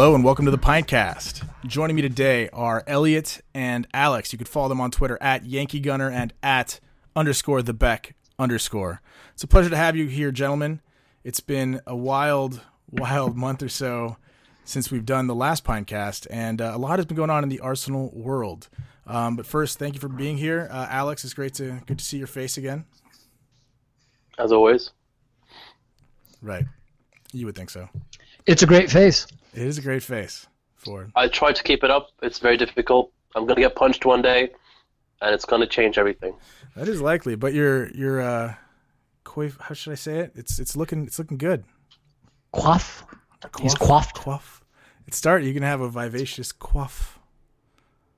Hello 0.00 0.14
and 0.14 0.24
welcome 0.24 0.46
to 0.46 0.50
the 0.50 0.56
Pintcast. 0.56 1.46
Joining 1.66 1.94
me 1.94 2.00
today 2.00 2.48
are 2.54 2.82
Elliot 2.86 3.42
and 3.52 3.86
Alex. 3.92 4.32
You 4.32 4.38
could 4.38 4.48
follow 4.48 4.70
them 4.70 4.80
on 4.80 4.90
Twitter 4.90 5.18
at 5.20 5.44
Yankee 5.44 5.78
Gunner 5.78 6.10
and 6.10 6.32
at 6.42 6.80
underscore 7.14 7.60
the 7.60 7.74
Beck 7.74 8.14
underscore. 8.38 9.02
It's 9.34 9.42
a 9.42 9.46
pleasure 9.46 9.68
to 9.68 9.76
have 9.76 9.96
you 9.96 10.06
here, 10.06 10.32
gentlemen. 10.32 10.80
It's 11.22 11.40
been 11.40 11.82
a 11.86 11.94
wild, 11.94 12.62
wild 12.90 13.36
month 13.36 13.62
or 13.62 13.68
so 13.68 14.16
since 14.64 14.90
we've 14.90 15.04
done 15.04 15.26
the 15.26 15.34
last 15.34 15.64
Pintcast, 15.64 16.26
and 16.30 16.62
uh, 16.62 16.72
a 16.74 16.78
lot 16.78 16.98
has 16.98 17.04
been 17.04 17.18
going 17.18 17.28
on 17.28 17.42
in 17.42 17.50
the 17.50 17.60
Arsenal 17.60 18.10
world. 18.14 18.70
Um, 19.06 19.36
but 19.36 19.44
first, 19.44 19.78
thank 19.78 19.92
you 19.92 20.00
for 20.00 20.08
being 20.08 20.38
here, 20.38 20.66
uh, 20.72 20.86
Alex. 20.88 21.24
It's 21.24 21.34
great 21.34 21.52
to 21.56 21.78
good 21.84 21.98
to 21.98 22.04
see 22.06 22.16
your 22.16 22.26
face 22.26 22.56
again. 22.56 22.86
As 24.38 24.50
always. 24.50 24.92
Right, 26.40 26.64
you 27.34 27.44
would 27.44 27.54
think 27.54 27.68
so. 27.68 27.90
It's 28.46 28.62
a 28.62 28.66
great 28.66 28.90
face. 28.90 29.26
It 29.54 29.62
is 29.62 29.78
a 29.78 29.82
great 29.82 30.02
face 30.02 30.46
for. 30.76 31.08
I 31.16 31.28
try 31.28 31.52
to 31.52 31.62
keep 31.62 31.84
it 31.84 31.90
up. 31.90 32.08
It's 32.22 32.38
very 32.38 32.56
difficult. 32.56 33.12
I'm 33.34 33.46
gonna 33.46 33.60
get 33.60 33.74
punched 33.74 34.04
one 34.04 34.22
day, 34.22 34.50
and 35.20 35.34
it's 35.34 35.44
gonna 35.44 35.66
change 35.66 35.98
everything. 35.98 36.34
That 36.76 36.88
is 36.88 37.00
likely, 37.00 37.34
but 37.34 37.52
your 37.52 37.88
your 37.90 38.20
uh, 38.20 38.54
coif, 39.24 39.60
how 39.60 39.74
should 39.74 39.92
I 39.92 39.96
say 39.96 40.18
it? 40.20 40.32
It's 40.34 40.58
it's 40.58 40.76
looking 40.76 41.04
it's 41.04 41.18
looking 41.18 41.38
good. 41.38 41.64
Quaff. 42.52 43.04
He's 43.60 43.74
coiffed. 43.74 44.14
Quaff. 44.16 44.60
It 45.06 45.14
start. 45.14 45.42
You 45.42 45.54
can 45.54 45.62
have 45.62 45.80
a 45.80 45.88
vivacious 45.88 46.52
quaff. 46.52 47.18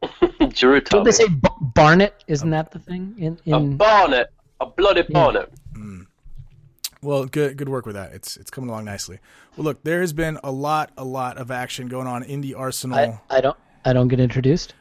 Drew 0.50 0.80
Don't 0.80 1.05
they 1.05 1.12
say 1.12 1.28
b- 1.28 1.48
Barnet? 1.60 2.25
Isn't 2.27 2.50
that 2.50 2.72
the 2.72 2.78
thing? 2.80 3.14
In, 3.19 3.38
A 3.47 3.56
in 3.56 3.77
bonnet, 3.77 4.30
a 4.60 4.66
bloody 4.66 5.03
bonnet. 5.03 5.53
Well, 7.03 7.27
good 7.27 7.56
good 7.56 7.69
work 7.69 7.84
with 7.84 7.97
that. 7.97 8.12
It's 8.12 8.36
it's 8.36 8.50
coming 8.50 8.70
along 8.70 8.84
nicely. 8.84 9.19
Well, 9.56 9.64
look, 9.64 9.83
there 9.83 10.00
has 10.00 10.12
been 10.12 10.39
a 10.45 10.53
lot 10.53 10.92
a 10.97 11.05
lot 11.05 11.36
of 11.36 11.50
action 11.50 11.89
going 11.89 12.06
on 12.06 12.22
in 12.22 12.41
the 12.41 12.55
Arsenal. 12.55 12.98
I, 12.98 13.20
I 13.28 13.41
don't 13.41 13.56
I 13.84 13.92
don't 13.92 14.09
get 14.09 14.20
introduced. 14.20 14.75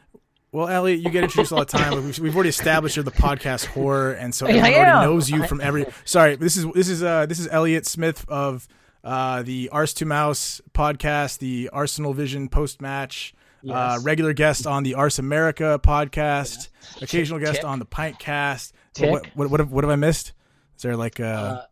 Well, 0.52 0.68
Elliot, 0.68 1.00
you 1.00 1.10
get 1.10 1.24
introduced 1.24 1.50
all 1.50 1.60
the 1.60 1.64
time. 1.64 2.04
We've, 2.04 2.18
we've 2.18 2.34
already 2.34 2.50
established 2.50 2.96
you're 2.96 3.04
the 3.04 3.10
podcast 3.10 3.64
horror, 3.66 4.12
and 4.12 4.34
so 4.34 4.46
everyone 4.46 4.72
already 4.72 5.06
knows 5.06 5.30
you 5.30 5.46
from 5.46 5.60
every. 5.62 5.86
Sorry, 6.04 6.36
this 6.36 6.56
is 6.56 6.66
this 6.74 6.88
is 6.88 7.02
uh 7.02 7.26
this 7.26 7.40
is 7.40 7.48
Elliot 7.50 7.86
Smith 7.86 8.24
of 8.28 8.68
uh 9.02 9.42
the 9.42 9.70
Ars 9.70 9.92
to 9.94 10.04
Mouse 10.04 10.60
podcast, 10.74 11.38
the 11.38 11.70
Arsenal 11.72 12.12
Vision 12.12 12.48
post 12.48 12.80
match, 12.82 13.34
uh, 13.68 13.98
regular 14.02 14.32
guest 14.32 14.66
on 14.66 14.82
the 14.82 14.94
Ars 14.94 15.18
America 15.18 15.80
podcast, 15.82 16.68
occasional 17.00 17.40
guest 17.40 17.56
Tick. 17.56 17.64
on 17.64 17.78
the 17.78 17.86
Pintcast. 17.86 18.72
Tick. 18.94 19.10
What, 19.10 19.26
what 19.34 19.50
what 19.50 19.60
have, 19.60 19.72
what 19.72 19.84
have 19.84 19.90
I 19.90 19.96
missed? 19.96 20.34
Is 20.76 20.82
there 20.82 20.96
like 20.96 21.18
uh, 21.18 21.62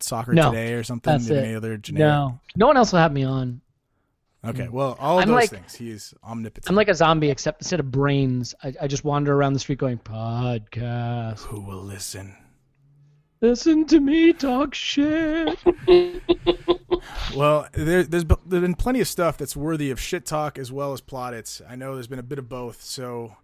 soccer 0.00 0.32
no, 0.32 0.50
today 0.50 0.74
or 0.74 0.82
something? 0.82 1.12
that's 1.12 1.30
Any 1.30 1.52
it. 1.52 1.56
other 1.56 1.76
generic? 1.76 2.08
No, 2.08 2.40
no 2.56 2.66
one 2.66 2.76
else 2.76 2.92
will 2.92 3.00
have 3.00 3.12
me 3.12 3.24
on. 3.24 3.60
Okay, 4.44 4.66
mm. 4.66 4.70
well, 4.70 4.96
all 5.00 5.18
of 5.18 5.22
I'm 5.22 5.28
those 5.28 5.34
like- 5.34 5.50
things. 5.50 5.74
He 5.74 5.90
is 5.90 6.14
omnipotent. 6.22 6.68
I'm 6.68 6.76
like 6.76 6.88
a 6.88 6.94
zombie, 6.94 7.30
except 7.30 7.62
instead 7.62 7.80
of 7.80 7.90
brains, 7.90 8.54
I, 8.62 8.74
I 8.82 8.86
just 8.86 9.04
wander 9.04 9.34
around 9.34 9.54
the 9.54 9.58
street 9.58 9.78
going 9.78 9.98
podcast. 9.98 11.40
who 11.40 11.60
will 11.60 11.82
listen? 11.82 12.36
Listen 13.40 13.84
to 13.86 14.00
me 14.00 14.32
talk 14.32 14.74
shit. 14.74 15.58
Well, 17.34 17.68
there, 17.72 18.02
there's 18.02 18.24
there's 18.24 18.62
been 18.62 18.74
plenty 18.74 19.00
of 19.00 19.08
stuff 19.08 19.36
that's 19.36 19.56
worthy 19.56 19.90
of 19.90 20.00
shit 20.00 20.24
talk 20.24 20.58
as 20.58 20.72
well 20.72 20.92
as 20.92 21.00
plaudits. 21.00 21.60
I 21.68 21.76
know 21.76 21.94
there's 21.94 22.06
been 22.06 22.18
a 22.18 22.24
bit 22.24 22.38
of 22.38 22.48
both. 22.48 22.82
So, 22.82 23.36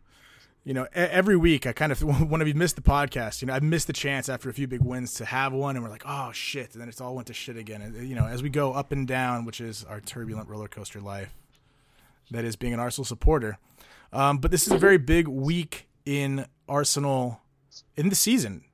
you 0.64 0.74
know, 0.74 0.86
every 0.92 1.36
week 1.36 1.66
I 1.66 1.72
kind 1.72 1.90
of 1.92 2.02
when 2.30 2.42
we 2.42 2.52
missed 2.52 2.76
the 2.76 2.82
podcast, 2.82 3.42
you 3.42 3.46
know, 3.46 3.54
I've 3.54 3.62
missed 3.62 3.86
the 3.86 3.92
chance 3.92 4.28
after 4.28 4.48
a 4.48 4.52
few 4.52 4.68
big 4.68 4.82
wins 4.82 5.14
to 5.14 5.24
have 5.24 5.52
one, 5.52 5.76
and 5.76 5.84
we're 5.84 5.90
like, 5.90 6.04
oh 6.06 6.32
shit, 6.32 6.72
and 6.72 6.80
then 6.80 6.88
it's 6.88 7.00
all 7.00 7.14
went 7.14 7.26
to 7.28 7.34
shit 7.34 7.56
again. 7.56 7.82
And, 7.82 8.08
you 8.08 8.14
know, 8.14 8.26
as 8.26 8.42
we 8.42 8.48
go 8.48 8.72
up 8.72 8.92
and 8.92 9.06
down, 9.06 9.44
which 9.44 9.60
is 9.60 9.84
our 9.84 10.00
turbulent 10.00 10.48
roller 10.48 10.68
coaster 10.68 11.00
life, 11.00 11.34
that 12.30 12.44
is 12.44 12.56
being 12.56 12.72
an 12.72 12.80
Arsenal 12.80 13.04
supporter. 13.04 13.58
Um, 14.12 14.38
but 14.38 14.50
this 14.50 14.66
is 14.66 14.72
a 14.72 14.78
very 14.78 14.98
big 14.98 15.26
week 15.26 15.88
in 16.04 16.46
Arsenal 16.68 17.40
in 17.96 18.08
the 18.08 18.14
season. 18.14 18.64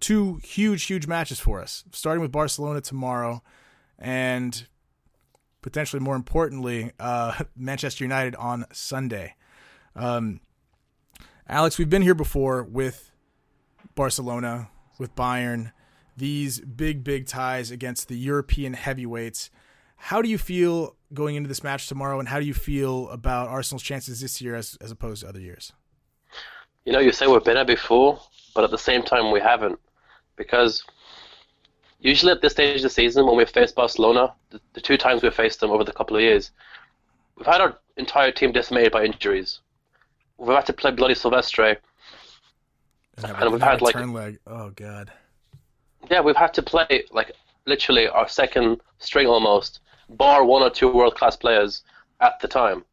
Two 0.00 0.40
huge, 0.42 0.84
huge 0.84 1.06
matches 1.06 1.38
for 1.38 1.60
us, 1.60 1.84
starting 1.92 2.20
with 2.20 2.32
Barcelona 2.32 2.80
tomorrow 2.80 3.42
and 3.98 4.66
potentially 5.62 6.00
more 6.00 6.16
importantly, 6.16 6.92
uh, 6.98 7.42
Manchester 7.56 8.04
United 8.04 8.34
on 8.36 8.64
Sunday. 8.72 9.34
Um, 9.94 10.40
Alex, 11.50 11.78
we've 11.78 11.88
been 11.88 12.02
here 12.02 12.14
before 12.14 12.62
with 12.62 13.10
Barcelona, 13.94 14.68
with 14.98 15.16
Bayern, 15.16 15.72
these 16.14 16.60
big, 16.60 17.02
big 17.02 17.26
ties 17.26 17.70
against 17.70 18.08
the 18.08 18.18
European 18.18 18.74
heavyweights. 18.74 19.48
How 19.96 20.20
do 20.20 20.28
you 20.28 20.36
feel 20.36 20.94
going 21.14 21.36
into 21.36 21.48
this 21.48 21.64
match 21.64 21.88
tomorrow, 21.88 22.18
and 22.18 22.28
how 22.28 22.38
do 22.38 22.44
you 22.44 22.52
feel 22.52 23.08
about 23.08 23.48
Arsenal's 23.48 23.82
chances 23.82 24.20
this 24.20 24.42
year 24.42 24.56
as, 24.56 24.76
as 24.82 24.90
opposed 24.90 25.22
to 25.22 25.28
other 25.28 25.40
years? 25.40 25.72
You 26.84 26.92
know, 26.92 26.98
you 26.98 27.12
say 27.12 27.26
we've 27.26 27.42
been 27.42 27.54
there 27.54 27.64
before, 27.64 28.20
but 28.54 28.62
at 28.62 28.70
the 28.70 28.76
same 28.76 29.02
time 29.02 29.32
we 29.32 29.40
haven't, 29.40 29.78
because 30.36 30.84
usually 31.98 32.32
at 32.32 32.42
this 32.42 32.52
stage 32.52 32.76
of 32.76 32.82
the 32.82 32.90
season, 32.90 33.24
when 33.26 33.38
we've 33.38 33.48
faced 33.48 33.74
Barcelona, 33.74 34.34
the, 34.50 34.60
the 34.74 34.82
two 34.82 34.98
times 34.98 35.22
we've 35.22 35.32
faced 35.32 35.60
them 35.60 35.70
over 35.70 35.82
the 35.82 35.92
couple 35.92 36.14
of 36.14 36.22
years, 36.22 36.50
we've 37.36 37.46
had 37.46 37.62
our 37.62 37.78
entire 37.96 38.32
team 38.32 38.52
decimated 38.52 38.92
by 38.92 39.06
injuries. 39.06 39.60
We've 40.38 40.54
had 40.54 40.66
to 40.66 40.72
play 40.72 40.92
bloody 40.92 41.14
Silvestre. 41.14 41.78
And 43.18 43.52
we've 43.52 43.60
had, 43.60 43.82
like- 43.82 43.94
turn 43.94 44.12
leg. 44.12 44.38
Oh 44.46 44.70
god. 44.70 45.10
Yeah, 46.10 46.20
we've 46.20 46.36
had 46.36 46.54
to 46.54 46.62
play 46.62 47.04
like 47.10 47.32
literally 47.66 48.08
our 48.08 48.28
second 48.28 48.80
string 48.98 49.26
almost, 49.26 49.80
bar 50.10 50.44
one 50.44 50.62
or 50.62 50.70
two 50.70 50.92
world 50.92 51.16
class 51.16 51.36
players 51.36 51.82
at 52.20 52.38
the 52.40 52.48
time. 52.48 52.84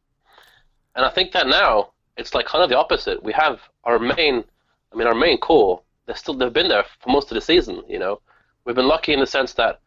And 0.96 1.04
I 1.04 1.10
think 1.10 1.32
that 1.32 1.46
now 1.46 1.90
it's 2.16 2.34
like 2.34 2.46
kind 2.46 2.64
of 2.64 2.70
the 2.70 2.78
opposite. 2.78 3.22
We 3.22 3.32
have 3.32 3.60
our 3.84 3.98
main, 3.98 4.44
I 4.92 4.96
mean, 4.96 5.06
our 5.06 5.14
main 5.14 5.38
core. 5.38 5.80
They're 6.06 6.16
still 6.16 6.34
they've 6.34 6.52
been 6.52 6.68
there 6.68 6.84
for 7.00 7.10
most 7.10 7.30
of 7.30 7.36
the 7.36 7.40
season. 7.40 7.82
You 7.88 7.98
know, 7.98 8.20
we've 8.64 8.76
been 8.76 8.88
lucky 8.88 9.12
in 9.12 9.20
the 9.20 9.26
sense 9.26 9.54
that 9.54 9.80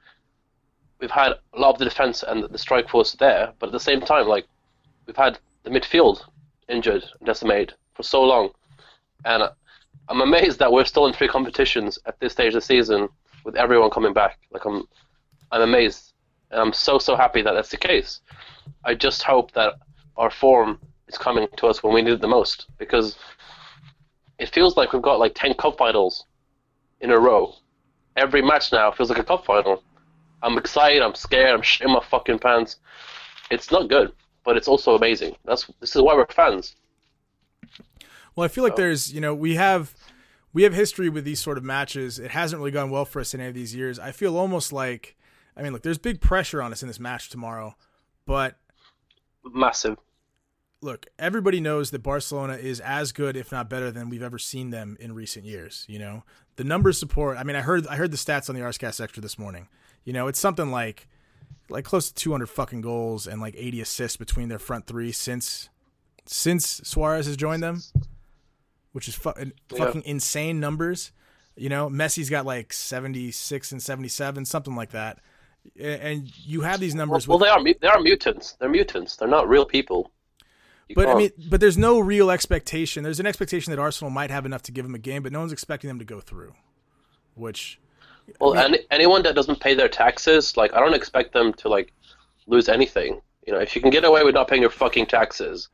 we've 0.99 1.11
had 1.11 1.33
a 1.53 1.59
lot 1.59 1.71
of 1.71 1.79
the 1.79 1.85
defense 1.85 2.23
and 2.23 2.43
the 2.43 2.57
strike 2.57 2.89
force 2.89 3.13
there, 3.13 3.53
but 3.59 3.67
at 3.67 3.71
the 3.73 3.79
same 3.79 4.01
time, 4.01 4.27
like 4.27 4.45
we've 5.05 5.15
had 5.15 5.39
the 5.63 5.69
midfield 5.69 6.23
injured, 6.69 7.03
decimated 7.23 7.73
for 7.93 8.03
so 8.03 8.23
long, 8.23 8.49
and 9.25 9.43
I'm 10.07 10.21
amazed 10.21 10.59
that 10.59 10.71
we're 10.71 10.85
still 10.85 11.05
in 11.05 11.13
three 11.13 11.27
competitions 11.27 11.99
at 12.05 12.19
this 12.19 12.33
stage 12.33 12.49
of 12.49 12.61
the 12.61 12.61
season 12.61 13.09
with 13.43 13.55
everyone 13.55 13.89
coming 13.89 14.13
back. 14.13 14.39
Like 14.51 14.65
I'm, 14.65 14.83
I'm 15.51 15.61
amazed, 15.61 16.13
and 16.51 16.59
I'm 16.59 16.73
so 16.73 16.97
so 16.97 17.15
happy 17.15 17.41
that 17.41 17.53
that's 17.53 17.69
the 17.69 17.77
case. 17.77 18.21
I 18.85 18.95
just 18.95 19.23
hope 19.23 19.51
that 19.51 19.73
our 20.17 20.31
form 20.31 20.79
is 21.07 21.17
coming 21.17 21.47
to 21.57 21.67
us 21.67 21.83
when 21.83 21.93
we 21.93 22.01
need 22.01 22.13
it 22.13 22.21
the 22.21 22.27
most 22.27 22.67
because 22.77 23.17
it 24.37 24.49
feels 24.49 24.77
like 24.77 24.93
we've 24.93 25.01
got 25.01 25.19
like 25.19 25.33
ten 25.35 25.53
cup 25.53 25.77
finals 25.77 26.25
in 27.01 27.11
a 27.11 27.19
row. 27.19 27.53
Every 28.15 28.41
match 28.41 28.71
now 28.71 28.91
feels 28.91 29.09
like 29.09 29.19
a 29.19 29.23
cup 29.23 29.45
final. 29.45 29.83
I'm 30.41 30.57
excited. 30.57 31.01
I'm 31.01 31.15
scared. 31.15 31.53
I'm 31.53 31.61
shitting 31.61 31.93
my 31.93 32.03
fucking 32.09 32.39
pants. 32.39 32.77
It's 33.51 33.71
not 33.71 33.89
good, 33.89 34.11
but 34.43 34.57
it's 34.57 34.67
also 34.67 34.95
amazing. 34.95 35.35
That's 35.45 35.65
this 35.79 35.95
is 35.95 36.01
why 36.01 36.13
we're 36.15 36.25
fans. 36.27 36.75
Well, 38.35 38.45
I 38.45 38.47
feel 38.47 38.63
like 38.63 38.75
there's, 38.75 39.13
you 39.13 39.21
know, 39.21 39.33
we 39.35 39.55
have 39.55 39.93
we 40.53 40.63
have 40.63 40.73
history 40.73 41.09
with 41.09 41.25
these 41.25 41.39
sort 41.39 41.57
of 41.57 41.63
matches. 41.63 42.19
It 42.19 42.31
hasn't 42.31 42.59
really 42.59 42.71
gone 42.71 42.89
well 42.89 43.05
for 43.05 43.19
us 43.19 43.33
in 43.33 43.39
any 43.39 43.49
of 43.49 43.55
these 43.55 43.75
years. 43.75 43.99
I 43.99 44.11
feel 44.11 44.37
almost 44.37 44.71
like, 44.73 45.15
I 45.57 45.61
mean, 45.61 45.73
look, 45.73 45.83
there's 45.83 45.97
big 45.97 46.21
pressure 46.21 46.61
on 46.61 46.71
us 46.71 46.81
in 46.81 46.87
this 46.87 46.99
match 46.99 47.29
tomorrow, 47.29 47.75
but 48.25 48.57
Massive. 49.43 49.97
look, 50.81 51.07
everybody 51.17 51.59
knows 51.59 51.91
that 51.91 51.99
Barcelona 52.03 52.53
is 52.53 52.79
as 52.79 53.11
good, 53.11 53.35
if 53.35 53.51
not 53.51 53.69
better, 53.69 53.91
than 53.91 54.09
we've 54.09 54.23
ever 54.23 54.37
seen 54.39 54.69
them 54.69 54.95
in 54.99 55.13
recent 55.13 55.45
years. 55.45 55.85
You 55.89 55.99
know, 55.99 56.23
the 56.55 56.63
numbers 56.63 56.97
support. 56.97 57.37
I 57.37 57.43
mean, 57.43 57.55
I 57.55 57.61
heard 57.61 57.87
I 57.87 57.95
heard 57.95 58.11
the 58.11 58.17
stats 58.17 58.49
on 58.49 58.55
the 58.55 58.61
Arsecast 58.61 59.01
Extra 59.01 59.21
this 59.21 59.37
morning. 59.37 59.67
You 60.05 60.13
know, 60.13 60.27
it's 60.27 60.39
something 60.39 60.71
like 60.71 61.07
like 61.69 61.85
close 61.85 62.09
to 62.09 62.13
200 62.15 62.47
fucking 62.47 62.81
goals 62.81 63.27
and 63.27 63.39
like 63.41 63.55
80 63.57 63.81
assists 63.81 64.17
between 64.17 64.49
their 64.49 64.59
front 64.59 64.87
three 64.87 65.11
since 65.11 65.69
since 66.25 66.81
Suarez 66.83 67.25
has 67.25 67.35
joined 67.37 67.63
them, 67.63 67.81
which 68.91 69.07
is 69.07 69.15
fu- 69.15 69.33
fucking 69.75 70.03
insane 70.05 70.59
numbers. 70.59 71.11
You 71.55 71.69
know, 71.69 71.89
Messi's 71.89 72.29
got 72.29 72.45
like 72.45 72.71
76 72.71 73.71
and 73.71 73.81
77, 73.81 74.45
something 74.45 74.75
like 74.75 74.91
that. 74.91 75.19
And 75.79 76.31
you 76.45 76.61
have 76.61 76.79
these 76.79 76.95
numbers. 76.95 77.27
well, 77.27 77.37
with, 77.39 77.47
they 77.47 77.51
are 77.51 77.63
they 77.81 77.87
are 77.87 77.99
mutants. 78.01 78.53
They're 78.59 78.69
mutants. 78.69 79.15
They're 79.17 79.27
not 79.27 79.49
real 79.49 79.65
people. 79.65 80.11
You 80.87 80.95
But 80.95 81.03
I 81.07 81.13
can't- 81.13 81.17
mean, 81.37 81.49
but 81.49 81.59
there's 81.61 81.77
no 81.77 81.99
real 81.99 82.31
expectation. 82.31 83.03
There's 83.03 83.19
an 83.19 83.25
expectation 83.25 83.71
that 83.71 83.79
Arsenal 83.79 84.09
might 84.09 84.31
have 84.31 84.45
enough 84.45 84.61
to 84.63 84.71
give 84.71 84.85
them 84.85 84.95
a 84.95 84.99
game, 84.99 85.21
but 85.21 85.31
no 85.31 85.39
one's 85.39 85.51
expecting 85.51 85.87
them 85.87 85.99
to 85.99 86.05
go 86.05 86.19
through. 86.19 86.53
Which, 87.35 87.79
well, 88.39 88.55
any, 88.55 88.79
anyone 88.91 89.23
that 89.23 89.35
doesn't 89.35 89.59
pay 89.59 89.73
their 89.73 89.87
taxes, 89.89 90.55
like 90.57 90.73
I 90.73 90.79
don't 90.79 90.93
expect 90.93 91.33
them 91.33 91.53
to 91.53 91.69
like 91.69 91.93
lose 92.47 92.69
anything. 92.69 93.21
You 93.45 93.53
know, 93.53 93.59
if 93.59 93.75
you 93.75 93.81
can 93.81 93.89
get 93.91 94.03
away 94.05 94.23
with 94.23 94.35
not 94.35 94.47
paying 94.47 94.61
your 94.61 94.71
fucking 94.71 95.07
taxes, 95.07 95.69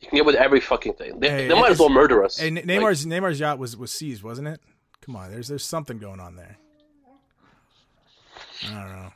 you 0.00 0.08
can 0.08 0.16
get 0.16 0.24
with 0.26 0.36
every 0.36 0.60
fucking 0.60 0.94
thing. 0.94 1.18
They, 1.20 1.28
Hey, 1.30 1.48
they 1.48 1.54
might 1.54 1.70
as 1.72 1.78
well 1.78 1.88
murder 1.88 2.22
us. 2.24 2.38
hey, 2.38 2.50
Ne- 2.50 2.62
Like, 2.62 2.68
Neymar's 2.68 3.06
Neymar's 3.06 3.40
yacht 3.40 3.58
was 3.58 3.76
was 3.76 3.90
seized, 3.92 4.22
wasn't 4.22 4.48
it? 4.48 4.60
Come 5.00 5.16
on, 5.16 5.30
there's 5.30 5.48
there's 5.48 5.64
something 5.64 5.98
going 5.98 6.20
on 6.20 6.36
there. 6.36 6.56
I 8.68 8.70
don't 8.82 8.92
know. 8.96 9.12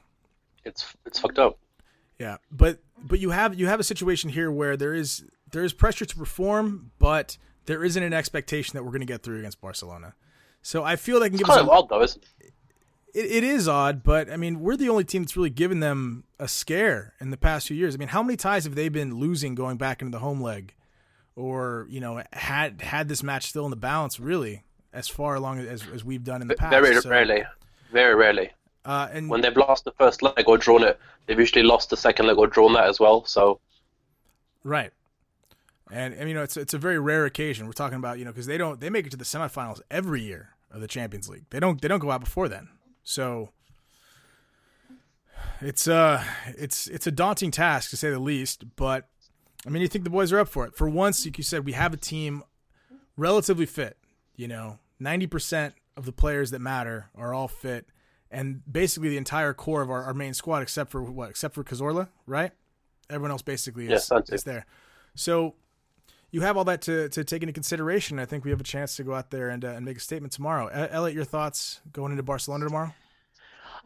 it's 0.65 0.95
it's 1.07 1.19
fucked 1.19 1.39
up. 1.39 1.59
Yeah, 2.19 2.37
but 2.51 2.79
but 3.03 3.19
you 3.19 3.31
have 3.31 3.59
you 3.59 3.67
have 3.67 3.81
a 3.81 3.85
situation 3.85 4.31
here 4.31 4.51
where 4.51 4.77
there 4.77 4.95
is 4.95 5.25
there 5.53 5.65
is 5.65 5.73
pressure 5.73 6.05
to 6.05 6.17
perform, 6.17 6.91
but 6.99 7.37
there 7.67 7.83
isn't 7.85 8.03
an 8.03 8.13
expectation 8.13 8.75
that 8.75 8.83
we're 8.85 8.91
going 8.91 9.01
to 9.01 9.07
get 9.07 9.23
through 9.23 9.39
against 9.39 9.61
Barcelona. 9.61 10.15
So 10.63 10.85
I 10.85 10.97
feel 10.97 11.21
they 11.21 11.29
can 11.31 11.39
give 11.39 11.47
Kind 11.47 11.61
us. 11.61 11.63
of 11.63 11.69
A, 11.69 11.73
odd 11.73 11.89
though, 11.89 12.03
isn't 12.03 12.25
it? 12.41 12.53
It, 13.15 13.27
it 13.27 13.45
is 13.45 13.69
odd, 13.69 14.03
but 14.03 14.31
I 14.31 14.37
mean 14.37 14.61
we're 14.61 14.77
the 14.77 14.89
only 14.89 15.05
team 15.05 15.23
that's 15.23 15.37
really 15.37 15.51
given 15.51 15.81
them 15.81 16.25
a 16.39 16.49
scare 16.49 17.15
in 17.21 17.31
the 17.31 17.37
past 17.37 17.69
few 17.69 17.77
years. 17.77 17.95
I 17.95 17.99
mean, 17.99 18.09
how 18.09 18.23
many 18.23 18.37
ties 18.37 18.65
have 18.65 18.75
they 18.75 18.89
been 18.89 19.15
losing 19.15 19.55
going 19.55 19.77
back 19.77 20.03
into 20.03 20.11
the 20.13 20.21
home 20.21 20.41
leg, 20.41 20.75
or 21.37 21.87
you 21.89 22.01
know 22.01 22.23
had 22.33 22.81
had 22.83 23.09
this 23.09 23.23
match 23.23 23.47
still 23.47 23.65
in 23.65 23.71
the 23.71 23.77
balance 23.77 24.19
really 24.21 24.65
as 24.93 25.09
far 25.09 25.35
along 25.35 25.61
as, 25.61 25.85
as 25.93 26.05
we've 26.05 26.25
done 26.25 26.43
in 26.43 26.49
the 26.49 26.55
past? 26.55 26.73
Very 26.73 26.95
So, 27.01 27.11
rarely, 27.11 27.45
very 27.93 28.15
rarely. 28.15 28.51
Uh, 28.85 29.09
and 29.13 29.29
When 29.29 29.43
they've 29.43 29.57
lost 29.57 29.85
the 29.85 29.93
first 29.93 30.23
leg 30.23 30.45
or 30.47 30.57
drawn 30.57 30.83
it, 30.83 30.99
they've 31.27 31.39
usually 31.39 31.63
lost 31.63 31.91
the 31.91 31.99
second 31.99 32.27
leg 32.27 32.39
or 32.39 32.47
drawn 32.47 32.73
that 32.73 32.87
as 32.87 32.99
well. 32.99 33.25
So 33.27 33.61
Right. 34.65 34.93
And, 35.91 36.15
and 36.15 36.29
you 36.29 36.35
know 36.35 36.43
it's 36.43 36.57
it's 36.57 36.75
a 36.75 36.79
very 36.79 36.99
rare 36.99 37.25
occasion. 37.25 37.67
We're 37.67 37.73
talking 37.73 37.99
about 37.99 38.19
you 38.19 38.25
know 38.25 38.31
because 38.31 38.47
they 38.47 38.59
don't 38.59 38.81
they 38.81 38.91
make 38.91 39.07
it 39.07 39.11
to 39.11 39.17
the 39.17 39.25
semifinals 39.25 39.81
every 39.91 40.23
year 40.23 40.51
of 40.71 40.81
the 40.81 40.87
Champions 40.87 41.29
League. 41.29 41.45
They 41.51 41.59
don't 41.61 41.81
they 41.81 41.89
don't 41.89 41.99
go 41.99 42.11
out 42.11 42.21
before 42.21 42.49
then. 42.49 42.69
So 43.03 43.51
it's 45.61 45.89
uh 45.89 46.23
it's 46.47 46.87
it's 46.87 47.07
a 47.07 47.11
daunting 47.11 47.51
task 47.51 47.91
to 47.91 47.97
say 47.97 48.11
the 48.11 48.19
least. 48.19 48.65
But 48.77 49.09
I 49.67 49.71
mean 49.71 49.83
you 49.83 49.89
think 49.89 50.05
the 50.05 50.11
boys 50.11 50.33
are 50.33 50.39
up 50.41 50.49
for 50.49 50.65
it. 50.67 50.77
For 50.77 50.89
once, 50.89 51.25
like 51.25 51.39
you 51.39 51.45
said, 51.45 51.65
we 51.65 51.73
have 51.73 51.93
a 51.93 51.97
team 51.99 52.43
relatively 53.17 53.67
fit. 53.67 53.97
You 54.37 54.49
know, 54.49 54.79
ninety 54.99 55.27
percent 55.27 55.75
of 55.97 56.07
the 56.07 56.13
players 56.13 56.51
that 56.53 56.61
matter 56.61 57.11
are 57.15 57.35
all 57.35 57.49
fit, 57.49 57.87
and 58.31 58.63
basically 58.71 59.11
the 59.11 59.19
entire 59.19 59.53
core 59.53 59.83
of 59.83 59.91
our, 59.91 60.03
our 60.05 60.15
main 60.15 60.33
squad, 60.35 60.63
except 60.63 60.91
for 60.91 61.03
what? 61.03 61.29
Except 61.31 61.55
for 61.55 61.63
Cazorla, 61.63 62.09
right? 62.27 62.53
Everyone 63.11 63.33
else 63.33 63.43
basically 63.43 63.85
is, 63.87 63.91
Yes, 63.91 64.09
that's 64.09 64.31
it. 64.31 64.35
is 64.37 64.45
there. 64.45 64.65
So 65.15 65.57
you 66.31 66.41
have 66.43 66.57
all 66.57 66.65
that 66.65 66.83
to, 66.83 67.09
to 67.11 67.25
take 67.25 67.43
into 67.43 67.53
consideration. 67.53 68.19
I 68.19 68.25
think 68.25 68.45
we 68.45 68.51
have 68.51 68.61
a 68.61 68.65
chance 68.65 68.97
to 68.97 69.05
go 69.05 69.15
out 69.15 69.31
there 69.31 69.49
and, 69.49 69.65
uh, 69.65 69.69
and 69.69 69.85
make 69.85 69.97
a 69.97 70.01
statement 70.01 70.33
tomorrow. 70.33 70.69
Elliot, 70.69 71.15
your 71.15 71.25
thoughts 71.25 71.81
going 71.93 72.13
into 72.13 72.23
Barcelona 72.23 72.67
tomorrow? 72.67 72.95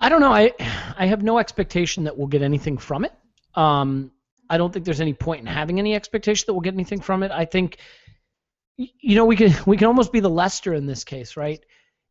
I 0.00 0.08
don't 0.08 0.20
know. 0.20 0.32
I 0.32 0.52
I 0.99 1.06
have 1.06 1.23
no 1.23 1.38
expectation 1.38 2.05
that 2.05 2.17
we'll 2.19 2.26
get 2.26 2.43
anything 2.43 2.79
from 2.79 3.05
it. 3.05 3.12
Um, 3.55 4.11
I 4.50 4.58
don't 4.58 4.73
think 4.73 4.85
there's 4.85 5.00
any 5.00 5.14
point 5.14 5.41
in 5.41 5.46
having 5.46 5.79
any 5.79 5.94
expectation 5.94 6.44
that 6.46 6.55
we'll 6.55 6.61
get 6.61 6.75
anything 6.75 7.00
from 7.00 7.23
it. 7.23 7.31
I 7.31 7.44
think, 7.44 7.79
you 8.76 9.14
know, 9.14 9.25
we 9.25 9.37
can 9.37 9.55
we 9.67 9.76
can 9.76 9.87
almost 9.87 10.12
be 10.12 10.20
the 10.20 10.31
Leicester 10.31 10.75
in 10.75 10.87
this 10.87 11.05
case, 11.05 11.37
right? 11.37 11.64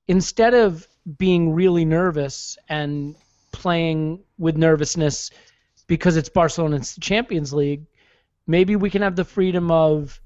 Instead 0.08 0.54
of 0.54 0.88
being 1.18 1.54
really 1.54 1.86
nervous 1.86 2.58
and 2.70 3.16
playing 3.52 4.24
with 4.38 4.58
nervousness 4.58 5.30
because 5.88 6.18
it's 6.18 6.30
Barcelona, 6.30 6.78
it's 6.78 6.96
the 6.96 7.02
Champions 7.02 7.54
League, 7.54 7.86
maybe 8.48 8.76
we 8.76 8.90
can 8.90 9.02
have 9.02 9.16
the 9.16 9.26
freedom 9.26 9.70
of 9.70 10.20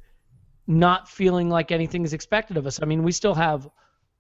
not 0.68 1.10
feeling 1.10 1.50
like 1.50 1.72
anything 1.72 2.04
is 2.04 2.14
expected 2.14 2.58
of 2.58 2.68
us. 2.68 2.82
I 2.82 2.86
mean, 2.86 3.04
we 3.04 3.12
still 3.12 3.34
have 3.34 3.68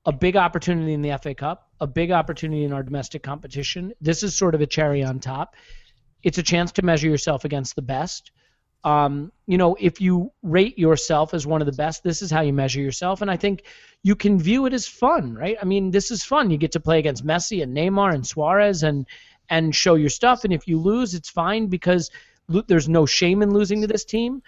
a 0.06 0.12
big 0.12 0.38
opportunity 0.38 0.94
in 0.94 1.02
the 1.02 1.18
FA 1.22 1.36
Cup, 1.36 1.70
a 1.82 1.88
big 1.88 2.12
opportunity 2.12 2.64
in 2.64 2.72
our 2.72 2.82
domestic 2.82 3.22
competition. 3.24 3.94
This 4.00 4.24
is 4.24 4.36
sort 4.36 4.56
of 4.56 4.62
a 4.62 4.66
cherry 4.66 5.04
on 5.04 5.20
top. 5.20 5.56
It's 6.24 6.38
a 6.38 6.44
chance 6.44 6.72
to 6.74 6.82
measure 6.82 7.10
yourself 7.10 7.44
against 7.44 7.76
the 7.76 7.82
best. 7.82 8.32
Um, 8.84 9.34
you 9.48 9.58
know, 9.58 9.76
if 9.80 10.00
you 10.00 10.32
rate 10.44 10.80
yourself 10.80 11.34
as 11.34 11.46
one 11.46 11.62
of 11.62 11.66
the 11.66 11.74
best, 11.74 12.04
this 12.04 12.22
is 12.22 12.32
how 12.32 12.42
you 12.42 12.54
measure 12.54 12.80
yourself. 12.80 13.22
And 13.22 13.30
I 13.30 13.36
think 13.36 13.64
you 14.02 14.16
can 14.16 14.40
view 14.40 14.66
it 14.66 14.74
as 14.74 14.88
fun, 14.88 15.34
right? 15.34 15.58
I 15.62 15.66
mean, 15.66 15.92
this 15.92 16.10
is 16.10 16.24
fun. 16.24 16.52
You 16.52 16.58
get 16.58 16.72
to 16.72 16.80
play 16.80 17.00
against 17.00 17.26
Messi 17.26 17.62
and 17.62 17.76
Neymar 17.76 18.14
and 18.14 18.26
Suarez 18.26 18.84
and 18.84 19.06
and 19.50 19.76
show 19.76 19.96
your 19.96 20.10
stuff. 20.10 20.44
And 20.44 20.54
if 20.54 20.68
you 20.68 20.80
lose, 20.80 21.14
it's 21.14 21.30
fine 21.30 21.68
because 21.68 22.12
lo- 22.48 22.64
there's 22.68 22.90
no 22.90 23.06
shame 23.06 23.42
in 23.42 23.54
losing 23.54 23.82
to 23.82 23.88
this 23.88 24.06
team, 24.06 24.42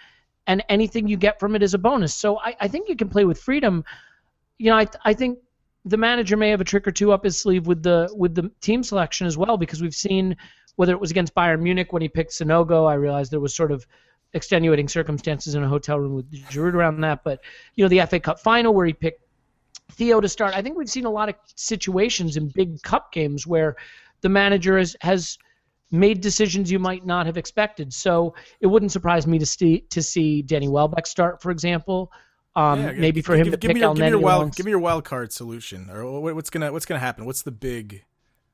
and 0.46 0.64
anything 0.68 1.08
you 1.08 1.16
get 1.16 1.38
from 1.38 1.54
it 1.54 1.62
is 1.62 1.74
a 1.74 1.78
bonus. 1.78 2.14
So 2.14 2.38
I, 2.38 2.56
I 2.60 2.68
think 2.68 2.88
you 2.88 2.96
can 2.96 3.08
play 3.08 3.24
with 3.24 3.40
freedom. 3.40 3.84
You 4.58 4.70
know, 4.70 4.76
I 4.76 4.86
I 5.04 5.14
think 5.14 5.38
the 5.84 5.96
manager 5.96 6.36
may 6.36 6.50
have 6.50 6.60
a 6.60 6.64
trick 6.64 6.86
or 6.86 6.92
two 6.92 7.12
up 7.12 7.24
his 7.24 7.38
sleeve 7.38 7.66
with 7.66 7.82
the 7.82 8.12
with 8.16 8.34
the 8.34 8.50
team 8.60 8.82
selection 8.82 9.26
as 9.26 9.36
well 9.36 9.56
because 9.56 9.80
we've 9.80 9.94
seen 9.94 10.36
whether 10.76 10.92
it 10.92 11.00
was 11.00 11.10
against 11.10 11.34
Bayern 11.34 11.60
Munich 11.60 11.92
when 11.92 12.02
he 12.02 12.08
picked 12.08 12.32
Sanogo, 12.32 12.88
I 12.88 12.94
realized 12.94 13.30
there 13.30 13.40
was 13.40 13.54
sort 13.54 13.72
of 13.72 13.86
extenuating 14.32 14.88
circumstances 14.88 15.54
in 15.54 15.62
a 15.62 15.68
hotel 15.68 15.98
room 15.98 16.14
with 16.14 16.30
Giroud 16.30 16.74
around 16.74 17.00
that, 17.00 17.24
but 17.24 17.40
you 17.74 17.84
know 17.84 17.88
the 17.88 18.06
FA 18.06 18.20
Cup 18.20 18.40
final 18.40 18.72
where 18.72 18.86
he 18.86 18.92
picked 18.92 19.22
Theo 19.92 20.20
to 20.20 20.28
start. 20.28 20.54
I 20.54 20.62
think 20.62 20.76
we've 20.76 20.88
seen 20.88 21.04
a 21.04 21.10
lot 21.10 21.28
of 21.28 21.34
situations 21.54 22.36
in 22.36 22.48
big 22.48 22.82
cup 22.82 23.12
games 23.12 23.46
where 23.46 23.76
the 24.20 24.28
manager 24.28 24.78
has 24.78 24.96
has 25.00 25.38
made 25.90 26.20
decisions 26.20 26.70
you 26.70 26.78
might 26.78 27.04
not 27.04 27.26
have 27.26 27.36
expected. 27.36 27.92
So 27.92 28.34
it 28.60 28.66
wouldn't 28.66 28.92
surprise 28.92 29.26
me 29.26 29.38
to 29.38 29.46
see 29.46 29.80
to 29.90 30.02
see 30.02 30.42
Danny 30.42 30.68
Welbeck 30.68 31.06
start, 31.06 31.42
for 31.42 31.50
example. 31.50 32.12
Um, 32.56 32.80
Yeah, 32.80 32.92
maybe 32.92 33.16
give- 33.20 33.26
for 33.26 33.36
him 33.36 33.44
give, 33.44 33.52
to 33.52 33.56
give 33.58 33.68
pick 33.68 33.74
me 33.76 33.80
your, 33.80 33.94
give 33.94 34.02
me 34.02 34.08
your 34.08 34.18
wild 34.18 34.54
give 34.56 34.66
me 34.66 34.70
your 34.70 34.80
wild 34.80 35.04
card 35.04 35.32
solution, 35.32 35.88
or 35.90 36.20
what's 36.34 36.50
gonna 36.50 36.72
what's 36.72 36.86
gonna 36.86 37.00
happen? 37.00 37.24
What's 37.24 37.42
the 37.42 37.52
big 37.52 38.04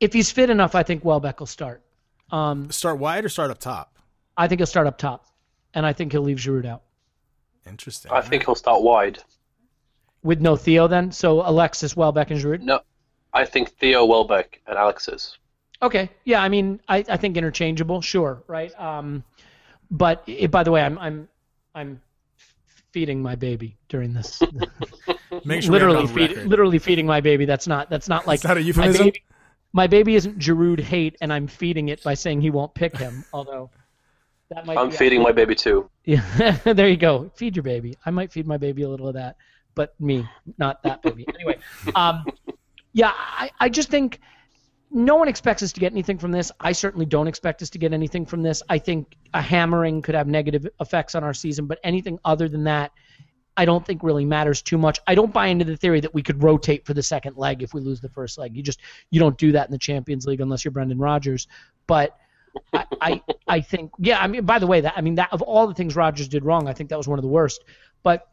if 0.00 0.12
he's 0.12 0.30
fit 0.30 0.50
enough, 0.50 0.74
I 0.74 0.82
think 0.82 1.04
Welbeck 1.04 1.40
will 1.40 1.46
start. 1.46 1.82
Um, 2.30 2.70
start 2.70 2.98
wide 2.98 3.24
or 3.24 3.30
start 3.30 3.50
up 3.50 3.58
top? 3.58 3.98
I 4.36 4.46
think 4.48 4.58
he'll 4.60 4.66
start 4.66 4.86
up 4.86 4.98
top, 4.98 5.26
and 5.72 5.86
I 5.86 5.92
think 5.94 6.12
he'll 6.12 6.20
leave 6.22 6.36
Giroud 6.36 6.66
out 6.66 6.82
Interesting. 7.66 8.12
I 8.12 8.20
think 8.20 8.44
he'll 8.44 8.54
start 8.54 8.82
wide. 8.82 9.20
with 10.22 10.40
no 10.40 10.56
Theo 10.56 10.86
then. 10.88 11.12
So 11.12 11.40
Alexis, 11.48 11.96
Welbeck, 11.96 12.30
and 12.30 12.38
Giroud. 12.40 12.60
No, 12.60 12.80
I 13.32 13.44
think 13.46 13.70
Theo 13.78 14.04
Welbeck 14.04 14.60
and 14.66 14.76
Alexis. 14.76 15.38
Okay, 15.82 16.10
yeah, 16.24 16.42
I 16.42 16.48
mean, 16.48 16.80
I, 16.88 17.04
I 17.08 17.16
think 17.16 17.36
interchangeable, 17.36 18.00
sure, 18.00 18.42
right? 18.46 18.78
Um, 18.80 19.24
but 19.90 20.24
it, 20.26 20.50
by 20.50 20.62
the 20.62 20.70
way, 20.70 20.82
I'm 20.82 20.98
I'm 20.98 21.28
I'm 21.74 22.00
feeding 22.92 23.22
my 23.22 23.34
baby 23.34 23.76
during 23.88 24.14
this. 24.14 24.40
Make 25.44 25.62
sure 25.62 25.72
we 25.72 25.78
have 25.78 25.88
it 25.88 25.92
literally 25.92 25.96
on 25.98 26.08
feed, 26.08 26.36
literally 26.44 26.78
feeding 26.78 27.06
my 27.06 27.20
baby. 27.20 27.44
That's 27.44 27.66
not 27.66 27.90
that's 27.90 28.08
not 28.08 28.26
like 28.26 28.38
Is 28.38 28.42
that 28.42 28.56
a 28.56 28.72
my 28.78 28.90
baby. 28.90 29.22
My 29.72 29.86
baby 29.86 30.14
isn't 30.14 30.38
Giroud 30.38 30.80
hate, 30.80 31.16
and 31.20 31.30
I'm 31.30 31.46
feeding 31.46 31.90
it 31.90 32.02
by 32.02 32.14
saying 32.14 32.40
he 32.40 32.48
won't 32.48 32.72
pick 32.72 32.96
him. 32.96 33.24
Although 33.34 33.70
that 34.48 34.64
might 34.64 34.78
I'm 34.78 34.88
be 34.88 34.96
feeding 34.96 35.22
my 35.22 35.32
baby 35.32 35.54
too. 35.54 35.90
Yeah, 36.04 36.56
there 36.64 36.88
you 36.88 36.96
go. 36.96 37.30
Feed 37.34 37.54
your 37.54 37.62
baby. 37.62 37.96
I 38.06 38.10
might 38.10 38.32
feed 38.32 38.46
my 38.46 38.56
baby 38.56 38.82
a 38.82 38.88
little 38.88 39.08
of 39.08 39.14
that, 39.14 39.36
but 39.74 39.98
me, 40.00 40.26
not 40.56 40.82
that 40.84 41.02
baby. 41.02 41.26
Anyway, 41.34 41.58
um, 41.94 42.24
yeah, 42.94 43.12
I, 43.14 43.50
I 43.60 43.68
just 43.68 43.90
think 43.90 44.20
no 44.90 45.16
one 45.16 45.28
expects 45.28 45.62
us 45.62 45.72
to 45.72 45.80
get 45.80 45.92
anything 45.92 46.18
from 46.18 46.32
this. 46.32 46.52
I 46.60 46.72
certainly 46.72 47.06
don't 47.06 47.26
expect 47.26 47.62
us 47.62 47.70
to 47.70 47.78
get 47.78 47.92
anything 47.92 48.24
from 48.24 48.42
this. 48.42 48.62
I 48.68 48.78
think 48.78 49.16
a 49.34 49.42
hammering 49.42 50.02
could 50.02 50.14
have 50.14 50.28
negative 50.28 50.66
effects 50.80 51.14
on 51.14 51.24
our 51.24 51.34
season, 51.34 51.66
but 51.66 51.78
anything 51.82 52.18
other 52.24 52.48
than 52.48 52.64
that, 52.64 52.92
I 53.56 53.64
don't 53.64 53.84
think 53.84 54.02
really 54.02 54.24
matters 54.24 54.62
too 54.62 54.78
much. 54.78 55.00
I 55.06 55.14
don't 55.14 55.32
buy 55.32 55.46
into 55.46 55.64
the 55.64 55.76
theory 55.76 56.00
that 56.00 56.12
we 56.12 56.22
could 56.22 56.42
rotate 56.42 56.84
for 56.84 56.94
the 56.94 57.02
second 57.02 57.36
leg 57.36 57.62
if 57.62 57.72
we 57.72 57.80
lose 57.80 58.00
the 58.00 58.08
first 58.08 58.38
leg. 58.38 58.54
You 58.54 58.62
just 58.62 58.80
you 59.10 59.18
don't 59.18 59.38
do 59.38 59.52
that 59.52 59.66
in 59.66 59.72
the 59.72 59.78
Champions 59.78 60.26
League 60.26 60.40
unless 60.40 60.64
you're 60.64 60.72
Brendan 60.72 60.98
Rodgers. 60.98 61.48
But 61.86 62.16
I, 62.72 62.86
I 63.00 63.22
I 63.48 63.60
think 63.60 63.92
yeah. 63.98 64.20
I 64.20 64.26
mean, 64.26 64.44
by 64.44 64.58
the 64.58 64.66
way, 64.66 64.82
that 64.82 64.92
I 64.96 65.00
mean 65.00 65.14
that 65.16 65.32
of 65.32 65.40
all 65.42 65.66
the 65.66 65.74
things 65.74 65.96
Rodgers 65.96 66.28
did 66.28 66.44
wrong, 66.44 66.68
I 66.68 66.74
think 66.74 66.90
that 66.90 66.98
was 66.98 67.08
one 67.08 67.18
of 67.18 67.22
the 67.22 67.28
worst. 67.28 67.64
But 68.02 68.28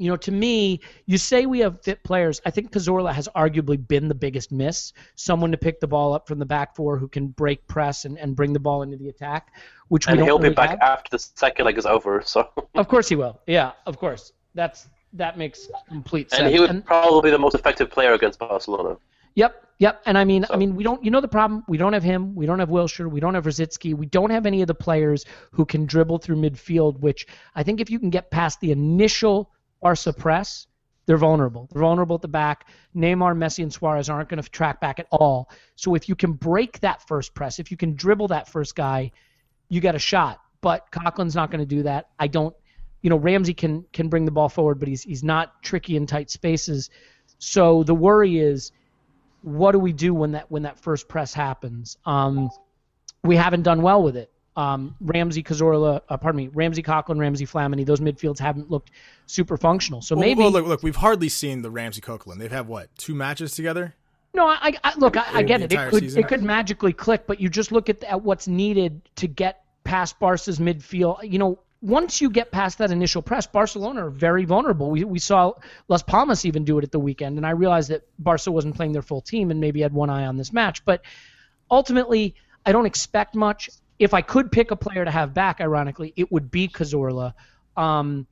you 0.00 0.08
know, 0.10 0.16
to 0.16 0.32
me, 0.32 0.80
you 1.06 1.18
say 1.18 1.44
we 1.44 1.58
have 1.60 1.82
fit 1.82 2.02
players. 2.04 2.40
I 2.46 2.50
think 2.50 2.72
Cazorla 2.72 3.12
has 3.12 3.28
arguably 3.36 3.76
been 3.86 4.08
the 4.08 4.14
biggest 4.14 4.50
miss. 4.50 4.92
Someone 5.14 5.50
to 5.52 5.58
pick 5.58 5.78
the 5.78 5.86
ball 5.86 6.14
up 6.14 6.26
from 6.26 6.38
the 6.38 6.46
back 6.46 6.74
four 6.74 6.96
who 6.96 7.06
can 7.06 7.28
break 7.28 7.66
press 7.66 8.06
and, 8.06 8.18
and 8.18 8.34
bring 8.34 8.52
the 8.54 8.58
ball 8.60 8.82
into 8.82 8.96
the 8.96 9.10
attack, 9.10 9.52
which 9.88 10.06
we 10.06 10.12
And 10.12 10.18
don't 10.20 10.26
he'll 10.26 10.38
really 10.38 10.50
be 10.50 10.54
back 10.54 10.70
have. 10.70 10.80
after 10.80 11.10
the 11.10 11.18
second 11.18 11.66
leg 11.66 11.76
is 11.76 11.84
over. 11.84 12.22
So, 12.24 12.48
Of 12.74 12.88
course 12.88 13.08
he 13.10 13.16
will. 13.16 13.38
Yeah, 13.46 13.72
of 13.86 13.98
course. 13.98 14.32
That's 14.54 14.88
that 15.12 15.36
makes 15.36 15.68
complete 15.88 16.30
sense. 16.30 16.42
and 16.42 16.52
he 16.52 16.60
would 16.60 16.70
And- 16.70 16.84
probably 16.84 17.28
be 17.28 17.30
the 17.32 17.38
most 17.38 17.54
effective 17.54 17.90
player 17.90 18.14
against 18.14 18.38
Barcelona. 18.38 18.96
Yep, 19.34 19.64
yep. 19.78 20.02
And 20.06 20.16
I 20.18 20.24
mean, 20.24 20.44
I 20.50 20.56
mean, 20.56 20.74
we 20.74 20.82
don't. 20.82 21.04
You 21.04 21.10
know 21.12 21.20
the 21.20 21.28
problem. 21.28 21.62
We 21.68 21.78
don't 21.78 21.92
have 21.92 22.02
him. 22.02 22.34
We 22.34 22.46
don't 22.46 22.58
have 22.58 22.68
Wilshere. 22.68 23.08
We 23.08 23.20
don't 23.20 23.34
have 23.34 23.44
Rosicky. 23.44 23.94
We 23.94 24.06
don't 24.06 24.30
have 24.30 24.44
any 24.46 24.60
of 24.62 24.66
the 24.66 24.74
players 24.74 25.24
who 25.52 25.64
can 25.64 25.86
dribble 25.86 26.18
through 26.18 26.36
midfield. 26.36 26.98
Which 27.00 27.26
I 27.54 27.62
think 27.62 27.80
if 27.80 27.90
you 27.90 27.98
can 28.00 28.10
get 28.10 28.30
past 28.32 28.58
the 28.60 28.72
initial 28.72 29.52
Barca 29.80 29.96
suppress, 29.96 30.66
they're 31.06 31.16
vulnerable. 31.16 31.68
They're 31.72 31.82
vulnerable 31.82 32.16
at 32.16 32.22
the 32.22 32.28
back. 32.28 32.68
Neymar, 32.94 33.36
Messi, 33.36 33.62
and 33.62 33.72
Suarez 33.72 34.08
aren't 34.08 34.28
going 34.28 34.42
to 34.42 34.48
track 34.48 34.80
back 34.80 34.98
at 34.98 35.06
all. 35.10 35.50
So 35.74 35.94
if 35.94 36.08
you 36.08 36.14
can 36.14 36.32
break 36.34 36.78
that 36.80 37.06
first 37.08 37.34
press, 37.34 37.58
if 37.58 37.70
you 37.70 37.76
can 37.76 37.96
dribble 37.96 38.28
that 38.28 38.48
first 38.48 38.76
guy, 38.76 39.10
you 39.68 39.80
got 39.80 39.94
a 39.94 39.98
shot. 39.98 40.40
But 40.60 40.90
Coquelin's 40.90 41.34
not 41.34 41.50
going 41.50 41.60
to 41.60 41.66
do 41.66 41.82
that. 41.84 42.10
I 42.18 42.28
don't. 42.28 42.54
You 43.02 43.08
know, 43.08 43.16
Ramsey 43.16 43.54
can 43.54 43.84
can 43.92 44.08
bring 44.08 44.26
the 44.26 44.30
ball 44.30 44.50
forward, 44.50 44.78
but 44.78 44.86
he's 44.86 45.02
he's 45.02 45.24
not 45.24 45.62
tricky 45.62 45.96
in 45.96 46.06
tight 46.06 46.30
spaces. 46.30 46.90
So 47.38 47.82
the 47.82 47.94
worry 47.94 48.38
is 48.38 48.72
what 49.42 49.72
do 49.72 49.78
we 49.78 49.92
do 49.92 50.12
when 50.12 50.32
that 50.32 50.50
when 50.50 50.62
that 50.62 50.78
first 50.78 51.08
press 51.08 51.32
happens? 51.32 51.96
Um, 52.04 52.50
we 53.24 53.36
haven't 53.36 53.62
done 53.62 53.82
well 53.82 54.02
with 54.02 54.16
it. 54.16 54.30
Um, 54.60 54.94
Ramsey, 55.00 55.42
Cazorla, 55.42 56.02
uh, 56.10 56.16
pardon 56.18 56.36
me, 56.36 56.48
Ramsey, 56.48 56.82
Coquelin, 56.82 57.18
Ramsey, 57.18 57.46
Flamini, 57.46 57.86
those 57.86 58.00
midfields 58.00 58.38
haven't 58.38 58.70
looked 58.70 58.90
super 59.24 59.56
functional. 59.56 60.02
So 60.02 60.14
maybe 60.14 60.42
well, 60.42 60.50
look, 60.50 60.66
look, 60.66 60.82
we've 60.82 60.96
hardly 60.96 61.30
seen 61.30 61.62
the 61.62 61.70
Ramsey 61.70 62.02
Coquelin. 62.02 62.38
They've 62.38 62.52
had 62.52 62.68
what 62.68 62.94
two 62.98 63.14
matches 63.14 63.54
together? 63.54 63.94
No, 64.34 64.46
I, 64.46 64.74
I 64.84 64.94
look, 64.98 65.16
I, 65.16 65.24
I 65.32 65.42
get 65.44 65.62
it. 65.62 65.72
It 65.72 65.90
could 65.90 66.02
season. 66.02 66.20
it 66.20 66.28
could 66.28 66.42
magically 66.42 66.92
click, 66.92 67.26
but 67.26 67.40
you 67.40 67.48
just 67.48 67.72
look 67.72 67.88
at, 67.88 68.04
at 68.04 68.20
what's 68.20 68.46
needed 68.46 69.00
to 69.16 69.26
get 69.26 69.64
past 69.84 70.20
Barca's 70.20 70.58
midfield. 70.58 71.30
You 71.30 71.38
know, 71.38 71.58
once 71.80 72.20
you 72.20 72.28
get 72.28 72.52
past 72.52 72.76
that 72.78 72.90
initial 72.90 73.22
press, 73.22 73.46
Barcelona 73.46 74.06
are 74.06 74.10
very 74.10 74.44
vulnerable. 74.44 74.90
We 74.90 75.04
we 75.04 75.20
saw 75.20 75.54
Las 75.88 76.02
Palmas 76.02 76.44
even 76.44 76.64
do 76.64 76.76
it 76.76 76.84
at 76.84 76.92
the 76.92 77.00
weekend, 77.00 77.38
and 77.38 77.46
I 77.46 77.52
realized 77.52 77.88
that 77.88 78.02
Barca 78.18 78.52
wasn't 78.52 78.76
playing 78.76 78.92
their 78.92 79.00
full 79.00 79.22
team 79.22 79.50
and 79.50 79.58
maybe 79.58 79.80
had 79.80 79.94
one 79.94 80.10
eye 80.10 80.26
on 80.26 80.36
this 80.36 80.52
match, 80.52 80.84
but 80.84 81.02
ultimately, 81.70 82.34
I 82.66 82.72
don't 82.72 82.86
expect 82.86 83.34
much. 83.34 83.70
If 84.00 84.14
I 84.14 84.22
could 84.22 84.50
pick 84.50 84.72
a 84.72 84.76
player 84.76 85.04
to 85.04 85.10
have 85.10 85.32
back, 85.32 85.60
ironically, 85.60 86.12
it 86.16 86.32
would 86.32 86.50
be 86.50 86.66
Cazorla. 86.66 87.34
Um, 87.76 88.26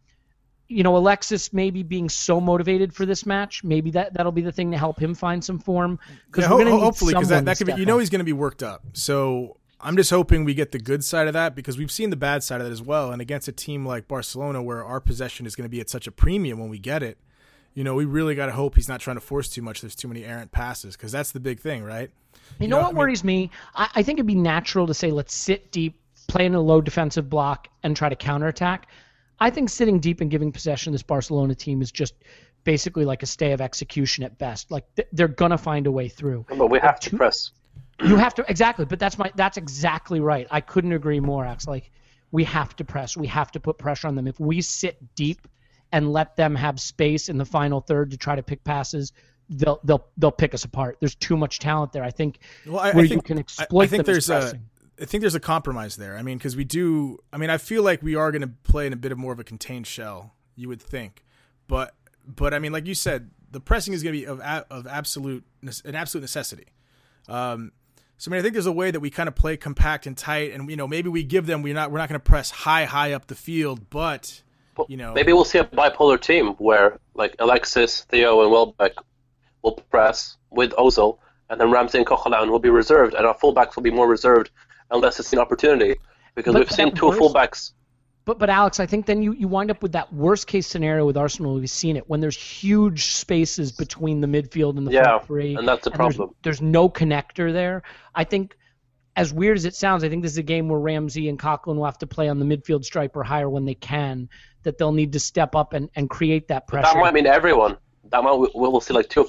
you 0.66 0.82
know, 0.82 0.96
Alexis 0.96 1.52
maybe 1.52 1.82
being 1.82 2.08
so 2.08 2.40
motivated 2.40 2.92
for 2.92 3.06
this 3.06 3.24
match, 3.24 3.62
maybe 3.62 3.90
that 3.92 4.14
that'll 4.14 4.32
be 4.32 4.42
the 4.42 4.52
thing 4.52 4.70
to 4.72 4.78
help 4.78 5.00
him 5.00 5.14
find 5.14 5.42
some 5.42 5.58
form. 5.58 6.00
Because 6.26 6.44
Yeah, 6.44 6.48
ho- 6.48 6.80
hopefully, 6.80 7.14
because 7.14 7.28
that, 7.28 7.44
that 7.44 7.58
could 7.58 7.68
be. 7.68 7.74
You 7.74 7.86
know, 7.86 7.94
up. 7.94 8.00
he's 8.00 8.10
going 8.10 8.20
to 8.20 8.24
be 8.24 8.32
worked 8.32 8.62
up. 8.62 8.82
So 8.92 9.58
I'm 9.80 9.96
just 9.96 10.10
hoping 10.10 10.44
we 10.44 10.54
get 10.54 10.72
the 10.72 10.78
good 10.78 11.04
side 11.04 11.26
of 11.26 11.34
that 11.34 11.54
because 11.54 11.78
we've 11.78 11.90
seen 11.90 12.10
the 12.10 12.16
bad 12.16 12.42
side 12.42 12.60
of 12.60 12.66
that 12.66 12.72
as 12.72 12.82
well. 12.82 13.12
And 13.12 13.22
against 13.22 13.46
a 13.48 13.52
team 13.52 13.86
like 13.86 14.08
Barcelona, 14.08 14.62
where 14.62 14.84
our 14.84 15.00
possession 15.00 15.46
is 15.46 15.54
going 15.54 15.64
to 15.64 15.70
be 15.70 15.80
at 15.80 15.88
such 15.88 16.06
a 16.06 16.12
premium 16.12 16.58
when 16.58 16.68
we 16.68 16.78
get 16.78 17.02
it, 17.02 17.18
you 17.74 17.84
know, 17.84 17.94
we 17.94 18.04
really 18.04 18.34
got 18.34 18.46
to 18.46 18.52
hope 18.52 18.74
he's 18.74 18.88
not 18.88 19.00
trying 19.00 19.16
to 19.16 19.20
force 19.20 19.48
too 19.48 19.62
much. 19.62 19.80
There's 19.80 19.94
too 19.94 20.08
many 20.08 20.24
errant 20.24 20.50
passes 20.52 20.96
because 20.96 21.12
that's 21.12 21.32
the 21.32 21.40
big 21.40 21.60
thing, 21.60 21.84
right? 21.84 22.10
You 22.58 22.66
know 22.68 22.76
know, 22.76 22.82
what 22.82 22.86
I 22.86 22.90
mean- 22.90 22.96
worries 22.98 23.24
me? 23.24 23.50
I, 23.74 23.88
I 23.96 24.02
think 24.02 24.18
it'd 24.18 24.26
be 24.26 24.34
natural 24.34 24.86
to 24.86 24.94
say 24.94 25.10
let's 25.10 25.34
sit 25.34 25.70
deep, 25.70 26.00
play 26.28 26.46
in 26.46 26.54
a 26.54 26.60
low 26.60 26.80
defensive 26.80 27.28
block, 27.28 27.68
and 27.82 27.96
try 27.96 28.08
to 28.08 28.16
counterattack. 28.16 28.88
I 29.40 29.50
think 29.50 29.70
sitting 29.70 30.00
deep 30.00 30.20
and 30.20 30.30
giving 30.30 30.50
possession 30.50 30.92
to 30.92 30.94
this 30.94 31.02
Barcelona 31.02 31.54
team 31.54 31.80
is 31.82 31.92
just 31.92 32.14
basically 32.64 33.04
like 33.04 33.22
a 33.22 33.26
stay 33.26 33.52
of 33.52 33.60
execution 33.60 34.24
at 34.24 34.36
best. 34.38 34.70
Like 34.70 34.84
th- 34.96 35.08
they're 35.12 35.28
gonna 35.28 35.58
find 35.58 35.86
a 35.86 35.92
way 35.92 36.08
through. 36.08 36.46
But 36.48 36.70
we 36.70 36.80
have 36.80 36.98
to 37.00 37.16
press. 37.16 37.52
You 38.02 38.16
have 38.16 38.34
to 38.34 38.44
exactly, 38.48 38.84
but 38.84 38.98
that's 38.98 39.16
my 39.18 39.30
that's 39.36 39.56
exactly 39.56 40.18
right. 40.20 40.46
I 40.50 40.60
couldn't 40.60 40.92
agree 40.92 41.20
more, 41.20 41.44
Ax. 41.44 41.66
Like 41.68 41.90
we 42.32 42.44
have 42.44 42.74
to 42.76 42.84
press. 42.84 43.16
We 43.16 43.26
have 43.28 43.52
to 43.52 43.60
put 43.60 43.78
pressure 43.78 44.08
on 44.08 44.14
them. 44.16 44.26
If 44.26 44.40
we 44.40 44.60
sit 44.60 45.14
deep 45.14 45.46
and 45.92 46.12
let 46.12 46.36
them 46.36 46.54
have 46.54 46.80
space 46.80 47.28
in 47.28 47.38
the 47.38 47.44
final 47.44 47.80
third 47.80 48.10
to 48.10 48.16
try 48.16 48.36
to 48.36 48.42
pick 48.42 48.64
passes, 48.64 49.12
they'll 49.48 49.80
they'll 49.84 50.06
they'll 50.16 50.30
pick 50.30 50.54
us 50.54 50.64
apart. 50.64 50.98
There's 51.00 51.14
too 51.14 51.36
much 51.36 51.58
talent 51.58 51.92
there. 51.92 52.04
I 52.04 52.10
think 52.10 52.38
Well, 52.66 52.78
I, 52.78 52.92
where 52.92 53.04
I 53.04 53.08
you 53.08 53.22
can 53.22 53.38
exploit 53.38 53.84
I, 53.84 53.86
think 53.86 54.04
them 54.04 54.12
there's 54.12 54.28
a. 54.30 54.40
pressing. 54.40 54.62
Think 55.00 55.20
there's 55.20 55.36
a 55.36 55.40
compromise 55.40 55.94
there. 55.94 56.16
I 56.16 56.22
mean, 56.22 56.38
because 56.38 56.56
we 56.56 56.64
do. 56.64 57.18
I 57.32 57.36
mean, 57.36 57.50
I 57.50 57.58
feel 57.58 57.84
like 57.84 58.02
we 58.02 58.16
are 58.16 58.32
going 58.32 58.42
to 58.42 58.48
play 58.64 58.84
in 58.84 58.92
a 58.92 58.96
bit 58.96 59.12
of 59.12 59.18
more 59.18 59.32
of 59.32 59.38
a 59.38 59.44
contained 59.44 59.86
shell. 59.86 60.34
You 60.56 60.68
would 60.68 60.82
think, 60.82 61.24
but 61.68 61.94
but 62.26 62.52
I 62.52 62.58
mean, 62.58 62.72
like 62.72 62.86
you 62.86 62.94
said, 62.94 63.30
the 63.50 63.60
pressing 63.60 63.94
is 63.94 64.02
going 64.02 64.14
to 64.14 64.20
be 64.20 64.26
of 64.26 64.40
of 64.40 64.88
absolute 64.88 65.44
an 65.84 65.94
absolute 65.94 66.22
necessity. 66.22 66.66
Um, 67.28 67.70
so 68.16 68.28
I 68.28 68.32
mean, 68.32 68.40
I 68.40 68.42
think 68.42 68.54
there's 68.54 68.66
a 68.66 68.72
way 68.72 68.90
that 68.90 68.98
we 68.98 69.10
kind 69.10 69.28
of 69.28 69.36
play 69.36 69.56
compact 69.56 70.06
and 70.06 70.18
tight, 70.18 70.52
and 70.52 70.68
you 70.68 70.76
know, 70.76 70.88
maybe 70.88 71.08
we 71.08 71.22
give 71.22 71.46
them 71.46 71.62
we're 71.62 71.74
not 71.74 71.92
we're 71.92 71.98
not 71.98 72.08
going 72.08 72.20
to 72.20 72.24
press 72.24 72.50
high 72.50 72.84
high 72.84 73.12
up 73.12 73.28
the 73.28 73.36
field, 73.36 73.90
but 73.90 74.42
you 74.88 74.96
know, 74.96 75.12
Maybe 75.12 75.32
we'll 75.32 75.44
see 75.44 75.58
a 75.58 75.64
bipolar 75.64 76.20
team 76.20 76.54
where 76.58 76.98
like 77.14 77.34
Alexis, 77.38 78.02
Theo, 78.04 78.42
and 78.42 78.50
Welbeck 78.50 78.92
will 79.62 79.72
press 79.90 80.36
with 80.50 80.70
Ozil, 80.72 81.18
and 81.50 81.60
then 81.60 81.70
Ramsey 81.70 81.98
and 81.98 82.06
Coquelin 82.06 82.50
will 82.50 82.58
be 82.58 82.70
reserved, 82.70 83.14
and 83.14 83.26
our 83.26 83.36
fullbacks 83.36 83.76
will 83.76 83.82
be 83.82 83.90
more 83.90 84.08
reserved 84.08 84.50
unless 84.90 85.18
it's 85.20 85.32
an 85.32 85.38
opportunity. 85.38 85.96
Because 86.34 86.52
But 86.54 86.60
we've 86.60 86.70
seen 86.70 86.94
two 86.94 87.08
works. 87.08 87.18
fullbacks. 87.18 87.72
But 88.24 88.38
but 88.38 88.50
Alex, 88.50 88.78
I 88.78 88.86
think 88.86 89.06
then 89.06 89.22
you, 89.22 89.32
you 89.32 89.48
wind 89.48 89.70
up 89.70 89.82
with 89.82 89.92
that 89.92 90.12
worst 90.12 90.46
case 90.46 90.66
scenario 90.66 91.06
with 91.06 91.16
Arsenal. 91.16 91.54
We've 91.54 91.68
seen 91.68 91.96
it 91.96 92.08
when 92.08 92.20
there's 92.20 92.36
huge 92.36 93.06
spaces 93.06 93.72
between 93.72 94.20
the 94.20 94.26
midfield 94.26 94.76
and 94.76 94.86
the 94.86 94.92
Yeah, 94.92 95.04
front 95.04 95.26
three, 95.26 95.54
and 95.56 95.66
that's 95.66 95.84
the 95.84 95.90
there's- 95.90 95.96
problem. 96.14 96.34
There's, 96.42 96.60
no 96.60 96.88
connector 96.90 97.52
there. 97.52 97.82
I 98.14 98.24
think, 98.24 98.56
as 99.16 99.32
weird 99.32 99.56
as 99.56 99.64
it 99.64 99.74
sounds, 99.74 100.04
I 100.04 100.08
think 100.10 100.22
this 100.22 100.32
is 100.32 100.38
a 100.38 100.42
game 100.42 100.68
where 100.68 100.78
Ramsey 100.78 101.28
and 101.28 101.38
Coquelin 101.38 101.76
will 101.76 101.86
have 101.86 101.98
to 101.98 102.06
play 102.06 102.28
on 102.28 102.38
the 102.38 102.44
midfield 102.44 102.84
stripe 102.84 103.16
or 103.16 103.24
higher 103.24 103.48
when 103.50 103.64
they 103.64 103.74
can. 103.74 104.28
That 104.68 104.76
they'll 104.76 104.92
need 104.92 105.14
to 105.14 105.20
step 105.20 105.54
up 105.56 105.72
and, 105.72 105.88
and 105.96 106.10
create 106.10 106.48
that 106.48 106.66
pressure. 106.68 106.92
That 106.92 107.00
might 107.00 107.14
mean 107.14 107.24
everyone. 107.26 107.78
That 108.10 108.22
might 108.22 108.34
we- 108.34 108.50
we'll 108.54 108.82
see 108.82 108.92
like 108.92 109.08
two. 109.08 109.26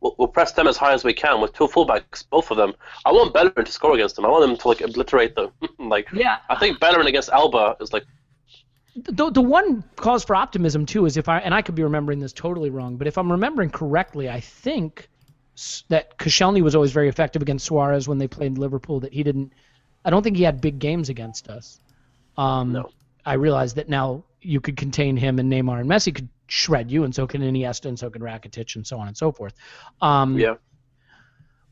We'll, 0.00 0.14
we'll 0.16 0.28
press 0.28 0.52
them 0.52 0.66
as 0.66 0.78
high 0.78 0.94
as 0.94 1.04
we 1.04 1.12
can 1.12 1.42
with 1.42 1.52
two 1.52 1.66
fullbacks, 1.66 2.24
both 2.30 2.50
of 2.50 2.56
them. 2.56 2.72
I 3.04 3.12
want 3.12 3.34
Bellerin 3.34 3.66
to 3.66 3.70
score 3.72 3.94
against 3.94 4.16
them. 4.16 4.24
I 4.24 4.28
want 4.28 4.46
them 4.48 4.56
to 4.56 4.68
like 4.68 4.80
obliterate 4.80 5.34
them. 5.34 5.50
like 5.78 6.08
yeah, 6.12 6.38
I 6.48 6.56
think 6.58 6.80
Bellerin 6.80 7.06
against 7.06 7.28
Alba 7.28 7.76
is 7.82 7.92
like 7.92 8.04
the, 8.96 9.30
the 9.30 9.42
one 9.42 9.84
cause 9.96 10.24
for 10.24 10.34
optimism 10.34 10.86
too 10.86 11.04
is 11.04 11.16
if 11.18 11.28
I 11.28 11.38
and 11.40 11.54
I 11.54 11.60
could 11.62 11.74
be 11.74 11.82
remembering 11.82 12.18
this 12.18 12.32
totally 12.32 12.70
wrong, 12.70 12.96
but 12.96 13.06
if 13.06 13.18
I'm 13.18 13.30
remembering 13.30 13.68
correctly, 13.70 14.30
I 14.30 14.40
think 14.40 15.08
that 15.88 16.16
Koscielny 16.18 16.62
was 16.62 16.74
always 16.74 16.92
very 16.92 17.08
effective 17.08 17.42
against 17.42 17.66
Suarez 17.66 18.08
when 18.08 18.18
they 18.18 18.28
played 18.28 18.56
Liverpool. 18.58 19.00
That 19.00 19.12
he 19.12 19.22
didn't. 19.22 19.52
I 20.04 20.10
don't 20.10 20.22
think 20.22 20.36
he 20.36 20.44
had 20.44 20.60
big 20.60 20.78
games 20.78 21.08
against 21.10 21.48
us. 21.48 21.78
Um, 22.36 22.72
No. 22.72 22.90
I 23.26 23.34
realize 23.34 23.74
that 23.74 23.88
now 23.90 24.24
you 24.48 24.60
could 24.60 24.76
contain 24.76 25.16
him 25.16 25.38
and 25.38 25.50
Neymar 25.52 25.80
and 25.80 25.88
Messi 25.90 26.14
could 26.14 26.28
shred 26.48 26.90
you, 26.90 27.04
and 27.04 27.14
so 27.14 27.26
can 27.26 27.42
Iniesta, 27.42 27.86
and 27.86 27.98
so 27.98 28.08
can 28.10 28.22
Rakitic, 28.22 28.74
and 28.76 28.86
so 28.86 28.98
on 28.98 29.06
and 29.08 29.16
so 29.16 29.30
forth. 29.30 29.54
Um, 30.00 30.38
yeah. 30.38 30.54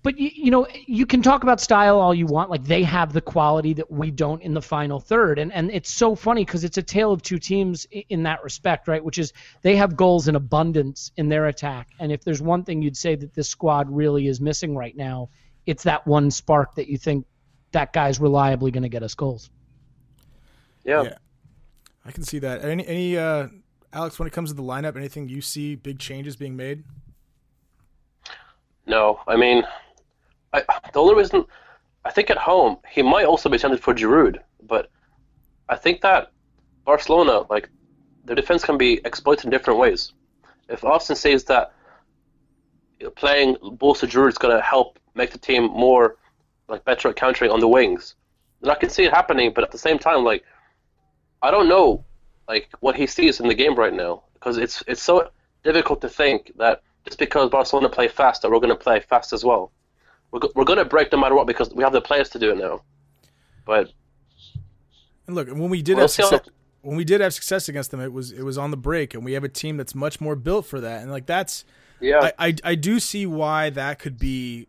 but 0.02 0.18
you, 0.18 0.30
you 0.34 0.50
know, 0.50 0.66
you 0.86 1.06
can 1.06 1.22
talk 1.22 1.42
about 1.42 1.60
style 1.60 1.98
all 1.98 2.14
you 2.14 2.26
want. 2.26 2.50
Like 2.50 2.62
they 2.64 2.82
have 2.82 3.12
the 3.12 3.20
quality 3.22 3.72
that 3.74 3.90
we 3.90 4.10
don't 4.10 4.42
in 4.42 4.52
the 4.54 4.60
final 4.62 5.00
third, 5.00 5.38
and 5.38 5.52
and 5.52 5.70
it's 5.70 5.90
so 5.90 6.14
funny 6.14 6.44
because 6.44 6.62
it's 6.64 6.76
a 6.78 6.82
tale 6.82 7.10
of 7.10 7.22
two 7.22 7.38
teams 7.38 7.86
i- 7.94 8.04
in 8.10 8.22
that 8.24 8.44
respect, 8.44 8.86
right? 8.88 9.02
Which 9.02 9.18
is 9.18 9.32
they 9.62 9.76
have 9.76 9.96
goals 9.96 10.28
in 10.28 10.36
abundance 10.36 11.10
in 11.16 11.28
their 11.28 11.46
attack, 11.46 11.88
and 11.98 12.12
if 12.12 12.22
there's 12.22 12.42
one 12.42 12.62
thing 12.62 12.82
you'd 12.82 12.96
say 12.96 13.16
that 13.16 13.34
this 13.34 13.48
squad 13.48 13.90
really 13.90 14.26
is 14.28 14.40
missing 14.40 14.76
right 14.76 14.96
now, 14.96 15.30
it's 15.64 15.82
that 15.84 16.06
one 16.06 16.30
spark 16.30 16.74
that 16.74 16.88
you 16.88 16.98
think 16.98 17.26
that 17.72 17.92
guy's 17.92 18.20
reliably 18.20 18.70
going 18.70 18.82
to 18.84 18.88
get 18.90 19.02
us 19.02 19.14
goals. 19.14 19.50
yeah, 20.84 21.02
Yeah. 21.04 21.14
I 22.06 22.12
can 22.12 22.22
see 22.22 22.38
that. 22.38 22.64
Any 22.64 22.86
any 22.86 23.16
uh, 23.16 23.48
Alex, 23.92 24.18
when 24.18 24.28
it 24.28 24.32
comes 24.32 24.50
to 24.50 24.56
the 24.56 24.62
lineup, 24.62 24.96
anything 24.96 25.28
you 25.28 25.40
see 25.40 25.74
big 25.74 25.98
changes 25.98 26.36
being 26.36 26.56
made? 26.56 26.84
No, 28.86 29.20
I 29.26 29.36
mean, 29.36 29.64
I, 30.52 30.62
the 30.92 31.00
only 31.00 31.16
reason 31.16 31.44
I 32.04 32.10
think 32.12 32.30
at 32.30 32.38
home 32.38 32.78
he 32.88 33.02
might 33.02 33.24
also 33.24 33.48
be 33.48 33.58
tempted 33.58 33.82
for 33.82 33.92
Giroud, 33.94 34.38
but 34.62 34.90
I 35.68 35.74
think 35.74 36.02
that 36.02 36.30
Barcelona, 36.84 37.44
like, 37.50 37.68
their 38.24 38.36
defense 38.36 38.64
can 38.64 38.78
be 38.78 39.00
exploited 39.04 39.46
in 39.46 39.50
different 39.50 39.80
ways. 39.80 40.12
If 40.68 40.84
Austin 40.84 41.16
says 41.16 41.44
that 41.44 41.72
playing 43.16 43.56
to 43.56 44.06
Giroud 44.06 44.28
is 44.28 44.38
going 44.38 44.56
to 44.56 44.62
help 44.62 45.00
make 45.16 45.32
the 45.32 45.38
team 45.38 45.64
more, 45.64 46.16
like, 46.68 46.84
better 46.84 47.08
at 47.08 47.16
countering 47.16 47.50
on 47.50 47.58
the 47.58 47.68
wings, 47.68 48.14
then 48.60 48.70
I 48.70 48.76
can 48.76 48.88
see 48.88 49.02
it 49.02 49.12
happening. 49.12 49.52
But 49.52 49.64
at 49.64 49.72
the 49.72 49.78
same 49.78 49.98
time, 49.98 50.22
like, 50.22 50.44
I 51.42 51.50
don't 51.50 51.68
know, 51.68 52.04
like, 52.48 52.68
what 52.80 52.96
he 52.96 53.06
sees 53.06 53.40
in 53.40 53.48
the 53.48 53.54
game 53.54 53.74
right 53.74 53.92
now 53.92 54.24
because 54.34 54.58
it's 54.58 54.82
it's 54.86 55.02
so 55.02 55.30
difficult 55.64 56.00
to 56.00 56.08
think 56.08 56.52
that 56.56 56.82
just 57.04 57.18
because 57.18 57.50
Barcelona 57.50 57.88
play 57.88 58.08
fast, 58.08 58.42
that 58.42 58.50
we're 58.50 58.60
going 58.60 58.70
to 58.70 58.76
play 58.76 59.00
fast 59.00 59.32
as 59.32 59.44
well. 59.44 59.72
We're, 60.30 60.40
go- 60.40 60.52
we're 60.54 60.64
going 60.64 60.78
to 60.78 60.84
break 60.84 61.12
no 61.12 61.18
matter 61.18 61.34
what 61.34 61.46
because 61.46 61.72
we 61.72 61.82
have 61.82 61.92
the 61.92 62.00
players 62.00 62.28
to 62.30 62.38
do 62.38 62.50
it 62.50 62.58
now. 62.58 62.82
But 63.64 63.92
And 65.26 65.36
look, 65.36 65.48
when 65.48 65.70
we 65.70 65.82
did 65.82 65.94
We'll 65.94 66.04
have 66.04 66.10
see 66.10 66.22
how 66.22 66.30
success, 66.30 66.52
when 66.82 66.96
we 66.96 67.04
did 67.04 67.20
have 67.20 67.34
success 67.34 67.68
against 67.68 67.90
them, 67.90 68.00
it 68.00 68.12
was 68.12 68.32
it 68.32 68.42
was 68.42 68.58
on 68.58 68.70
the 68.70 68.76
break, 68.76 69.14
and 69.14 69.24
we 69.24 69.32
have 69.32 69.44
a 69.44 69.48
team 69.48 69.76
that's 69.76 69.94
much 69.94 70.20
more 70.20 70.36
built 70.36 70.66
for 70.66 70.80
that. 70.80 71.02
And 71.02 71.10
like 71.10 71.26
that's, 71.26 71.64
yeah, 72.00 72.30
I, 72.38 72.48
I 72.48 72.54
I 72.62 72.74
do 72.74 73.00
see 73.00 73.26
why 73.26 73.70
that 73.70 73.98
could 73.98 74.18
be 74.18 74.68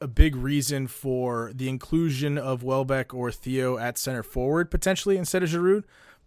a 0.00 0.06
big 0.06 0.36
reason 0.36 0.86
for 0.86 1.50
the 1.54 1.68
inclusion 1.68 2.36
of 2.36 2.62
Welbeck 2.62 3.14
or 3.14 3.32
Theo 3.32 3.78
at 3.78 3.98
center 3.98 4.22
forward 4.22 4.70
potentially 4.70 5.16
instead 5.16 5.42
of 5.42 5.48
Giroud. 5.48 5.84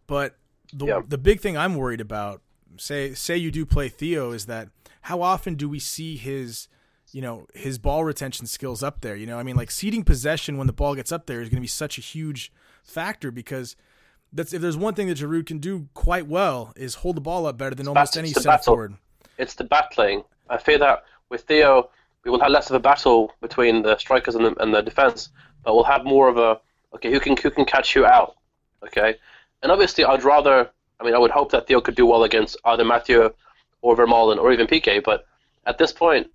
But 0.10 0.36
the 0.74 0.86
Yeah. 0.88 1.02
the 1.08 1.18
big 1.18 1.40
thing 1.40 1.56
I'm 1.56 1.76
worried 1.76 2.02
about, 2.02 2.42
say 2.78 3.14
say 3.14 3.38
you 3.38 3.52
do 3.52 3.66
play 3.66 3.88
Theo, 3.88 4.32
is 4.32 4.48
that 4.48 4.68
how 5.04 5.22
often 5.22 5.56
do 5.56 5.70
we 5.70 5.80
see 5.80 6.18
his 6.18 6.68
you 7.12 7.22
know 7.22 7.48
his 7.54 7.78
ball 7.78 8.04
retention 8.04 8.46
skills 8.48 8.84
up 8.84 9.02
there? 9.02 9.16
You 9.16 9.26
know, 9.28 9.40
I 9.40 9.44
mean, 9.44 9.56
like 9.56 9.72
ceding 9.72 10.04
possession 10.04 10.58
when 10.58 10.68
the 10.68 10.74
ball 10.74 10.96
gets 10.96 11.12
up 11.12 11.28
there 11.28 11.42
is 11.42 11.48
going 11.50 11.58
to 11.58 11.62
be 11.62 11.68
such 11.68 11.98
a 11.98 12.02
huge 12.02 12.52
factor 12.84 13.32
because 13.32 13.76
that's 14.34 14.52
if 14.54 14.62
there's 14.62 14.78
one 14.78 14.94
thing 14.96 15.08
that 15.08 15.18
Giroud 15.20 15.46
can 15.46 15.60
do 15.60 15.88
quite 15.94 16.28
well 16.28 16.74
is 16.76 16.96
hold 16.96 17.16
the 17.18 17.22
ball 17.22 17.46
up 17.46 17.58
better 17.58 17.76
than 17.76 17.88
almost 17.88 18.14
battle- 18.14 18.20
any 18.20 18.30
it's 18.30 18.42
center 18.42 18.50
battle. 18.58 18.74
forward. 18.74 18.94
it's 19.38 19.54
the 19.56 19.64
battling. 19.64 20.24
I 20.50 20.58
fear 20.58 20.78
that 20.80 21.04
with 21.30 21.42
Theo, 21.44 21.90
we 22.26 22.32
will 22.32 22.40
have 22.40 22.52
less 22.52 22.70
of 22.70 22.76
a 22.76 22.80
battle 22.80 23.32
between 23.42 23.84
the 23.84 23.98
strikers 23.98 24.34
and 24.36 24.44
the, 24.46 24.56
and 24.62 24.74
the 24.74 24.82
defense, 24.82 25.30
but 25.64 25.74
we'll 25.76 25.84
have 25.84 26.04
more 26.04 26.28
of 26.28 26.38
a 26.38 26.60
okay, 26.96 27.12
who 27.12 27.20
can 27.20 27.38
who 27.38 27.50
can 27.52 27.66
catch 27.66 27.96
you 27.96 28.06
out, 28.06 28.36
okay? 28.84 29.16
And 29.62 29.72
obviously, 29.72 30.06
I'd 30.06 30.24
rather. 30.24 30.70
I 31.00 31.06
mean, 31.06 31.16
I 31.16 31.18
would 31.18 31.32
hope 31.32 31.52
that 31.52 31.68
Theo 31.68 31.80
could 31.80 31.96
do 31.96 32.06
well 32.06 32.24
against 32.24 32.58
either 32.66 32.84
Mathieu 32.84 33.30
or 33.82 33.96
Vermaelen 33.96 34.38
or 34.38 34.52
even 34.52 34.68
Pique, 34.68 35.02
but 35.06 35.26
at 35.66 35.78
this 35.78 35.94
point, 35.94 36.28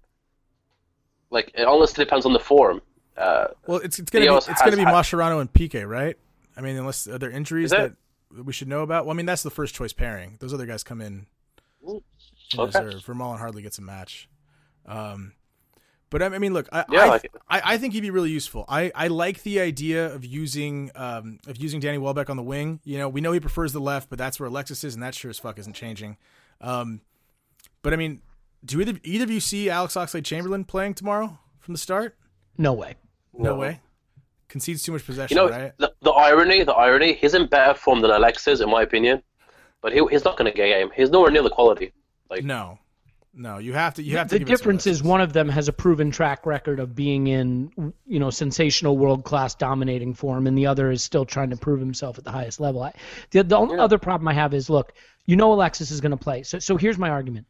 like 1.30 1.50
it 1.54 1.66
honestly 1.66 2.04
depends 2.04 2.24
on 2.26 2.32
the 2.32 2.40
form. 2.40 2.80
Uh, 3.16 3.48
Well, 3.66 3.78
it's 3.78 3.98
it's 3.98 4.10
gonna 4.10 4.24
be 4.24 4.28
Theo's 4.28 4.48
it's 4.48 4.60
gonna 4.62 4.76
be 4.76 4.82
had- 4.84 4.94
Mascherano 4.94 5.40
and 5.40 5.52
Pique, 5.52 5.84
right? 5.86 6.16
I 6.56 6.60
mean, 6.62 6.76
unless 6.76 7.04
there 7.04 7.16
are 7.16 7.18
there 7.18 7.30
injuries 7.30 7.70
that 7.70 7.92
we 8.42 8.52
should 8.52 8.68
know 8.68 8.82
about. 8.82 9.04
Well, 9.04 9.12
I 9.12 9.16
mean, 9.16 9.26
that's 9.26 9.42
the 9.42 9.50
first 9.50 9.74
choice 9.74 9.92
pairing. 9.92 10.36
Those 10.40 10.54
other 10.54 10.66
guys 10.66 10.82
come 10.82 11.00
in 11.00 11.26
in 11.86 12.02
Okay. 12.56 12.78
Vermaelen 12.78 13.38
hardly 13.38 13.62
gets 13.62 13.78
a 13.78 13.82
match. 13.82 14.28
Um, 14.86 15.32
But 16.14 16.22
I 16.22 16.26
I 16.26 16.38
mean, 16.38 16.52
look, 16.52 16.68
I 16.70 16.84
Yeah, 16.92 17.00
I 17.00 17.02
I, 17.02 17.08
like. 17.08 17.32
I, 17.48 17.62
I 17.74 17.78
think 17.78 17.92
he'd 17.92 18.00
be 18.02 18.10
really 18.10 18.30
useful. 18.30 18.64
I, 18.68 18.92
I 18.94 19.08
like 19.08 19.42
the 19.42 19.58
idea 19.58 20.14
of 20.14 20.24
using 20.24 20.92
um 20.94 21.40
of 21.48 21.56
using 21.56 21.80
Danny 21.80 21.98
Welbeck 21.98 22.30
on 22.30 22.36
the 22.36 22.42
wing. 22.44 22.78
You 22.84 22.98
know, 22.98 23.08
we 23.08 23.20
know 23.20 23.32
he 23.32 23.40
prefers 23.40 23.72
the 23.72 23.80
left, 23.80 24.10
but 24.10 24.16
that's 24.16 24.38
where 24.38 24.48
Alexis 24.48 24.84
is, 24.84 24.94
and 24.94 25.02
that 25.02 25.16
sure 25.16 25.28
as 25.28 25.40
fuck 25.40 25.58
isn't 25.58 25.72
changing. 25.72 26.16
Um, 26.60 27.00
but 27.82 27.92
I 27.92 27.96
mean, 27.96 28.22
do 28.64 28.80
either 28.80 28.94
either 29.02 29.24
of 29.24 29.30
you 29.32 29.40
see 29.40 29.68
Alex 29.68 29.94
Oxlade 29.94 30.24
Chamberlain 30.24 30.62
playing 30.64 30.94
tomorrow 30.94 31.36
from 31.58 31.74
the 31.74 31.78
start? 31.78 32.16
No 32.56 32.72
way. 32.74 32.94
No, 33.36 33.50
No. 33.50 33.56
way. 33.56 33.80
Concedes 34.46 34.84
too 34.84 34.92
much 34.92 35.04
possession, 35.04 35.36
You 35.36 35.42
know, 35.42 35.50
right? 35.50 35.72
the, 35.78 35.92
the 36.02 36.12
irony, 36.12 36.62
the 36.62 36.74
irony, 36.74 37.14
he's 37.14 37.34
in 37.34 37.48
better 37.48 37.74
form 37.74 38.02
than 38.02 38.12
Alexis, 38.12 38.60
in 38.60 38.70
my 38.70 38.82
opinion. 38.82 39.20
But 39.82 39.92
he, 39.92 40.00
he's 40.12 40.24
not 40.24 40.36
going 40.36 40.48
to 40.48 40.56
get 40.56 40.66
a 40.66 40.68
game. 40.68 40.90
He's 40.94 41.10
nowhere 41.10 41.32
near 41.32 41.42
the 41.42 41.50
quality. 41.50 41.92
Like, 42.30 42.44
No, 42.44 42.78
no. 43.36 43.58
You 43.58 43.72
have 43.72 43.94
to. 43.94 44.02
You 44.02 44.16
have 44.16 44.28
to. 44.28 44.34
the 44.34 44.38
give 44.40 44.48
it 44.48 44.50
to 44.50 44.56
difference 44.56 44.86
is 44.86 45.02
one 45.02 45.20
of 45.20 45.32
them 45.32 45.48
has 45.48 45.68
a 45.68 45.72
proven 45.72 46.10
track 46.10 46.46
record 46.46 46.80
of 46.80 46.94
being 46.94 47.26
in 47.26 47.92
you 48.06 48.18
know 48.18 48.30
sensational 48.30 48.96
world 48.96 49.24
class 49.24 49.54
dominating 49.54 50.14
form 50.14 50.46
and 50.46 50.56
the 50.56 50.66
other 50.66 50.90
is 50.90 51.02
still 51.02 51.24
trying 51.24 51.50
to 51.50 51.56
prove 51.56 51.80
himself 51.80 52.18
at 52.18 52.24
the 52.24 52.30
highest 52.30 52.60
level 52.60 52.82
I, 52.82 52.92
the, 53.30 53.42
the 53.42 53.56
only 53.56 53.78
other 53.78 53.98
problem 53.98 54.28
i 54.28 54.32
have 54.34 54.54
is 54.54 54.70
look 54.70 54.92
you 55.26 55.36
know 55.36 55.52
alexis 55.52 55.90
is 55.90 56.00
going 56.00 56.10
to 56.10 56.16
play 56.16 56.42
so, 56.42 56.58
so 56.58 56.76
here's 56.76 56.98
my 56.98 57.10
argument 57.10 57.46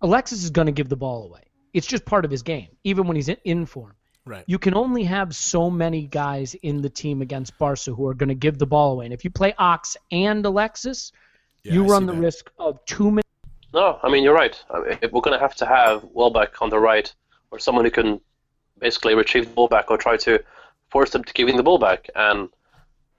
alexis 0.00 0.42
is 0.44 0.50
going 0.50 0.66
to 0.66 0.72
give 0.72 0.88
the 0.88 0.96
ball 0.96 1.24
away 1.24 1.42
it's 1.72 1.86
just 1.86 2.04
part 2.04 2.24
of 2.24 2.30
his 2.30 2.42
game 2.42 2.68
even 2.84 3.06
when 3.06 3.16
he's 3.16 3.28
in, 3.28 3.36
in 3.44 3.66
form 3.66 3.94
right. 4.24 4.44
you 4.46 4.58
can 4.58 4.74
only 4.74 5.04
have 5.04 5.34
so 5.34 5.70
many 5.70 6.06
guys 6.06 6.54
in 6.62 6.80
the 6.82 6.90
team 6.90 7.22
against 7.22 7.56
barca 7.58 7.92
who 7.92 8.06
are 8.06 8.14
going 8.14 8.28
to 8.28 8.34
give 8.34 8.58
the 8.58 8.66
ball 8.66 8.92
away 8.92 9.04
and 9.04 9.14
if 9.14 9.24
you 9.24 9.30
play 9.30 9.54
ox 9.58 9.96
and 10.10 10.44
alexis 10.46 11.12
Yeah, 11.64 11.74
you 11.74 11.84
I 11.84 11.88
run 11.88 12.06
the 12.06 12.12
that. 12.12 12.20
risk 12.20 12.50
of 12.58 12.84
too 12.86 13.10
many 13.10 13.22
no, 13.72 13.98
I 14.02 14.10
mean, 14.10 14.22
you're 14.22 14.34
right. 14.34 14.58
I 14.70 14.80
mean, 14.80 14.98
we're 15.12 15.20
going 15.20 15.38
to 15.38 15.38
have 15.38 15.54
to 15.56 15.66
have 15.66 16.04
Welbeck 16.12 16.60
on 16.60 16.70
the 16.70 16.78
right, 16.78 17.12
or 17.50 17.58
someone 17.58 17.84
who 17.84 17.90
can 17.90 18.20
basically 18.78 19.14
retrieve 19.14 19.46
the 19.46 19.54
ball 19.54 19.68
back 19.68 19.90
or 19.90 19.96
try 19.96 20.16
to 20.18 20.42
force 20.90 21.10
them 21.10 21.24
to 21.24 21.32
giving 21.32 21.56
the 21.56 21.62
ball 21.62 21.78
back. 21.78 22.08
And 22.14 22.48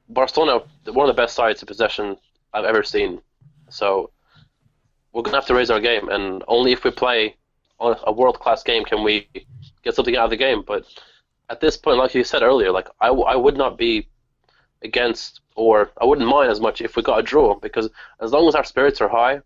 Barcelona, 0.10 0.64
one 0.86 1.10
of 1.10 1.16
the 1.16 1.22
best 1.22 1.36
sides 1.36 1.62
of 1.62 1.68
possession 1.68 2.18
I've 2.54 2.66
ever 2.66 2.84
seen. 2.84 3.22
So 3.70 4.12
we're 5.12 5.24
going 5.24 5.34
to 5.34 5.38
have 5.38 5.48
to 5.48 5.56
raise 5.56 5.72
our 5.72 5.80
game. 5.80 6.10
And 6.10 6.44
only 6.48 6.72
if 6.72 6.84
we 6.84 6.92
play 6.92 7.36
a 7.80 8.12
world 8.12 8.40
class 8.40 8.64
game 8.64 8.86
can 8.86 9.04
we 9.04 9.28
get 9.84 9.96
something 9.96 10.16
out 10.16 10.26
of 10.26 10.30
the 10.30 10.38
game. 10.38 10.64
But 10.66 10.86
at 11.50 11.60
this 11.60 11.78
point, 11.78 11.98
like 11.98 12.14
you 12.14 12.24
said 12.24 12.44
earlier, 12.44 12.72
like 12.72 12.88
I, 13.02 13.08
I 13.08 13.36
would 13.36 13.58
not 13.58 13.78
be 13.78 14.08
against 14.84 15.42
or 15.56 15.92
I 16.00 16.06
wouldn't 16.06 16.28
mind 16.28 16.52
as 16.52 16.60
much 16.60 16.82
if 16.82 16.96
we 16.96 17.04
got 17.04 17.20
a 17.20 17.24
draw 17.24 17.56
because 17.56 17.90
as 18.22 18.32
long 18.32 18.48
as 18.48 18.56
our 18.56 18.64
spirits 18.64 19.02
are 19.02 19.10
high, 19.10 19.42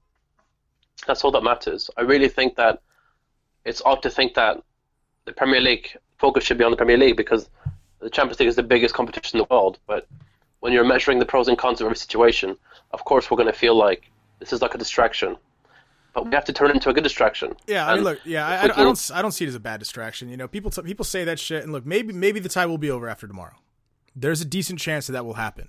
that's 1.05 1.23
all 1.23 1.31
that 1.31 1.43
matters. 1.43 1.89
I 1.97 2.01
really 2.01 2.29
think 2.29 2.55
that 2.55 2.81
it's 3.65 3.81
odd 3.85 4.01
to 4.03 4.09
think 4.09 4.33
that 4.35 4.61
the 5.25 5.33
Premier 5.33 5.61
League 5.61 5.95
focus 6.17 6.43
should 6.43 6.57
be 6.57 6.63
on 6.63 6.71
the 6.71 6.77
Premier 6.77 6.97
League 6.97 7.17
because 7.17 7.49
the 7.99 8.09
Champions 8.09 8.39
League 8.39 8.49
is 8.49 8.55
the 8.55 8.63
biggest 8.63 8.95
competition 8.95 9.39
in 9.39 9.45
the 9.47 9.53
world. 9.53 9.77
But 9.85 10.07
when 10.61 10.73
you're 10.73 10.85
measuring 10.85 11.19
the 11.19 11.25
pros 11.25 11.47
and 11.47 11.57
cons 11.57 11.81
of 11.81 11.85
every 11.85 11.97
situation, 11.97 12.57
of 12.91 13.03
course 13.03 13.29
we're 13.29 13.37
going 13.37 13.51
to 13.51 13.57
feel 13.57 13.75
like 13.75 14.09
this 14.39 14.53
is 14.53 14.61
like 14.61 14.73
a 14.73 14.77
distraction. 14.77 15.35
But 16.13 16.25
we 16.25 16.31
have 16.33 16.45
to 16.45 16.53
turn 16.53 16.71
it 16.71 16.75
into 16.75 16.89
a 16.89 16.93
good 16.93 17.03
distraction. 17.03 17.55
Yeah, 17.67 17.87
I 17.87 17.95
mean, 17.95 18.03
look, 18.03 18.19
yeah, 18.25 18.47
I, 18.47 18.55
I, 18.55 18.65
we 18.65 18.71
I 18.71 18.83
don't, 18.83 19.11
I 19.13 19.21
don't 19.21 19.31
see 19.31 19.45
it 19.45 19.49
as 19.49 19.55
a 19.55 19.59
bad 19.59 19.79
distraction. 19.79 20.29
You 20.29 20.37
know, 20.37 20.47
people, 20.47 20.71
t- 20.71 20.81
people 20.81 21.05
say 21.05 21.23
that 21.25 21.37
shit, 21.37 21.63
and 21.63 21.71
look, 21.71 21.85
maybe, 21.85 22.11
maybe 22.11 22.39
the 22.39 22.49
tie 22.49 22.65
will 22.65 22.79
be 22.79 22.89
over 22.89 23.07
after 23.07 23.27
tomorrow. 23.27 23.53
There's 24.15 24.41
a 24.41 24.45
decent 24.45 24.79
chance 24.79 25.05
that 25.07 25.13
that 25.13 25.25
will 25.25 25.35
happen, 25.35 25.67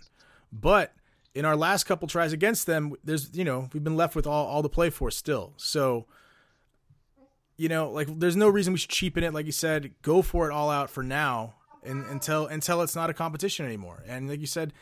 but 0.50 0.94
in 1.38 1.44
our 1.44 1.54
last 1.54 1.84
couple 1.84 2.08
tries 2.08 2.32
against 2.32 2.66
them, 2.66 2.94
there's, 3.04 3.30
you 3.32 3.44
know, 3.44 3.68
we've 3.72 3.84
been 3.84 3.96
left 3.96 4.16
with 4.16 4.26
all, 4.26 4.46
all 4.46 4.60
the 4.60 4.68
play 4.68 4.90
for 4.90 5.08
still. 5.08 5.52
So, 5.56 6.06
you 7.56 7.68
know, 7.68 7.92
like, 7.92 8.08
there's 8.18 8.34
no 8.34 8.48
reason 8.48 8.72
we 8.72 8.78
should 8.80 8.90
cheapen 8.90 9.22
it. 9.22 9.32
Like 9.32 9.46
you 9.46 9.52
said, 9.52 9.92
go 10.02 10.20
for 10.20 10.50
it 10.50 10.52
all 10.52 10.68
out 10.68 10.90
for 10.90 11.04
now, 11.04 11.54
and 11.84 12.04
until 12.06 12.48
until 12.48 12.82
it's 12.82 12.96
not 12.96 13.08
a 13.08 13.14
competition 13.14 13.64
anymore. 13.64 14.02
And 14.08 14.28
like 14.28 14.40
you 14.40 14.48
said, 14.48 14.72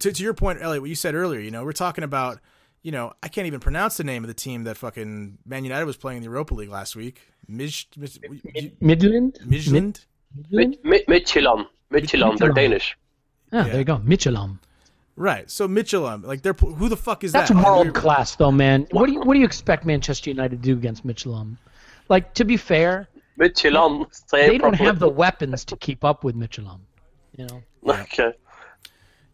to, 0.00 0.12
to 0.12 0.22
your 0.22 0.34
point, 0.34 0.60
Elliot, 0.60 0.82
what 0.82 0.90
you 0.90 0.94
said 0.94 1.14
earlier, 1.14 1.40
you 1.40 1.50
know, 1.50 1.64
we're 1.64 1.72
talking 1.72 2.04
about, 2.04 2.38
you 2.82 2.92
know, 2.92 3.14
I 3.22 3.28
can't 3.28 3.46
even 3.46 3.60
pronounce 3.60 3.96
the 3.96 4.04
name 4.04 4.24
of 4.24 4.28
the 4.28 4.34
team 4.34 4.64
that 4.64 4.76
fucking 4.76 5.38
Man 5.46 5.64
United 5.64 5.86
was 5.86 5.96
playing 5.96 6.18
in 6.18 6.22
the 6.22 6.28
Europa 6.28 6.52
League 6.52 6.68
last 6.68 6.96
week. 6.96 7.22
Mij, 7.48 7.86
Mij, 7.96 8.72
midland 8.78 9.38
Midland? 9.46 10.04
Midland? 10.36 10.76
Mi- 10.82 11.04
Midtjylland, 11.08 11.66
Midtjylland, 11.90 12.38
they're 12.38 12.50
Midtjylland. 12.50 12.54
Danish. 12.54 12.98
Ah, 13.52 13.56
yeah, 13.56 13.62
there 13.64 13.78
you 13.78 13.84
go. 13.84 13.98
Michelin. 14.04 14.58
Right. 15.16 15.50
So 15.50 15.68
Mitchell, 15.68 16.06
um, 16.06 16.22
like 16.22 16.42
they're 16.42 16.54
who 16.54 16.88
the 16.88 16.96
fuck 16.96 17.22
is 17.24 17.32
That's 17.32 17.50
that? 17.50 17.54
That's 17.54 17.66
world 17.66 17.94
class, 17.94 18.36
though, 18.36 18.50
man. 18.50 18.86
What 18.92 19.06
do 19.06 19.12
you 19.12 19.20
what 19.20 19.34
do 19.34 19.40
you 19.40 19.46
expect 19.46 19.84
Manchester 19.84 20.30
United 20.30 20.62
to 20.62 20.68
do 20.68 20.72
against 20.72 21.04
Michelin? 21.04 21.40
Um? 21.40 21.58
Like 22.08 22.34
to 22.34 22.44
be 22.44 22.56
fair, 22.56 23.08
Midtjylland, 23.38 24.28
they 24.30 24.56
it 24.56 24.58
don't 24.58 24.74
have 24.74 24.98
the 24.98 25.08
weapons 25.08 25.64
to 25.66 25.76
keep 25.76 26.04
up 26.04 26.24
with 26.24 26.34
Michelin. 26.34 26.68
Um, 26.68 26.80
you 27.36 27.46
know, 27.46 27.62
Okay. 28.02 28.32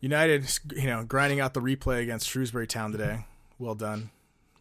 United, 0.00 0.48
you 0.76 0.86
know, 0.86 1.04
grinding 1.04 1.40
out 1.40 1.54
the 1.54 1.60
replay 1.60 2.02
against 2.02 2.28
Shrewsbury 2.28 2.68
Town 2.68 2.92
today. 2.92 3.24
Well 3.58 3.74
done. 3.74 4.10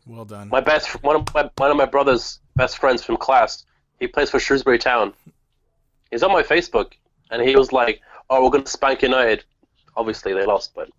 Well 0.08 0.26
done. 0.26 0.50
My 0.50 0.62
best, 0.62 1.04
one 1.04 1.16
of 1.16 1.34
my 1.34 1.50
one 1.58 1.70
of 1.72 1.78
my 1.78 1.86
brother's 1.86 2.40
best 2.56 2.78
friends 2.78 3.04
from 3.04 3.18
class. 3.18 3.66
He 4.00 4.08
plays 4.08 4.30
for 4.30 4.40
Shrewsbury 4.40 4.80
Town. 4.80 5.14
He's 6.10 6.24
on 6.24 6.32
my 6.32 6.44
Facebook, 6.44 6.94
and 7.30 7.42
he 7.42 7.56
was 7.56 7.72
like, 7.72 8.02
"Oh, 8.30 8.44
we're 8.44 8.50
going 8.50 8.64
to 8.64 8.72
spank 8.72 9.02
United." 9.02 9.44
Obviously, 9.96 10.34
they 10.34 10.46
lost, 10.46 10.72
but 10.76 10.90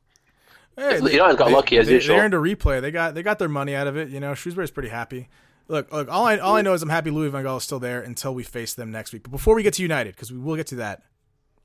Hey, 0.79 1.01
United 1.13 1.37
got 1.37 1.51
lucky 1.51 1.77
as 1.79 1.89
they, 1.89 1.95
usual. 1.95 2.17
They 2.17 2.23
earned 2.23 2.35
a 2.35 2.39
replay. 2.39 2.81
They 2.81 2.93
got 2.93 3.15
they 3.15 3.25
got 3.25 3.41
their 3.41 3.49
money 3.49 3.75
out 3.75 3.89
of 3.89 3.97
it. 3.97 4.11
You 4.11 4.21
know, 4.21 4.35
Shrewsbury's 4.35 4.71
pretty 4.71 4.91
happy. 4.91 5.29
Look, 5.67 5.93
look. 5.93 6.09
All 6.09 6.25
I 6.25 6.39
all 6.39 6.55
I 6.55 6.63
know 6.63 6.73
is 6.73 6.83
I'm 6.83 6.89
happy 6.89 7.11
Louis 7.11 7.31
Van 7.31 7.45
Gaal 7.45 7.57
is 7.57 7.65
still 7.65 7.81
there 7.81 8.01
until 8.01 8.33
we 8.33 8.45
face 8.45 8.75
them 8.75 8.93
next 8.93 9.13
week. 9.13 9.25
But 9.25 9.33
before 9.33 9.57
we 9.57 9.65
get 9.65 9.75
to 9.75 9.83
United, 9.83 10.15
because 10.15 10.31
we 10.31 10.39
will 10.39 10.55
get 10.55 10.69
to 10.69 10.77
that 10.77 11.03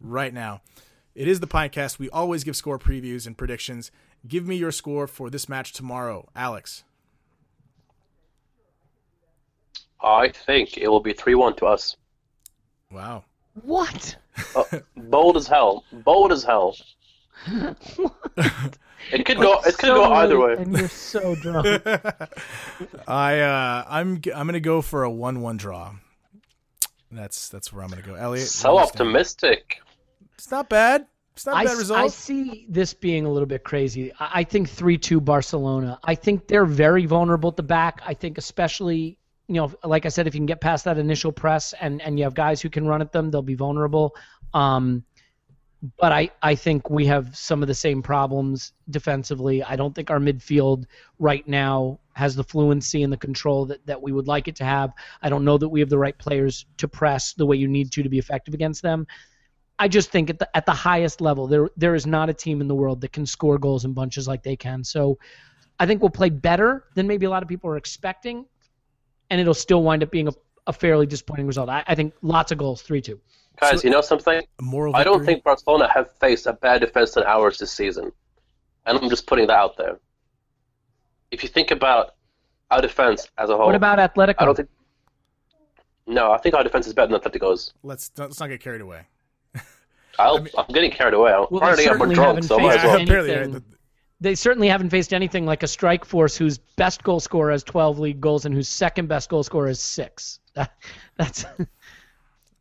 right 0.02 0.34
now, 0.34 0.62
it 1.14 1.28
is 1.28 1.40
the 1.40 1.48
podcast. 1.48 2.00
We 2.00 2.10
always 2.10 2.44
give 2.44 2.56
score 2.56 2.80
previews 2.80 3.28
and 3.28 3.38
predictions. 3.38 3.92
Give 4.28 4.48
me 4.48 4.56
your 4.56 4.72
score 4.72 5.06
for 5.06 5.30
this 5.30 5.48
match 5.48 5.74
tomorrow, 5.74 6.28
Alex. 6.36 6.84
I 10.02 10.30
think 10.30 10.78
it 10.78 10.88
will 10.88 11.02
be 11.02 11.14
three-one 11.14 11.56
to 11.58 11.68
us. 11.68 11.98
Wow. 12.92 13.26
what? 13.62 14.16
Uh, 14.56 14.64
bold 14.98 15.38
as 15.38 15.48
hell. 15.48 15.86
Bold 15.92 16.32
as 16.32 16.44
hell. 16.44 16.76
It 19.12 19.26
could 19.26 19.38
go. 19.38 19.60
It 19.60 19.78
could 19.78 19.88
So 19.88 19.96
go 19.96 20.14
either 20.14 20.40
way. 20.40 20.56
And 20.58 20.76
you're 20.78 20.88
so 20.88 21.36
drunk. 21.36 21.66
I 23.08 23.40
uh, 23.40 23.86
I'm 23.88 24.22
g- 24.22 24.34
I'm 24.34 24.48
gonna 24.48 24.60
go 24.60 24.82
for 24.82 25.04
a 25.04 25.12
one-one 25.12 25.58
draw. 25.58 25.94
That's 27.12 27.50
that's 27.50 27.72
where 27.72 27.84
I'm 27.84 27.90
gonna 27.90 28.02
go. 28.02 28.16
Elliot, 28.16 28.48
So 28.48 28.76
where 28.76 28.80
do 28.80 28.84
you 28.84 28.88
stand? 28.88 29.02
optimistic. 29.08 29.82
It's 30.36 30.50
not 30.52 30.70
bad. 30.70 31.06
It's 31.34 31.46
not 31.46 31.56
a 31.56 31.58
I, 31.60 31.66
bad 31.66 31.78
result. 31.78 32.00
I 32.00 32.08
see 32.08 32.66
this 32.70 32.94
being 32.94 33.26
a 33.26 33.30
little 33.32 33.46
bit 33.48 33.64
crazy. 33.64 34.12
I, 34.20 34.30
I 34.40 34.44
think 34.44 34.70
3 34.70 34.98
2 34.98 35.20
Barcelona. 35.22 36.00
I 36.04 36.16
think 36.16 36.48
they're 36.48 36.66
very 36.66 37.06
vulnerable 37.06 37.50
at 37.50 37.56
the 37.56 37.64
back. 37.64 38.02
I 38.06 38.14
think, 38.14 38.38
especially, 38.38 39.18
you 39.48 39.56
know, 39.56 39.72
like 39.84 40.06
I 40.06 40.10
said, 40.10 40.28
if 40.28 40.34
you 40.36 40.40
can 40.40 40.46
get 40.46 40.62
past 40.62 40.86
that 40.86 40.98
initial 40.98 41.32
press 41.32 41.74
and, 41.80 42.02
and 42.02 42.18
you 42.20 42.24
have 42.26 42.34
guys 42.36 42.62
who 42.62 42.70
can 42.70 42.86
run 42.88 43.02
at 43.02 43.12
them, 43.12 43.32
they'll 43.32 43.42
be 43.42 43.56
vulnerable. 43.56 44.16
Um, 44.54 45.04
but 45.98 46.14
I, 46.14 46.30
I 46.42 46.56
think 46.56 46.90
we 46.90 47.06
have 47.08 47.36
some 47.36 47.62
of 47.62 47.68
the 47.68 47.76
same 47.76 48.02
problems 48.02 48.72
defensively. 48.90 49.62
I 49.62 49.76
don't 49.76 49.94
think 49.94 50.10
our 50.10 50.20
midfield 50.20 50.86
right 51.20 51.46
now 51.46 52.00
has 52.14 52.36
the 52.36 52.44
fluency 52.44 53.04
and 53.04 53.12
the 53.12 53.18
control 53.18 53.66
that, 53.66 53.86
that 53.86 54.02
we 54.02 54.14
would 54.14 54.28
like 54.28 54.48
it 54.48 54.56
to 54.58 54.64
have. 54.64 54.94
I 55.22 55.28
don't 55.28 55.44
know 55.44 55.58
that 55.58 55.68
we 55.68 55.82
have 55.82 55.90
the 55.90 55.98
right 55.98 56.18
players 56.18 56.66
to 56.78 56.88
press 56.88 57.34
the 57.34 57.46
way 57.46 57.58
you 57.58 57.68
need 57.68 57.92
to 57.92 58.04
to 58.04 58.10
be 58.10 58.18
effective 58.18 58.54
against 58.54 58.82
them. 58.82 59.06
I 59.78 59.90
just 59.90 60.10
think 60.10 60.30
at 60.30 60.40
the 60.40 60.56
at 60.56 60.66
the 60.66 60.72
highest 60.72 61.20
level, 61.20 61.48
there 61.48 61.70
there 61.76 61.96
is 61.96 62.06
not 62.06 62.30
a 62.30 62.34
team 62.34 62.62
in 62.62 62.68
the 62.68 62.76
world 62.76 63.02
that 63.02 63.12
can 63.12 63.26
score 63.26 63.58
goals 63.58 63.84
in 63.84 63.94
bunches 63.94 64.28
like 64.28 64.44
they 64.44 64.56
can. 64.56 64.84
So 64.84 65.18
I 65.80 65.86
think 65.86 66.02
we'll 66.02 66.12
play 66.12 66.30
better 66.30 66.86
than 66.96 67.08
maybe 67.08 67.26
a 67.26 67.30
lot 67.30 67.44
of 67.44 67.50
people 67.50 67.70
are 67.72 67.78
expecting, 67.78 68.46
and 69.30 69.42
it'll 69.42 69.54
still 69.54 69.84
wind 69.84 70.04
up 70.04 70.12
being 70.12 70.30
a, 70.30 70.34
a 70.68 70.72
fairly 70.72 71.08
disappointing 71.08 71.48
result. 71.48 71.68
I, 71.68 71.84
I 71.88 71.96
think 71.96 72.14
lots 72.22 72.54
of 72.54 72.58
goals, 72.60 72.84
three 72.84 73.02
two. 73.02 73.20
Guys, 73.60 73.82
So- 73.82 73.88
you 73.88 73.92
know 73.92 74.02
something? 74.02 74.42
Moral 74.62 74.96
I 74.96 75.04
don't 75.04 75.26
think 75.26 75.44
Barcelona 75.44 75.88
have 75.94 76.12
faced 76.20 76.48
a 76.48 76.54
bad 76.54 76.82
defense 76.82 77.12
than 77.14 77.24
ours 77.24 77.58
this 77.60 77.72
season. 77.72 78.12
And 78.86 78.98
I'm 78.98 79.10
just 79.10 79.28
putting 79.28 79.48
that 79.48 79.58
out 79.58 79.78
there. 79.78 80.00
If 81.32 81.44
you 81.44 81.50
think 81.50 81.72
about 81.72 82.16
our 82.70 82.82
defense 82.82 83.28
as 83.38 83.50
a 83.50 83.56
whole, 83.58 83.68
What 83.68 83.76
about 83.76 84.00
Atletico? 84.00 84.36
I 84.40 84.46
don't 84.46 84.56
think. 84.56 84.70
No, 86.06 86.32
I 86.34 86.38
think 86.38 86.54
our 86.56 86.64
defense 86.64 86.86
is 86.88 86.94
better 86.94 87.12
than 87.18 87.22
Atletico's. 87.22 87.74
Let's 87.82 88.12
let's 88.18 88.40
not 88.40 88.50
get 88.50 88.60
carried 88.60 88.82
away. 88.82 89.04
I'll, 90.20 90.46
I'm 90.58 90.66
getting 90.74 90.92
carried 90.92 91.14
away. 91.14 91.32
I'm 91.32 91.46
Well, 91.50 91.62
trying 91.62 91.78
they 91.78 91.86
to 91.86 91.96
more 91.96 92.08
drunk, 92.14 92.44
so 92.44 92.60
might 92.60 92.78
as 92.80 92.84
well. 92.84 92.96
anything. 93.30 93.64
they 94.20 94.36
certainly 94.36 94.68
haven't 94.68 94.90
faced 94.90 95.14
anything 95.14 95.46
like 95.46 95.64
a 95.64 95.68
strike 95.68 96.04
force 96.04 96.36
whose 96.36 96.58
best 96.58 97.04
goal 97.04 97.20
scorer 97.22 97.52
has 97.52 97.64
12 97.64 98.00
league 98.00 98.20
goals 98.20 98.46
and 98.46 98.54
whose 98.54 98.68
second 98.68 99.08
best 99.08 99.30
goal 99.30 99.44
scorer 99.44 99.70
is 99.70 99.80
six. 99.82 100.40
That, 100.56 100.72
that's, 101.18 101.46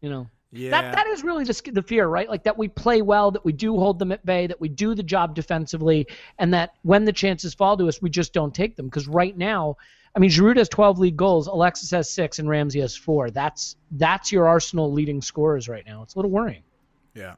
you 0.00 0.09
know. 0.09 0.28
Yeah. 0.53 0.71
That 0.71 0.95
that 0.95 1.07
is 1.09 1.25
really 1.25 1.45
the 1.45 1.71
the 1.73 1.83
fear, 1.83 2.07
right? 2.07 2.29
Like 2.29 2.45
that 2.45 2.57
we 2.59 2.69
play 2.69 3.03
well, 3.03 3.31
that 3.31 3.45
we 3.45 3.53
do 3.53 3.79
hold 3.79 3.99
them 3.99 4.12
at 4.12 4.25
bay, 4.25 4.47
that 4.47 4.61
we 4.61 4.69
do 4.69 4.95
the 4.95 5.03
job 5.03 5.35
defensively, 5.35 6.07
and 6.38 6.53
that 6.55 6.75
when 6.83 7.05
the 7.05 7.12
chances 7.12 7.55
fall 7.55 7.77
to 7.79 7.88
us, 7.88 8.03
we 8.03 8.11
just 8.11 8.33
don't 8.33 8.55
take 8.55 8.77
them. 8.77 8.87
Because 8.87 9.09
right 9.09 9.37
now, 9.37 9.77
I 10.15 10.19
mean, 10.19 10.31
Giroud 10.31 10.59
has 10.59 10.69
12 10.69 10.99
league 10.99 11.17
goals, 11.17 11.47
Alexis 11.47 11.91
has 11.93 12.11
six, 12.11 12.38
and 12.38 12.49
Ramsey 12.49 12.81
has 12.81 12.95
four. 12.95 13.31
That's 13.31 13.77
that's 13.93 14.31
your 14.31 14.47
Arsenal 14.47 14.93
leading 14.93 15.23
scorers 15.23 15.69
right 15.69 15.87
now. 15.87 16.03
It's 16.03 16.15
a 16.15 16.19
little 16.19 16.31
worrying. 16.31 16.62
Yeah. 17.15 17.35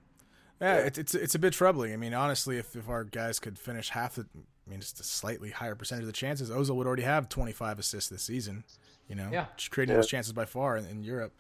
Yeah, 0.60 0.76
it's, 0.78 0.98
it's 0.98 1.14
it's 1.14 1.34
a 1.34 1.38
bit 1.38 1.52
troubling. 1.52 1.92
I 1.92 1.96
mean, 1.96 2.14
honestly, 2.14 2.58
if, 2.58 2.74
if 2.74 2.88
our 2.88 3.04
guys 3.04 3.38
could 3.38 3.58
finish 3.58 3.90
half 3.90 4.14
the, 4.14 4.26
I 4.34 4.70
mean, 4.70 4.80
just 4.80 4.98
a 4.98 5.04
slightly 5.04 5.50
higher 5.50 5.74
percentage 5.74 6.02
of 6.04 6.06
the 6.06 6.12
chances, 6.12 6.48
Ozil 6.48 6.76
would 6.76 6.86
already 6.86 7.02
have 7.02 7.28
25 7.28 7.78
assists 7.80 8.08
this 8.08 8.22
season. 8.22 8.64
You 9.08 9.16
know, 9.16 9.28
Yeah. 9.30 9.46
just 9.56 9.70
creating 9.70 9.94
those 9.96 10.06
chances 10.08 10.32
by 10.32 10.46
far 10.46 10.76
in, 10.76 10.86
in 10.86 11.04
Europe. 11.04 11.32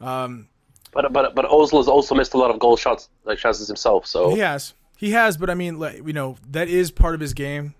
Um, 0.00 0.48
But 0.92 1.12
but 1.12 1.34
but 1.34 1.44
Ozil 1.46 1.76
has 1.78 1.88
also 1.88 2.14
missed 2.14 2.34
a 2.34 2.38
lot 2.38 2.50
of 2.50 2.58
goal 2.58 2.76
shots, 2.76 3.08
like 3.24 3.38
chances 3.38 3.68
himself. 3.68 4.06
So 4.06 4.30
He 4.30 4.38
has. 4.40 4.74
He 4.96 5.12
has, 5.12 5.36
but 5.38 5.48
I 5.48 5.54
mean, 5.54 5.78
like, 5.78 5.96
you 6.06 6.12
know, 6.12 6.36
that 6.50 6.68
is 6.68 6.90
part 6.90 7.14
of 7.14 7.20
his 7.20 7.32
game, 7.32 7.74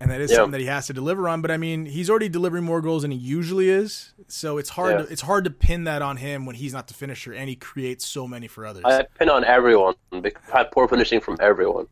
and 0.00 0.10
that 0.10 0.20
is 0.20 0.30
Yeah. 0.32 0.38
something 0.38 0.50
that 0.52 0.60
he 0.60 0.66
has 0.66 0.88
to 0.88 0.92
deliver 0.92 1.28
on. 1.28 1.40
But 1.40 1.52
I 1.52 1.58
mean, 1.58 1.86
he's 1.86 2.10
already 2.10 2.28
delivering 2.28 2.64
more 2.64 2.80
goals 2.80 3.02
than 3.02 3.12
he 3.12 3.16
usually 3.18 3.68
is, 3.68 4.12
so 4.26 4.58
it's 4.58 4.70
hard. 4.70 4.98
Yeah. 4.98 5.06
To, 5.06 5.12
it's 5.12 5.22
hard 5.22 5.44
to 5.44 5.50
pin 5.50 5.84
that 5.84 6.02
on 6.02 6.16
him 6.16 6.44
when 6.44 6.56
he's 6.56 6.72
not 6.72 6.88
the 6.88 6.94
finisher, 6.94 7.32
and 7.32 7.48
he 7.48 7.54
creates 7.54 8.04
so 8.04 8.26
many 8.26 8.48
for 8.48 8.66
others. 8.66 8.82
I 8.84 9.04
pin 9.18 9.28
on 9.28 9.44
everyone. 9.44 9.94
Because 10.10 10.42
I've 10.48 10.52
had 10.52 10.70
poor 10.72 10.88
finishing 10.88 11.20
from 11.20 11.36
everyone. 11.40 11.86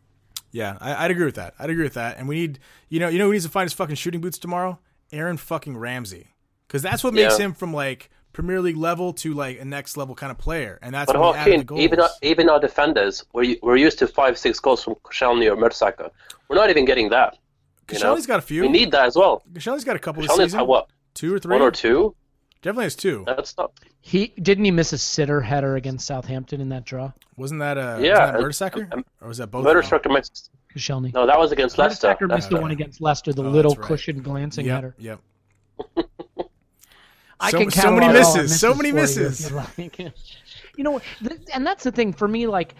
yeah, 0.50 0.76
I, 0.80 1.04
I'd 1.04 1.10
agree 1.12 1.26
with 1.26 1.34
that. 1.36 1.54
I'd 1.58 1.70
agree 1.70 1.84
with 1.84 1.94
that. 1.94 2.16
And 2.18 2.26
we 2.26 2.34
need, 2.36 2.58
you 2.88 2.98
know, 2.98 3.08
you 3.08 3.18
know, 3.18 3.26
who 3.26 3.32
needs 3.32 3.44
to 3.44 3.50
find 3.50 3.66
his 3.66 3.74
fucking 3.74 3.96
shooting 3.96 4.20
boots 4.20 4.38
tomorrow? 4.38 4.78
Aaron 5.12 5.36
fucking 5.36 5.76
Ramsey, 5.76 6.34
because 6.66 6.82
that's 6.82 7.04
what 7.04 7.14
makes 7.14 7.38
Yeah. 7.38 7.44
him 7.46 7.54
from 7.54 7.72
like 7.72 8.10
Premier 8.34 8.60
League 8.60 8.76
level 8.76 9.12
to 9.14 9.32
like 9.32 9.58
a 9.60 9.64
next 9.64 9.96
level 9.96 10.14
kind 10.14 10.30
of 10.30 10.36
player, 10.38 10.78
and 10.82 10.94
that's 10.94 11.10
But 11.10 11.18
when 11.20 11.32
he 11.34 11.38
added 11.40 11.46
the 11.46 11.50
Joaquin, 11.56 11.66
goals. 11.66 11.80
even 11.80 12.00
our, 12.00 12.08
even 12.22 12.48
our 12.50 12.60
defenders, 12.60 13.24
we're, 13.32 13.56
we're 13.62 13.76
used 13.76 13.98
to 14.00 14.06
five 14.06 14.36
six 14.36 14.60
goals 14.60 14.84
from 14.84 14.94
Koscielny 14.96 15.50
or 15.50 15.56
Mertesacker. 15.56 16.10
We're 16.48 16.56
not 16.56 16.68
even 16.70 16.84
getting 16.84 17.08
that. 17.10 17.38
You 17.90 17.98
know? 17.98 18.14
Koscielny's 18.16 18.26
got 18.26 18.38
a 18.38 18.42
few. 18.42 18.62
We 18.62 18.68
need 18.68 18.90
that 18.92 19.06
as 19.06 19.16
well. 19.16 19.42
Koscielny's 19.52 19.84
got 19.84 19.96
a 19.96 19.98
couple 19.98 20.22
this 20.22 20.30
Koscielny's 20.32 20.38
season. 20.46 20.58
had 20.60 20.68
what 20.68 20.88
Two 21.14 21.32
or 21.34 21.38
three? 21.38 21.52
one 21.52 21.62
or 21.62 21.70
two? 21.70 22.14
Definitely 22.62 22.84
has 22.84 22.96
two. 22.96 23.24
That's 23.26 23.56
not. 23.58 23.72
He 24.00 24.28
didn't 24.40 24.64
he 24.64 24.70
miss 24.70 24.92
a 24.92 24.98
sitter 24.98 25.40
header 25.40 25.76
against 25.76 26.06
Southampton 26.06 26.60
in 26.60 26.70
that 26.70 26.84
draw? 26.84 27.12
Wasn't 27.36 27.60
that 27.60 27.76
a 27.78 27.98
Yeah, 28.02 28.36
wasn't 28.36 28.58
that 28.58 28.72
Mertesacker? 28.74 28.92
and- 28.92 29.04
or 29.20 29.28
was 29.28 29.38
that 29.38 29.50
both? 29.50 29.66
of 29.66 29.72
them? 29.72 29.82
Mertesacker 29.82 30.12
missed. 30.12 30.50
Koscielny. 30.74 31.12
No, 31.14 31.24
that 31.26 31.38
was 31.38 31.52
against 31.52 31.78
Leicester. 31.78 32.08
Mertesacker 32.08 32.28
missed 32.34 32.50
the 32.50 32.60
one 32.60 32.70
against 32.72 33.00
Leicester, 33.00 33.32
the 33.32 33.44
Oh, 33.44 33.48
little 33.50 33.74
right. 33.74 33.86
cushion 33.86 34.22
glancing 34.22 34.66
Yep, 34.66 34.74
header. 34.74 34.94
yep. 34.98 35.20
I 37.40 37.50
So- 37.50 37.58
can 37.58 37.70
so 37.70 37.90
many 37.92 38.00
catalog 38.00 38.02
all 38.02 38.08
our 38.08 38.12
misses, 38.42 38.52
oh, 38.64 38.68
so 38.68 38.74
many 38.74 38.92
misses. 38.92 39.50
you 39.50 39.56
like. 39.56 39.98
You 40.76 40.82
know, 40.82 41.00
th- 41.20 41.40
and 41.52 41.64
that's 41.64 41.84
the 41.84 41.92
thing 41.92 42.12
for 42.12 42.26
me. 42.26 42.48
Like, 42.48 42.74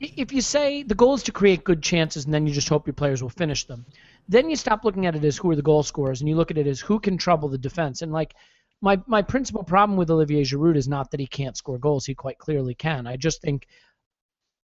if 0.00 0.32
you 0.32 0.40
say 0.40 0.82
the 0.82 0.96
goal 0.96 1.14
is 1.14 1.22
to 1.24 1.32
create 1.32 1.62
good 1.62 1.80
chances, 1.80 2.24
and 2.24 2.34
then 2.34 2.44
you 2.44 2.52
just 2.52 2.68
hope 2.68 2.86
your 2.88 2.94
players 2.94 3.22
will 3.22 3.28
finish 3.30 3.64
them, 3.66 3.86
then 4.28 4.50
you 4.50 4.56
stop 4.56 4.84
looking 4.84 5.06
at 5.06 5.14
it 5.14 5.24
as 5.24 5.36
who 5.36 5.48
are 5.50 5.54
the 5.56 5.62
goal 5.62 5.84
scorers, 5.84 6.20
and 6.20 6.28
you 6.28 6.34
look 6.34 6.50
at 6.50 6.58
it 6.58 6.66
as 6.66 6.80
who 6.80 6.98
can 6.98 7.16
trouble 7.18 7.48
the 7.48 7.56
defense. 7.58 8.02
And 8.02 8.10
like, 8.12 8.34
my 8.80 9.00
my 9.06 9.22
principal 9.22 9.62
problem 9.62 9.96
with 9.96 10.10
Olivier 10.10 10.42
Giroud 10.42 10.76
is 10.76 10.88
not 10.88 11.10
that 11.12 11.20
he 11.20 11.26
can't 11.28 11.56
score 11.56 11.78
goals; 11.78 12.04
he 12.06 12.14
quite 12.14 12.38
clearly 12.38 12.74
can. 12.74 13.06
I 13.06 13.16
just 13.16 13.40
think 13.42 13.68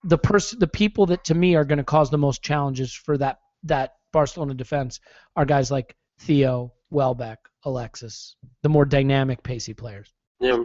the 0.05 0.19
person, 0.19 0.59
the 0.59 0.67
people 0.67 1.07
that 1.07 1.25
to 1.25 1.35
me 1.35 1.55
are 1.55 1.65
going 1.65 1.79
to 1.79 1.85
cause 1.85 2.11
the 2.11 2.19
most 2.19 2.43
challenges 2.43 2.93
for 2.93 3.17
that 3.19 3.39
that 3.63 3.95
Barcelona 4.13 4.53
defense 4.55 5.01
are 5.37 5.45
guys 5.47 5.71
like 5.71 5.95
Theo, 6.19 6.73
Welbeck, 6.91 7.39
Alexis, 7.65 8.37
the 8.63 8.69
more 8.69 8.85
dynamic, 8.85 9.43
pacey 9.43 9.75
players. 9.75 10.13
Yeah. 10.41 10.65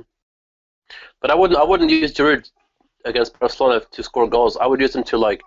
But 1.21 1.31
I 1.31 1.35
wouldn't. 1.35 1.59
I 1.59 1.63
wouldn't 1.63 1.89
use 1.89 2.13
Giroud 2.13 2.49
against 3.05 3.39
Barcelona 3.39 3.81
to 3.91 4.03
score 4.03 4.27
goals. 4.27 4.57
I 4.57 4.67
would 4.67 4.79
use 4.79 4.95
him 4.95 5.03
to 5.05 5.17
like 5.17 5.41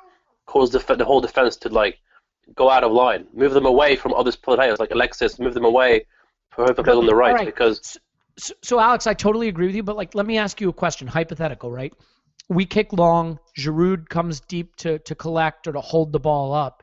cause 0.46 0.70
the 0.70 0.78
the 0.94 1.04
whole 1.04 1.20
defense 1.20 1.56
to 1.56 1.68
like 1.68 1.98
go 2.54 2.70
out 2.70 2.84
of 2.84 2.92
line, 2.92 3.26
move 3.32 3.52
them 3.52 3.66
away 3.66 3.96
from 3.96 4.14
other 4.14 4.32
players 4.32 4.78
like 4.78 4.90
Alexis, 4.90 5.38
move 5.38 5.54
them 5.54 5.64
away 5.64 6.06
from 6.50 6.64
whoever 6.64 6.82
plays 6.82 6.96
on 6.96 7.06
the 7.06 7.14
right 7.14 7.32
Alright. 7.32 7.46
because 7.46 7.98
So, 8.36 8.54
so, 8.62 8.80
Alex, 8.80 9.06
I 9.06 9.14
totally 9.14 9.48
agree 9.48 9.66
with 9.66 9.76
you, 9.76 9.82
but 9.82 9.96
like, 9.96 10.14
let 10.14 10.26
me 10.26 10.38
ask 10.38 10.60
you 10.60 10.68
a 10.68 10.72
question, 10.72 11.06
hypothetical, 11.06 11.70
right? 11.70 11.92
We 12.48 12.64
kick 12.64 12.92
long, 12.92 13.38
Giroud 13.58 14.08
comes 14.08 14.40
deep 14.40 14.76
to 14.76 14.98
to 15.00 15.14
collect 15.14 15.66
or 15.66 15.72
to 15.72 15.80
hold 15.80 16.12
the 16.12 16.20
ball 16.20 16.54
up. 16.54 16.82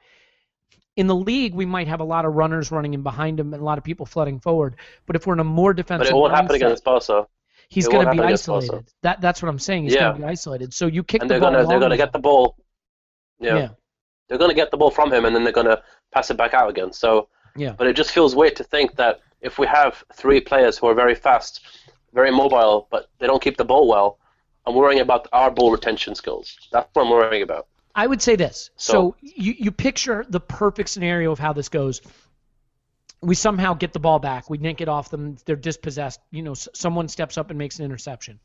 In 0.97 1.07
the 1.07 1.15
league, 1.15 1.53
we 1.53 1.65
might 1.65 1.87
have 1.87 1.99
a 1.99 2.03
lot 2.05 2.23
of 2.25 2.33
runners 2.35 2.71
running 2.71 2.93
in 2.93 3.03
behind 3.03 3.39
him 3.39 3.53
and 3.53 3.61
a 3.61 3.65
lot 3.65 3.77
of 3.77 3.83
people 3.83 4.05
flooding 4.05 4.39
forward. 4.39 4.77
But 5.05 5.15
if 5.17 5.27
we're 5.27 5.33
in 5.33 5.39
a 5.39 5.43
more 5.43 5.73
defensive, 5.73 6.07
but 6.07 6.15
it 6.15 6.15
won't 6.15 6.33
happen 6.33 6.55
against 6.55 6.83
Barca. 6.83 7.27
He's 7.67 7.87
going 7.87 8.05
to 8.05 8.11
be 8.11 8.17
happen 8.17 8.27
against 8.29 8.47
Barca. 8.47 8.65
isolated. 8.65 8.93
That 9.01 9.21
that's 9.21 9.41
what 9.41 9.49
I'm 9.49 9.59
saying. 9.59 9.83
He's 9.83 9.93
Yeah. 9.95 10.01
going 10.01 10.15
to 10.15 10.19
be 10.21 10.25
isolated. 10.25 10.73
So 10.73 10.87
you 10.87 11.03
kick 11.03 11.21
And 11.21 11.29
the 11.29 11.33
they're 11.33 11.41
ball 11.41 11.51
gonna 11.51 11.67
they're 11.67 11.79
gonna 11.79 11.97
get 11.97 12.13
the 12.13 12.19
ball. 12.19 12.55
Yeah. 13.39 13.57
yeah. 13.57 13.69
They're 14.29 14.37
gonna 14.37 14.53
get 14.53 14.71
the 14.71 14.77
ball 14.77 14.91
from 14.91 15.11
him 15.11 15.25
and 15.25 15.35
then 15.35 15.43
they're 15.43 15.53
gonna 15.53 15.81
pass 16.13 16.31
it 16.31 16.37
back 16.37 16.53
out 16.53 16.69
again. 16.69 16.93
So 16.93 17.27
Yeah. 17.57 17.73
But 17.77 17.87
it 17.87 17.95
just 17.95 18.11
feels 18.11 18.35
weird 18.35 18.55
to 18.57 18.63
think 18.63 18.95
that 18.95 19.19
if 19.41 19.59
we 19.59 19.67
have 19.67 20.03
three 20.13 20.39
players 20.39 20.77
who 20.77 20.87
are 20.87 20.93
very 20.93 21.15
fast, 21.15 21.61
very 22.13 22.31
mobile, 22.31 22.87
but 22.89 23.09
they 23.19 23.27
don't 23.27 23.41
keep 23.41 23.57
the 23.57 23.65
ball 23.65 23.87
well, 23.87 24.19
I'm 24.65 24.75
worrying 24.75 25.01
about 25.01 25.27
our 25.33 25.51
ball 25.51 25.71
retention 25.71 26.15
skills. 26.15 26.57
That's 26.71 26.87
what 26.93 27.03
I'm 27.03 27.09
worrying 27.11 27.43
about. 27.43 27.67
I 27.95 28.05
would 28.05 28.21
say 28.21 28.35
this. 28.35 28.69
So, 28.75 28.91
So- 28.93 29.15
you, 29.21 29.55
you 29.57 29.71
picture 29.71 30.25
the 30.27 30.39
perfect 30.41 30.89
scenario 30.89 31.31
of 31.31 31.39
how 31.39 31.53
this 31.53 31.69
goes. 31.69 32.01
We 33.21 33.35
somehow 33.35 33.73
get 33.73 33.93
the 33.93 33.99
ball 33.99 34.19
back. 34.19 34.49
We 34.49 34.57
nick 34.57 34.81
it 34.81 34.89
off 34.89 35.09
them. 35.09 35.37
They're 35.45 35.55
dispossessed. 35.55 36.19
You 36.31 36.43
know, 36.43 36.51
s- 36.51 36.67
someone 36.73 37.07
steps 37.07 37.37
up 37.37 37.49
and 37.49 37.57
makes 37.57 37.79
an 37.79 37.85
interception. 37.85 38.39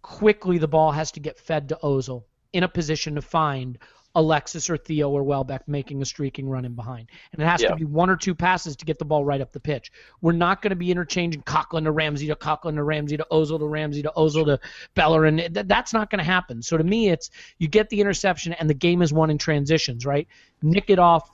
Quickly, 0.00 0.58
the 0.58 0.68
ball 0.68 0.92
has 0.92 1.10
to 1.12 1.20
get 1.20 1.38
fed 1.38 1.68
to 1.70 1.78
Ozil 1.82 2.24
in 2.52 2.62
a 2.62 2.68
position 2.68 3.16
to 3.16 3.22
find 3.22 3.78
Alexis 4.14 4.68
or 4.68 4.76
Theo 4.76 5.10
or 5.10 5.22
Welbeck 5.22 5.66
making 5.66 6.02
a 6.02 6.04
streaking 6.04 6.48
run 6.48 6.64
in 6.64 6.74
behind. 6.74 7.08
And 7.32 7.42
it 7.42 7.46
has 7.46 7.62
Yeah. 7.62 7.68
to 7.70 7.76
be 7.76 7.84
one 7.84 8.10
or 8.10 8.16
two 8.16 8.34
passes 8.34 8.76
to 8.76 8.84
get 8.84 8.98
the 8.98 9.04
ball 9.04 9.24
right 9.24 9.40
up 9.40 9.52
the 9.52 9.60
pitch. 9.60 9.90
We're 10.20 10.32
not 10.32 10.60
going 10.60 10.70
to 10.70 10.76
be 10.76 10.90
interchanging 10.90 11.42
Coquelin 11.42 11.84
to 11.84 11.92
Ramsey 11.92 12.26
to 12.26 12.36
Coquelin 12.36 12.74
to 12.74 12.82
Ramsey 12.82 13.16
to 13.16 13.26
Ozil 13.30 13.58
to 13.58 13.66
Ramsey 13.66 14.02
to 14.02 14.12
Ozil 14.16 14.44
to 14.44 14.60
Bellerin. 14.94 15.38
Th- 15.38 15.66
that's 15.66 15.92
not 15.94 16.10
going 16.10 16.18
to 16.18 16.24
happen. 16.24 16.60
So 16.62 16.76
to 16.76 16.84
me, 16.84 17.08
it's 17.08 17.30
you 17.58 17.68
get 17.68 17.88
the 17.88 18.00
interception 18.00 18.52
and 18.52 18.68
the 18.68 18.74
game 18.74 19.00
is 19.00 19.12
won 19.12 19.30
in 19.30 19.38
transitions, 19.38 20.04
right? 20.04 20.28
Nick 20.62 20.90
it 20.90 20.98
off 20.98 21.30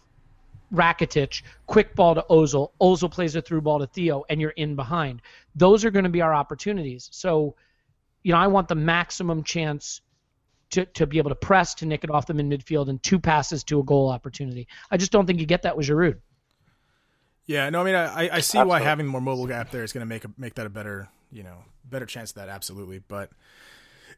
Rakitic, 0.72 1.42
quick 1.66 1.94
ball 1.94 2.14
to 2.14 2.24
Ozil. 2.30 2.72
Ozil 2.80 3.10
plays 3.10 3.34
a 3.36 3.42
through 3.42 3.62
ball 3.62 3.78
to 3.78 3.86
Theo, 3.86 4.24
and 4.28 4.40
you're 4.40 4.50
in 4.50 4.76
behind. 4.76 5.22
Those 5.54 5.84
are 5.84 5.90
going 5.90 6.04
to 6.04 6.10
be 6.10 6.20
our 6.20 6.34
opportunities. 6.34 7.08
So, 7.10 7.56
you 8.22 8.32
know, 8.32 8.38
I 8.38 8.48
want 8.48 8.68
the 8.68 8.74
maximum 8.74 9.42
chance 9.44 10.02
to, 10.70 10.84
to 10.86 11.06
be 11.06 11.18
able 11.18 11.30
to 11.30 11.36
press 11.36 11.74
to 11.74 11.86
nick 11.86 12.04
it 12.04 12.10
off 12.10 12.26
them 12.26 12.40
in 12.40 12.48
midfield 12.48 12.88
and 12.88 13.02
two 13.02 13.18
passes 13.18 13.64
to 13.64 13.80
a 13.80 13.84
goal 13.84 14.08
opportunity. 14.08 14.68
I 14.90 14.96
just 14.96 15.12
don't 15.12 15.26
think 15.26 15.40
you 15.40 15.46
get 15.46 15.62
that 15.62 15.76
with 15.76 15.86
Giroud. 15.86 16.16
Yeah, 17.46 17.70
no, 17.70 17.80
I 17.80 17.84
mean, 17.84 17.94
I, 17.94 18.36
I 18.36 18.40
see 18.40 18.58
why 18.58 18.80
having 18.80 19.06
more 19.06 19.22
mobile 19.22 19.46
gap 19.46 19.70
there 19.70 19.82
is 19.82 19.92
going 19.92 20.02
to 20.02 20.06
make 20.06 20.24
a, 20.24 20.30
make 20.36 20.54
that 20.56 20.66
a 20.66 20.68
better, 20.68 21.08
you 21.32 21.42
know, 21.42 21.64
better 21.88 22.04
chance 22.04 22.30
of 22.30 22.36
that. 22.36 22.50
Absolutely, 22.50 22.98
but 22.98 23.30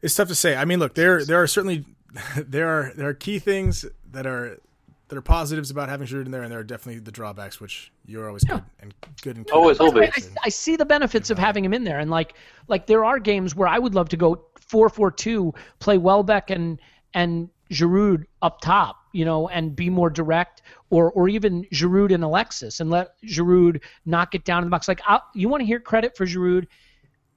it's 0.01 0.13
tough 0.15 0.27
to 0.27 0.35
say. 0.35 0.57
I 0.57 0.65
mean, 0.65 0.79
look, 0.79 0.95
there 0.95 1.23
there 1.23 1.41
are 1.41 1.47
certainly 1.47 1.85
there 2.35 2.67
are 2.67 2.91
there 2.93 3.07
are 3.07 3.13
key 3.13 3.39
things 3.39 3.85
that 4.11 4.27
are 4.27 4.59
that 5.07 5.17
are 5.17 5.21
positives 5.21 5.71
about 5.71 5.87
having 5.87 6.07
Giroud 6.07 6.25
in 6.25 6.31
there, 6.31 6.41
and 6.41 6.51
there 6.51 6.59
are 6.59 6.63
definitely 6.63 6.99
the 6.99 7.11
drawbacks, 7.11 7.61
which 7.61 7.91
you're 8.05 8.27
always 8.27 8.43
good 8.43 8.63
and 8.81 8.93
good 9.21 9.37
and 9.37 9.49
Always 9.51 9.79
will 9.79 9.93
be. 9.93 10.07
I, 10.07 10.11
I 10.43 10.49
see 10.49 10.75
the 10.75 10.85
benefits 10.85 11.29
of 11.29 11.37
having 11.37 11.63
him 11.63 11.73
in 11.73 11.85
there, 11.85 11.99
and 11.99 12.11
like 12.11 12.33
like 12.67 12.87
there 12.87 13.05
are 13.05 13.19
games 13.19 13.55
where 13.55 13.67
I 13.67 13.79
would 13.79 13.95
love 13.95 14.09
to 14.09 14.17
go 14.17 14.43
four 14.71 14.89
four 14.89 15.11
two, 15.11 15.53
play 15.79 15.97
Welbeck 15.97 16.49
and 16.49 16.79
and 17.13 17.49
Giroud 17.69 18.25
up 18.41 18.61
top, 18.61 18.97
you 19.11 19.25
know, 19.25 19.49
and 19.49 19.75
be 19.75 19.89
more 19.89 20.09
direct, 20.09 20.61
or 20.89 21.11
or 21.11 21.29
even 21.29 21.65
Giroud 21.73 22.13
and 22.13 22.23
Alexis, 22.23 22.79
and 22.79 22.89
let 22.89 23.21
Giroud 23.23 23.81
knock 24.05 24.33
it 24.33 24.45
down 24.45 24.63
in 24.63 24.67
the 24.67 24.71
box. 24.71 24.87
Like 24.87 25.01
i 25.05 25.19
you 25.35 25.49
want 25.49 25.61
to 25.61 25.65
hear 25.65 25.79
credit 25.79 26.15
for 26.15 26.25
Giroud, 26.25 26.67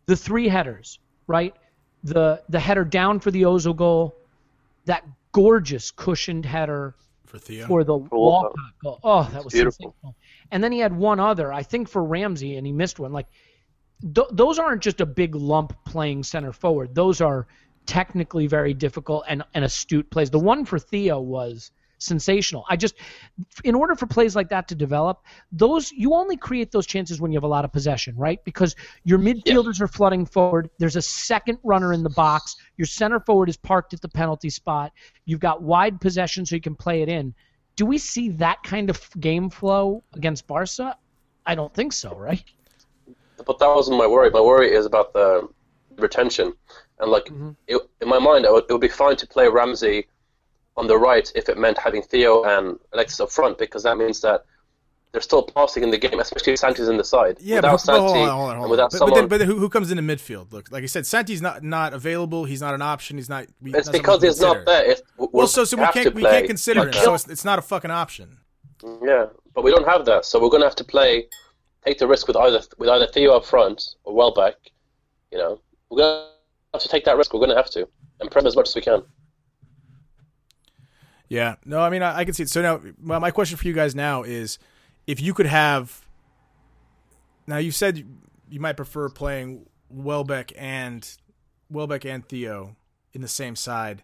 the 0.06 0.16
three 0.16 0.48
headers, 0.48 0.98
right? 1.26 1.54
The 2.04 2.42
the 2.48 2.60
header 2.60 2.84
down 2.84 3.20
for 3.20 3.30
the 3.30 3.42
Ozil 3.42 3.76
goal, 3.76 4.14
that 4.86 5.04
gorgeous 5.32 5.90
cushioned 5.90 6.46
header 6.46 6.94
for 7.26 7.38
Theo. 7.38 7.66
for 7.66 7.82
the 7.82 7.96
Walcott. 7.96 8.12
Walcott 8.12 8.74
goal. 8.82 9.00
Oh, 9.02 9.28
that 9.32 9.44
was 9.44 9.52
beautiful. 9.52 9.96
And 10.52 10.62
then 10.62 10.70
he 10.70 10.78
had 10.78 10.94
one 10.94 11.18
other, 11.18 11.52
I 11.52 11.64
think, 11.64 11.88
for 11.88 12.04
Ramsey, 12.04 12.56
and 12.56 12.66
he 12.66 12.72
missed 12.72 13.00
one. 13.00 13.12
Like 13.12 13.26
th- 14.14 14.28
those 14.32 14.58
aren't 14.58 14.82
just 14.82 15.00
a 15.00 15.06
big 15.06 15.34
lump 15.34 15.72
playing 15.84 16.22
center 16.22 16.52
forward. 16.52 16.94
Those 16.94 17.20
are 17.20 17.46
technically 17.86 18.46
very 18.46 18.74
difficult 18.74 19.24
and, 19.28 19.42
and 19.54 19.64
astute 19.64 20.10
plays. 20.10 20.30
The 20.30 20.38
one 20.38 20.64
for 20.64 20.78
Theo 20.78 21.20
was 21.20 21.70
sensational. 21.98 22.64
I 22.68 22.76
just, 22.76 22.94
in 23.62 23.74
order 23.74 23.94
for 23.94 24.06
plays 24.06 24.36
like 24.36 24.48
that 24.50 24.68
to 24.68 24.74
develop, 24.74 25.24
those 25.52 25.92
you 25.92 26.14
only 26.14 26.36
create 26.36 26.70
those 26.70 26.86
chances 26.86 27.20
when 27.20 27.32
you 27.32 27.36
have 27.36 27.44
a 27.44 27.48
lot 27.48 27.64
of 27.64 27.72
possession, 27.72 28.16
right? 28.16 28.42
Because 28.44 28.74
your 29.04 29.18
midfielders 29.18 29.80
are 29.80 29.88
flooding 29.88 30.26
forward. 30.26 30.70
There's 30.78 30.96
a 30.96 31.02
second 31.02 31.58
runner 31.62 31.92
in 31.92 32.02
the 32.02 32.10
box. 32.10 32.56
Your 32.76 32.86
center 32.86 33.20
forward 33.20 33.48
is 33.48 33.56
parked 33.56 33.94
at 33.94 34.00
the 34.00 34.08
penalty 34.08 34.50
spot. 34.50 34.92
You've 35.24 35.40
got 35.40 35.62
wide 35.62 36.00
possession 36.00 36.44
so 36.44 36.54
you 36.54 36.60
can 36.60 36.74
play 36.74 37.02
it 37.02 37.08
in. 37.08 37.34
Do 37.76 37.86
we 37.86 37.98
see 37.98 38.28
that 38.30 38.62
kind 38.62 38.88
of 38.88 39.00
game 39.18 39.50
flow 39.50 40.04
against 40.14 40.46
Barca? 40.46 40.96
I 41.46 41.54
don't 41.54 41.74
think 41.74 41.92
so, 41.92 42.14
right? 42.16 42.44
But 43.46 43.58
that 43.58 43.68
wasn't 43.68 43.98
my 43.98 44.06
worry. 44.06 44.30
My 44.30 44.40
worry 44.40 44.72
is 44.72 44.86
about 44.86 45.12
the 45.12 45.48
retention. 45.96 46.54
And 47.00 47.10
like 47.10 47.24
mm-hmm. 47.24 47.50
it, 47.66 47.80
in 48.00 48.08
my 48.08 48.18
mind, 48.18 48.44
it 48.44 48.52
would, 48.52 48.64
it 48.68 48.72
would 48.72 48.80
be 48.80 48.88
fine 48.88 49.16
to 49.16 49.26
play 49.26 49.48
Ramsey 49.48 50.06
on 50.76 50.86
the 50.86 50.98
right 50.98 51.30
if 51.34 51.48
it 51.48 51.58
meant 51.58 51.78
having 51.78 52.02
Theo 52.02 52.44
and 52.44 52.78
Alexis 52.92 53.20
up 53.20 53.30
front, 53.30 53.58
because 53.58 53.82
that 53.82 53.96
means 53.96 54.20
that 54.20 54.44
they're 55.12 55.20
still 55.20 55.44
passing 55.44 55.84
in 55.84 55.90
the 55.92 55.98
game, 55.98 56.18
especially 56.18 56.54
if 56.54 56.58
Santi's 56.58 56.88
in 56.88 56.96
the 56.96 57.04
side. 57.04 57.38
Yeah, 57.40 57.56
without 57.56 57.70
but, 57.72 57.80
Santi 57.80 58.00
hold 58.00 58.16
on, 58.16 58.36
hold 58.36 58.50
on, 58.50 58.56
hold 58.56 58.70
without 58.70 58.82
on. 58.82 58.86
But, 58.86 58.90
but 58.90 58.98
someone, 58.98 59.20
then, 59.20 59.28
but 59.28 59.38
then 59.38 59.46
who, 59.46 59.58
who 59.58 59.68
comes 59.68 59.92
in 59.92 59.96
the 59.96 60.02
midfield? 60.02 60.52
Look, 60.52 60.72
like 60.72 60.82
I 60.82 60.86
said, 60.86 61.06
Santi's 61.06 61.40
not 61.40 61.62
not 61.62 61.92
available. 61.94 62.44
He's 62.44 62.60
not 62.60 62.74
an 62.74 62.82
option. 62.82 63.16
He's 63.16 63.28
not. 63.28 63.46
we- 63.62 63.72
it's 63.74 63.86
not 63.86 63.92
because 63.92 64.22
he's 64.22 64.40
not 64.40 64.66
there. 64.66 64.90
If 64.90 65.02
Well, 65.16 65.46
so 65.46 65.64
so 65.64 65.76
we 65.76 65.86
can't 65.92 66.14
we 66.14 66.22
can't 66.22 66.46
consider 66.46 66.86
him. 66.86 66.92
So 66.92 67.14
it's, 67.14 67.28
it's 67.28 67.44
not 67.44 67.60
a 67.60 67.62
fucking 67.62 67.92
option. 67.92 68.38
Yeah, 69.04 69.26
but 69.54 69.62
we 69.62 69.70
don't 69.70 69.86
have 69.86 70.04
that, 70.06 70.24
so 70.24 70.42
we're 70.42 70.50
gonna 70.50 70.64
have 70.64 70.74
to 70.76 70.84
play, 70.84 71.26
take 71.84 71.98
the 71.98 72.06
risk 72.06 72.26
with 72.26 72.36
either 72.36 72.60
with 72.78 72.88
either 72.88 73.06
Theo 73.06 73.36
up 73.36 73.44
front 73.44 73.94
or 74.04 74.14
Welbeck. 74.14 74.54
You 75.30 75.38
know, 75.38 75.60
we're 75.90 75.98
gonna 75.98 76.28
have 76.72 76.82
to 76.82 76.88
take 76.88 77.04
that 77.04 77.16
risk. 77.16 77.32
We're 77.34 77.40
gonna 77.40 77.56
have 77.56 77.70
to 77.70 77.88
and 78.20 78.30
press 78.30 78.44
as 78.44 78.56
much 78.56 78.68
as 78.68 78.74
we 78.74 78.80
can. 78.80 79.02
Yeah. 81.28 81.56
No, 81.64 81.80
I 81.80 81.90
mean 81.90 82.02
I, 82.02 82.18
I 82.18 82.24
can 82.24 82.34
see 82.34 82.44
it. 82.44 82.50
So 82.50 82.62
now, 82.62 82.80
well, 83.02 83.20
my 83.20 83.30
question 83.30 83.56
for 83.56 83.66
you 83.66 83.74
guys 83.74 83.94
now 83.94 84.22
is, 84.22 84.58
if 85.06 85.20
you 85.20 85.34
could 85.34 85.46
have. 85.46 86.02
Now 87.46 87.58
you 87.58 87.72
said 87.72 87.98
you, 87.98 88.06
you 88.48 88.58
might 88.58 88.76
prefer 88.76 89.10
playing 89.10 89.66
Welbeck 89.90 90.52
and 90.56 91.06
Welbeck 91.70 92.06
and 92.06 92.26
Theo 92.26 92.76
in 93.12 93.20
the 93.20 93.28
same 93.28 93.54
side. 93.54 94.02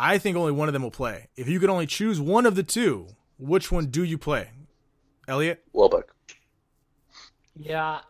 I 0.00 0.18
think 0.18 0.36
only 0.36 0.52
one 0.52 0.68
of 0.68 0.72
them 0.72 0.82
will 0.82 0.90
play. 0.90 1.28
If 1.36 1.48
you 1.48 1.60
could 1.60 1.70
only 1.70 1.86
choose 1.86 2.20
one 2.20 2.46
of 2.46 2.54
the 2.54 2.62
two, 2.62 3.08
which 3.38 3.70
one 3.70 3.86
do 3.86 4.02
you 4.02 4.18
play? 4.18 4.50
Elliot. 5.28 5.62
Welbeck. 5.72 6.11
Yeah. 7.56 8.00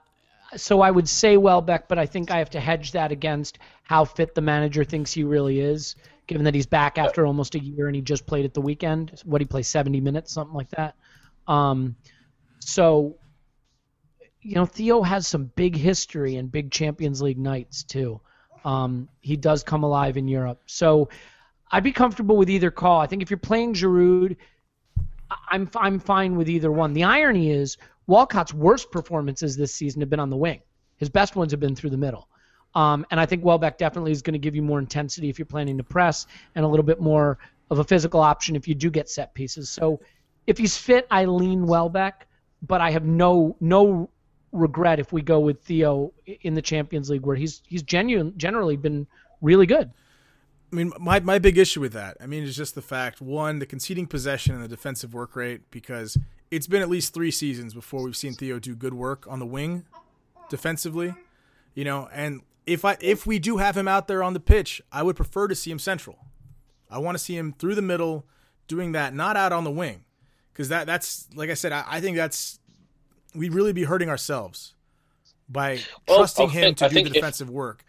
So 0.57 0.81
I 0.81 0.91
would 0.91 1.09
say 1.09 1.37
Welbeck, 1.37 1.89
but 1.89 1.99
I 1.99 2.07
think 2.07 2.31
I 2.31 2.39
have 2.39 2.51
to 2.51 2.61
hedge 2.61 2.93
that 2.93 3.11
against 3.11 3.59
how 3.85 4.05
fit 4.05 4.35
the 4.35 4.41
manager 4.41 4.85
thinks 4.85 5.13
he 5.13 5.25
really 5.25 5.61
is, 5.61 5.97
given 6.27 6.45
that 6.45 6.55
he's 6.55 6.67
back 6.67 6.99
after 6.99 7.27
almost 7.27 7.55
a 7.55 7.63
year 7.63 7.87
and 7.87 7.97
he 7.97 8.03
just 8.03 8.27
played 8.27 8.45
at 8.45 8.55
the 8.55 8.61
weekend. 8.61 9.21
What 9.25 9.41
he 9.41 9.47
play 9.47 9.63
70 9.63 10.01
minutes, 10.01 10.33
something 10.33 10.55
like 10.55 10.71
that. 10.71 10.95
Um, 11.49 11.97
so, 12.61 13.17
you 14.43 14.55
know, 14.55 14.67
Theo 14.67 15.03
has 15.03 15.27
some 15.27 15.51
big 15.57 15.77
history 15.77 16.37
and 16.37 16.53
big 16.53 16.71
Champions 16.71 17.23
League 17.23 17.39
nights 17.39 17.83
too. 17.83 18.21
Um, 18.65 19.09
he 19.21 19.37
does 19.37 19.63
come 19.63 19.83
alive 19.83 20.17
in 20.17 20.29
Europe. 20.29 20.63
So 20.67 21.09
I'd 21.71 21.83
be 21.83 21.93
comfortable 21.93 22.37
with 22.37 22.51
either 22.51 22.71
call. 22.71 23.01
I 23.01 23.07
think 23.07 23.23
if 23.23 23.31
you're 23.31 23.39
playing 23.39 23.75
Giroud, 23.75 24.37
I'm 25.51 25.69
I'm 25.77 25.99
fine 25.99 26.37
with 26.37 26.49
either 26.49 26.71
one. 26.71 26.93
The 26.93 27.05
irony 27.05 27.51
is 27.51 27.79
Walcott's 28.07 28.53
worst 28.53 28.91
performances 28.91 29.57
this 29.57 29.75
season 29.75 30.01
have 30.01 30.11
been 30.11 30.21
on 30.21 30.31
the 30.31 30.37
wing. 30.37 30.61
His 30.97 31.09
best 31.09 31.37
ones 31.37 31.53
have 31.53 31.61
been 31.61 31.75
through 31.75 31.91
the 31.91 31.97
middle. 31.97 32.29
Um, 32.75 33.05
and 33.11 33.21
I 33.21 33.27
think 33.27 33.45
Welbeck 33.45 33.79
definitely 33.79 34.13
is 34.13 34.23
going 34.23 34.33
to 34.33 34.39
give 34.39 34.55
you 34.55 34.63
more 34.63 34.79
intensity 34.79 35.29
if 35.29 35.39
you're 35.39 35.47
planning 35.47 35.77
to 35.79 35.85
press 35.85 36.27
and 36.55 36.65
a 36.65 36.69
little 36.69 36.85
bit 36.85 37.01
more 37.01 37.39
of 37.71 37.79
a 37.79 37.85
physical 37.85 38.21
option 38.21 38.57
if 38.57 38.67
you 38.67 38.75
do 38.75 38.91
get 38.91 39.09
set 39.09 39.35
pieces. 39.35 39.69
So 39.69 40.01
if 40.47 40.59
he's 40.59 40.77
fit, 40.77 41.07
I 41.11 41.25
lean 41.27 41.67
Welbeck, 41.67 42.27
but 42.63 42.81
I 42.81 42.91
have 42.91 43.05
no 43.05 43.57
no 43.61 44.09
regret 44.53 45.01
if 45.01 45.13
we 45.13 45.23
go 45.23 45.41
with 45.41 45.63
Theo 45.63 46.13
in 46.43 46.55
the 46.55 46.63
Champions 46.63 47.11
League 47.11 47.23
where 47.23 47.37
he's 47.37 47.63
he's 47.67 47.83
genuine 47.83 48.35
generally 48.37 48.77
been 48.77 49.07
really 49.41 49.67
good. 49.67 49.91
I 50.73 50.77
mean, 50.77 50.93
my, 50.99 51.21
my 51.21 51.39
big 51.39 51.59
issue 51.59 51.81
with 51.81 51.93
that, 51.93 52.17
I 52.19 52.27
mean, 52.27 52.45
is 52.45 52.57
just 52.57 52.75
the 52.75 52.83
fact 52.83 53.21
one, 53.21 53.59
the 53.59 53.67
conceding 53.67 54.07
possession 54.07 54.55
and 54.55 54.65
the 54.65 54.69
defensive 54.69 55.13
work 55.13 55.37
rate, 55.37 55.71
because 55.71 56.17
it's 56.53 56.67
been 56.69 56.83
at 56.83 56.89
least 56.89 57.15
three 57.15 57.31
seasons 57.31 57.73
before 57.75 58.03
we've 58.03 58.17
seen 58.17 58.35
Theo 58.35 58.59
do 58.59 58.75
good 58.77 58.95
work 58.95 59.27
on 59.29 59.39
the 59.39 59.47
wing 59.47 59.85
defensively, 60.51 61.15
you 61.75 61.85
know. 61.85 62.09
And 62.13 62.43
if 62.67 62.85
I 62.85 62.97
if 63.01 63.27
we 63.27 63.39
do 63.39 63.57
have 63.57 63.77
him 63.77 63.89
out 63.89 64.07
there 64.07 64.23
on 64.23 64.35
the 64.35 64.41
pitch, 64.41 64.81
I 64.93 65.03
would 65.03 65.17
prefer 65.17 65.49
to 65.49 65.55
see 65.55 65.71
him 65.71 65.79
central. 65.79 66.19
I 66.91 66.99
want 66.99 67.17
to 67.17 67.25
see 67.25 67.37
him 67.37 67.55
through 67.59 67.75
the 67.75 67.83
middle 67.83 68.27
doing 68.69 68.93
that, 68.93 69.15
not 69.15 69.35
out 69.37 69.53
on 69.53 69.65
the 69.65 69.71
wing, 69.71 70.05
because 70.53 70.69
that 70.69 70.87
that's 70.87 71.27
like 71.35 71.49
I 71.51 71.55
said, 71.55 71.73
I, 71.73 71.85
I 71.89 72.01
think 72.01 72.17
that's 72.17 72.59
we'd 73.35 73.55
really 73.55 73.73
be 73.73 73.85
hurting 73.85 74.11
ourselves 74.11 74.75
by 75.49 75.81
Well, 76.07 76.19
trusting 76.19 76.51
him 76.51 76.75
to 76.77 76.85
I 76.85 76.89
do 76.89 76.95
the 76.95 76.95
think 76.95 77.07
if- 77.09 77.15
defensive 77.15 77.49
work. 77.51 77.85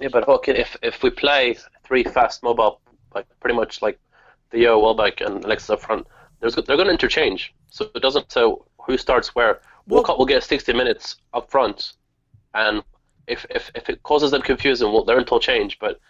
Yeah, 0.00 0.08
but 0.12 0.24
Hook, 0.24 0.48
if 0.48 0.76
if 0.82 1.02
we 1.02 1.10
play 1.10 1.56
three 1.84 2.04
fast 2.04 2.42
mobile, 2.42 2.80
like 3.14 3.26
pretty 3.40 3.56
much 3.56 3.80
like 3.82 3.98
Theo, 4.50 4.78
Welbeck, 4.78 5.20
and 5.20 5.44
Alexis 5.44 5.70
up 5.70 5.80
front, 5.80 6.06
there's 6.44 6.66
they're 6.66 6.76
going 6.76 6.86
to 6.86 6.92
interchange. 6.92 7.54
So 7.70 7.90
it 7.94 8.00
doesn't 8.00 8.30
so 8.30 8.66
who 8.86 8.98
starts 8.98 9.34
where. 9.34 9.60
Well- 9.86 10.00
Walcott 10.00 10.18
will 10.18 10.26
get 10.26 10.42
60 10.42 10.72
minutes 10.72 11.16
up 11.32 11.50
front, 11.50 11.92
and 12.54 12.82
if 13.26 13.46
if, 13.50 13.70
if 13.74 13.88
it 13.88 14.02
causes 14.02 14.30
them 14.30 14.42
confusion, 14.42 14.92
we'll 14.92 15.04
learn 15.04 15.24
to 15.26 15.38
change. 15.40 15.78
But 15.78 16.00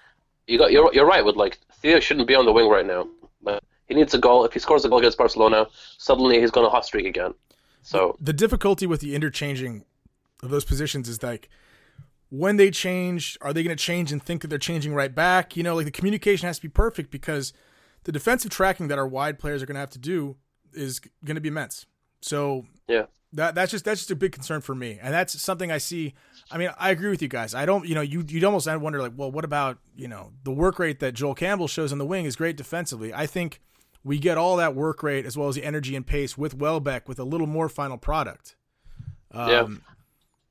you 0.47 0.59
got 0.59 0.73
you're 0.73 0.93
you're 0.93 1.07
right 1.07 1.25
with 1.25 1.37
like 1.37 1.59
Theo 1.73 2.01
shouldn't 2.01 2.27
be 2.27 2.35
on 2.35 2.47
the 2.47 2.53
wing 2.53 2.69
right 2.69 2.87
now. 2.87 3.09
Like, 3.43 3.61
he 3.87 3.95
needs 3.95 4.15
a 4.15 4.19
goal. 4.19 4.45
If 4.45 4.53
he 4.53 4.59
scores 4.59 4.85
a 4.85 4.89
goal 4.89 4.99
against 4.99 5.19
Barcelona, 5.19 5.67
suddenly 5.99 6.41
he's 6.41 6.51
going 6.51 6.67
to 6.67 6.71
hot 6.71 6.85
streak 6.85 7.07
again. 7.07 7.35
So 7.83 8.17
the 8.21 8.33
difficulty 8.33 8.87
with 8.87 9.01
the 9.01 9.15
interchanging 9.15 9.85
of 10.43 10.51
those 10.51 10.65
positions 10.65 11.09
is 11.09 11.23
like 11.23 11.49
when 12.31 12.57
they 12.57 12.71
change, 12.71 13.39
are 13.41 13.53
they 13.53 13.63
going 13.63 13.77
to 13.77 13.83
change 13.83 14.11
and 14.11 14.23
think 14.23 14.43
that 14.43 14.49
they're 14.49 14.59
changing 14.59 14.95
right 14.95 15.15
back? 15.15 15.57
You 15.57 15.63
know, 15.63 15.77
like 15.77 15.85
the 15.85 15.93
communication 15.93 16.47
has 16.47 16.57
to 16.59 16.63
be 16.63 16.69
perfect 16.69 17.11
because 17.11 17.53
the 18.05 18.13
defensive 18.13 18.51
tracking 18.51 18.89
that 18.89 18.99
our 18.99 19.07
wide 19.07 19.39
players 19.39 19.63
are 19.63 19.67
going 19.67 19.75
to 19.75 19.81
have 19.81 19.91
to 19.91 19.99
do 19.99 20.37
is 20.73 21.01
going 21.25 21.35
to 21.35 21.41
be 21.41 21.49
immense. 21.49 21.87
So 22.21 22.65
yeah. 22.89 23.07
that 23.33 23.55
that's 23.55 23.71
just 23.71 23.85
that's 23.85 24.01
just 24.01 24.11
a 24.11 24.17
big 24.17 24.33
concern 24.33 24.61
for 24.61 24.75
me, 24.75 24.99
and 25.03 25.13
that's 25.13 25.41
something 25.41 25.71
I 25.71 25.79
see. 25.79 26.15
I 26.51 26.59
mean, 26.59 26.71
I 26.79 26.91
agree 26.91 27.11
with 27.11 27.23
you 27.23 27.29
guys. 27.29 27.55
I 27.55 27.67
don't, 27.67 27.87
you 27.87 27.95
know, 27.95 28.01
you 28.01 28.25
you'd 28.27 28.45
almost 28.45 28.67
wonder 28.67 29.01
like, 29.01 29.13
well, 29.17 29.31
what 29.31 29.45
about 29.45 29.79
you 29.97 30.09
know 30.09 30.33
the 30.45 30.51
work 30.51 30.79
rate 30.79 31.01
that 31.01 31.13
Joel 31.13 31.35
Campbell 31.35 31.69
shows 31.69 31.93
on 31.93 31.99
the 31.99 32.07
wing 32.07 32.25
is 32.25 32.37
great 32.37 32.57
defensively. 32.57 33.13
I 33.13 33.27
think 33.27 33.61
we 34.05 34.19
get 34.19 34.39
all 34.39 34.57
that 34.57 34.75
work 34.75 35.03
rate 35.03 35.27
as 35.27 35.37
well 35.37 35.49
as 35.49 35.55
the 35.55 35.65
energy 35.65 35.97
and 35.97 36.07
pace 36.07 36.37
with 36.37 36.55
Welbeck 36.55 37.09
with 37.09 37.19
a 37.19 37.25
little 37.25 37.47
more 37.47 37.69
final 37.69 37.97
product. 37.97 38.55
Um, 39.33 39.49
Yeah. 39.49 39.67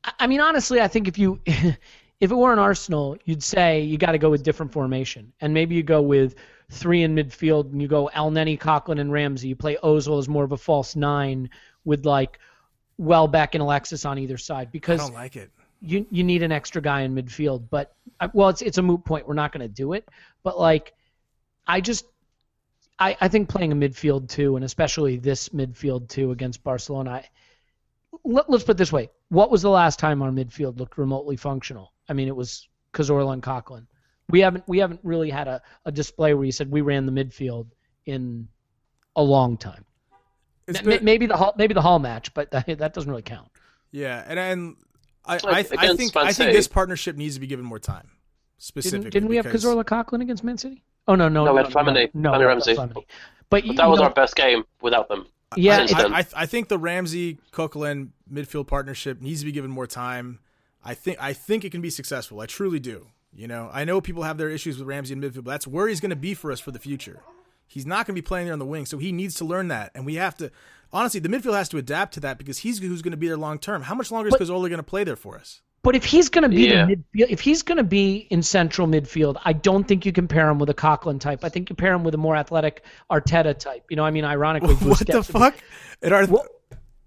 I- 0.05 0.13
I 0.19 0.27
mean, 0.27 0.41
honestly, 0.41 0.81
I 0.81 0.87
think 0.87 1.07
if 1.07 1.17
you 1.17 1.39
if 1.45 2.31
it 2.31 2.35
were 2.35 2.51
an 2.53 2.59
Arsenal, 2.59 3.17
you'd 3.25 3.43
say 3.43 3.81
you 3.81 3.97
got 3.97 4.11
to 4.13 4.17
go 4.17 4.29
with 4.29 4.43
different 4.43 4.71
formation, 4.71 5.31
and 5.41 5.53
maybe 5.53 5.75
you 5.75 5.83
go 5.83 6.01
with 6.01 6.35
three 6.73 7.03
in 7.03 7.15
midfield, 7.15 7.71
and 7.71 7.81
you 7.81 7.87
go 7.87 8.07
El 8.07 8.31
Neni, 8.31 8.59
Coquelin, 8.59 8.99
and 8.99 9.11
Ramsey. 9.11 9.47
You 9.49 9.55
play 9.55 9.77
Ozil 9.83 10.19
as 10.19 10.27
more 10.27 10.43
of 10.43 10.51
a 10.51 10.57
false 10.57 10.95
nine 10.95 11.49
with 11.85 12.05
like 12.05 12.39
Welbeck 12.97 13.55
and 13.55 13.61
Alexis 13.61 14.05
on 14.05 14.19
either 14.19 14.37
side 14.37 14.71
because 14.71 14.99
I 14.99 15.03
don't 15.03 15.13
like 15.13 15.35
it. 15.35 15.51
you 15.81 16.05
you 16.11 16.23
need 16.23 16.43
an 16.43 16.51
extra 16.51 16.81
guy 16.81 17.01
in 17.01 17.15
midfield. 17.15 17.63
But 17.69 17.95
uh, 18.19 18.29
well, 18.33 18.49
it's 18.49 18.61
it's 18.61 18.77
a 18.77 18.81
moot 18.81 19.03
point. 19.05 19.27
We're 19.27 19.33
not 19.33 19.51
going 19.51 19.61
to 19.61 19.73
do 19.73 19.93
it. 19.93 20.07
But 20.43 20.59
like, 20.59 20.93
I 21.67 21.81
just 21.81 22.05
I 22.99 23.17
I 23.21 23.27
think 23.27 23.49
playing 23.49 23.71
a 23.71 23.75
midfield 23.75 24.29
two, 24.29 24.55
and 24.55 24.65
especially 24.65 25.17
this 25.17 25.49
midfield 25.49 26.09
two 26.09 26.31
against 26.31 26.63
Barcelona. 26.63 27.11
I, 27.11 27.29
let, 28.23 28.49
let's 28.49 28.63
put 28.63 28.75
it 28.75 28.77
this 28.77 28.91
way: 28.91 29.09
What 29.29 29.51
was 29.51 29.61
the 29.61 29.69
last 29.69 29.99
time 29.99 30.21
our 30.21 30.31
midfield 30.31 30.79
looked 30.79 30.97
remotely 30.97 31.35
functional? 31.35 31.93
I 32.07 32.13
mean, 32.13 32.27
it 32.27 32.35
was 32.35 32.67
Cazorla 32.93 33.33
and 33.33 33.43
Coquelin. 33.43 33.87
We 34.29 34.39
haven't 34.39 34.63
we 34.67 34.79
haven't 34.79 34.99
really 35.03 35.29
had 35.29 35.47
a, 35.47 35.61
a 35.85 35.91
display 35.91 36.33
where 36.33 36.45
you 36.45 36.51
said 36.51 36.71
we 36.71 36.81
ran 36.81 37.05
the 37.05 37.11
midfield 37.11 37.67
in 38.05 38.47
a 39.15 39.21
long 39.23 39.57
time. 39.57 39.85
M- 40.67 40.83
been- 40.85 41.03
maybe 41.03 41.25
the 41.25 41.35
hall 41.37 41.53
maybe 41.57 41.73
the 41.73 41.81
hall 41.81 41.99
match, 41.99 42.33
but 42.33 42.51
that, 42.51 42.65
that 42.79 42.93
doesn't 42.93 43.09
really 43.09 43.21
count. 43.21 43.49
yeah, 43.91 44.23
and 44.27 44.39
and 44.39 44.75
I 45.25 45.35
I, 45.35 45.37
Like, 45.37 45.45
I 45.45 45.59
against 45.59 45.97
think 45.97 46.15
Man 46.15 46.27
I 46.27 46.33
think 46.33 46.53
this 46.53 46.67
partnership 46.67 47.15
needs 47.17 47.35
to 47.35 47.39
be 47.41 47.47
given 47.47 47.65
more 47.65 47.79
time. 47.79 48.09
Specifically, 48.57 48.99
Didn't, 49.09 49.13
didn't 49.13 49.29
we 49.29 49.35
have 49.35 49.45
because- 49.45 49.63
Cazorla 49.65 49.83
Coquelin 49.83 50.21
against 50.21 50.43
Man 50.43 50.57
City? 50.57 50.83
Oh 51.07 51.15
no 51.15 51.27
no 51.27 51.43
No, 51.43 51.53
we 51.53 51.57
had 51.63 51.67
Flamini, 51.67 52.09
no, 52.13 52.31
Flamini 52.31 52.39
no, 52.39 52.47
Ramsey. 52.47 52.75
Flamini. 52.75 52.93
But, 53.49 53.65
But 53.67 53.75
that 53.75 53.89
was 53.89 53.99
know, 53.99 54.05
our 54.05 54.13
best 54.13 54.35
game 54.37 54.63
without 54.81 55.09
them. 55.09 55.27
yeah. 55.57 55.79
since 55.79 55.91
it- 55.91 55.97
then. 55.97 56.13
I, 56.13 56.19
I, 56.19 56.25
I 56.37 56.45
think 56.45 56.69
the 56.69 56.77
Ramsey 56.77 57.39
Coquelin 57.51 58.11
midfield 58.31 58.67
partnership 58.67 59.21
needs 59.21 59.41
to 59.41 59.45
be 59.45 59.51
given 59.51 59.69
more 59.69 59.85
time. 59.85 60.39
I 60.83 60.93
think 60.93 61.17
I 61.21 61.33
think 61.33 61.65
it 61.65 61.71
can 61.71 61.81
be 61.81 61.89
successful. 61.89 62.39
I 62.39 62.45
truly 62.45 62.79
do. 62.79 63.07
You 63.35 63.47
know, 63.47 63.69
I 63.73 63.83
know 63.83 63.99
people 64.01 64.23
have 64.23 64.37
their 64.37 64.49
issues 64.49 64.77
with 64.77 64.87
Ramsey 64.87 65.13
in 65.13 65.21
midfield, 65.21 65.43
but 65.45 65.51
that's 65.51 65.67
where 65.67 65.87
he's 65.87 65.99
going 65.99 66.11
to 66.11 66.15
be 66.15 66.33
for 66.33 66.51
us 66.51 66.59
for 66.59 66.71
the 66.71 66.79
future. 66.79 67.21
He's 67.67 67.85
not 67.85 68.05
going 68.05 68.15
to 68.15 68.21
be 68.21 68.25
playing 68.25 68.45
there 68.45 68.53
on 68.53 68.59
the 68.59 68.65
wing, 68.65 68.85
so 68.85 68.97
he 68.99 69.11
needs 69.11 69.33
to 69.35 69.45
learn 69.45 69.69
that, 69.69 69.91
and 69.95 70.05
we 70.05 70.15
have 70.15 70.35
to. 70.37 70.51
Honestly, 70.91 71.19
the 71.19 71.29
midfield 71.29 71.55
has 71.57 71.67
to 71.69 71.77
adapt 71.77 72.13
to 72.13 72.19
that 72.19 72.37
because 72.37 72.59
he's 72.59 72.77
who's 72.79 73.01
going 73.01 73.11
to 73.11 73.17
be 73.17 73.27
there 73.27 73.37
long 73.37 73.57
term. 73.57 73.81
How 73.81 73.95
much 73.95 74.11
longer 74.11 74.27
is 74.27 74.35
But- 74.37 74.41
Cazorla 74.41 74.69
going 74.69 74.73
to 74.77 74.83
play 74.83 75.03
there 75.03 75.15
for 75.15 75.35
us? 75.37 75.61
But 75.81 75.95
if 75.97 76.05
he's 76.05 76.29
going 76.29 76.43
to 76.43 76.49
be 76.49 76.67
Yeah. 76.69 76.85
the 76.85 76.95
midfield, 76.95 77.29
if 77.29 77.41
he's 77.41 77.61
going 77.63 77.77
to 77.79 77.83
be 77.83 78.27
in 78.29 78.41
central 78.43 78.87
midfield, 78.87 79.35
I 79.43 79.51
don't 79.51 79.85
think 79.85 80.05
you 80.05 80.13
can 80.13 80.29
pair 80.29 80.47
him 80.49 80.57
with 80.59 80.69
a 80.69 80.73
Coquelin 80.73 81.19
type. 81.19 81.43
I 81.43 81.49
think 81.49 81.69
you 81.69 81.75
pair 81.75 81.91
him 81.93 82.03
with 82.05 82.13
a 82.13 82.17
more 82.17 82.37
athletic 82.37 82.85
Arteta 83.11 83.57
type. 83.57 83.83
You 83.89 83.97
know, 83.97 84.05
I 84.05 84.11
mean, 84.11 84.23
ironically, 84.23 84.75
what 84.75 84.99
the 84.99 85.23
fuck? 85.23 85.55
At 86.01 86.13
our, 86.13 86.25
Well- 86.27 86.45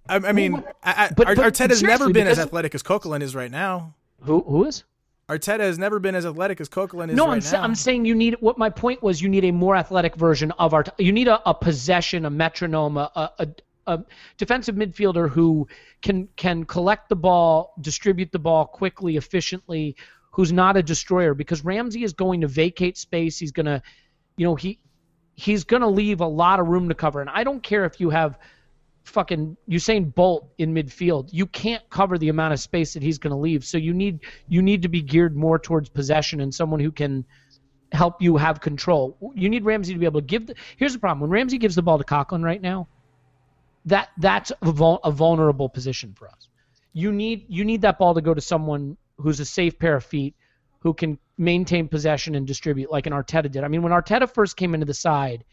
I, 0.08 0.16
I 0.16 0.32
mean, 0.32 0.52
Well, 0.54 0.64
I, 0.82 1.04
I, 1.06 1.10
but- 1.16 1.26
Ar- 1.28 1.36
but 1.36 1.54
Arteta's 1.54 1.82
never 1.82 2.10
been 2.12 2.26
as 2.26 2.38
athletic 2.38 2.74
as 2.74 2.82
Coquelin 2.82 3.22
is 3.22 3.34
right 3.36 3.50
now. 3.50 3.94
Who 4.22 4.40
who 4.42 4.64
is? 4.66 4.82
Arteta 5.28 5.60
has 5.60 5.76
never 5.76 5.98
been 5.98 6.14
as 6.14 6.24
athletic 6.24 6.60
as 6.60 6.68
Coquelin 6.68 7.10
is 7.10 7.16
No, 7.16 7.26
right 7.26 7.34
I'm 7.34 7.40
sa- 7.40 7.60
I'm 7.60 7.74
saying 7.74 8.04
you 8.04 8.14
need 8.14 8.36
what 8.40 8.58
my 8.58 8.70
point 8.70 9.02
was. 9.02 9.20
You 9.20 9.28
need 9.28 9.44
a 9.44 9.50
more 9.50 9.74
athletic 9.74 10.14
version 10.14 10.52
of 10.52 10.72
our. 10.72 10.84
You 10.98 11.12
need 11.12 11.26
a, 11.26 11.40
a 11.48 11.52
possession, 11.52 12.24
a 12.24 12.30
metronome, 12.30 12.96
a, 12.96 13.10
a, 13.16 13.30
a, 13.38 13.48
a 13.94 14.04
defensive 14.36 14.76
midfielder 14.76 15.28
who 15.28 15.66
can 16.00 16.28
can 16.36 16.64
collect 16.64 17.08
the 17.08 17.16
ball, 17.16 17.74
distribute 17.80 18.30
the 18.30 18.38
ball 18.38 18.66
quickly, 18.66 19.16
efficiently, 19.16 19.96
who's 20.30 20.52
not 20.52 20.76
a 20.76 20.82
destroyer. 20.82 21.34
Because 21.34 21.64
Ramsey 21.64 22.04
is 22.04 22.12
going 22.12 22.42
to 22.42 22.46
vacate 22.46 22.96
space. 22.96 23.36
He's 23.36 23.52
going 23.52 23.66
to, 23.66 23.82
you 24.36 24.46
know, 24.46 24.54
he 24.54 24.78
he's 25.34 25.64
going 25.64 25.82
to 25.82 25.88
leave 25.88 26.20
a 26.20 26.26
lot 26.26 26.60
of 26.60 26.68
room 26.68 26.88
to 26.88 26.94
cover. 26.94 27.20
And 27.20 27.30
I 27.30 27.42
don't 27.42 27.64
care 27.64 27.84
if 27.84 28.00
you 28.00 28.10
have 28.10 28.38
fucking 29.06 29.56
Usain 29.68 30.14
Bolt 30.14 30.52
in 30.58 30.74
midfield. 30.74 31.28
You 31.32 31.46
can't 31.46 31.88
cover 31.90 32.18
the 32.18 32.28
amount 32.28 32.52
of 32.52 32.60
space 32.60 32.94
that 32.94 33.02
he's 33.02 33.18
going 33.18 33.30
to 33.30 33.38
leave. 33.38 33.64
So 33.64 33.78
you 33.78 33.94
need 33.94 34.20
you 34.48 34.62
need 34.62 34.82
to 34.82 34.88
be 34.88 35.02
geared 35.02 35.36
more 35.36 35.58
towards 35.58 35.88
possession 35.88 36.40
and 36.40 36.54
someone 36.54 36.80
who 36.80 36.92
can 36.92 37.24
help 37.92 38.20
you 38.20 38.36
have 38.36 38.60
control. 38.60 39.16
You 39.34 39.48
need 39.48 39.64
Ramsey 39.64 39.92
to 39.92 39.98
be 39.98 40.06
able 40.06 40.20
to 40.20 40.26
give. 40.26 40.46
The, 40.46 40.54
here's 40.76 40.92
the 40.92 40.98
problem: 40.98 41.20
when 41.20 41.30
Ramsey 41.30 41.58
gives 41.58 41.74
the 41.74 41.82
ball 41.82 41.98
to 41.98 42.04
Coquelin 42.04 42.42
right 42.44 42.60
now, 42.60 42.88
that 43.86 44.10
that's 44.18 44.52
a, 44.62 44.72
vul, 44.72 45.00
a 45.04 45.10
vulnerable 45.10 45.68
position 45.68 46.14
for 46.16 46.28
us. 46.28 46.48
You 46.92 47.12
need 47.12 47.46
you 47.48 47.64
need 47.64 47.82
that 47.82 47.98
ball 47.98 48.14
to 48.14 48.20
go 48.20 48.34
to 48.34 48.40
someone 48.40 48.96
who's 49.18 49.40
a 49.40 49.44
safe 49.44 49.78
pair 49.78 49.96
of 49.96 50.04
feet, 50.04 50.34
who 50.80 50.92
can 50.92 51.18
maintain 51.38 51.88
possession 51.88 52.34
and 52.34 52.46
distribute 52.46 52.90
like 52.90 53.06
an 53.06 53.12
Arteta 53.12 53.50
did. 53.50 53.64
I 53.64 53.68
mean, 53.68 53.82
when 53.82 53.92
Arteta 53.92 54.32
first 54.32 54.56
came 54.56 54.74
into 54.74 54.86
the 54.86 54.94
side, 54.94 55.44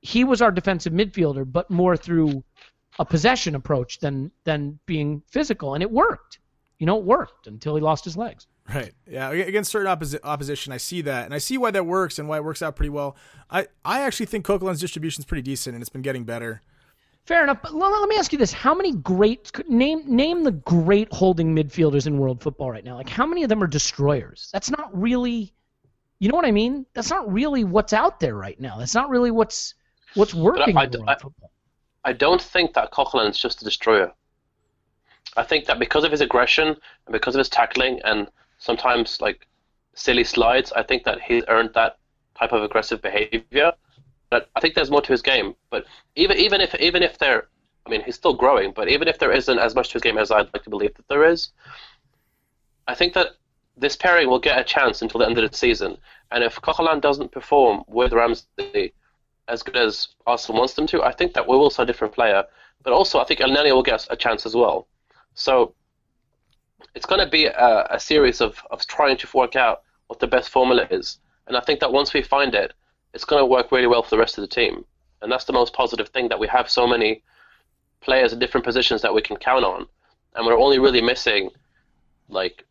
he 0.00 0.24
was 0.24 0.42
our 0.42 0.50
defensive 0.50 0.92
midfielder, 0.92 1.50
but 1.50 1.70
more 1.70 1.96
through 1.96 2.42
a 2.98 3.04
possession 3.04 3.54
approach 3.54 3.98
than 4.00 4.30
than 4.44 4.78
being 4.86 5.22
physical, 5.28 5.74
and 5.74 5.82
it 5.82 5.90
worked. 5.90 6.38
You 6.78 6.86
know, 6.86 6.98
it 6.98 7.04
worked 7.04 7.46
until 7.46 7.74
he 7.74 7.82
lost 7.82 8.04
his 8.04 8.16
legs. 8.16 8.46
Right. 8.72 8.92
Yeah. 9.06 9.30
Against 9.30 9.70
certain 9.70 9.88
opposi- 9.88 10.20
opposition, 10.22 10.72
I 10.72 10.76
see 10.76 11.02
that, 11.02 11.24
and 11.24 11.34
I 11.34 11.38
see 11.38 11.58
why 11.58 11.70
that 11.72 11.86
works 11.86 12.18
and 12.18 12.28
why 12.28 12.36
it 12.36 12.44
works 12.44 12.62
out 12.62 12.76
pretty 12.76 12.90
well. 12.90 13.16
I 13.50 13.66
I 13.84 14.02
actually 14.02 14.26
think 14.26 14.44
Coquelin's 14.44 14.80
distribution 14.80 15.22
is 15.22 15.26
pretty 15.26 15.42
decent, 15.42 15.74
and 15.74 15.82
it's 15.82 15.90
been 15.90 16.02
getting 16.02 16.24
better. 16.24 16.62
Fair 17.26 17.42
enough. 17.42 17.58
But 17.62 17.74
let 17.74 18.08
me 18.08 18.16
ask 18.16 18.32
you 18.32 18.38
this: 18.38 18.52
How 18.52 18.74
many 18.74 18.92
great 18.92 19.50
name 19.68 20.02
name 20.06 20.44
the 20.44 20.52
great 20.52 21.12
holding 21.12 21.54
midfielders 21.54 22.06
in 22.06 22.18
world 22.18 22.42
football 22.42 22.70
right 22.70 22.84
now? 22.84 22.96
Like, 22.96 23.08
how 23.08 23.26
many 23.26 23.42
of 23.42 23.48
them 23.48 23.62
are 23.62 23.66
destroyers? 23.66 24.48
That's 24.52 24.70
not 24.70 24.88
really, 24.98 25.52
you 26.18 26.28
know 26.28 26.36
what 26.36 26.46
I 26.46 26.52
mean? 26.52 26.86
That's 26.94 27.10
not 27.10 27.30
really 27.30 27.64
what's 27.64 27.92
out 27.92 28.20
there 28.20 28.34
right 28.34 28.58
now. 28.58 28.78
That's 28.78 28.94
not 28.94 29.10
really 29.10 29.30
what's 29.30 29.74
what's 30.14 30.34
working 30.34 30.76
I, 30.76 30.88
I. 31.06 31.16
I 32.04 32.12
don't 32.12 32.40
think 32.40 32.72
that 32.74 32.92
Coquelin 32.92 33.30
is 33.30 33.38
just 33.38 33.60
a 33.60 33.64
destroyer. 33.64 34.12
I 35.36 35.42
think 35.42 35.66
that 35.66 35.78
because 35.78 36.04
of 36.04 36.10
his 36.10 36.20
aggression 36.20 36.68
and 36.68 37.12
because 37.12 37.34
of 37.34 37.38
his 37.38 37.48
tackling 37.48 38.00
and 38.04 38.28
sometimes 38.58 39.20
like 39.20 39.46
silly 39.94 40.24
slides, 40.24 40.72
I 40.72 40.82
think 40.82 41.04
that 41.04 41.20
he's 41.20 41.44
earned 41.48 41.70
that 41.74 41.98
type 42.38 42.52
of 42.52 42.62
aggressive 42.62 43.02
behavior. 43.02 43.72
But 44.30 44.48
I 44.56 44.60
think 44.60 44.74
there's 44.74 44.90
more 44.90 45.02
to 45.02 45.12
his 45.12 45.22
game. 45.22 45.54
But 45.70 45.84
even 46.16 46.36
even 46.38 46.60
if 46.60 46.74
even 46.76 47.02
if 47.02 47.18
there, 47.18 47.48
I 47.86 47.90
mean, 47.90 48.02
he's 48.02 48.16
still 48.16 48.34
growing. 48.34 48.72
But 48.72 48.88
even 48.88 49.08
if 49.08 49.18
there 49.18 49.32
isn't 49.32 49.58
as 49.58 49.74
much 49.74 49.88
to 49.88 49.94
his 49.94 50.02
game 50.02 50.18
as 50.18 50.30
I'd 50.30 50.52
like 50.54 50.64
to 50.64 50.70
believe 50.70 50.94
that 50.94 51.08
there 51.08 51.24
is, 51.24 51.50
I 52.86 52.94
think 52.94 53.12
that 53.14 53.32
this 53.76 53.96
pairing 53.96 54.28
will 54.28 54.38
get 54.38 54.58
a 54.58 54.64
chance 54.64 55.02
until 55.02 55.20
the 55.20 55.26
end 55.26 55.38
of 55.38 55.50
the 55.50 55.56
season. 55.56 55.98
And 56.30 56.44
if 56.44 56.60
Coquelin 56.60 57.00
doesn't 57.00 57.32
perform 57.32 57.82
with 57.88 58.12
Ramsey 58.12 58.94
as 59.50 59.62
good 59.62 59.76
as 59.76 60.08
Arsenal 60.26 60.60
wants 60.60 60.74
them 60.74 60.86
to, 60.88 61.02
I 61.02 61.12
think 61.12 61.34
that 61.34 61.46
we 61.46 61.56
will 61.56 61.70
see 61.70 61.82
a 61.82 61.86
different 61.86 62.14
player. 62.14 62.44
But 62.82 62.92
also, 62.92 63.18
I 63.18 63.24
think 63.24 63.40
Elneny 63.40 63.72
will 63.72 63.82
get 63.82 64.06
a 64.10 64.16
chance 64.16 64.46
as 64.46 64.54
well. 64.54 64.86
So 65.34 65.74
it's 66.94 67.06
going 67.06 67.20
to 67.24 67.30
be 67.30 67.46
a, 67.46 67.86
a, 67.90 68.00
series 68.00 68.40
of, 68.40 68.62
of 68.70 68.86
trying 68.86 69.16
to 69.18 69.28
work 69.34 69.56
out 69.56 69.82
what 70.06 70.18
the 70.20 70.26
best 70.26 70.48
formula 70.48 70.86
is. 70.90 71.18
And 71.46 71.56
I 71.56 71.60
think 71.60 71.80
that 71.80 71.92
once 71.92 72.14
we 72.14 72.22
find 72.22 72.54
it, 72.54 72.72
it's 73.12 73.24
going 73.24 73.42
to 73.42 73.46
work 73.46 73.70
really 73.72 73.86
well 73.86 74.02
for 74.02 74.10
the 74.10 74.18
rest 74.18 74.38
of 74.38 74.42
the 74.42 74.54
team. 74.54 74.84
And 75.20 75.30
that's 75.30 75.44
the 75.44 75.52
most 75.52 75.72
positive 75.72 76.08
thing 76.08 76.28
that 76.28 76.38
we 76.38 76.46
have 76.48 76.70
so 76.70 76.86
many 76.86 77.22
players 78.00 78.32
in 78.32 78.38
different 78.38 78.64
positions 78.64 79.02
that 79.02 79.12
we 79.12 79.20
can 79.20 79.36
count 79.36 79.64
on. 79.64 79.86
And 80.34 80.46
we're 80.46 80.58
only 80.58 80.78
really 80.78 81.02
missing 81.02 81.50
like 82.28 82.64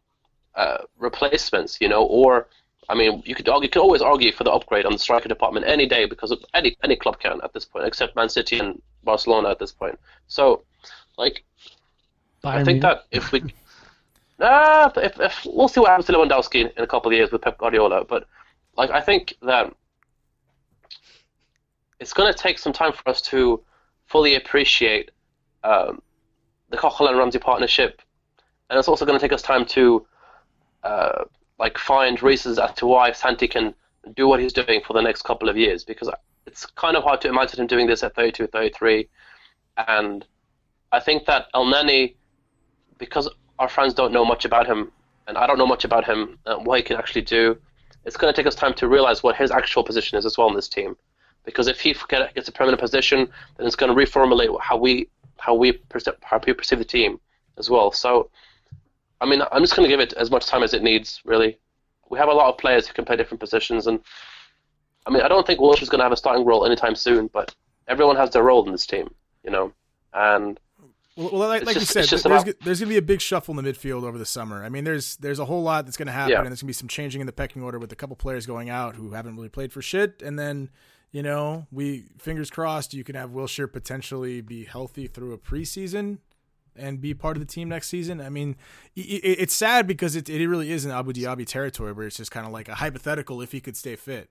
uh, 0.55 0.79
replacements, 0.97 1.77
you 1.79 1.89
know, 1.89 2.03
or 2.03 2.47
I 2.89 2.95
mean, 2.95 3.21
you 3.23 3.35
could 3.35 3.47
argue, 3.47 3.67
you 3.67 3.69
could 3.69 3.81
always 3.81 4.01
argue 4.01 4.31
for 4.31 4.43
the 4.43 4.51
upgrade 4.51 4.85
on 4.85 4.91
the 4.91 4.97
striker 4.97 5.29
department 5.29 5.67
any 5.67 5.85
day 5.85 6.05
because 6.05 6.35
any 6.55 6.75
any 6.83 6.95
club 6.95 7.19
can 7.19 7.39
at 7.43 7.53
this 7.53 7.63
point, 7.63 7.85
except 7.85 8.15
Man 8.15 8.29
City 8.29 8.57
and 8.57 8.81
Barcelona 9.03 9.49
at 9.49 9.59
this 9.59 9.71
point. 9.71 9.97
So, 10.27 10.63
like, 11.17 11.43
I 12.43 12.63
think 12.63 12.81
that 12.81 13.05
if 13.11 13.31
we 13.31 13.43
uh, 14.39 14.89
if, 14.95 15.19
if 15.19 15.45
we'll 15.45 15.67
see 15.67 15.79
what 15.79 15.89
happens 15.89 16.07
to 16.07 16.13
Lewandowski 16.13 16.75
in 16.75 16.83
a 16.83 16.87
couple 16.87 17.11
of 17.11 17.15
years 17.15 17.31
with 17.31 17.43
Pep 17.43 17.59
Guardiola, 17.59 18.05
but 18.05 18.25
like 18.75 18.89
I 18.89 19.01
think 19.01 19.35
that 19.43 19.71
it's 21.99 22.13
going 22.13 22.33
to 22.33 22.37
take 22.37 22.57
some 22.57 22.73
time 22.73 22.93
for 22.93 23.07
us 23.07 23.21
to 23.23 23.61
fully 24.07 24.33
appreciate 24.33 25.11
um, 25.63 26.01
the 26.69 26.79
and 26.81 27.17
Ramsey 27.17 27.37
partnership, 27.39 28.01
and 28.69 28.79
it's 28.79 28.87
also 28.87 29.05
going 29.05 29.19
to 29.19 29.21
take 29.21 29.33
us 29.33 29.43
time 29.43 29.65
to 29.67 30.07
uh, 30.83 31.25
like 31.59 31.77
find 31.77 32.21
reasons 32.23 32.57
as 32.57 32.73
to 32.73 32.87
why 32.87 33.11
Santi 33.11 33.47
can 33.47 33.73
do 34.15 34.27
what 34.27 34.39
he's 34.39 34.53
doing 34.53 34.81
for 34.85 34.93
the 34.93 35.01
next 35.01 35.23
couple 35.23 35.49
of 35.49 35.57
years 35.57 35.83
because 35.83 36.09
it's 36.45 36.65
kind 36.65 36.95
of 36.97 37.03
hard 37.03 37.21
to 37.21 37.27
imagine 37.27 37.59
him 37.59 37.67
doing 37.67 37.85
this 37.85 38.01
at 38.01 38.15
32, 38.15 38.47
33, 38.47 39.07
and 39.87 40.25
I 40.91 40.99
think 40.99 41.25
that 41.25 41.45
Elneny, 41.53 42.15
because 42.97 43.29
our 43.59 43.69
fans 43.69 43.93
don't 43.93 44.11
know 44.11 44.25
much 44.25 44.45
about 44.45 44.65
him, 44.65 44.91
and 45.27 45.37
I 45.37 45.45
don't 45.45 45.57
know 45.57 45.67
much 45.67 45.85
about 45.85 46.05
him, 46.05 46.39
and 46.45 46.65
what 46.65 46.79
he 46.79 46.83
can 46.83 46.97
actually 46.97 47.21
do. 47.21 47.57
It's 48.05 48.17
going 48.17 48.33
to 48.33 48.35
take 48.35 48.47
us 48.47 48.55
time 48.55 48.73
to 48.75 48.87
realize 48.87 49.21
what 49.21 49.35
his 49.35 49.51
actual 49.51 49.83
position 49.83 50.17
is 50.17 50.25
as 50.25 50.37
well 50.37 50.49
in 50.49 50.55
this 50.55 50.69
team, 50.69 50.95
because 51.45 51.67
if 51.67 51.79
he 51.79 51.93
gets 52.09 52.47
a 52.47 52.51
permanent 52.51 52.81
position, 52.81 53.29
then 53.57 53.67
it's 53.67 53.75
going 53.75 53.95
to 53.95 54.05
reformulate 54.05 54.59
how 54.61 54.77
we 54.77 55.09
how 55.37 55.53
we 55.53 55.73
perceive, 55.73 56.15
how 56.23 56.41
we 56.45 56.53
perceive 56.53 56.79
the 56.79 56.85
team 56.85 57.19
as 57.57 57.69
well. 57.69 57.91
So, 57.91 58.29
I 59.21 59.25
mean, 59.25 59.41
I'm 59.51 59.61
just 59.61 59.75
going 59.75 59.87
to 59.87 59.91
give 59.91 59.99
it 59.99 60.13
as 60.13 60.31
much 60.31 60.45
time 60.45 60.63
as 60.63 60.73
it 60.73 60.83
needs. 60.83 61.21
Really, 61.25 61.59
we 62.09 62.17
have 62.17 62.29
a 62.29 62.33
lot 62.33 62.49
of 62.49 62.57
players 62.57 62.87
who 62.87 62.93
can 62.93 63.05
play 63.05 63.15
different 63.15 63.39
positions, 63.39 63.87
and 63.87 63.99
I 65.05 65.11
mean, 65.11 65.21
I 65.21 65.27
don't 65.27 65.45
think 65.45 65.59
Walsh 65.59 65.81
is 65.81 65.89
going 65.89 65.99
to 65.99 66.05
have 66.05 66.11
a 66.11 66.17
starting 66.17 66.45
role 66.45 66.65
anytime 66.65 66.95
soon, 66.95 67.27
but 67.27 67.53
everyone 67.87 68.15
has 68.15 68.31
their 68.31 68.43
role 68.43 68.65
in 68.65 68.71
this 68.71 68.85
team, 68.85 69.13
you 69.43 69.51
know, 69.51 69.73
and 70.13 70.59
well, 71.15 71.31
well 71.31 71.49
like, 71.49 71.65
like 71.65 71.75
just, 71.75 71.95
you 71.95 72.03
said, 72.03 72.09
there's, 72.09 72.25
about... 72.25 72.45
there's 72.63 72.79
going 72.79 72.89
to 72.89 72.93
be 72.93 72.97
a 72.97 73.01
big 73.01 73.19
shuffle 73.19 73.57
in 73.57 73.63
the 73.63 73.71
midfield 73.71 74.03
over 74.03 74.17
the 74.17 74.25
summer. 74.25 74.63
I 74.63 74.69
mean, 74.69 74.83
there's 74.83 75.17
there's 75.17 75.39
a 75.39 75.45
whole 75.45 75.63
lot 75.63 75.85
that's 75.85 75.97
going 75.97 76.07
to 76.07 76.13
happen, 76.13 76.31
yeah. 76.31 76.39
and 76.39 76.47
there's 76.47 76.61
going 76.61 76.67
to 76.67 76.77
be 76.77 76.79
some 76.79 76.87
changing 76.87 77.21
in 77.21 77.27
the 77.27 77.33
pecking 77.33 77.61
order 77.61 77.79
with 77.79 77.91
a 77.91 77.95
couple 77.95 78.15
players 78.15 78.45
going 78.45 78.69
out 78.69 78.95
who 78.95 79.11
haven't 79.11 79.35
really 79.35 79.49
played 79.49 79.73
for 79.73 79.81
shit, 79.81 80.21
and 80.21 80.39
then 80.39 80.69
you 81.11 81.23
know, 81.23 81.65
we 81.71 82.05
fingers 82.19 82.49
crossed 82.49 82.93
you 82.93 83.03
can 83.03 83.15
have 83.15 83.31
Wilshere 83.31 83.71
potentially 83.71 84.41
be 84.41 84.65
healthy 84.65 85.07
through 85.07 85.33
a 85.33 85.37
preseason 85.37 86.19
and 86.75 87.01
be 87.01 87.13
part 87.13 87.37
of 87.37 87.41
the 87.41 87.51
team 87.51 87.69
next 87.69 87.89
season. 87.89 88.21
I 88.21 88.29
mean, 88.29 88.55
it, 88.95 89.01
it's 89.01 89.53
sad 89.53 89.87
because 89.87 90.15
it, 90.15 90.29
it 90.29 90.47
really 90.47 90.71
is 90.71 90.85
in 90.85 90.91
Abou 90.91 91.13
Diaby 91.13 91.45
territory 91.45 91.91
where 91.93 92.07
it's 92.07 92.17
just 92.17 92.31
kind 92.31 92.45
of 92.45 92.51
like 92.51 92.69
a 92.69 92.75
hypothetical 92.75 93.41
if 93.41 93.51
he 93.51 93.59
could 93.59 93.77
stay 93.77 93.95
fit 93.95 94.29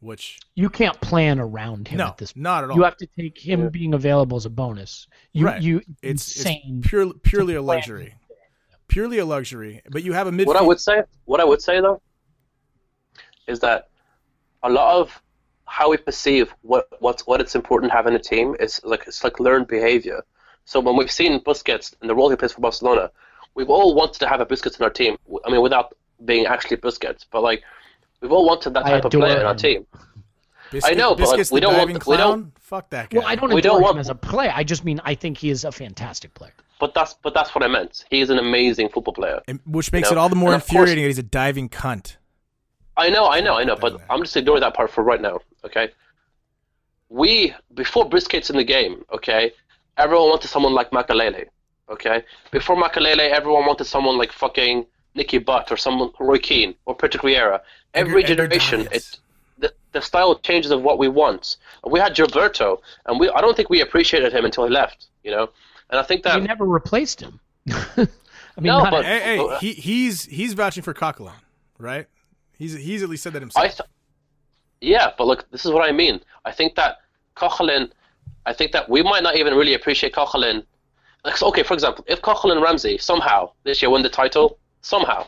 which 0.00 0.40
you 0.54 0.68
can't 0.68 0.98
plan 1.00 1.38
around 1.38 1.88
him 1.88 1.98
no, 1.98 2.08
at 2.08 2.18
this. 2.18 2.32
Point. 2.32 2.42
Not 2.42 2.64
at 2.64 2.70
all. 2.70 2.76
You 2.76 2.82
have 2.84 2.96
to 2.96 3.06
take 3.18 3.38
him 3.38 3.64
yeah. 3.64 3.68
being 3.68 3.94
available 3.94 4.36
as 4.36 4.46
a 4.46 4.50
bonus. 4.50 5.06
You, 5.32 5.46
right. 5.46 5.62
You 5.62 5.82
it's, 6.02 6.44
it's 6.44 6.88
purely 6.88 7.14
purely 7.22 7.54
a 7.54 7.62
luxury. 7.62 8.14
Purely 8.88 9.18
a 9.18 9.24
luxury. 9.24 9.82
But 9.90 10.02
you 10.02 10.12
have 10.12 10.26
a 10.26 10.32
mid. 10.32 10.46
What 10.46 10.56
I 10.56 10.62
would 10.62 10.80
say, 10.80 11.02
what 11.24 11.40
I 11.40 11.44
would 11.44 11.62
say 11.62 11.80
though, 11.80 12.00
is 13.46 13.60
that 13.60 13.88
a 14.62 14.70
lot 14.70 15.00
of 15.00 15.22
how 15.66 15.90
we 15.90 15.96
perceive 15.96 16.52
what 16.62 16.88
what's 16.98 17.26
what 17.26 17.40
it's 17.40 17.54
important 17.54 17.92
to 17.92 17.96
have 17.96 18.06
in 18.06 18.14
a 18.14 18.18
team 18.18 18.56
is 18.58 18.80
like 18.82 19.04
it's 19.06 19.22
like 19.22 19.38
learned 19.38 19.68
behavior. 19.68 20.22
So 20.70 20.78
when 20.78 20.96
we've 20.96 21.10
seen 21.10 21.40
Busquets 21.40 21.94
and 22.00 22.08
the 22.08 22.14
role 22.14 22.30
he 22.30 22.36
plays 22.36 22.52
for 22.52 22.60
Barcelona, 22.60 23.10
we've 23.54 23.70
all 23.70 23.94
wanted 23.94 24.20
to 24.20 24.28
have 24.28 24.40
a 24.40 24.46
Busquets 24.46 24.78
in 24.78 24.84
our 24.84 24.90
team. 24.90 25.16
I 25.44 25.50
mean, 25.50 25.62
without 25.62 25.96
being 26.24 26.46
actually 26.46 26.76
Busquets, 26.76 27.24
but 27.30 27.42
like 27.42 27.62
We've 28.20 28.32
all 28.32 28.46
wanted 28.46 28.74
that 28.74 28.84
type 28.84 29.04
of 29.04 29.12
player 29.12 29.34
him. 29.34 29.40
in 29.40 29.46
our 29.46 29.54
team. 29.54 29.86
Biscuit, 30.70 30.92
I 30.92 30.94
know, 30.94 31.14
but 31.14 31.50
we 31.50 31.58
don't 31.58 31.76
want. 31.76 32.06
We 32.06 32.16
don't. 32.16 32.52
Fuck 32.60 32.90
that 32.90 33.10
guy. 33.10 33.18
Well, 33.18 33.26
I 33.26 33.34
don't 33.34 33.52
we 33.52 33.60
don't 33.60 33.82
want, 33.82 33.96
him 33.96 34.00
as 34.00 34.08
a 34.08 34.14
player. 34.14 34.52
I 34.54 34.62
just 34.62 34.84
mean 34.84 35.00
I 35.04 35.14
think 35.16 35.36
he 35.36 35.50
is 35.50 35.64
a 35.64 35.72
fantastic 35.72 36.32
player. 36.34 36.52
But 36.78 36.94
that's 36.94 37.14
but 37.14 37.34
that's 37.34 37.54
what 37.54 37.64
I 37.64 37.68
meant. 37.68 38.04
He 38.10 38.20
is 38.20 38.30
an 38.30 38.38
amazing 38.38 38.90
football 38.90 39.14
player. 39.14 39.40
And, 39.48 39.58
which 39.66 39.90
makes 39.90 40.08
you 40.08 40.14
know? 40.14 40.20
it 40.20 40.22
all 40.22 40.28
the 40.28 40.36
more 40.36 40.52
and 40.52 40.62
infuriating 40.62 41.02
course, 41.04 41.16
that 41.16 41.22
he's 41.22 41.26
a 41.26 41.28
diving 41.28 41.68
cunt. 41.68 42.16
I 42.96 43.08
know, 43.10 43.26
I 43.28 43.40
know, 43.40 43.56
I 43.56 43.64
know. 43.64 43.74
But 43.74 44.00
I'm 44.08 44.22
just 44.22 44.36
ignoring 44.36 44.60
that 44.60 44.74
part 44.74 44.90
for 44.90 45.02
right 45.02 45.20
now. 45.20 45.40
Okay. 45.64 45.90
We 47.08 47.52
before 47.74 48.08
Busquets 48.08 48.50
in 48.50 48.56
the 48.56 48.64
game. 48.64 49.04
Okay. 49.12 49.52
Everyone 50.00 50.30
wanted 50.30 50.48
someone 50.48 50.74
like 50.74 50.90
Makelele, 50.90 51.46
Okay. 51.90 52.24
Before 52.50 52.76
Makelele, 52.76 53.30
everyone 53.30 53.66
wanted 53.66 53.84
someone 53.84 54.16
like 54.16 54.32
fucking 54.32 54.86
Nicky 55.14 55.38
Butt 55.38 55.70
or 55.72 55.76
someone 55.76 56.10
Roy 56.18 56.38
Keane 56.38 56.74
or 56.86 56.94
Patrick 56.94 57.22
Vieira. 57.22 57.60
Every 57.94 58.22
generation, 58.22 58.88
it 58.92 59.18
the, 59.58 59.72
the 59.92 60.00
style 60.00 60.38
changes 60.38 60.70
of 60.70 60.82
what 60.82 60.98
we 60.98 61.08
want. 61.08 61.56
We 61.84 61.98
had 61.98 62.14
Gilberto, 62.14 62.78
and 63.06 63.18
we 63.20 63.28
I 63.28 63.40
don't 63.40 63.56
think 63.56 63.68
we 63.70 63.80
appreciated 63.80 64.32
him 64.32 64.44
until 64.44 64.64
he 64.64 64.70
left. 64.70 65.06
You 65.24 65.32
know, 65.32 65.50
and 65.90 65.98
I 65.98 66.02
think 66.02 66.22
that 66.22 66.40
we 66.40 66.46
never 66.46 66.64
replaced 66.64 67.20
him. 67.20 67.40
I 67.68 68.62
mean, 68.62 68.72
no, 68.72 68.86
but, 68.90 69.04
hey, 69.04 69.20
hey 69.20 69.38
but, 69.38 69.60
he, 69.60 69.72
he's 69.72 70.24
he's 70.24 70.54
vouching 70.54 70.82
for 70.82 70.94
Coquelin, 70.94 71.34
right? 71.78 72.06
He's 72.56 72.74
he's 72.74 73.02
at 73.02 73.08
least 73.08 73.22
said 73.22 73.32
that 73.34 73.42
himself. 73.42 73.66
Th- 73.66 73.88
yeah, 74.80 75.10
but 75.18 75.26
look, 75.26 75.50
this 75.50 75.64
is 75.64 75.72
what 75.72 75.86
I 75.88 75.92
mean. 75.92 76.20
I 76.44 76.52
think 76.52 76.74
that 76.76 76.98
Coquelin, 77.36 77.90
I 78.46 78.52
think 78.52 78.72
that 78.72 78.88
we 78.88 79.02
might 79.02 79.22
not 79.22 79.36
even 79.36 79.54
really 79.54 79.74
appreciate. 79.74 80.16
Like, 80.16 81.42
okay, 81.42 81.62
for 81.62 81.74
example, 81.74 82.04
if 82.08 82.22
Coquelin 82.22 82.52
and 82.52 82.62
Ramsey 82.62 82.98
somehow 82.98 83.52
this 83.64 83.82
year 83.82 83.90
win 83.90 84.02
the 84.02 84.08
title, 84.08 84.58
somehow 84.80 85.26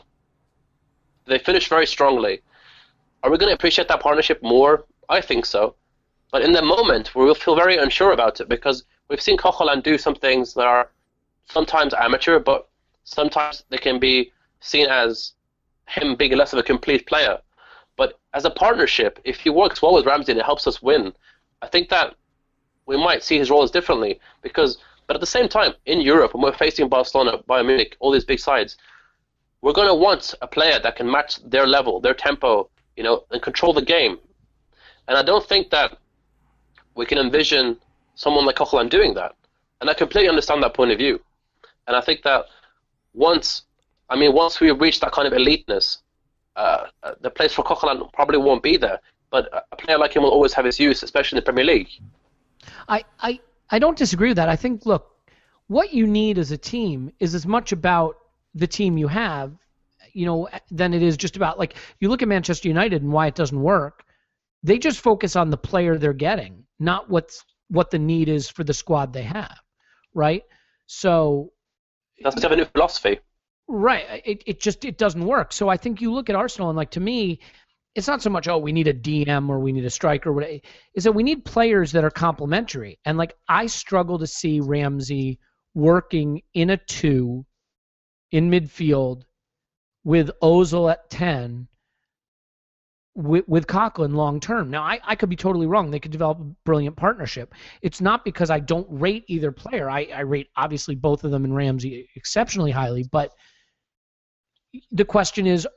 they 1.27 1.39
finish 1.39 1.69
very 1.69 1.87
strongly, 1.87 2.41
are 3.23 3.31
we 3.31 3.39
going 3.39 3.51
to 3.51 3.55
appreciate 3.55 3.89
that 3.89 4.01
partnership 4.01 4.43
more? 4.43 4.85
I 5.09 5.21
think 5.21 5.47
so. 5.47 5.77
But 6.31 6.43
in 6.43 6.53
the 6.53 6.63
moment, 6.63 7.15
we 7.15 7.25
will 7.25 7.35
feel 7.35 7.55
very 7.55 7.77
unsure 7.77 8.13
about 8.13 8.41
it 8.41 8.49
because 8.49 8.85
we've 9.09 9.21
seen 9.21 9.37
Coquelin 9.37 9.83
do 9.83 9.99
some 9.99 10.15
things 10.15 10.55
that 10.55 10.67
are 10.67 10.91
sometimes 11.51 11.93
amateur, 11.93 12.39
but 12.39 12.69
sometimes 13.05 13.65
they 13.69 13.77
can 13.77 13.99
be 13.99 14.33
seen 14.61 14.87
as 14.87 15.33
him 15.87 16.17
being 16.17 16.37
less 16.37 16.53
of 16.53 16.59
a 16.59 16.63
complete 16.63 17.07
player. 17.07 17.39
But 17.97 18.19
as 18.33 18.47
a 18.47 18.51
partnership, 18.51 19.21
if 19.25 19.41
he 19.41 19.51
works 19.51 19.83
well 19.83 19.95
with 19.95 20.07
Ramsey 20.07 20.33
and 20.33 20.41
it 20.41 20.47
helps 20.47 20.67
us 20.67 20.81
win, 20.81 21.13
I 21.61 21.67
think 21.67 21.91
that 21.91 22.15
we 22.87 22.97
might 22.97 23.23
see 23.23 23.39
his 23.39 23.51
roles 23.51 23.71
differently. 23.71 24.21
Because, 24.43 24.79
but 25.07 25.15
at 25.15 25.21
the 25.21 25.27
same 25.27 25.49
time, 25.49 25.75
in 25.87 26.01
Europe, 26.01 26.35
when 26.35 26.43
we're 26.43 26.57
facing 26.57 26.89
Barcelona, 26.89 27.39
Bayern 27.49 27.67
Munich, 27.67 27.97
all 28.01 28.11
these 28.11 28.25
big 28.25 28.41
sides, 28.41 28.77
we're 29.61 29.73
going 29.73 29.89
to 29.89 29.95
want 29.95 30.35
a 30.43 30.47
player 30.47 30.79
that 30.81 30.97
can 30.97 31.11
match 31.11 31.39
their 31.45 31.67
level, 31.67 32.01
their 32.01 32.15
tempo, 32.15 32.69
you 32.97 33.03
know, 33.03 33.25
and 33.31 33.41
control 33.41 33.73
the 33.73 33.83
game. 33.83 34.19
And 35.09 35.17
I 35.17 35.23
don't 35.23 35.47
think 35.47 35.71
that 35.71 35.99
we 36.95 37.07
can 37.07 37.19
envision 37.19 37.77
someone 38.15 38.45
like 38.45 38.57
Coquelin 38.57 38.89
doing 38.89 39.15
that. 39.15 39.35
And 39.81 39.89
I 39.89 39.95
completely 39.95 40.29
understand 40.29 40.63
that 40.63 40.75
point 40.75 40.91
of 40.91 40.99
view. 40.99 41.21
And 41.87 41.97
I 41.97 42.01
think 42.01 42.23
that 42.23 42.45
once, 43.15 43.63
I 44.09 44.17
mean, 44.17 44.33
once 44.33 44.61
we 44.61 44.71
reach 44.71 45.01
that 45.01 45.13
kind 45.13 45.27
of 45.27 45.33
eliteness, 45.33 45.99
uh, 46.57 46.87
uh, 47.03 47.15
the 47.21 47.31
place 47.31 47.53
for 47.53 47.65
Coquelin 47.65 48.13
probably 48.13 48.39
won't 48.39 48.63
be 48.63 48.77
there. 48.77 49.01
But 49.31 49.49
a 49.73 49.77
player 49.77 49.99
like 49.99 50.15
him 50.15 50.23
will 50.23 50.31
always 50.31 50.53
have 50.53 50.65
his 50.65 50.79
use, 50.79 51.03
especially 51.03 51.39
in 51.39 51.41
the 51.41 51.45
Premier 51.45 51.65
League. 51.65 51.89
I, 52.89 53.05
I, 53.21 53.41
I 53.71 53.79
don't 53.79 53.97
disagree 53.97 54.29
with 54.29 54.37
that. 54.37 54.49
I 54.49 54.57
think, 54.57 54.87
look, 54.87 55.11
what 55.67 55.93
you 55.93 56.07
need 56.07 56.39
as 56.39 56.51
a 56.51 56.59
team 56.59 57.13
is 57.19 57.35
as 57.35 57.47
much 57.47 57.73
about 57.73 58.17
the 58.55 58.67
team 58.67 58.99
you 58.99 59.09
have, 59.09 59.53
you 60.13 60.27
know, 60.27 60.49
than 60.71 60.93
it 60.93 61.03
is 61.03 61.17
just 61.17 61.37
about 61.37 61.59
like 61.59 61.75
you 62.01 62.09
look 62.09 62.23
at 62.23 62.29
Manchester 62.29 62.69
United 62.69 63.03
and 63.03 63.13
why 63.13 63.27
it 63.27 63.35
doesn't 63.35 63.61
work. 63.61 64.05
They 64.63 64.79
just 64.79 65.01
focus 65.01 65.35
on 65.35 65.51
the 65.51 65.57
player 65.57 65.99
they're 65.99 66.13
getting, 66.13 66.65
not 66.79 67.09
what's 67.09 67.45
what 67.69 67.91
the 67.91 67.99
need 67.99 68.29
is 68.29 68.49
for 68.49 68.65
the 68.65 68.75
squad 68.75 69.13
they 69.13 69.23
have, 69.23 69.59
right? 70.15 70.45
So 70.87 71.53
that's 72.23 72.43
have 72.43 72.53
a 72.53 72.57
new 72.57 72.67
philosophy. 72.67 73.21
Right. 73.67 74.23
It, 74.25 74.43
it 74.47 74.61
just 74.61 74.85
it 74.85 74.99
doesn't 74.99 75.25
work. 75.25 75.53
So 75.53 75.69
I 75.69 75.77
think 75.79 76.01
you 76.01 76.13
look 76.13 76.29
at 76.29 76.37
Arsenal 76.37 76.69
and 76.69 76.77
like 76.77 76.91
to 76.91 77.01
me, 77.01 77.41
it's 77.95 78.09
not 78.09 78.23
so 78.23 78.31
much 78.31 78.49
oh 78.49 78.59
we 78.59 78.73
need 78.73 78.89
a 78.89 78.95
DM 78.95 79.49
or 79.49 79.59
we 79.61 79.73
need 79.73 79.85
a 79.85 79.91
striker. 79.91 80.43
Is 80.95 81.05
that 81.05 81.13
we 81.13 81.23
need 81.23 81.45
players 81.45 81.93
that 81.93 82.05
are 82.05 82.11
complementary. 82.11 82.99
And 83.05 83.19
like 83.19 83.35
I 83.49 83.67
struggle 83.67 84.19
to 84.19 84.27
see 84.27 84.61
Ramsey 84.61 85.39
working 85.75 86.43
in 86.55 86.71
a 86.71 86.77
two 86.77 87.45
in 88.31 88.51
midfield 88.51 89.23
with 90.05 90.31
Ozil 90.43 90.91
at 90.91 91.11
ten 91.11 91.69
with, 93.15 93.47
with 93.47 93.67
Coquelin 93.67 94.15
long 94.15 94.41
term. 94.41 94.71
Now, 94.71 94.83
I, 94.83 95.01
I 95.05 95.15
could 95.17 95.29
be 95.29 95.37
totally 95.37 95.67
wrong. 95.67 95.91
They 95.91 96.01
could 96.01 96.13
develop 96.13 96.41
a 96.41 96.45
brilliant 96.65 96.97
partnership. 96.97 97.55
It's 97.83 98.01
not 98.01 98.25
because 98.25 98.51
I 98.51 98.61
don't 98.61 98.87
rate 98.91 99.25
either 99.29 99.53
player. 99.53 99.91
I, 99.91 100.09
I 100.15 100.21
rate 100.21 100.49
obviously 100.57 100.95
both 100.95 101.25
of 101.25 101.31
them 101.31 101.45
and 101.45 101.55
Ramsey 101.55 102.09
exceptionally 102.17 102.71
highly, 102.71 103.05
but 103.11 103.33
the 104.91 105.05
question 105.05 105.47
is 105.47 105.69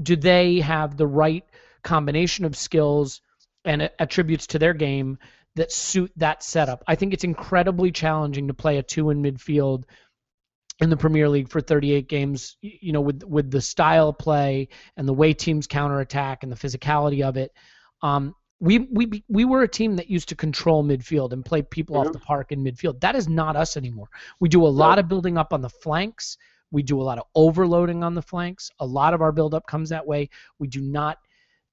do 0.00 0.16
they 0.16 0.60
have 0.60 0.96
the 0.96 1.06
right 1.06 1.44
combination 1.82 2.44
of 2.44 2.56
skills 2.56 3.20
and 3.64 3.90
attributes 3.98 4.46
to 4.48 4.58
their 4.58 4.74
game 4.74 5.18
that 5.56 5.72
suit 5.72 6.12
that 6.16 6.42
setup? 6.42 6.82
I 6.86 6.94
think 6.94 7.12
it's 7.12 7.24
incredibly 7.24 7.90
challenging 7.90 8.48
to 8.48 8.54
play 8.54 8.78
a 8.78 8.82
two 8.82 9.10
in 9.10 9.22
midfield 9.22 9.84
in 10.80 10.90
the 10.90 10.96
Premier 10.96 11.28
League 11.28 11.48
for 11.48 11.60
38 11.60 12.08
games, 12.08 12.56
you 12.60 12.92
know, 12.92 13.00
with 13.00 13.22
with 13.24 13.50
the 13.50 13.60
style 13.60 14.10
of 14.10 14.18
play 14.18 14.68
and 14.96 15.08
the 15.08 15.14
way 15.14 15.32
teams 15.32 15.66
counterattack 15.66 16.42
and 16.42 16.52
the 16.52 16.56
physicality 16.56 17.22
of 17.22 17.36
it. 17.36 17.52
Um, 18.02 18.34
we 18.60 18.78
we 18.78 19.24
we 19.28 19.44
were 19.44 19.62
a 19.62 19.68
team 19.68 19.96
that 19.96 20.10
used 20.10 20.30
to 20.30 20.34
control 20.34 20.84
midfield 20.84 21.32
and 21.32 21.44
play 21.44 21.62
people 21.62 21.96
mm-hmm. 21.96 22.08
off 22.08 22.12
the 22.12 22.18
park 22.18 22.52
in 22.52 22.64
midfield. 22.64 23.00
That 23.00 23.16
is 23.16 23.28
not 23.28 23.56
us 23.56 23.76
anymore. 23.76 24.08
We 24.40 24.48
do 24.48 24.66
a 24.66 24.68
lot 24.68 24.98
of 24.98 25.08
building 25.08 25.36
up 25.36 25.52
on 25.52 25.60
the 25.60 25.68
flanks. 25.68 26.36
We 26.70 26.82
do 26.82 27.00
a 27.00 27.04
lot 27.04 27.18
of 27.18 27.24
overloading 27.34 28.02
on 28.02 28.14
the 28.14 28.22
flanks. 28.22 28.70
A 28.80 28.86
lot 28.86 29.14
of 29.14 29.22
our 29.22 29.32
buildup 29.32 29.66
comes 29.66 29.88
that 29.90 30.06
way. 30.06 30.28
We 30.58 30.66
do 30.66 30.80
not, 30.80 31.18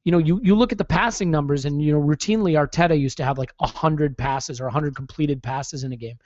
you 0.04 0.12
know, 0.12 0.18
you, 0.18 0.40
you 0.44 0.56
look 0.56 0.72
at 0.72 0.78
the 0.78 0.86
passing 0.86 1.32
numbers 1.32 1.66
and, 1.66 1.82
you 1.82 1.94
know, 1.94 2.00
routinely 2.00 2.54
Arteta 2.54 3.00
used 3.00 3.18
to 3.18 3.26
have 3.26 3.38
like 3.38 3.54
100 3.58 4.18
passes 4.18 4.62
or 4.62 4.66
100 4.66 4.96
completed 4.96 5.42
passes 5.42 5.84
in 5.84 5.94
a 5.94 5.98
game 5.98 6.18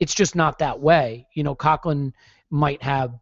it's 0.00 0.14
just 0.14 0.34
not 0.34 0.58
that 0.58 0.80
way. 0.80 1.26
You 1.34 1.44
know, 1.44 1.54
Coquelin 1.54 2.12
might 2.50 2.82
have, 2.82 3.18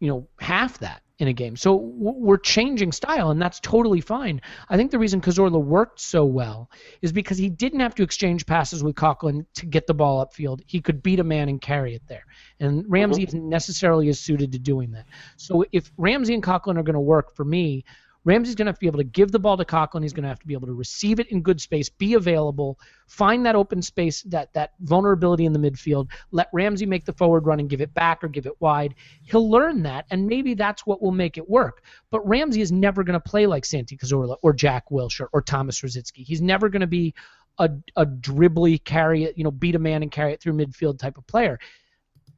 you 0.00 0.08
know, 0.08 0.28
half 0.40 0.78
that 0.78 1.02
in 1.18 1.28
a 1.28 1.32
game. 1.32 1.56
So 1.56 1.74
we're 1.74 2.38
changing 2.38 2.92
style, 2.92 3.30
and 3.30 3.42
that's 3.42 3.58
totally 3.60 4.00
fine. 4.00 4.40
I 4.68 4.76
think 4.76 4.90
the 4.90 4.98
reason 4.98 5.20
Cazorla 5.20 5.60
worked 5.60 6.00
so 6.00 6.24
well 6.24 6.70
is 7.02 7.12
because 7.12 7.38
he 7.38 7.48
didn't 7.48 7.80
have 7.80 7.94
to 7.96 8.04
exchange 8.04 8.46
passes 8.46 8.84
with 8.84 8.94
Coquelin 8.94 9.44
to 9.54 9.66
get 9.66 9.86
the 9.86 9.94
ball 9.94 10.24
upfield. 10.24 10.60
He 10.66 10.80
could 10.80 11.02
beat 11.02 11.18
a 11.18 11.24
man 11.24 11.48
and 11.48 11.60
carry 11.60 11.94
it 11.94 12.02
there. 12.06 12.24
And 12.60 12.84
Ramsey 12.88 13.22
mm-hmm. 13.22 13.28
isn't 13.28 13.48
necessarily 13.48 14.08
as 14.08 14.20
suited 14.20 14.52
to 14.52 14.58
doing 14.58 14.92
that. 14.92 15.06
So 15.36 15.64
if 15.72 15.90
Ramsey 15.96 16.34
and 16.34 16.42
Coquelin 16.42 16.78
are 16.78 16.84
going 16.84 16.94
to 16.94 17.00
work 17.00 17.34
for 17.34 17.44
me, 17.44 17.84
Ramsey's 18.24 18.54
going 18.54 18.66
to 18.66 18.70
have 18.70 18.76
to 18.76 18.80
be 18.80 18.86
able 18.86 18.98
to 18.98 19.04
give 19.04 19.32
the 19.32 19.38
ball 19.38 19.56
to 19.56 19.64
Coquelin. 19.64 20.02
He's 20.02 20.12
going 20.12 20.24
to 20.24 20.28
have 20.28 20.40
to 20.40 20.46
be 20.46 20.54
able 20.54 20.66
to 20.66 20.74
receive 20.74 21.20
it 21.20 21.28
in 21.28 21.40
good 21.40 21.60
space, 21.60 21.88
be 21.88 22.14
available, 22.14 22.78
find 23.06 23.46
that 23.46 23.54
open 23.56 23.80
space, 23.80 24.22
that 24.24 24.52
that 24.54 24.72
vulnerability 24.80 25.46
in 25.46 25.52
the 25.52 25.58
midfield. 25.58 26.10
Let 26.30 26.48
Ramsey 26.52 26.84
make 26.84 27.04
the 27.04 27.12
forward 27.12 27.46
run 27.46 27.60
and 27.60 27.70
give 27.70 27.80
it 27.80 27.94
back 27.94 28.22
or 28.22 28.28
give 28.28 28.46
it 28.46 28.60
wide. 28.60 28.94
He'll 29.22 29.48
learn 29.48 29.82
that, 29.84 30.06
and 30.10 30.26
maybe 30.26 30.54
that's 30.54 30.84
what 30.84 31.00
will 31.00 31.12
make 31.12 31.38
it 31.38 31.48
work. 31.48 31.82
But 32.10 32.26
Ramsey 32.28 32.60
is 32.60 32.72
never 32.72 33.02
going 33.02 33.18
to 33.18 33.28
play 33.28 33.46
like 33.46 33.64
Santi 33.64 33.96
Cazorla 33.96 34.36
or 34.42 34.52
Jack 34.52 34.90
Wilshere 34.90 35.28
or 35.32 35.40
Thomas 35.40 35.80
Rosicky. 35.80 36.24
He's 36.24 36.42
never 36.42 36.68
going 36.68 36.80
to 36.80 36.86
be 36.86 37.14
a, 37.58 37.70
a 37.96 38.06
dribbly 38.06 38.82
carry 38.82 39.24
it, 39.24 39.38
you 39.38 39.44
know, 39.44 39.50
beat 39.50 39.74
a 39.74 39.78
man 39.78 40.02
and 40.02 40.10
carry 40.10 40.32
it 40.32 40.40
through 40.40 40.54
midfield 40.54 40.98
type 40.98 41.18
of 41.18 41.26
player. 41.26 41.58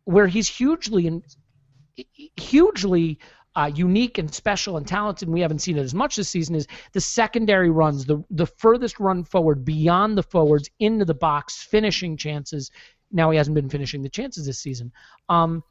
Where 0.04 0.26
he's 0.26 0.48
hugely 0.48 1.06
and 1.06 1.22
hugely 2.36 3.18
uh, 3.60 3.66
unique 3.66 4.18
and 4.18 4.32
special 4.32 4.76
and 4.76 4.86
talented, 4.86 5.28
and 5.28 5.34
we 5.34 5.40
haven't 5.40 5.58
seen 5.58 5.76
it 5.76 5.82
as 5.82 5.94
much 5.94 6.16
this 6.16 6.28
season, 6.28 6.54
is 6.54 6.66
the 6.92 7.00
secondary 7.00 7.70
runs, 7.70 8.06
the 8.06 8.24
the 8.30 8.46
furthest 8.46 8.98
run 8.98 9.24
forward 9.24 9.64
beyond 9.64 10.16
the 10.16 10.22
forwards 10.22 10.70
into 10.78 11.04
the 11.04 11.14
box, 11.14 11.62
finishing 11.62 12.16
chances. 12.16 12.70
Now 13.12 13.30
he 13.30 13.36
hasn't 13.36 13.54
been 13.54 13.68
finishing 13.68 14.02
the 14.02 14.08
chances 14.08 14.46
this 14.46 14.58
season. 14.58 14.92
Um, 15.28 15.62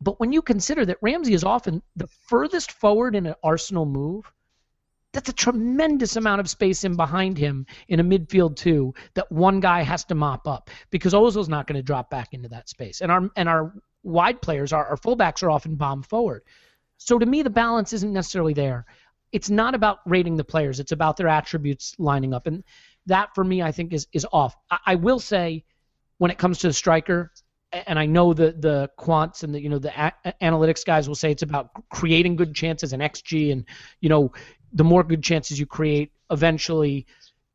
but 0.00 0.18
when 0.20 0.32
you 0.32 0.42
consider 0.42 0.84
that 0.86 0.98
Ramsey 1.00 1.32
is 1.32 1.44
often 1.44 1.80
the 1.96 2.08
furthest 2.08 2.72
forward 2.72 3.14
in 3.14 3.26
an 3.26 3.34
Arsenal 3.42 3.86
move, 3.86 4.30
that's 5.12 5.28
a 5.28 5.32
tremendous 5.32 6.16
amount 6.16 6.40
of 6.40 6.50
space 6.50 6.84
in 6.84 6.96
behind 6.96 7.38
him 7.38 7.66
in 7.88 8.00
a 8.00 8.04
midfield 8.04 8.56
two 8.56 8.92
that 9.14 9.30
one 9.30 9.60
guy 9.60 9.82
has 9.82 10.04
to 10.06 10.14
mop 10.14 10.48
up 10.48 10.70
because 10.90 11.14
Ozil's 11.14 11.48
not 11.48 11.66
going 11.66 11.76
to 11.76 11.82
drop 11.82 12.10
back 12.10 12.34
into 12.34 12.48
that 12.48 12.68
space. 12.68 13.00
And 13.00 13.12
our 13.12 13.30
and 13.36 13.48
our 13.48 13.72
wide 14.02 14.42
players, 14.42 14.72
our, 14.72 14.84
our 14.86 14.96
fullbacks 14.96 15.42
are 15.42 15.50
often 15.50 15.76
bomb 15.76 16.02
forward. 16.02 16.42
So 17.04 17.18
to 17.18 17.26
me, 17.26 17.42
the 17.42 17.50
balance 17.50 17.92
isn't 17.92 18.12
necessarily 18.12 18.54
there. 18.54 18.86
It's 19.32 19.50
not 19.50 19.74
about 19.74 19.98
rating 20.06 20.36
the 20.36 20.44
players; 20.44 20.78
it's 20.80 20.92
about 20.92 21.16
their 21.16 21.28
attributes 21.28 21.94
lining 21.98 22.34
up, 22.34 22.46
and 22.46 22.62
that 23.06 23.34
for 23.34 23.42
me, 23.44 23.62
I 23.62 23.72
think 23.72 23.92
is 23.92 24.06
is 24.12 24.26
off. 24.32 24.54
I, 24.70 24.78
I 24.86 24.94
will 24.96 25.18
say, 25.18 25.64
when 26.18 26.30
it 26.30 26.38
comes 26.38 26.58
to 26.58 26.68
the 26.68 26.72
striker, 26.72 27.32
and 27.72 27.98
I 27.98 28.06
know 28.06 28.34
the 28.34 28.52
the 28.52 28.90
quants 28.98 29.42
and 29.42 29.54
the 29.54 29.60
you 29.60 29.68
know 29.68 29.78
the 29.78 29.92
a- 29.96 30.34
analytics 30.42 30.84
guys 30.84 31.08
will 31.08 31.14
say 31.14 31.30
it's 31.30 31.42
about 31.42 31.70
creating 31.90 32.36
good 32.36 32.54
chances 32.54 32.92
and 32.92 33.02
xG, 33.02 33.52
and 33.52 33.64
you 34.00 34.08
know 34.08 34.32
the 34.72 34.84
more 34.84 35.02
good 35.02 35.22
chances 35.22 35.58
you 35.58 35.66
create, 35.66 36.12
eventually 36.30 37.06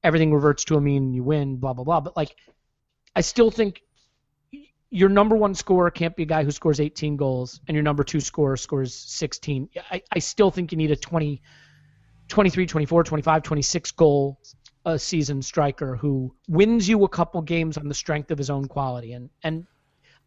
everything 0.03 0.33
reverts 0.33 0.63
to 0.65 0.75
a 0.75 0.81
mean 0.81 1.03
and 1.03 1.15
you 1.15 1.23
win. 1.23 1.57
Blah 1.57 1.73
blah 1.73 1.83
blah. 1.83 2.01
But 2.01 2.17
like, 2.17 2.35
I 3.15 3.21
still 3.21 3.51
think 3.51 3.81
your 4.97 5.09
number 5.09 5.35
one 5.35 5.53
scorer 5.53 5.91
can't 5.91 6.15
be 6.15 6.23
a 6.23 6.25
guy 6.25 6.43
who 6.43 6.49
scores 6.49 6.79
18 6.79 7.17
goals 7.17 7.61
and 7.67 7.75
your 7.75 7.83
number 7.83 8.03
two 8.03 8.19
scorer 8.19 8.57
scores 8.57 8.95
16. 8.95 9.69
I, 9.91 10.01
I 10.11 10.17
still 10.17 10.49
think 10.49 10.71
you 10.71 10.77
need 10.77 10.89
a 10.89 10.95
20, 10.95 11.39
23, 12.27 12.65
24, 12.65 13.03
25, 13.03 13.43
26 13.43 13.91
goal 13.91 14.39
a 14.85 14.97
season 14.97 15.43
striker 15.43 15.95
who 15.95 16.33
wins 16.47 16.89
you 16.89 17.03
a 17.03 17.09
couple 17.09 17.43
games 17.43 17.77
on 17.77 17.87
the 17.87 17.93
strength 17.93 18.31
of 18.31 18.39
his 18.39 18.49
own 18.49 18.67
quality. 18.67 19.13
And, 19.13 19.29
and 19.43 19.67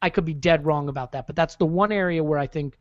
I 0.00 0.08
could 0.08 0.24
be 0.24 0.34
dead 0.34 0.64
wrong 0.64 0.88
about 0.88 1.12
that, 1.12 1.26
but 1.26 1.34
that's 1.34 1.56
the 1.56 1.66
one 1.66 1.90
area 1.90 2.22
where 2.22 2.38
I 2.38 2.46
think 2.46 2.78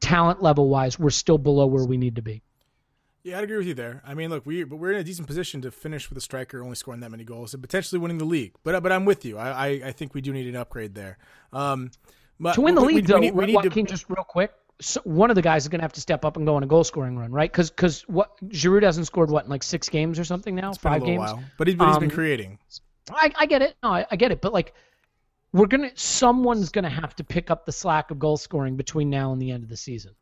talent 0.00 0.42
level 0.42 0.68
wise, 0.68 0.98
we're 0.98 1.10
still 1.10 1.38
below 1.38 1.66
where 1.66 1.84
we 1.84 1.98
need 1.98 2.16
to 2.16 2.22
be. 2.22 2.42
Yeah, 3.24 3.38
I'd 3.38 3.44
agree 3.44 3.56
with 3.56 3.68
you 3.68 3.74
there. 3.74 4.02
I 4.04 4.14
mean, 4.14 4.30
look, 4.30 4.44
we 4.44 4.64
but 4.64 4.76
we're 4.76 4.92
in 4.92 4.98
a 4.98 5.04
decent 5.04 5.28
position 5.28 5.62
to 5.62 5.70
finish 5.70 6.08
with 6.08 6.18
a 6.18 6.20
striker 6.20 6.62
only 6.62 6.74
scoring 6.74 7.00
that 7.00 7.10
many 7.10 7.24
goals 7.24 7.54
and 7.54 7.62
potentially 7.62 8.00
winning 8.00 8.18
the 8.18 8.24
league. 8.24 8.54
But 8.64 8.82
but 8.82 8.90
I'm 8.90 9.04
with 9.04 9.24
you. 9.24 9.38
I 9.38 9.50
I, 9.50 9.66
I 9.86 9.92
think 9.92 10.14
we 10.14 10.20
do 10.20 10.32
need 10.32 10.48
an 10.48 10.56
upgrade 10.56 10.94
there. 10.94 11.18
Um, 11.52 11.90
but, 12.40 12.54
to 12.54 12.60
win 12.60 12.74
the 12.74 12.80
we, 12.80 12.94
league, 12.94 13.04
we, 13.04 13.06
though, 13.06 13.14
we 13.16 13.20
need, 13.20 13.34
we 13.34 13.46
need 13.46 13.62
to, 13.62 13.82
just 13.84 14.08
real 14.08 14.24
quick. 14.24 14.52
So 14.80 15.00
one 15.04 15.30
of 15.30 15.36
the 15.36 15.42
guys 15.42 15.62
is 15.62 15.68
going 15.68 15.78
to 15.78 15.84
have 15.84 15.92
to 15.92 16.00
step 16.00 16.24
up 16.24 16.36
and 16.36 16.44
go 16.44 16.56
on 16.56 16.64
a 16.64 16.66
goal 16.66 16.82
scoring 16.82 17.16
run, 17.16 17.30
right? 17.30 17.50
Because 17.50 17.70
because 17.70 18.02
what 18.08 18.36
Giroud 18.48 18.82
hasn't 18.82 19.06
scored 19.06 19.30
what 19.30 19.44
in 19.44 19.50
like 19.50 19.62
six 19.62 19.88
games 19.88 20.18
or 20.18 20.24
something 20.24 20.56
now, 20.56 20.72
five 20.72 21.04
games. 21.04 21.20
While. 21.20 21.44
But, 21.56 21.68
he, 21.68 21.76
but 21.76 21.86
he's 21.86 21.96
um, 21.96 22.00
been 22.00 22.10
creating. 22.10 22.58
I, 23.12 23.32
I 23.36 23.46
get 23.46 23.62
it. 23.62 23.76
No, 23.84 23.90
I, 23.90 24.06
I 24.10 24.16
get 24.16 24.32
it. 24.32 24.40
But 24.40 24.52
like, 24.52 24.74
we're 25.52 25.66
gonna 25.66 25.92
someone's 25.94 26.70
gonna 26.70 26.88
have 26.88 27.14
to 27.16 27.24
pick 27.24 27.50
up 27.50 27.64
the 27.64 27.72
slack 27.72 28.10
of 28.10 28.18
goal 28.18 28.36
scoring 28.36 28.76
between 28.76 29.08
now 29.08 29.32
and 29.32 29.40
the 29.40 29.52
end 29.52 29.62
of 29.62 29.68
the 29.68 29.76
season. 29.76 30.16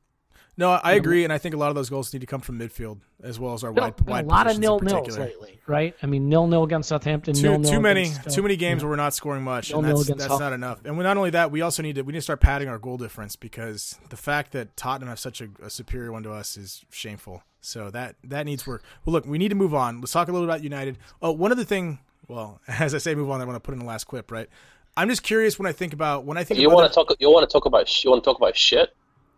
No, 0.61 0.73
I 0.73 0.93
agree, 0.93 1.25
and 1.25 1.33
I 1.33 1.39
think 1.39 1.55
a 1.55 1.59
lot 1.59 1.71
of 1.71 1.75
those 1.75 1.89
goals 1.89 2.13
need 2.13 2.21
to 2.21 2.27
come 2.27 2.43
from 2.43 2.59
midfield 2.59 2.99
as 3.23 3.41
well 3.41 3.55
as 3.55 3.65
our 3.65 3.73
Been- 3.73 3.83
wide, 3.83 4.07
wide 4.07 4.25
a 4.27 4.29
lot 4.29 4.47
of 4.47 4.57
positions 4.57 4.83
in 4.83 4.87
nil 4.87 5.03
nils 5.03 5.19
lately, 5.19 5.59
right? 5.67 5.97
I 6.03 6.07
mean, 6.07 6.29
nil 6.29 6.47
nil 6.47 6.65
against 6.65 6.91
Southampton. 6.91 7.35
Too, 7.35 7.43
nil 7.43 7.59
nil 7.61 7.71
too 7.71 7.81
many 7.81 8.03
against, 8.03 8.27
uh, 8.27 8.31
too 8.31 8.43
many 8.43 8.57
games 8.57 8.81
yeah. 8.81 8.85
where 8.85 8.91
we're 8.91 8.97
not 8.97 9.15
scoring 9.15 9.43
much, 9.43 9.71
and 9.71 9.81
Nil-nil 9.81 9.97
that's, 9.97 10.09
against 10.09 10.19
that's 10.19 10.29
Hull. 10.29 10.39
not 10.39 10.53
enough. 10.53 10.85
And 10.85 10.99
not 10.99 11.17
only 11.17 11.31
that, 11.31 11.51
we 11.51 11.63
also 11.63 11.83
need 11.83 11.95
to 11.95 12.03
we 12.03 12.13
need 12.13 12.19
to 12.19 12.23
start 12.23 12.41
padding 12.41 12.69
our 12.69 12.79
goal 12.79 12.99
difference 12.99 13.37
because 13.37 13.99
the 14.11 14.19
fact 14.19 14.53
that 14.53 14.77
Tottenham 14.77 15.09
have 15.09 15.19
such 15.19 15.41
a, 15.41 15.49
a 15.63 15.71
superior 15.71 16.13
one 16.13 16.23
to 16.25 16.31
us 16.33 16.59
is 16.59 16.85
shameful. 16.91 17.43
So 17.63 17.89
that 17.93 18.17
that 18.25 18.45
needs 18.45 18.67
work. 18.67 18.83
Well, 19.07 19.15
look, 19.15 19.25
we 19.25 19.39
need 19.39 19.49
to 19.49 19.55
move 19.55 19.75
on. 19.75 20.01
Let's 20.01 20.13
talk 20.13 20.29
a 20.29 20.33
little 20.33 20.47
about 20.47 20.63
United. 20.63 20.99
Oh, 21.23 21.33
one 21.33 21.53
other 21.53 21.65
thing. 21.65 22.01
Well, 22.29 22.61
as 22.69 22.95
I 22.95 22.99
say, 22.99 23.15
move 23.15 23.31
on. 23.31 23.41
I 23.41 23.47
want 23.47 23.57
to 23.57 23.61
put 23.61 23.73
in 23.73 23.79
the 23.79 23.87
last 23.87 24.05
quip, 24.05 24.31
right? 24.31 24.49
I'm 24.95 25.09
just 25.09 25.23
curious 25.23 25.59
when 25.59 25.67
I 25.67 25.73
think 25.73 25.95
about 25.95 26.27
when 26.27 26.37
I 26.37 26.45
think 26.45 26.61
You 26.61 26.67
about 26.67 26.77
want 26.77 26.93
to 26.93 26.95
talk? 26.95 27.17
You 27.19 27.33
want 27.33 27.49
to 27.49 27.53
talk 27.53 27.65
about? 27.65 28.05
You 28.05 28.11
want 28.11 28.23
to 28.23 28.29
talk 28.29 28.37
about 28.37 28.59
shit? 28.59 28.95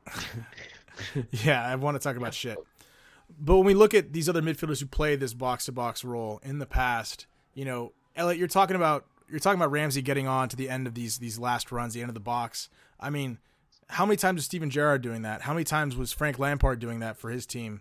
Yeah, 1.31 1.65
I 1.65 1.75
want 1.77 1.95
to 1.97 1.99
talk 2.01 2.17
about 2.17 2.35
shit. 2.35 2.59
But 3.41 3.57
when 3.57 3.67
we 3.67 3.75
look 3.75 3.95
at 3.95 4.13
these 4.13 4.29
other 4.29 4.43
midfielders 4.43 4.81
who 4.81 4.87
played 4.87 5.21
this 5.21 5.35
box 5.35 5.65
to 5.67 5.73
box 5.73 6.05
role 6.05 6.41
in 6.43 6.59
the 6.59 6.67
past, 6.67 7.27
you 7.55 7.65
know, 7.65 7.93
Elliot, 8.15 8.39
you're 8.39 8.49
talking 8.49 8.77
about 8.77 9.07
you're 9.31 9.41
talking 9.41 9.59
about 9.59 9.71
Ramsey 9.71 10.03
getting 10.03 10.27
on 10.29 10.49
to 10.51 10.57
the 10.57 10.69
end 10.69 10.87
of 10.87 10.95
these 10.95 11.19
these 11.19 11.39
last 11.39 11.73
runs, 11.73 11.95
the 11.95 12.01
end 12.03 12.11
of 12.11 12.15
the 12.15 12.21
box. 12.21 12.69
I 13.01 13.11
mean, 13.11 13.39
how 13.89 14.05
many 14.07 14.17
times 14.17 14.37
was 14.37 14.45
Steven 14.45 14.71
Gerrard 14.71 15.03
doing 15.03 15.23
that? 15.23 15.43
How 15.43 15.53
many 15.55 15.65
times 15.65 15.97
was 15.97 16.13
Frank 16.13 16.39
Lampard 16.39 16.79
doing 16.79 17.01
that 17.01 17.17
for 17.17 17.31
his 17.31 17.47
team? 17.47 17.81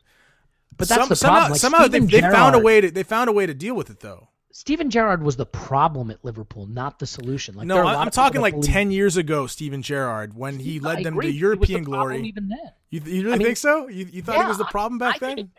But 0.78 0.88
that's 0.88 1.02
Some- 1.02 1.10
the 1.10 1.16
somehow, 1.16 1.34
problem. 1.34 1.52
Like, 1.52 1.62
somehow 1.62 1.88
they, 1.88 2.00
they 2.00 2.22
found 2.22 2.56
a 2.56 2.60
way 2.60 2.82
to 2.82 2.92
they 2.92 3.04
found 3.04 3.30
a 3.30 3.34
way 3.34 3.46
to 3.46 3.54
deal 3.54 3.76
with 3.76 3.90
it 3.90 4.00
though. 4.00 4.30
Steven 4.54 4.90
Gerrard 4.90 5.24
was 5.24 5.36
the 5.38 5.46
problem 5.46 6.12
at 6.12 6.24
Liverpool, 6.24 6.66
not 6.66 7.00
the 7.00 7.06
solution. 7.08 7.56
Like, 7.56 7.68
No, 7.68 7.76
there 7.76 7.84
are 7.84 7.86
a 7.86 7.90
I- 7.90 7.94
lot 7.96 8.06
I'm 8.08 8.12
talking 8.12 8.42
like 8.42 8.54
believe- 8.54 8.70
ten 8.72 8.92
years 8.92 9.16
ago, 9.18 9.48
Steven 9.48 9.82
Gerrard, 9.82 10.36
when 10.36 10.60
he 10.60 10.80
I 10.80 10.84
led 10.84 11.04
them 11.06 11.14
agree. 11.14 11.28
to 11.28 11.28
was 11.30 11.36
the 11.36 11.40
European 11.40 11.84
glory. 11.84 12.22
Even 12.28 12.50
then, 12.50 12.60
You, 12.90 13.02
you 13.06 13.22
really 13.24 13.34
I 13.34 13.38
mean- 13.38 13.46
think 13.48 13.58
so? 13.58 13.88
You, 13.88 14.08
you 14.12 14.22
thought 14.22 14.42
he 14.42 14.48
was 14.48 14.58
the 14.58 14.66
problem 14.66 14.98
back 15.00 15.16
I 15.16 15.20
then? 15.20 15.36
think, 15.38 15.50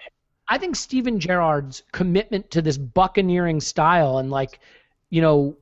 I 0.49 0.59
think 0.59 0.77
Steven 0.77 1.19
Gerrard's 1.21 1.83
commitment 1.93 2.51
to 2.51 2.61
this 2.63 2.77
buccaneering 2.77 3.61
style 3.61 4.19
and 4.19 4.31
like, 4.31 4.61
you 5.11 5.23
know, 5.23 5.57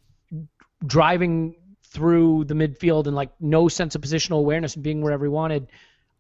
driving 0.86 1.54
through 1.84 2.44
the 2.44 2.54
midfield 2.54 3.06
and 3.06 3.14
like 3.16 3.30
no 3.40 3.68
sense 3.68 3.94
of 3.94 4.00
positional 4.00 4.38
awareness 4.38 4.74
and 4.74 4.82
being 4.84 5.02
wherever 5.02 5.24
he 5.24 5.28
wanted, 5.28 5.68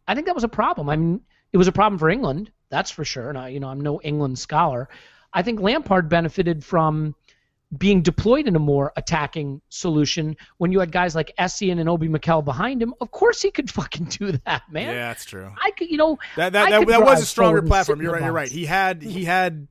I 0.06 0.14
think 0.14 0.26
that 0.26 0.34
was 0.34 0.44
a 0.44 0.48
problem. 0.48 0.88
I 0.88 0.96
mean, 0.96 1.20
it 1.52 1.56
was 1.56 1.68
a 1.68 1.72
problem 1.72 1.98
for 1.98 2.10
England, 2.10 2.50
that's 2.68 2.90
for 2.90 3.04
sure. 3.04 3.28
And 3.28 3.38
I, 3.38 3.48
you 3.48 3.60
know, 3.60 3.68
I'm 3.68 3.80
no 3.80 4.00
England 4.02 4.38
scholar. 4.38 4.88
I 5.32 5.42
think 5.42 5.60
Lampard 5.60 6.08
benefited 6.08 6.64
from 6.64 7.14
being 7.78 8.02
deployed 8.02 8.48
in 8.48 8.56
a 8.56 8.58
more 8.58 8.92
attacking 8.96 9.60
solution 9.68 10.36
when 10.58 10.72
you 10.72 10.80
had 10.80 10.90
guys 10.90 11.14
like 11.14 11.32
Essien 11.38 11.78
and 11.78 11.88
Obi 11.88 12.08
Mikel 12.08 12.42
behind 12.42 12.82
him. 12.82 12.94
Of 13.00 13.12
course, 13.12 13.40
he 13.40 13.50
could 13.50 13.70
fucking 13.78 14.06
do 14.06 14.32
that, 14.44 14.62
man. 14.70 14.94
yeah, 14.94 15.08
that's 15.08 15.24
true. 15.24 15.50
I 15.62 15.70
could, 15.70 15.88
you 15.88 15.96
know, 15.96 16.18
That 16.36 16.52
that, 16.52 16.70
that, 16.70 16.86
that 16.88 17.02
was 17.02 17.22
a 17.22 17.26
stronger 17.26 17.62
platform. 17.62 18.02
You're 18.02 18.12
right. 18.12 18.22
You're 18.22 18.32
right. 18.32 18.50
He 18.50 18.64
had 18.66 19.02
he 19.02 19.24
had 19.24 19.68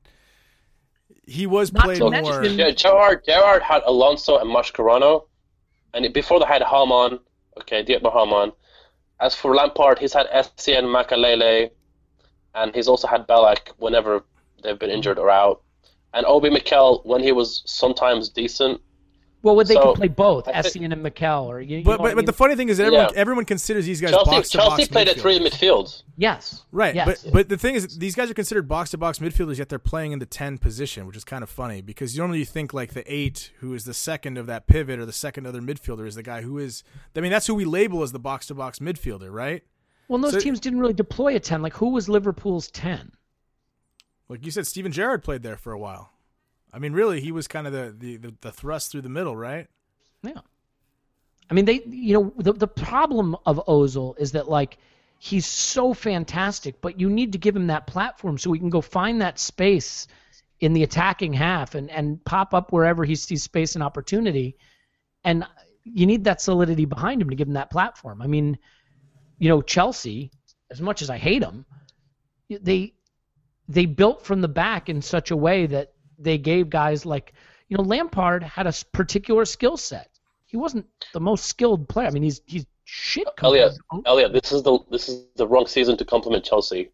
he 1.26 1.46
was 1.46 1.72
Not 1.72 1.84
played 1.84 2.00
more. 2.00 2.44
Yeah, 2.44 2.70
Gerrard, 2.70 3.24
Gerrard 3.24 3.62
had 3.62 3.82
Alonso 3.84 4.38
and 4.38 4.50
Mascherano, 4.50 5.26
and 5.94 6.12
before 6.12 6.40
they 6.40 6.46
had 6.46 6.62
Hamann. 6.62 7.20
Okay, 7.60 7.84
Dietmar 7.84 8.12
Hamann. 8.12 8.52
As 9.20 9.34
for 9.34 9.54
Lampard, 9.54 9.98
he's 9.98 10.14
had 10.14 10.26
Essien, 10.28 10.84
Makelele, 10.84 11.70
and 12.54 12.74
he's 12.74 12.88
also 12.88 13.06
had 13.06 13.26
Ballack 13.28 13.68
whenever 13.76 14.24
they've 14.62 14.78
been 14.78 14.90
injured 14.90 15.18
or 15.18 15.30
out. 15.30 15.62
And 16.14 16.26
Obi 16.26 16.50
Mikel 16.50 17.02
when 17.04 17.22
he 17.22 17.32
was 17.32 17.62
sometimes 17.66 18.28
decent. 18.28 18.80
Well, 19.42 19.56
would 19.56 19.68
they 19.68 19.74
So, 19.74 19.82
could 19.82 19.94
play 19.94 20.08
both, 20.08 20.48
I 20.48 20.52
Essien 20.52 20.92
and 20.92 21.02
Mikel, 21.02 21.50
or 21.50 21.62
you, 21.62 21.78
you 21.78 21.84
But 21.84 21.92
know 21.92 21.98
but, 22.04 22.10
I 22.10 22.14
but 22.14 22.26
the 22.26 22.32
funny 22.34 22.56
thing 22.56 22.68
is 22.68 22.76
that 22.76 22.84
everyone 22.88 23.08
Yeah. 23.14 23.20
everyone 23.20 23.44
considers 23.46 23.86
these 23.86 23.98
guys 23.98 24.10
Chelsea, 24.10 24.30
box 24.32 24.50
to 24.50 24.58
Chelsea 24.58 24.82
box 24.82 24.88
played 24.88 25.08
at 25.08 25.16
three 25.18 25.38
midfields. 25.38 26.02
yes, 26.18 26.62
Right, 26.72 26.94
yes. 26.94 27.22
but 27.24 27.32
but 27.32 27.48
the 27.48 27.56
thing 27.56 27.74
is, 27.74 27.96
these 27.96 28.14
guys 28.14 28.30
are 28.30 28.34
considered 28.34 28.68
box 28.68 28.90
to 28.90 28.98
box 28.98 29.18
midfielders, 29.18 29.56
yet 29.56 29.70
they're 29.70 29.78
playing 29.78 30.12
in 30.12 30.18
the 30.18 30.26
ten 30.26 30.58
position, 30.58 31.06
which 31.06 31.16
is 31.16 31.24
kind 31.24 31.42
of 31.42 31.48
funny 31.48 31.80
because 31.80 32.14
normally 32.18 32.40
you 32.40 32.44
think 32.44 32.74
like 32.74 32.92
the 32.92 33.02
eight, 33.10 33.50
who 33.60 33.72
is 33.72 33.84
the 33.86 33.94
second 33.94 34.36
of 34.36 34.46
that 34.46 34.66
pivot 34.66 34.98
or 35.00 35.06
the 35.06 35.12
second 35.12 35.46
other 35.46 35.62
midfielder, 35.62 36.06
is 36.06 36.16
the 36.16 36.22
guy 36.22 36.42
who 36.42 36.58
is. 36.58 36.82
I 37.16 37.20
mean, 37.20 37.30
that's 37.30 37.46
who 37.46 37.54
we 37.54 37.64
label 37.64 38.02
as 38.02 38.12
the 38.12 38.18
box 38.18 38.46
to 38.48 38.54
box 38.54 38.78
midfielder, 38.78 39.32
right? 39.32 39.62
well, 40.08 40.20
those 40.20 40.32
so- 40.32 40.40
teams 40.40 40.60
didn't 40.60 40.80
really 40.80 40.92
deploy 40.92 41.34
a 41.36 41.40
ten. 41.40 41.62
Like, 41.62 41.72
who 41.72 41.88
was 41.90 42.10
Liverpool's 42.10 42.70
ten? 42.72 43.10
Like 44.30 44.44
you 44.44 44.52
said, 44.52 44.66
Steven 44.68 44.92
Gerrard 44.92 45.24
played 45.24 45.42
there 45.42 45.56
for 45.56 45.72
a 45.72 45.78
while. 45.78 46.12
I 46.72 46.78
mean, 46.78 46.92
really, 46.92 47.20
he 47.20 47.32
was 47.32 47.48
kind 47.48 47.66
of 47.66 47.72
the 47.72 47.94
the, 47.98 48.16
the, 48.16 48.34
the 48.40 48.52
thrust 48.52 48.92
through 48.92 49.02
the 49.02 49.08
middle, 49.08 49.36
right? 49.36 49.66
Yeah, 50.22 50.40
I 51.50 51.54
mean, 51.54 51.64
they, 51.64 51.82
you 51.84 52.14
know, 52.14 52.32
the 52.38 52.52
the 52.52 52.68
problem 52.68 53.36
of 53.44 53.60
Ozil 53.66 54.14
is 54.20 54.32
that 54.32 54.48
like 54.48 54.78
he's 55.18 55.46
so 55.46 55.92
fantastic, 55.92 56.80
but 56.80 57.00
you 57.00 57.10
need 57.10 57.32
to 57.32 57.38
give 57.38 57.56
him 57.56 57.66
that 57.66 57.88
platform 57.88 58.38
so 58.38 58.52
he 58.52 58.60
can 58.60 58.70
go 58.70 58.80
find 58.80 59.20
that 59.20 59.40
space 59.40 60.06
in 60.60 60.74
the 60.74 60.84
attacking 60.84 61.32
half 61.32 61.74
and 61.74 61.90
and 61.90 62.24
pop 62.24 62.54
up 62.54 62.72
wherever 62.72 63.04
he 63.04 63.16
sees 63.16 63.42
space 63.42 63.74
and 63.74 63.82
opportunity, 63.82 64.56
and 65.24 65.44
you 65.82 66.06
need 66.06 66.22
that 66.22 66.40
solidity 66.40 66.84
behind 66.84 67.20
him 67.20 67.30
to 67.30 67.36
give 67.36 67.48
him 67.48 67.54
that 67.54 67.70
platform. 67.70 68.22
I 68.22 68.28
mean, 68.28 68.58
you 69.40 69.48
know, 69.48 69.60
Chelsea, 69.60 70.30
as 70.70 70.80
much 70.80 71.02
as 71.02 71.10
I 71.10 71.18
hate 71.18 71.40
them, 71.40 71.66
they 72.48 72.94
they 73.70 73.86
built 73.86 74.24
from 74.26 74.40
the 74.40 74.48
back 74.48 74.88
in 74.88 75.00
such 75.00 75.30
a 75.30 75.36
way 75.36 75.66
that 75.66 75.92
they 76.18 76.36
gave 76.36 76.68
guys 76.68 77.06
like 77.06 77.32
you 77.68 77.76
know 77.76 77.82
Lampard 77.84 78.42
had 78.42 78.66
a 78.66 78.72
particular 78.92 79.44
skill 79.44 79.76
set. 79.76 80.10
He 80.46 80.56
wasn't 80.56 80.86
the 81.12 81.20
most 81.20 81.46
skilled 81.46 81.88
player. 81.88 82.08
I 82.08 82.10
mean, 82.10 82.24
he's 82.24 82.40
he's 82.46 82.66
shit. 82.84 83.26
Elliot, 83.42 83.72
Elliot, 84.04 84.32
this 84.32 84.50
is 84.52 84.62
the 84.64 84.78
this 84.90 85.08
is 85.08 85.24
the 85.36 85.46
wrong 85.46 85.66
season 85.66 85.96
to 85.98 86.04
compliment 86.04 86.44
Chelsea. 86.44 86.90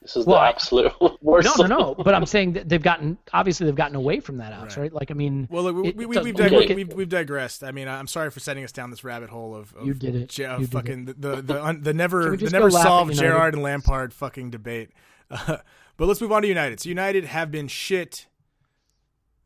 This 0.00 0.16
is 0.16 0.26
Well, 0.26 0.36
the 0.36 0.42
I- 0.42 0.48
absolute 0.48 0.92
worst. 1.22 1.48
No, 1.58 1.64
no, 1.66 1.76
no. 1.78 1.94
But 1.94 2.14
I'm 2.14 2.26
saying 2.26 2.54
that 2.54 2.68
they've 2.68 2.82
gotten 2.82 3.18
obviously 3.32 3.66
they've 3.66 3.74
gotten 3.74 3.94
away 3.96 4.18
from 4.20 4.36
that 4.38 4.52
ounce, 4.52 4.76
Right. 4.76 4.84
right? 4.84 4.92
Like 4.92 5.10
I 5.10 5.14
mean, 5.14 5.46
Well, 5.50 5.62
look, 5.64 5.76
we, 5.76 5.88
it, 5.88 5.96
we, 5.96 6.06
we, 6.06 6.18
we've, 6.18 6.34
dig- 6.36 6.50
look 6.52 6.70
at- 6.70 6.76
we've, 6.76 6.92
we've 6.92 7.08
digressed. 7.08 7.62
I 7.62 7.70
mean, 7.72 7.86
I'm 7.88 8.06
sorry 8.08 8.30
for 8.30 8.40
setting 8.40 8.64
us 8.64 8.72
down 8.72 8.90
this 8.90 9.04
rabbit 9.04 9.30
hole 9.30 9.54
of, 9.54 9.74
of 9.74 9.86
You 9.86 9.94
did 9.94 10.14
it. 10.16 10.28
Ge- 10.28 10.40
of 10.42 10.60
You 10.60 10.66
did 10.66 10.72
fucking 10.72 11.04
the 11.06 11.12
the 11.14 11.42
the, 11.42 11.64
un, 11.68 11.82
the 11.82 11.94
never 11.94 12.36
the 12.36 12.50
never 12.50 12.68
go 12.68 12.74
laugh 12.76 12.84
at 12.84 12.88
solved 12.88 13.10
United? 13.12 13.28
Gerrard 13.28 13.54
and 13.54 13.62
Lampard 13.62 14.12
fucking 14.14 14.50
debate. 14.50 14.90
Uh, 15.30 15.56
but 15.96 16.06
let's 16.08 16.20
move 16.20 16.32
on 16.32 16.42
to 16.42 16.48
United. 16.48 16.80
So 16.80 16.88
United 16.88 17.24
have 17.26 17.50
been 17.50 17.68
shit 17.68 18.26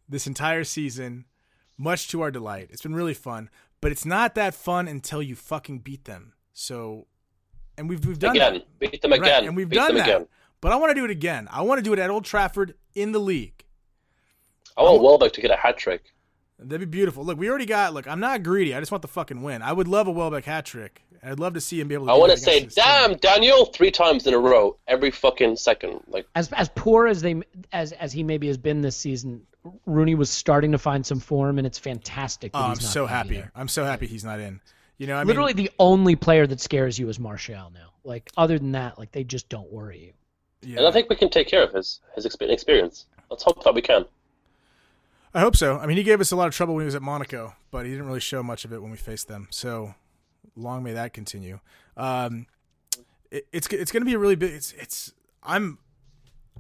this 0.09 0.27
entire 0.27 0.65
season, 0.65 1.25
much 1.77 2.09
to 2.09 2.21
our 2.23 2.31
delight. 2.31 2.69
It's 2.71 2.83
been 2.83 2.95
really 2.95 3.15
fun, 3.15 3.51
but 3.81 3.93
it's 3.93 4.05
not 4.05 4.35
that 4.37 4.55
fun 4.55 4.89
until 4.89 5.23
you 5.23 5.35
fucking 5.35 5.81
beat 5.81 6.05
them. 6.05 6.33
So, 6.53 7.07
and 7.77 7.89
we've 7.89 8.05
we've 8.07 8.19
done 8.19 8.37
again, 8.37 8.55
that. 8.55 8.79
beat 8.79 9.03
them 9.03 9.11
Right, 9.13 9.21
again, 9.21 9.45
and 9.47 9.57
we've 9.57 9.69
beat 9.69 9.77
done 9.77 9.89
them 9.89 9.97
that. 9.99 10.09
again. 10.09 10.29
But 10.61 10.73
I 10.73 10.77
want 10.77 10.91
to 10.91 10.95
do 10.95 11.05
it 11.05 11.11
again. 11.11 11.49
I 11.51 11.63
want 11.63 11.79
to 11.79 11.83
do 11.83 11.93
it 11.93 11.99
at 11.99 12.09
Old 12.09 12.25
Trafford 12.25 12.75
in 12.95 13.13
the 13.13 13.19
league. 13.19 13.65
I 14.77 14.83
want 14.83 15.03
Welbeck 15.03 15.33
to 15.35 15.41
get 15.41 15.51
a 15.51 15.57
hat 15.57 15.77
trick. 15.77 16.13
That'd 16.59 16.81
be 16.81 16.87
beautiful. 16.97 17.25
Look, 17.25 17.39
we 17.39 17.49
already 17.51 17.67
got. 17.67 17.93
Look, 17.93 18.09
I'm 18.09 18.21
not 18.21 18.43
greedy. 18.43 18.75
I 18.75 18.81
just 18.81 18.91
want 18.91 19.03
the 19.03 19.09
fucking 19.09 19.43
win. 19.43 19.61
I 19.61 19.73
would 19.73 19.89
love 19.89 20.07
a 20.07 20.11
Welbeck 20.11 20.45
hat 20.47 20.65
trick. 20.65 21.03
I'd 21.23 21.41
love 21.41 21.55
to 21.55 21.61
see 21.61 21.81
him 21.81 21.89
be 21.89 21.95
able 21.95 22.07
to. 22.07 22.13
I 22.13 22.17
want 22.17 22.33
to 22.33 22.39
say, 22.39 22.59
against 22.59 22.77
his 22.77 22.85
team. 22.85 22.93
damn, 23.11 23.17
Daniel, 23.19 23.67
three 23.67 23.91
times 23.91 24.27
in 24.27 24.35
a 24.35 24.39
row, 24.39 24.77
every 24.87 25.11
fucking 25.11 25.57
second. 25.57 26.01
Like, 26.09 26.27
as 26.35 26.53
as 26.53 26.69
poor 26.75 27.07
as 27.07 27.23
they 27.23 27.41
as 27.73 27.93
as 27.93 28.13
he 28.13 28.23
maybe 28.23 28.47
has 28.49 28.57
been 28.59 28.81
this 28.81 28.97
season, 28.97 29.43
Rooney 29.87 30.15
was 30.15 30.31
starting 30.31 30.73
to 30.73 30.79
find 30.79 31.05
some 31.07 31.21
form, 31.21 31.59
and 31.59 31.67
it's 31.67 31.79
fantastic. 31.79 32.53
That 32.53 32.59
Oh, 32.59 32.63
I'm 32.63 32.69
not 32.71 32.83
so 32.83 33.07
happy. 33.07 33.35
there. 33.37 33.51
I'm 33.55 33.69
so 33.69 33.85
happy 33.85 34.07
he's 34.07 34.25
not 34.25 34.41
in. 34.41 34.61
You 34.99 35.07
know, 35.07 35.17
I 35.17 35.25
Literally, 35.25 35.53
mean, 35.55 35.67
the 35.67 35.73
only 35.79 36.17
player 36.17 36.47
that 36.47 36.61
scares 36.61 36.99
you 36.99 37.09
is 37.09 37.19
Martial 37.21 37.71
now. 37.75 37.91
Like 38.05 38.31
other 38.37 38.59
than 38.59 38.73
that, 38.73 38.99
like 38.99 39.13
they 39.13 39.25
just 39.25 39.49
don't 39.49 39.71
worry 39.71 39.99
you. 39.99 40.13
yeah. 40.63 40.79
and 40.79 40.87
I 40.87 40.91
think 40.93 41.11
we 41.11 41.17
can 41.17 41.29
take 41.29 41.49
care 41.49 41.63
of 41.63 41.73
his 41.73 42.01
his 42.15 42.25
experience. 42.25 43.07
Let's 43.31 43.43
hope 43.43 43.63
that 43.65 43.75
we 43.75 43.83
can. 43.83 44.05
I 45.35 45.41
hope 45.41 45.55
so. 45.57 45.77
I 45.79 45.85
mean, 45.87 45.99
he 45.99 46.03
gave 46.03 46.21
us 46.23 46.31
a 46.33 46.37
lot 46.37 46.49
of 46.49 46.55
trouble 46.55 46.75
when 46.75 46.83
he 46.83 46.87
was 46.87 46.95
at 46.95 47.03
Monaco, 47.03 47.55
but 47.71 47.85
he 47.85 47.91
didn't 47.93 48.07
really 48.07 48.21
show 48.21 48.43
much 48.43 48.65
of 48.65 48.73
it 48.73 48.81
when 48.81 48.91
we 48.91 48.97
faced 48.97 49.29
them. 49.29 49.49
So 49.51 49.95
long 50.57 50.83
may 50.83 50.93
that 50.93 51.13
continue. 51.13 51.61
Um, 51.97 52.47
it, 53.31 53.47
it's 53.53 53.67
it's 53.69 53.93
going 53.93 54.03
to 54.03 54.07
be 54.07 54.15
a 54.15 54.19
really 54.19 54.37
big. 54.37 54.53
It's 54.53 54.73
it's 54.73 55.13
I'm 55.43 55.79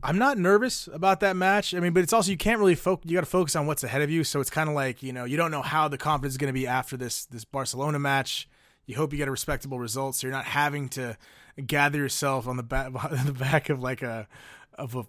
I'm 0.02 0.18
not 0.18 0.38
nervous 0.38 0.88
about 0.92 1.20
that 1.20 1.36
match. 1.36 1.74
I 1.74 1.80
mean, 1.80 1.92
but 1.92 2.02
it's 2.02 2.12
also 2.12 2.30
you 2.30 2.36
can't 2.36 2.58
really 2.58 2.74
focus. 2.74 3.10
You 3.10 3.16
got 3.16 3.22
to 3.22 3.26
focus 3.26 3.56
on 3.56 3.66
what's 3.66 3.82
ahead 3.82 4.02
of 4.02 4.10
you. 4.10 4.24
So 4.24 4.40
it's 4.40 4.50
kind 4.50 4.68
of 4.68 4.74
like 4.74 5.02
you 5.02 5.12
know 5.12 5.24
you 5.24 5.36
don't 5.36 5.50
know 5.50 5.62
how 5.62 5.88
the 5.88 5.98
confidence 5.98 6.34
is 6.34 6.38
going 6.38 6.52
to 6.52 6.58
be 6.58 6.66
after 6.66 6.96
this 6.96 7.24
this 7.26 7.44
Barcelona 7.44 7.98
match. 7.98 8.48
You 8.86 8.96
hope 8.96 9.12
you 9.12 9.16
get 9.16 9.28
a 9.28 9.32
respectable 9.32 9.78
result, 9.78 10.14
so 10.14 10.26
you're 10.26 10.36
not 10.36 10.44
having 10.44 10.88
to 10.90 11.16
gather 11.64 11.98
yourself 11.98 12.46
on 12.46 12.56
the 12.56 12.62
back 12.62 12.92
the 13.24 13.32
back 13.32 13.68
of 13.70 13.80
like 13.80 14.02
a 14.02 14.28
of 14.74 14.94
a 14.94 15.06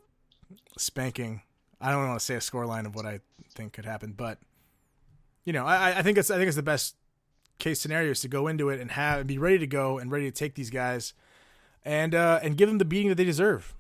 spanking. 0.78 1.42
I 1.80 1.92
don't 1.92 2.08
want 2.08 2.20
to 2.20 2.26
say 2.26 2.36
a 2.36 2.40
scoreline 2.40 2.86
of 2.86 2.96
what 2.96 3.06
I 3.06 3.20
think 3.54 3.74
could 3.74 3.86
happen, 3.86 4.14
but 4.14 4.40
you 5.46 5.54
know, 5.54 5.66
I, 5.66 6.00
I 6.00 6.02
think 6.02 6.18
it's 6.18 6.32
I 6.32 6.38
think 6.38 6.48
it's 6.48 6.56
the 6.56 6.64
best 6.64 6.96
case 7.58 7.80
scenario 7.80 8.12
is 8.12 8.22
to 8.22 8.28
go 8.28 8.48
into 8.48 8.70
it 8.70 8.80
and 8.80 8.92
have 8.92 9.20
and 9.20 9.28
be 9.28 9.38
ready 9.38 9.58
to 9.58 9.68
go 9.68 9.98
and 9.98 10.12
ready 10.12 10.26
to 10.26 10.32
take 10.32 10.56
these 10.56 10.70
guys 10.70 11.14
and 11.84 12.14
uh, 12.14 12.40
and 12.44 12.58
give 12.58 12.70
them 12.70 12.78
the 12.78 12.86
beating 12.86 13.10
that 13.10 13.16
they 13.16 13.26
deserve. 13.26 13.74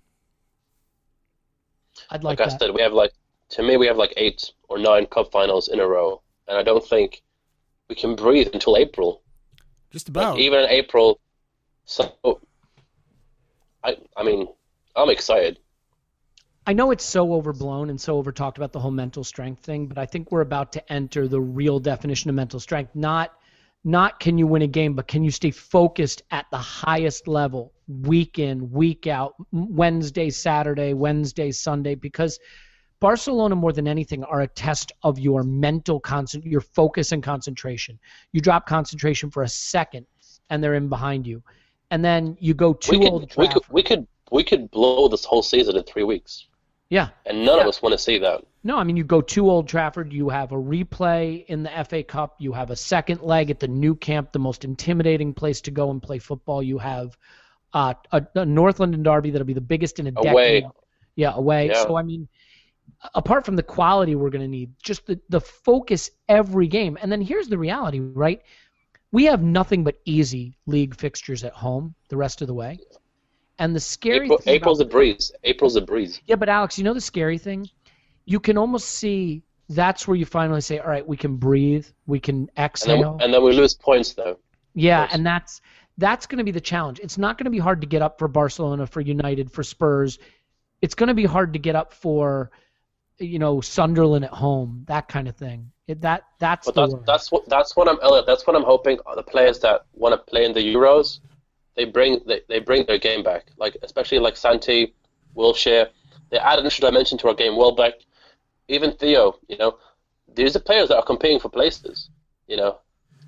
I'd 2.09 2.23
Like, 2.23 2.39
like, 2.39 2.47
I 2.47 2.57
said, 2.57 2.71
we 2.73 2.81
have 2.81 2.93
like 2.93 3.11
to 3.49 3.63
me 3.63 3.77
we 3.77 3.87
have 3.87 3.97
like 3.97 4.13
eight 4.17 4.51
or 4.69 4.77
nine 4.77 5.05
cup 5.05 5.31
finals 5.31 5.67
in 5.67 5.79
a 5.79 5.87
row, 5.87 6.21
and 6.47 6.57
I 6.57 6.63
don't 6.63 6.85
think 6.85 7.21
we 7.89 7.95
can 7.95 8.15
breathe 8.15 8.49
until 8.53 8.77
April. 8.77 9.21
Just 9.91 10.09
Like, 10.09 10.15
about. 10.15 10.39
even 10.39 10.59
in 10.59 10.69
April, 10.69 11.19
so 11.85 12.11
I 13.83 13.97
I 14.15 14.23
mean, 14.23 14.47
I'm 14.95 15.09
excited. 15.09 15.59
I 16.65 16.73
know 16.73 16.91
it's 16.91 17.05
so 17.05 17.33
overblown 17.33 17.89
and 17.89 17.99
so 17.99 18.17
over 18.17 18.33
talked 18.33 18.57
about 18.57 18.73
the 18.73 18.79
whole 18.79 18.91
mental 18.91 19.23
strength 19.23 19.63
thing, 19.63 19.87
but 19.87 19.97
I 19.97 20.05
think 20.05 20.31
we're 20.33 20.41
about 20.41 20.73
to 20.73 20.91
enter 20.91 21.25
the 21.25 21.39
real 21.39 21.79
definition 21.79 22.29
of 22.29 22.35
mental 22.35 22.59
strength. 22.59 22.93
Not 22.93 23.33
not 23.87 24.19
can 24.19 24.37
you 24.37 24.45
win 24.45 24.63
a 24.63 24.67
game, 24.67 24.93
but 24.95 25.07
can 25.07 25.23
you 25.23 25.31
stay 25.31 25.49
focused 25.49 26.21
at 26.29 26.45
the 26.51 26.57
highest 26.57 27.25
level 27.25 27.71
week 27.87 28.37
in, 28.37 28.69
week 28.69 29.07
out, 29.07 29.35
Wednesday, 29.53 30.29
Saturday, 30.29 30.93
Wednesday, 30.93 31.51
Sunday, 31.51 31.95
because 31.95 32.37
Barcelona 32.99 33.55
more 33.55 33.71
than 33.71 33.87
anything 33.87 34.25
are 34.25 34.41
a 34.41 34.47
test 34.47 34.91
of 35.03 35.17
your 35.17 35.41
mental 35.43 36.01
concent 36.01 36.45
your 36.45 36.59
focus 36.59 37.13
and 37.13 37.23
concentration. 37.23 37.97
You 38.33 38.41
drop 38.41 38.67
concentration 38.67 39.31
for 39.31 39.43
a 39.43 39.47
second 39.47 40.05
and 40.49 40.61
they're 40.61 40.73
in 40.73 40.89
behind 40.89 41.25
you. 41.25 41.41
And 41.89 42.03
then 42.03 42.35
you 42.41 42.53
go 42.53 42.73
to 42.73 42.91
we 42.91 42.97
could, 42.97 43.13
old 43.13 43.33
we 43.37 43.47
could 43.47 43.63
we 43.69 43.83
could 43.83 44.07
we 44.33 44.43
could 44.43 44.69
blow 44.69 45.07
this 45.07 45.23
whole 45.23 45.43
season 45.43 45.77
in 45.77 45.83
three 45.83 46.03
weeks. 46.03 46.47
Yeah. 46.89 47.09
And 47.25 47.45
none 47.45 47.57
Yeah. 47.57 47.63
of 47.63 47.67
us 47.67 47.81
want 47.81 47.93
to 47.93 47.97
see 47.99 48.17
that. 48.19 48.43
No, 48.63 48.77
I 48.77 48.83
mean 48.83 48.97
you 48.97 49.03
go 49.03 49.21
to 49.21 49.49
Old 49.49 49.67
Trafford, 49.67 50.11
you 50.13 50.29
have 50.29 50.51
a 50.51 50.55
replay 50.55 51.45
in 51.45 51.63
the 51.63 51.69
FA 51.85 52.03
Cup, 52.03 52.35
you 52.39 52.51
have 52.53 52.69
a 52.69 52.75
second 52.75 53.21
leg 53.21 53.49
at 53.49 53.59
the 53.59 53.67
Nou 53.67 53.95
Camp, 53.95 54.31
the 54.31 54.39
most 54.39 54.63
intimidating 54.65 55.33
place 55.33 55.61
to 55.61 55.71
go 55.71 55.89
and 55.91 56.01
play 56.01 56.19
football. 56.19 56.61
You 56.63 56.77
have 56.77 57.17
uh, 57.73 57.93
a, 58.11 58.25
a 58.35 58.45
North 58.45 58.79
London 58.79 59.03
derby 59.03 59.31
that'll 59.31 59.45
be 59.47 59.53
the 59.53 59.61
biggest 59.61 59.99
in 59.99 60.07
a 60.07 60.11
Away. 60.15 60.61
decade. 60.61 60.71
Yeah, 61.15 61.33
away. 61.33 61.67
Yeah. 61.67 61.83
So 61.83 61.97
I 61.97 62.03
mean, 62.03 62.27
apart 63.15 63.45
from 63.45 63.55
the 63.55 63.63
quality 63.63 64.15
we're 64.15 64.29
going 64.29 64.41
to 64.41 64.47
need, 64.47 64.71
just 64.81 65.05
the 65.07 65.19
the 65.29 65.41
focus 65.41 66.11
every 66.29 66.67
game. 66.67 66.97
And 67.01 67.11
then 67.11 67.21
here's 67.21 67.47
the 67.47 67.57
reality, 67.57 67.99
right? 67.99 68.41
We 69.11 69.25
have 69.25 69.41
nothing 69.41 69.83
but 69.83 69.97
easy 70.05 70.57
league 70.65 70.95
fixtures 70.95 71.43
at 71.43 71.53
home 71.53 71.95
the 72.09 72.17
rest 72.17 72.41
of 72.41 72.47
the 72.47 72.53
way. 72.53 72.79
And 73.59 73.75
the 73.75 73.79
scary 73.79 74.25
April, 74.25 74.37
thing 74.37 74.53
April's 74.55 74.79
about 74.79 74.89
a 74.89 74.91
breeze. 74.91 75.31
April's 75.43 75.75
a 75.75 75.81
breeze. 75.81 76.21
yeah, 76.25 76.35
but 76.35 76.49
Alex, 76.49 76.77
you 76.77 76.83
know 76.83 76.93
the 76.93 77.01
scary 77.01 77.37
thing? 77.37 77.69
You 78.25 78.39
can 78.39 78.57
almost 78.57 78.89
see 78.89 79.41
that's 79.69 80.07
where 80.07 80.15
you 80.15 80.25
finally 80.25 80.61
say, 80.61 80.79
all 80.79 80.89
right, 80.89 81.05
we 81.05 81.17
can 81.17 81.35
breathe, 81.37 81.87
we 82.05 82.19
can 82.19 82.35
And 82.35 82.47
then, 82.55 82.65
exhale. 82.65 83.17
and 83.21 83.33
then 83.33 83.43
we 83.43 83.53
lose 83.53 83.73
points 83.73 84.13
though. 84.13 84.37
yeah, 84.75 85.07
and 85.11 85.25
that's 85.25 85.61
that's 85.97 86.27
going 86.27 86.37
to 86.37 86.43
be 86.43 86.51
the 86.51 86.61
challenge. 86.61 86.99
It's 86.99 87.17
not 87.17 87.37
going 87.37 87.45
to 87.45 87.49
be 87.51 87.57
hard 87.57 87.81
to 87.81 87.87
get 87.87 88.01
up 88.03 88.19
for 88.19 88.27
Barcelona, 88.27 88.85
for 88.85 89.01
United, 89.01 89.51
for 89.51 89.63
Spurs. 89.63 90.19
It's 90.81 90.93
going 90.93 91.07
to 91.07 91.15
be 91.15 91.25
hard 91.25 91.53
to 91.53 91.59
get 91.59 91.75
up 91.75 91.91
for, 91.91 92.51
you 93.17 93.39
know, 93.39 93.61
Sunderland 93.61 94.23
at 94.25 94.31
home, 94.31 94.83
that 94.87 95.07
kind 95.07 95.27
of 95.27 95.35
thing. 95.35 95.71
It, 95.87 96.01
that 96.01 96.25
that's 96.37 96.67
But 96.67 96.75
that's 96.75 96.93
that's 97.07 97.31
what 97.31 97.49
that's 97.49 97.75
what 97.75 97.87
I'm 97.89 97.97
Elliot. 98.03 98.25
That's 98.27 98.45
what 98.45 98.55
I'm 98.55 98.63
hoping 98.63 98.99
the 99.15 99.23
players 99.23 99.57
that 99.61 99.85
want 99.93 100.13
to 100.13 100.31
play 100.31 100.45
in 100.45 100.53
the 100.53 100.59
Euros, 100.61 101.19
they 101.77 101.85
bring 101.85 102.19
they, 102.27 102.41
they 102.49 102.59
bring 102.59 102.85
their 102.85 102.97
game 102.97 103.23
back. 103.23 103.45
Like 103.57 103.77
especially 103.83 104.19
like 104.19 104.35
Santi, 104.35 104.93
Wilshere, 105.35 105.87
they 106.29 106.37
add 106.37 106.59
an 106.59 106.65
extra 106.65 106.89
dimension 106.89 107.17
to 107.19 107.27
our 107.29 107.33
game. 107.33 107.55
Welbeck, 107.55 107.93
even 108.67 108.91
Theo. 108.93 109.39
You 109.47 109.57
know, 109.57 109.77
these 110.35 110.55
are 110.55 110.59
players 110.59 110.89
that 110.89 110.97
are 110.97 111.05
competing 111.05 111.39
for 111.39 111.49
places. 111.49 112.09
You 112.47 112.57
know, 112.57 112.79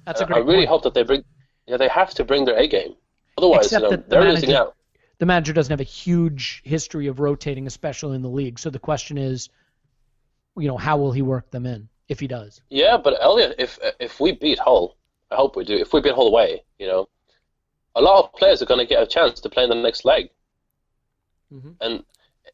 that's 0.05 0.19
a 0.21 0.25
And 0.25 0.33
I 0.33 0.37
really 0.39 0.57
point. 0.57 0.69
hope 0.69 0.83
that 0.83 0.93
they 0.93 1.03
bring. 1.03 1.23
Yeah, 1.67 1.77
they 1.77 1.87
have 1.87 2.13
to 2.15 2.23
bring 2.25 2.45
their 2.45 2.57
A 2.57 2.67
game. 2.67 2.95
Otherwise, 3.37 3.65
Except 3.67 3.83
you 3.83 3.89
know, 3.91 3.95
the 3.97 4.03
they're 4.09 4.23
losing 4.23 4.53
out. 4.53 4.75
the 5.19 5.25
manager 5.25 5.53
doesn't 5.53 5.71
have 5.71 5.79
a 5.79 5.83
huge 5.83 6.61
history 6.65 7.07
of 7.07 7.19
rotating, 7.19 7.67
especially 7.67 8.15
in 8.15 8.21
the 8.21 8.29
league. 8.29 8.57
So 8.59 8.69
the 8.69 8.79
question 8.79 9.17
is, 9.17 9.49
you 10.57 10.67
know, 10.67 10.77
how 10.77 10.97
will 10.97 11.11
he 11.11 11.21
work 11.21 11.51
them 11.51 11.65
in 11.65 11.87
if 12.07 12.19
he 12.19 12.27
does? 12.27 12.61
Yeah, 12.69 12.97
but 12.97 13.17
Elliot, 13.21 13.55
if 13.59 13.77
if 13.99 14.19
we 14.19 14.31
beat 14.31 14.59
Hull, 14.59 14.97
I 15.31 15.35
hope 15.35 15.55
we 15.55 15.63
do. 15.63 15.77
If 15.77 15.93
we 15.93 16.01
beat 16.01 16.15
Hull 16.15 16.27
away, 16.27 16.63
you 16.79 16.87
know, 16.87 17.07
a 17.99 18.01
lot 18.01 18.23
of 18.23 18.33
players 18.33 18.61
are 18.61 18.65
going 18.65 18.79
to 18.79 18.85
get 18.85 19.03
a 19.03 19.07
chance 19.07 19.39
to 19.41 19.49
play 19.49 19.63
in 19.63 19.69
the 19.69 19.75
next 19.75 20.05
leg. 20.05 20.29
Mhm. 21.53 21.75
And 21.81 22.03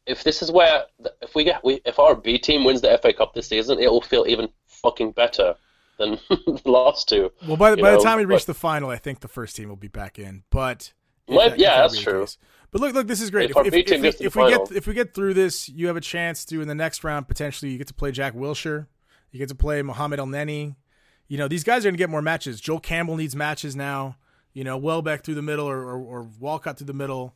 if 0.06 0.24
this 0.24 0.42
is 0.42 0.50
where, 0.50 0.84
if 1.22 1.34
we 1.34 1.44
get, 1.44 1.64
we, 1.64 1.80
if 1.84 1.98
our 1.98 2.14
B 2.14 2.38
team 2.38 2.64
wins 2.64 2.80
the 2.80 2.98
FA 3.00 3.12
Cup 3.12 3.34
this 3.34 3.48
season, 3.48 3.78
it 3.78 3.90
will 3.90 4.00
feel 4.00 4.24
even 4.28 4.48
fucking 4.66 5.12
better 5.12 5.54
than 5.98 6.18
the 6.28 6.60
last 6.64 7.08
two. 7.08 7.30
Well, 7.46 7.56
by, 7.56 7.70
the 7.74 7.76
by 7.82 7.92
the 7.92 7.98
time 7.98 8.18
we 8.18 8.24
reach 8.24 8.40
but- 8.40 8.46
the 8.48 8.54
final, 8.54 8.90
I 8.90 8.96
think 8.96 9.20
the 9.20 9.28
first 9.28 9.56
team 9.56 9.68
will 9.68 9.76
be 9.76 9.88
back 9.88 10.18
in. 10.18 10.42
But 10.50 10.92
Might- 11.28 11.50
that- 11.50 11.58
yeah, 11.58 11.78
that's 11.82 11.96
the 11.96 12.02
true. 12.02 12.20
case. 12.22 12.38
But 12.72 12.80
look, 12.80 12.94
look, 12.94 13.06
this 13.06 13.20
is 13.20 13.30
great. 13.30 13.50
If 13.50 13.56
our 13.56 13.64
B 13.64 13.82
team 13.82 14.00
we, 14.00 14.08
gets 14.08 14.16
to 14.18 14.24
the 14.24 14.26
if 14.26 14.36
we 14.36 14.48
get 14.50 14.72
if 14.72 14.86
we 14.86 14.92
get 14.94 15.14
through 15.14 15.34
this, 15.34 15.68
you 15.68 15.86
have 15.86 15.96
a 15.96 16.00
chance 16.00 16.44
to 16.46 16.60
in 16.60 16.68
the 16.68 16.74
next 16.74 17.04
round 17.04 17.28
potentially 17.28 17.70
you 17.70 17.78
get 17.78 17.86
to 17.86 17.94
play 17.94 18.10
Jack 18.10 18.34
Wilshere, 18.34 18.86
you 19.30 19.38
get 19.38 19.48
to 19.48 19.54
play 19.54 19.80
Mohamed 19.82 20.18
Elneny. 20.18 20.74
You 21.28 21.38
know 21.38 21.48
these 21.48 21.64
guys 21.64 21.84
are 21.84 21.88
going 21.88 21.94
to 21.94 21.98
get 21.98 22.10
more 22.10 22.22
matches. 22.22 22.60
Joel 22.60 22.80
Campbell 22.80 23.16
needs 23.16 23.34
matches 23.34 23.74
now. 23.74 24.16
You 24.56 24.64
know 24.64 24.78
Welbeck 24.78 25.22
through 25.22 25.34
the 25.34 25.42
middle 25.42 25.66
or, 25.68 25.82
or, 25.82 25.98
or 25.98 26.28
Walcott 26.40 26.78
through 26.78 26.86
the 26.86 26.94
middle. 26.94 27.34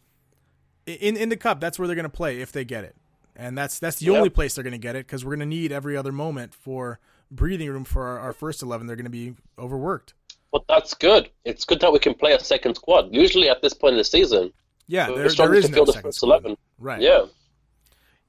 In 0.87 1.19
in 1.19 1.29
the 1.29 1.37
cup, 1.37 1.61
that's 1.61 1.79
where 1.79 1.87
they're 1.87 1.95
going 1.95 2.05
to 2.05 2.09
play 2.09 2.41
if 2.41 2.51
they 2.51 2.65
get 2.65 2.83
it, 2.83 2.97
and 3.37 3.59
that's 3.59 3.79
that's 3.79 3.99
the 3.99 4.07
Yeah. 4.07 4.13
only 4.17 4.31
place 4.31 4.55
they're 4.55 4.65
going 4.65 4.73
to 4.73 4.79
get 4.79 4.97
it 4.97 5.07
because 5.07 5.23
we're 5.23 5.37
going 5.37 5.41
to 5.41 5.55
need 5.55 5.71
every 5.71 5.99
other 5.99 6.13
moment 6.13 6.55
for 6.55 6.99
breathing 7.31 7.69
room 7.69 7.85
for 7.85 8.07
our, 8.07 8.19
our 8.21 8.33
first 8.33 8.63
eleven. 8.63 8.87
They're 8.87 8.97
going 8.97 9.05
to 9.05 9.11
be 9.11 9.35
overworked. 9.59 10.15
But 10.51 10.63
that's 10.67 10.95
good. 10.95 11.29
It's 11.45 11.67
good 11.67 11.81
that 11.81 11.93
we 11.93 11.99
can 11.99 12.15
play 12.15 12.33
a 12.33 12.41
second 12.41 12.75
squad. 12.77 13.15
Usually 13.15 13.51
at 13.51 13.61
this 13.61 13.75
point 13.75 13.93
in 13.93 13.99
the 13.99 14.05
season, 14.05 14.51
Yeah, 14.87 15.11
we're 15.11 15.17
there, 15.29 15.29
there 15.29 15.61
to 15.63 15.69
no 15.69 15.85
the 15.85 15.93
second 15.93 16.03
first 16.03 16.17
squad. 16.21 16.29
eleven. 16.29 16.57
Right. 16.79 17.03
Yeah. 17.03 17.27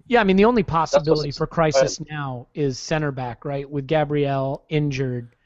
Yeah, 0.08 0.20
I 0.20 0.26
mean 0.26 0.36
the 0.36 0.44
only 0.46 0.64
possibility 0.64 1.32
for 1.32 1.48
crisis 1.48 2.02
now 2.10 2.48
is 2.54 2.78
center 2.78 3.14
back, 3.14 3.46
right? 3.46 3.70
With 3.70 3.88
Gabriel 3.88 4.66
injured, 4.68 5.38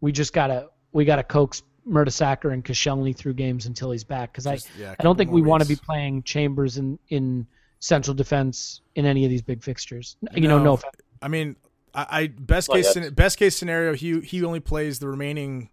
we 0.00 0.12
just 0.12 0.32
gotta 0.32 0.68
we 0.92 1.04
gotta 1.04 1.24
coax 1.24 1.64
Mertesacker 1.88 2.52
and 2.52 2.64
Koscielny 2.64 3.14
through 3.14 3.34
games 3.34 3.66
until 3.66 3.90
he's 3.90 4.04
back 4.04 4.32
because 4.32 4.46
I 4.46 4.54
Just, 4.56 4.68
yeah, 4.78 4.92
a 4.92 4.96
I 4.98 5.02
don't 5.02 5.16
think 5.16 5.30
we 5.30 5.42
want 5.42 5.62
to 5.62 5.68
be 5.68 5.76
playing 5.76 6.22
Chambers 6.22 6.78
in 6.78 6.98
in 7.08 7.46
central 7.80 8.14
defense 8.14 8.80
in 8.94 9.04
any 9.04 9.24
of 9.24 9.30
these 9.30 9.42
big 9.42 9.62
fixtures. 9.62 10.16
You 10.34 10.48
know, 10.48 10.58
No. 10.58 10.64
no 10.64 10.72
offense. 10.74 10.94
I 11.20 11.28
mean, 11.28 11.56
I, 11.94 12.06
I 12.10 12.26
best 12.28 12.68
Not 12.68 12.76
case 12.76 12.96
yet. 12.96 13.14
best 13.14 13.38
case 13.38 13.56
scenario, 13.56 13.94
he 13.94 14.20
he 14.20 14.42
only 14.44 14.60
plays 14.60 14.98
the 14.98 15.08
remaining 15.08 15.70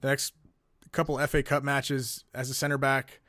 the 0.00 0.08
next 0.08 0.32
couple 0.92 1.18
FA 1.26 1.42
Cup 1.42 1.62
matches 1.62 2.24
as 2.34 2.48
a 2.50 2.54
center 2.54 2.78
back, 2.78 3.20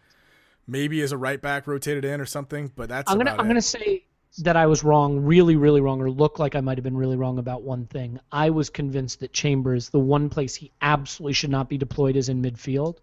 maybe 0.66 1.02
as 1.02 1.12
a 1.12 1.18
right 1.18 1.42
back 1.42 1.68
rotated 1.68 2.06
in 2.06 2.22
or 2.22 2.26
something. 2.26 2.72
But 2.76 2.90
that's 2.90 3.12
I'm 3.12 3.18
gonna 3.18 3.32
about 3.32 3.42
I'm 3.42 3.46
it. 3.48 3.50
gonna 3.50 3.62
say 3.62 4.06
that 4.40 4.56
I 4.56 4.66
was 4.66 4.84
wrong, 4.84 5.20
really, 5.20 5.56
really 5.56 5.82
wrong, 5.82 6.02
or 6.02 6.10
look 6.10 6.40
like 6.40 6.56
I 6.56 6.62
might 6.62 6.78
have 6.78 6.84
been 6.84 6.98
really 6.98 7.18
wrong 7.18 7.38
about 7.38 7.64
one 7.64 7.86
thing. 7.86 8.20
I 8.32 8.50
was 8.50 8.70
convinced 8.70 9.20
that 9.20 9.34
Chambers, 9.34 9.90
the 9.90 10.00
one 10.00 10.30
place 10.30 10.56
he 10.56 10.72
absolutely 10.82 11.34
should 11.34 11.50
not 11.50 11.70
be 11.70 11.78
deployed 11.78 12.16
is 12.16 12.30
in 12.30 12.42
midfield. 12.42 12.98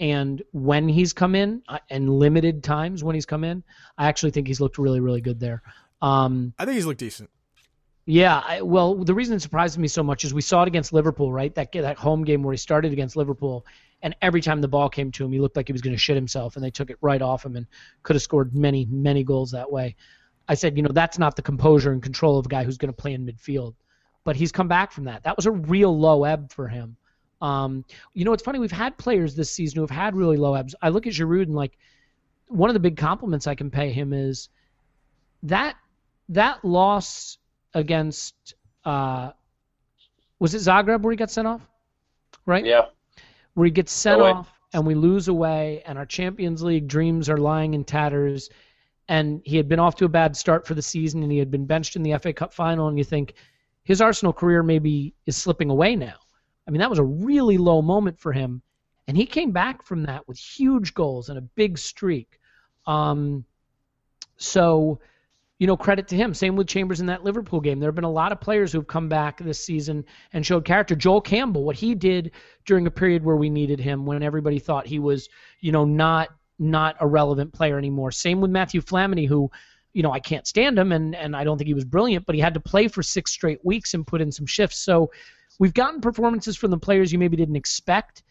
And 0.00 0.42
when 0.52 0.88
he's 0.88 1.12
come 1.12 1.34
in, 1.34 1.62
uh, 1.68 1.78
and 1.90 2.08
limited 2.08 2.62
times 2.62 3.02
when 3.04 3.14
he's 3.14 3.26
come 3.26 3.44
in, 3.44 3.62
I 3.96 4.08
actually 4.08 4.30
think 4.30 4.46
he's 4.46 4.60
looked 4.60 4.78
really, 4.78 5.00
really 5.00 5.20
good 5.20 5.40
there. 5.40 5.62
Um, 6.02 6.54
I 6.58 6.64
think 6.64 6.76
he's 6.76 6.86
looked 6.86 7.00
decent. 7.00 7.30
yeah, 8.06 8.42
I, 8.46 8.62
well, 8.62 8.94
the 8.94 9.14
reason 9.14 9.36
it 9.36 9.40
surprised 9.40 9.78
me 9.78 9.88
so 9.88 10.02
much 10.02 10.24
is 10.24 10.32
we 10.32 10.40
saw 10.40 10.62
it 10.62 10.68
against 10.68 10.92
Liverpool, 10.92 11.32
right? 11.32 11.54
That 11.54 11.72
that 11.72 11.98
home 11.98 12.24
game 12.24 12.42
where 12.42 12.52
he 12.52 12.58
started 12.58 12.92
against 12.92 13.16
Liverpool, 13.16 13.66
and 14.02 14.14
every 14.22 14.40
time 14.40 14.60
the 14.60 14.68
ball 14.68 14.88
came 14.88 15.10
to 15.12 15.24
him, 15.24 15.32
he 15.32 15.40
looked 15.40 15.56
like 15.56 15.68
he 15.68 15.72
was 15.72 15.82
going 15.82 15.94
to 15.94 16.00
shit 16.00 16.16
himself, 16.16 16.56
and 16.56 16.64
they 16.64 16.70
took 16.70 16.90
it 16.90 16.98
right 17.00 17.20
off 17.20 17.44
him 17.44 17.56
and 17.56 17.66
could 18.02 18.14
have 18.14 18.22
scored 18.22 18.54
many, 18.54 18.86
many 18.90 19.24
goals 19.24 19.50
that 19.50 19.70
way. 19.70 19.96
I 20.48 20.54
said, 20.54 20.76
you 20.76 20.82
know, 20.82 20.92
that's 20.92 21.18
not 21.18 21.36
the 21.36 21.42
composure 21.42 21.92
and 21.92 22.02
control 22.02 22.38
of 22.38 22.46
a 22.46 22.48
guy 22.48 22.64
who's 22.64 22.78
going 22.78 22.92
to 22.92 22.96
play 22.96 23.12
in 23.12 23.26
midfield, 23.26 23.74
but 24.24 24.34
he's 24.36 24.50
come 24.50 24.68
back 24.68 24.92
from 24.92 25.04
that. 25.04 25.22
That 25.24 25.36
was 25.36 25.46
a 25.46 25.50
real 25.50 25.96
low 25.96 26.24
ebb 26.24 26.52
for 26.52 26.68
him. 26.68 26.96
Um, 27.40 27.84
you 28.14 28.24
know, 28.24 28.32
it's 28.32 28.42
funny. 28.42 28.58
We've 28.58 28.72
had 28.72 28.96
players 28.96 29.34
this 29.34 29.50
season 29.50 29.76
who 29.76 29.82
have 29.82 29.90
had 29.90 30.16
really 30.16 30.36
low 30.36 30.54
ebbs. 30.54 30.74
I 30.80 30.88
look 30.88 31.06
at 31.06 31.12
Giroud 31.12 31.42
and 31.42 31.54
like 31.54 31.76
one 32.48 32.70
of 32.70 32.74
the 32.74 32.80
big 32.80 32.96
compliments 32.96 33.46
I 33.46 33.54
can 33.54 33.70
pay 33.70 33.92
him 33.92 34.12
is 34.12 34.48
that 35.44 35.76
that 36.30 36.64
loss 36.64 37.38
against 37.74 38.54
uh, 38.84 39.30
was 40.38 40.54
it 40.54 40.58
Zagreb 40.58 41.02
where 41.02 41.12
he 41.12 41.16
got 41.16 41.30
sent 41.30 41.46
off, 41.46 41.62
right? 42.46 42.64
Yeah. 42.64 42.86
Where 43.54 43.66
he 43.66 43.70
gets 43.70 43.92
sent 43.92 44.20
off 44.20 44.50
and 44.72 44.86
we 44.86 44.94
lose 44.94 45.28
away, 45.28 45.82
and 45.86 45.98
our 45.98 46.06
Champions 46.06 46.62
League 46.62 46.88
dreams 46.88 47.28
are 47.28 47.38
lying 47.38 47.74
in 47.74 47.84
tatters. 47.84 48.50
And 49.08 49.40
he 49.44 49.56
had 49.56 49.68
been 49.68 49.78
off 49.78 49.96
to 49.96 50.04
a 50.04 50.08
bad 50.08 50.36
start 50.36 50.66
for 50.66 50.74
the 50.74 50.82
season, 50.82 51.22
and 51.22 51.32
he 51.32 51.38
had 51.38 51.50
been 51.50 51.66
benched 51.66 51.96
in 51.96 52.02
the 52.02 52.16
FA 52.18 52.32
Cup 52.32 52.52
final. 52.52 52.88
And 52.88 52.98
you 52.98 53.04
think 53.04 53.34
his 53.84 54.02
Arsenal 54.02 54.34
career 54.34 54.62
maybe 54.62 55.14
is 55.24 55.36
slipping 55.36 55.70
away 55.70 55.96
now. 55.96 56.16
I 56.66 56.70
mean, 56.70 56.80
that 56.80 56.90
was 56.90 56.98
a 56.98 57.04
really 57.04 57.56
low 57.56 57.80
moment 57.80 58.18
for 58.18 58.32
him, 58.32 58.60
and 59.06 59.16
he 59.16 59.24
came 59.24 59.50
back 59.50 59.82
from 59.82 60.02
that 60.02 60.28
with 60.28 60.36
huge 60.36 60.92
goals 60.92 61.30
and 61.30 61.38
a 61.38 61.42
big 61.42 61.78
streak. 61.78 62.38
Um, 62.86 63.46
so, 64.36 65.00
you 65.58 65.66
know, 65.66 65.76
credit 65.76 66.08
to 66.08 66.16
him. 66.16 66.34
Same 66.34 66.56
with 66.56 66.68
Chambers 66.68 67.00
in 67.00 67.06
that 67.06 67.24
Liverpool 67.24 67.60
game. 67.60 67.80
There 67.80 67.88
have 67.88 67.94
been 67.94 68.04
a 68.04 68.10
lot 68.10 68.32
of 68.32 68.40
players 68.40 68.72
who 68.72 68.78
have 68.78 68.86
come 68.86 69.08
back 69.08 69.38
this 69.38 69.64
season 69.64 70.04
and 70.32 70.44
showed 70.44 70.64
character. 70.64 70.94
Joel 70.94 71.22
Campbell, 71.22 71.64
what 71.64 71.76
he 71.76 71.94
did 71.94 72.32
during 72.66 72.86
a 72.86 72.90
period 72.90 73.24
where 73.24 73.36
we 73.36 73.48
needed 73.50 73.80
him, 73.80 74.04
when 74.04 74.22
everybody 74.22 74.58
thought 74.58 74.86
he 74.86 74.98
was, 74.98 75.28
you 75.60 75.72
know, 75.72 75.84
not 75.84 76.28
not 76.58 76.96
a 77.00 77.06
relevant 77.06 77.52
player 77.52 77.78
anymore. 77.78 78.10
Same 78.10 78.40
with 78.40 78.50
Mathieu 78.50 78.82
Flamini, 78.82 79.26
who, 79.26 79.50
you 79.92 80.02
know, 80.02 80.12
I 80.12 80.20
can't 80.20 80.46
stand 80.46 80.78
him, 80.78 80.92
and 80.92 81.14
and 81.14 81.36
I 81.36 81.44
don't 81.44 81.58
think 81.58 81.68
he 81.68 81.74
was 81.74 81.84
brilliant, 81.84 82.26
but 82.26 82.34
he 82.34 82.40
had 82.40 82.54
to 82.54 82.60
play 82.60 82.88
for 82.88 83.02
six 83.02 83.32
straight 83.32 83.64
weeks 83.64 83.94
and 83.94 84.06
put 84.06 84.20
in 84.20 84.32
some 84.32 84.46
shifts. 84.46 84.78
So, 84.78 85.10
we've 85.58 85.74
gotten 85.74 86.00
performances 86.00 86.56
from 86.56 86.70
the 86.70 86.78
players 86.78 87.12
you 87.12 87.18
maybe 87.18 87.36
didn't 87.36 87.56
expect, 87.56 88.22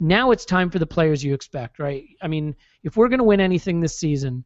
now 0.00 0.30
it's 0.30 0.44
time 0.44 0.70
for 0.70 0.78
the 0.78 0.86
players 0.86 1.24
you 1.24 1.34
expect, 1.34 1.78
right? 1.78 2.04
I 2.20 2.28
mean, 2.28 2.54
if 2.82 2.96
we're 2.96 3.08
going 3.08 3.18
to 3.18 3.24
win 3.24 3.40
anything 3.40 3.80
this 3.80 3.98
season, 3.98 4.44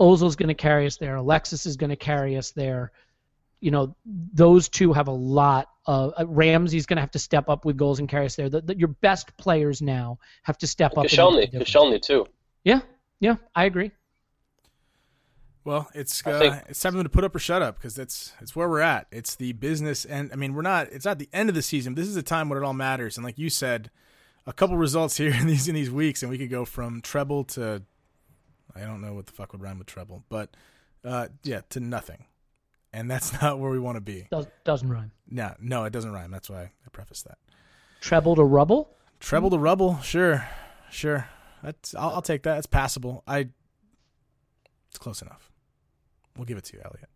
Ozil's 0.00 0.36
going 0.36 0.48
to 0.48 0.54
carry 0.54 0.86
us 0.86 0.96
there. 0.96 1.16
Alexis 1.16 1.66
is 1.66 1.76
going 1.76 1.90
to 1.90 1.96
carry 1.96 2.36
us 2.36 2.50
there. 2.50 2.92
You 3.60 3.70
know, 3.70 3.96
those 4.04 4.68
two 4.68 4.92
have 4.92 5.08
a 5.08 5.12
lot 5.12 5.68
of. 5.86 6.14
Uh, 6.16 6.26
Ramsey's 6.26 6.86
going 6.86 6.96
to 6.96 7.02
have 7.02 7.10
to 7.12 7.18
step 7.18 7.48
up 7.48 7.64
with 7.64 7.76
goals 7.76 7.98
and 7.98 8.08
carry 8.08 8.26
us 8.26 8.36
there. 8.36 8.48
The, 8.48 8.62
the, 8.62 8.78
your 8.78 8.88
best 8.88 9.36
players 9.36 9.82
now 9.82 10.18
have 10.42 10.58
to 10.58 10.66
step 10.66 10.96
up. 10.96 11.04
Koscielny, 11.06 11.52
Koscielny 11.52 12.00
too. 12.00 12.26
Yeah, 12.64 12.80
yeah, 13.20 13.36
I 13.54 13.64
agree. 13.64 13.92
Well, 15.64 15.88
it's 15.94 16.26
uh, 16.26 16.38
think, 16.38 16.54
it's 16.68 16.80
time 16.80 17.02
to 17.02 17.08
put 17.08 17.22
up 17.22 17.34
or 17.34 17.38
shut 17.38 17.60
up 17.60 17.76
because 17.76 17.94
that's 17.94 18.32
it's 18.40 18.56
where 18.56 18.68
we're 18.68 18.80
at. 18.80 19.06
It's 19.12 19.36
the 19.36 19.52
business, 19.52 20.04
and 20.04 20.32
I 20.32 20.36
mean 20.36 20.54
we're 20.54 20.62
not. 20.62 20.88
It's 20.90 21.04
not 21.04 21.18
the 21.18 21.28
end 21.32 21.48
of 21.48 21.54
the 21.54 21.62
season. 21.62 21.94
This 21.94 22.08
is 22.08 22.16
a 22.16 22.22
time 22.22 22.48
when 22.48 22.58
it 22.58 22.64
all 22.64 22.72
matters. 22.72 23.16
And 23.16 23.24
like 23.24 23.38
you 23.38 23.50
said, 23.50 23.90
a 24.46 24.52
couple 24.52 24.76
results 24.76 25.16
here 25.18 25.34
in 25.34 25.46
these 25.46 25.68
in 25.68 25.74
these 25.74 25.90
weeks, 25.90 26.22
and 26.22 26.30
we 26.30 26.38
could 26.38 26.50
go 26.50 26.64
from 26.64 27.02
treble 27.02 27.44
to 27.44 27.82
I 28.74 28.80
don't 28.80 29.02
know 29.02 29.14
what 29.14 29.26
the 29.26 29.32
fuck 29.32 29.52
would 29.52 29.62
rhyme 29.62 29.78
with 29.78 29.86
treble, 29.86 30.24
but 30.28 30.56
uh, 31.04 31.28
yeah, 31.42 31.60
to 31.70 31.80
nothing. 31.80 32.24
And 32.92 33.10
that's 33.10 33.32
not 33.42 33.58
where 33.58 33.70
we 33.70 33.78
want 33.78 33.96
to 33.96 34.00
be. 34.00 34.26
Does, 34.30 34.46
doesn't 34.64 34.88
rhyme. 34.88 35.12
No, 35.28 35.54
no, 35.60 35.84
it 35.84 35.92
doesn't 35.92 36.12
rhyme. 36.12 36.30
That's 36.30 36.48
why 36.48 36.62
I 36.62 36.90
preface 36.90 37.22
that. 37.22 37.38
Treble 38.00 38.34
to 38.36 38.44
rubble. 38.44 38.96
Treble 39.20 39.50
to 39.50 39.58
rubble. 39.58 40.00
Sure, 40.00 40.48
sure. 40.90 41.28
That's 41.62 41.94
I'll, 41.94 42.10
I'll 42.10 42.22
take 42.22 42.42
that. 42.44 42.58
It's 42.58 42.66
passable. 42.66 43.22
I. 43.26 43.48
It's 44.88 44.98
close 44.98 45.22
enough. 45.22 45.50
We'll 46.36 46.46
give 46.46 46.58
it 46.58 46.64
to 46.64 46.76
you, 46.76 46.82
Elliot. 46.84 47.08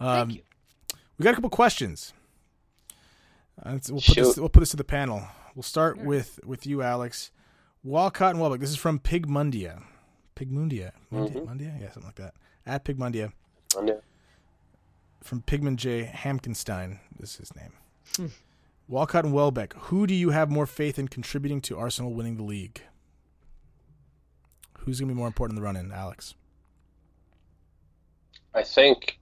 Um, 0.00 0.28
Thank 0.28 0.38
you. 0.38 0.42
We 1.18 1.24
got 1.24 1.30
a 1.30 1.34
couple 1.34 1.50
questions. 1.50 2.12
Uh, 3.62 3.78
we'll, 3.88 4.00
put 4.00 4.14
this, 4.14 4.36
we'll 4.36 4.48
put 4.48 4.60
this 4.60 4.70
to 4.70 4.76
the 4.76 4.84
panel. 4.84 5.22
We'll 5.54 5.62
start 5.64 5.98
with 5.98 6.40
with 6.44 6.66
you, 6.66 6.82
Alex. 6.82 7.30
Walcott 7.82 8.30
and 8.30 8.40
Welbeck. 8.40 8.60
This 8.60 8.70
is 8.70 8.76
from 8.76 8.98
Pigmundia. 8.98 9.82
Pigmundia. 10.36 10.92
Mundia? 11.12 11.32
Mm-hmm. 11.32 11.38
Mundia? 11.38 11.80
Yeah, 11.80 11.90
something 11.90 12.04
like 12.04 12.16
that. 12.16 12.34
At 12.66 12.84
Pigmundia. 12.84 13.32
Mundia. 13.70 14.00
From 15.22 15.42
Pigman 15.42 15.76
J. 15.76 16.10
Hamkenstein. 16.14 16.98
This 17.18 17.32
is 17.32 17.36
his 17.36 17.56
name. 17.56 17.72
Hmm. 18.16 18.26
Walcott 18.88 19.24
and 19.24 19.34
Welbeck. 19.34 19.74
Who 19.74 20.06
do 20.06 20.14
you 20.14 20.30
have 20.30 20.50
more 20.50 20.66
faith 20.66 20.98
in 20.98 21.08
contributing 21.08 21.60
to 21.62 21.78
Arsenal 21.78 22.14
winning 22.14 22.36
the 22.36 22.42
league? 22.42 22.82
Who's 24.88 25.00
going 25.00 25.08
to 25.10 25.14
be 25.14 25.18
more 25.18 25.26
important 25.26 25.58
in 25.58 25.62
the 25.62 25.66
run 25.66 25.76
in, 25.76 25.92
Alex? 25.92 26.34
I 28.54 28.62
think 28.62 29.18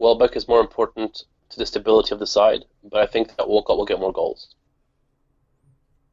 Welbeck 0.00 0.34
is 0.34 0.48
more 0.48 0.60
important 0.60 1.22
to 1.50 1.58
the 1.60 1.64
stability 1.64 2.12
of 2.12 2.18
the 2.18 2.26
side, 2.26 2.64
but 2.82 3.00
I 3.00 3.06
think 3.06 3.36
that 3.36 3.48
Walcott 3.48 3.76
will 3.76 3.84
get 3.84 4.00
more 4.00 4.12
goals. 4.12 4.56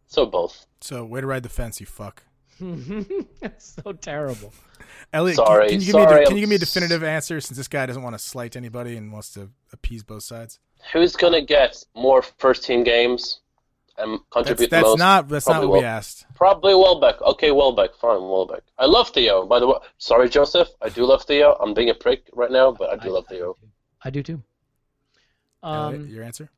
So 0.06 0.28
both. 0.28 0.68
So 0.82 1.04
way 1.04 1.22
to 1.22 1.26
ride 1.26 1.42
the 1.42 1.50
fence, 1.50 1.80
you 1.80 1.88
fuck. 1.88 2.22
That's 2.60 3.76
so 3.84 3.92
terrible. 3.94 4.54
Elliot, 5.14 5.38
sorry, 5.38 5.70
can, 5.70 5.80
can, 5.80 5.88
you 5.88 5.92
sorry, 5.92 6.24
a, 6.24 6.28
can, 6.28 6.36
you 6.36 6.42
give 6.42 6.50
me 6.50 6.58
a, 6.58 6.60
definitive 6.60 7.04
answer 7.04 7.42
since 7.42 7.58
this 7.58 7.68
guy 7.68 7.88
doesn't 7.88 8.04
want 8.04 8.14
to 8.14 8.20
slight 8.20 8.56
anybody 8.56 8.98
and 8.98 9.12
wants 9.12 9.34
to 9.34 9.50
appease 9.74 10.04
both 10.04 10.22
sides? 10.22 10.60
Who's 10.94 11.16
gonna 11.16 11.42
get 11.42 11.84
more 11.96 12.22
first 12.22 12.66
team 12.66 12.84
games 12.84 13.41
and 14.02 14.20
contribute 14.30 14.70
that's, 14.70 14.72
that's 14.72 14.84
most? 14.84 15.00
Not, 15.00 15.30
that's 15.30 15.46
Probably 15.46 15.68
not 15.68 15.72
what 15.72 15.80
we 15.80 15.86
asked. 15.86 16.26
Probably 16.36 16.74
Welbeck. 16.74 17.22
Okay, 17.22 17.52
Welbeck. 17.52 17.96
Fine, 17.96 18.22
Welbeck. 18.22 18.64
I 18.78 18.86
love 18.86 19.10
Theo. 19.10 19.46
By 19.46 19.60
the 19.60 19.68
way, 19.68 19.76
sorry, 19.98 20.30
Joseph. 20.30 20.70
I 20.82 20.90
do 20.90 21.06
love 21.06 21.24
Theo. 21.24 21.56
I'm 21.60 21.74
being 21.74 21.90
a 21.90 21.94
prick 21.94 22.30
right 22.34 22.52
now, 22.52 22.72
but 22.72 22.90
I 22.90 22.96
do 23.02 23.10
I, 23.10 23.14
love 23.14 23.28
Theo. 23.28 23.58
I 24.04 24.10
do 24.10 24.24
too. 24.24 24.42
Um, 25.64 26.08
your 26.08 26.24
answer? 26.24 26.50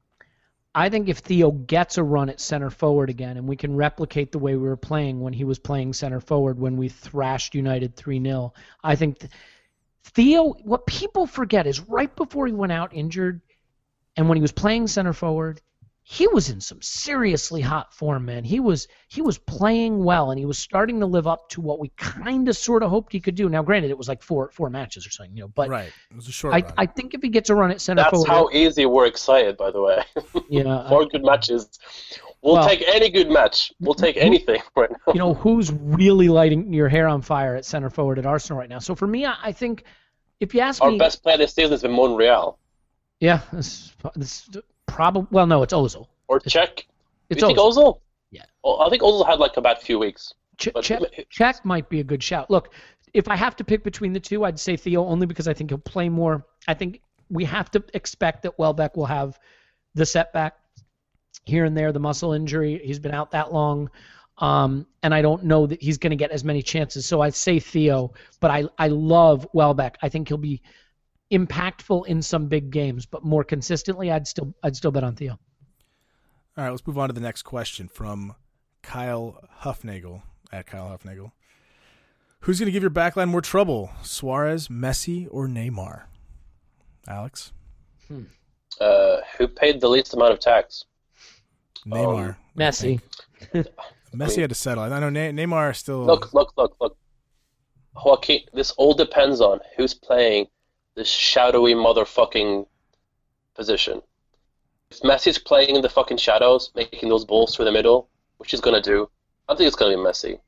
I 0.76 0.90
think 0.90 1.08
if 1.08 1.20
Theo 1.20 1.52
gets 1.52 1.98
a 1.98 2.04
run 2.04 2.30
at 2.30 2.40
center 2.40 2.72
forward 2.72 3.10
again, 3.10 3.38
and 3.38 3.48
we 3.48 3.56
can 3.56 3.76
replicate 3.76 4.32
the 4.32 4.40
way 4.40 4.56
we 4.56 4.68
were 4.68 4.78
playing 4.78 5.20
when 5.20 5.34
he 5.34 5.44
was 5.44 5.60
playing 5.60 5.94
center 5.94 6.20
forward 6.20 6.60
when 6.60 6.78
we 6.78 6.90
thrashed 6.90 7.54
United 7.54 7.96
3 7.96 8.24
0, 8.24 8.54
I 8.84 8.96
think 8.96 9.20
th- 9.20 9.32
Theo, 10.06 10.54
what 10.64 10.88
people 10.88 11.28
forget 11.28 11.68
is 11.68 11.80
right 11.82 12.14
before 12.16 12.48
he 12.48 12.54
went 12.54 12.72
out 12.72 12.94
injured, 12.94 13.42
and 14.18 14.28
when 14.28 14.36
he 14.36 14.42
was 14.42 14.52
playing 14.52 14.88
center 14.88 15.14
forward, 15.14 15.62
he 16.06 16.28
was 16.28 16.50
in 16.50 16.60
some 16.60 16.82
seriously 16.82 17.62
hot 17.62 17.94
form, 17.94 18.26
man. 18.26 18.44
He 18.44 18.60
was 18.60 18.90
he 19.08 19.22
was 19.22 19.38
playing 19.38 20.04
well, 20.04 20.32
and 20.32 20.40
he 20.40 20.46
was 20.46 20.60
starting 20.60 21.00
to 21.00 21.06
live 21.06 21.28
up 21.28 21.50
to 21.52 21.62
what 21.62 21.80
we 21.80 21.92
kind 21.96 22.50
of 22.50 22.58
sort 22.58 22.84
of 22.84 22.90
hoped 22.90 23.14
he 23.14 23.22
could 23.22 23.36
do. 23.36 23.48
Now, 23.48 23.64
granted, 23.64 23.90
it 23.90 23.98
was 23.98 24.10
like 24.10 24.22
four 24.22 24.52
four 24.52 24.70
matches 24.70 25.08
or 25.08 25.12
something, 25.12 25.36
you 25.36 25.44
know, 25.44 25.48
but 25.48 25.70
right, 25.70 25.92
it 26.12 26.16
was 26.16 26.28
a 26.28 26.32
short. 26.32 26.54
I, 26.54 26.60
run. 26.60 26.74
I 26.78 26.86
think 26.88 27.14
if 27.14 27.22
he 27.22 27.30
gets 27.30 27.50
a 27.50 27.56
run 27.56 27.72
at 27.72 27.80
center 27.80 28.02
that's 28.04 28.12
forward, 28.12 28.28
how 28.28 28.50
easy 28.52 28.86
we're 28.86 29.06
excited. 29.06 29.56
By 29.56 29.72
the 29.72 29.82
way, 29.82 30.04
yeah, 30.50 30.90
four 30.90 31.06
good 31.06 31.24
matches. 31.24 31.70
We'll 32.42 32.56
well, 32.56 32.68
take 32.68 32.84
any 32.86 33.10
good 33.10 33.32
match. 33.32 33.72
We'll 33.80 33.94
take 33.94 34.18
anything 34.18 34.62
right 34.76 34.92
now. 34.92 35.14
You 35.14 35.20
know 35.20 35.34
who's 35.36 35.72
really 35.72 36.28
lighting 36.28 36.74
your 36.74 36.90
hair 36.90 37.08
on 37.08 37.22
fire 37.22 37.56
at 37.56 37.64
center 37.64 37.90
forward 37.90 38.20
at 38.20 38.26
Arsenal 38.26 38.60
right 38.60 38.70
now. 38.70 38.80
So 38.80 38.94
for 38.94 39.08
me, 39.08 39.26
I, 39.26 39.36
I 39.42 39.52
think 39.54 39.86
if 40.42 40.54
you 40.54 40.60
ask 40.60 40.82
our 40.82 40.90
me, 40.90 40.96
our 40.96 41.00
best 41.00 41.24
player 41.24 41.38
this 41.38 41.54
season 41.54 41.72
has 41.72 41.82
been 41.82 41.94
Monreal. 41.94 42.58
Yeah, 43.22 43.40
this, 43.54 43.94
this 44.16 44.50
probably 44.94 45.28
well, 45.32 45.48
no, 45.48 45.64
it's 45.64 45.74
Ozil. 45.74 46.08
Or 46.28 46.40
Cech. 46.40 46.84
It's 47.30 47.42
you 47.42 47.48
think 47.48 47.58
Ozil. 47.58 48.00
Yeah. 48.32 48.44
Well, 48.64 48.82
I 48.82 48.90
think 48.90 49.02
Ozil 49.02 49.26
had 49.26 49.40
like 49.40 49.58
about 49.58 49.72
a 49.72 49.76
bad 49.76 49.82
few 49.82 50.00
weeks. 50.00 50.34
Ch- 50.58 50.70
Cech 50.70 51.66
might 51.66 51.90
be 51.90 52.00
a 52.00 52.04
good 52.04 52.22
shout. 52.22 52.50
Look, 52.52 52.74
if 53.14 53.28
I 53.28 53.36
have 53.36 53.56
to 53.58 53.64
pick 53.64 53.84
between 53.84 54.14
the 54.14 54.20
two, 54.20 54.44
I'd 54.46 54.60
say 54.60 54.78
Theo 54.78 55.06
only 55.06 55.26
because 55.26 55.48
I 55.48 55.54
think 55.54 55.72
he'll 55.72 55.80
play 55.80 56.10
more. 56.10 56.46
I 56.68 56.74
think 56.74 57.02
we 57.30 57.44
have 57.46 57.72
to 57.72 57.84
expect 57.94 58.44
that 58.44 58.58
Welbeck 58.60 58.96
will 58.96 59.06
have 59.06 59.40
the 59.96 60.06
setback 60.06 60.56
here 61.46 61.66
and 61.66 61.76
there, 61.76 61.92
the 61.92 62.00
muscle 62.00 62.34
injury. 62.34 62.80
He's 62.84 63.00
been 63.00 63.14
out 63.14 63.32
that 63.32 63.52
long. 63.52 63.90
Um, 64.40 64.88
and 65.04 65.14
I 65.14 65.22
don't 65.22 65.44
know 65.44 65.68
that 65.68 65.82
he's 65.82 65.98
going 65.98 66.12
to 66.12 66.16
get 66.16 66.32
as 66.32 66.44
many 66.44 66.62
chances. 66.62 67.06
So 67.06 67.22
I'd 67.22 67.36
say 67.36 67.60
Theo, 67.60 68.14
but 68.40 68.50
I, 68.50 68.66
I 68.78 68.88
love 68.88 69.48
Welbeck. 69.54 69.98
I 70.02 70.10
think 70.10 70.28
he'll 70.28 70.38
be 70.38 70.62
impactful 71.34 72.06
in 72.08 72.22
some 72.22 72.48
big 72.48 72.70
games, 72.70 73.06
but 73.06 73.26
more 73.26 73.44
consistently, 73.44 74.12
I'd 74.12 74.28
still 74.28 74.54
I'd 74.64 74.76
still 74.76 74.92
bet 74.92 75.04
on 75.04 75.16
Theo. 75.16 75.40
All 76.56 76.64
right, 76.64 76.70
let's 76.70 76.86
move 76.86 77.00
on 77.00 77.10
to 77.10 77.14
the 77.14 77.22
next 77.22 77.42
question 77.42 77.88
from 77.88 78.36
Kyle 78.84 79.44
Huffnagel 79.62 80.22
at 80.52 80.68
Kyle 80.68 80.86
Huffnagel. 80.88 81.32
Who's 82.42 82.60
going 82.60 82.68
to 82.68 82.72
give 82.72 82.84
your 82.84 82.92
backline 82.92 83.30
more 83.30 83.42
trouble, 83.42 83.90
Suarez, 84.04 84.68
Messi, 84.68 85.28
or 85.32 85.48
Neymar? 85.48 86.04
Alex. 87.08 87.54
Hmm. 88.08 88.24
Uh, 88.80 89.18
who 89.38 89.48
paid 89.48 89.82
the 89.82 89.88
least 89.88 90.14
amount 90.14 90.34
of 90.34 90.40
tax? 90.40 90.86
Neymar. 91.88 92.30
Um, 92.30 92.36
Messi. 92.58 93.02
Messi 94.14 94.42
had 94.42 94.50
to 94.50 94.56
settle. 94.56 94.84
I 94.84 95.00
know 95.00 95.10
Neymar 95.10 95.76
still. 95.76 96.06
Look, 96.06 96.34
look, 96.34 96.54
look, 96.58 96.76
look. 96.80 96.98
Joaquin, 97.96 98.42
this 98.54 98.72
all 98.72 98.94
depends 98.94 99.40
on 99.40 99.60
who's 99.78 99.94
playing 99.94 100.48
this 100.96 101.10
shadowy 101.10 101.74
motherfucking 101.74 102.68
position. 103.56 104.02
If 104.92 105.00
Messi's 105.00 105.38
playing 105.38 105.76
in 105.76 105.82
the 105.82 105.90
fucking 105.90 106.18
shadows, 106.18 106.72
making 106.76 107.10
those 107.10 107.26
balls 107.26 107.56
through 107.56 107.66
the 107.66 107.72
middle, 107.72 108.10
which 108.38 108.52
he's 108.52 108.62
gonna 108.62 108.82
do, 108.82 109.10
I 109.50 109.56
think 109.56 109.68
it's 109.68 109.76
gonna 109.76 109.96
be 109.96 110.02
messy. 110.02 110.40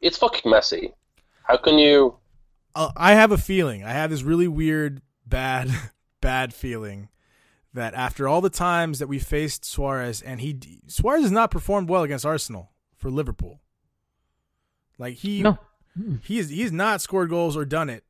It's 0.00 0.16
fucking 0.16 0.50
messy. 0.50 0.94
How 1.42 1.56
can 1.56 1.78
you? 1.78 2.16
Uh, 2.74 2.92
I 2.96 3.14
have 3.14 3.32
a 3.32 3.38
feeling. 3.38 3.82
I 3.82 3.92
have 3.92 4.10
this 4.10 4.22
really 4.22 4.48
weird, 4.48 5.02
bad, 5.26 5.70
bad 6.20 6.54
feeling 6.54 7.08
that 7.74 7.94
after 7.94 8.28
all 8.28 8.40
the 8.40 8.50
times 8.50 8.98
that 8.98 9.08
we 9.08 9.18
faced 9.18 9.64
Suarez, 9.64 10.22
and 10.22 10.40
he 10.40 10.58
Suarez 10.86 11.22
has 11.22 11.32
not 11.32 11.50
performed 11.50 11.88
well 11.88 12.02
against 12.02 12.26
Arsenal 12.26 12.70
for 12.96 13.10
Liverpool. 13.10 13.60
Like 14.98 15.14
he, 15.14 15.42
no. 15.42 15.58
he's 16.22 16.50
he's 16.50 16.72
not 16.72 17.00
scored 17.00 17.30
goals 17.30 17.56
or 17.56 17.64
done 17.64 17.88
it 17.88 18.04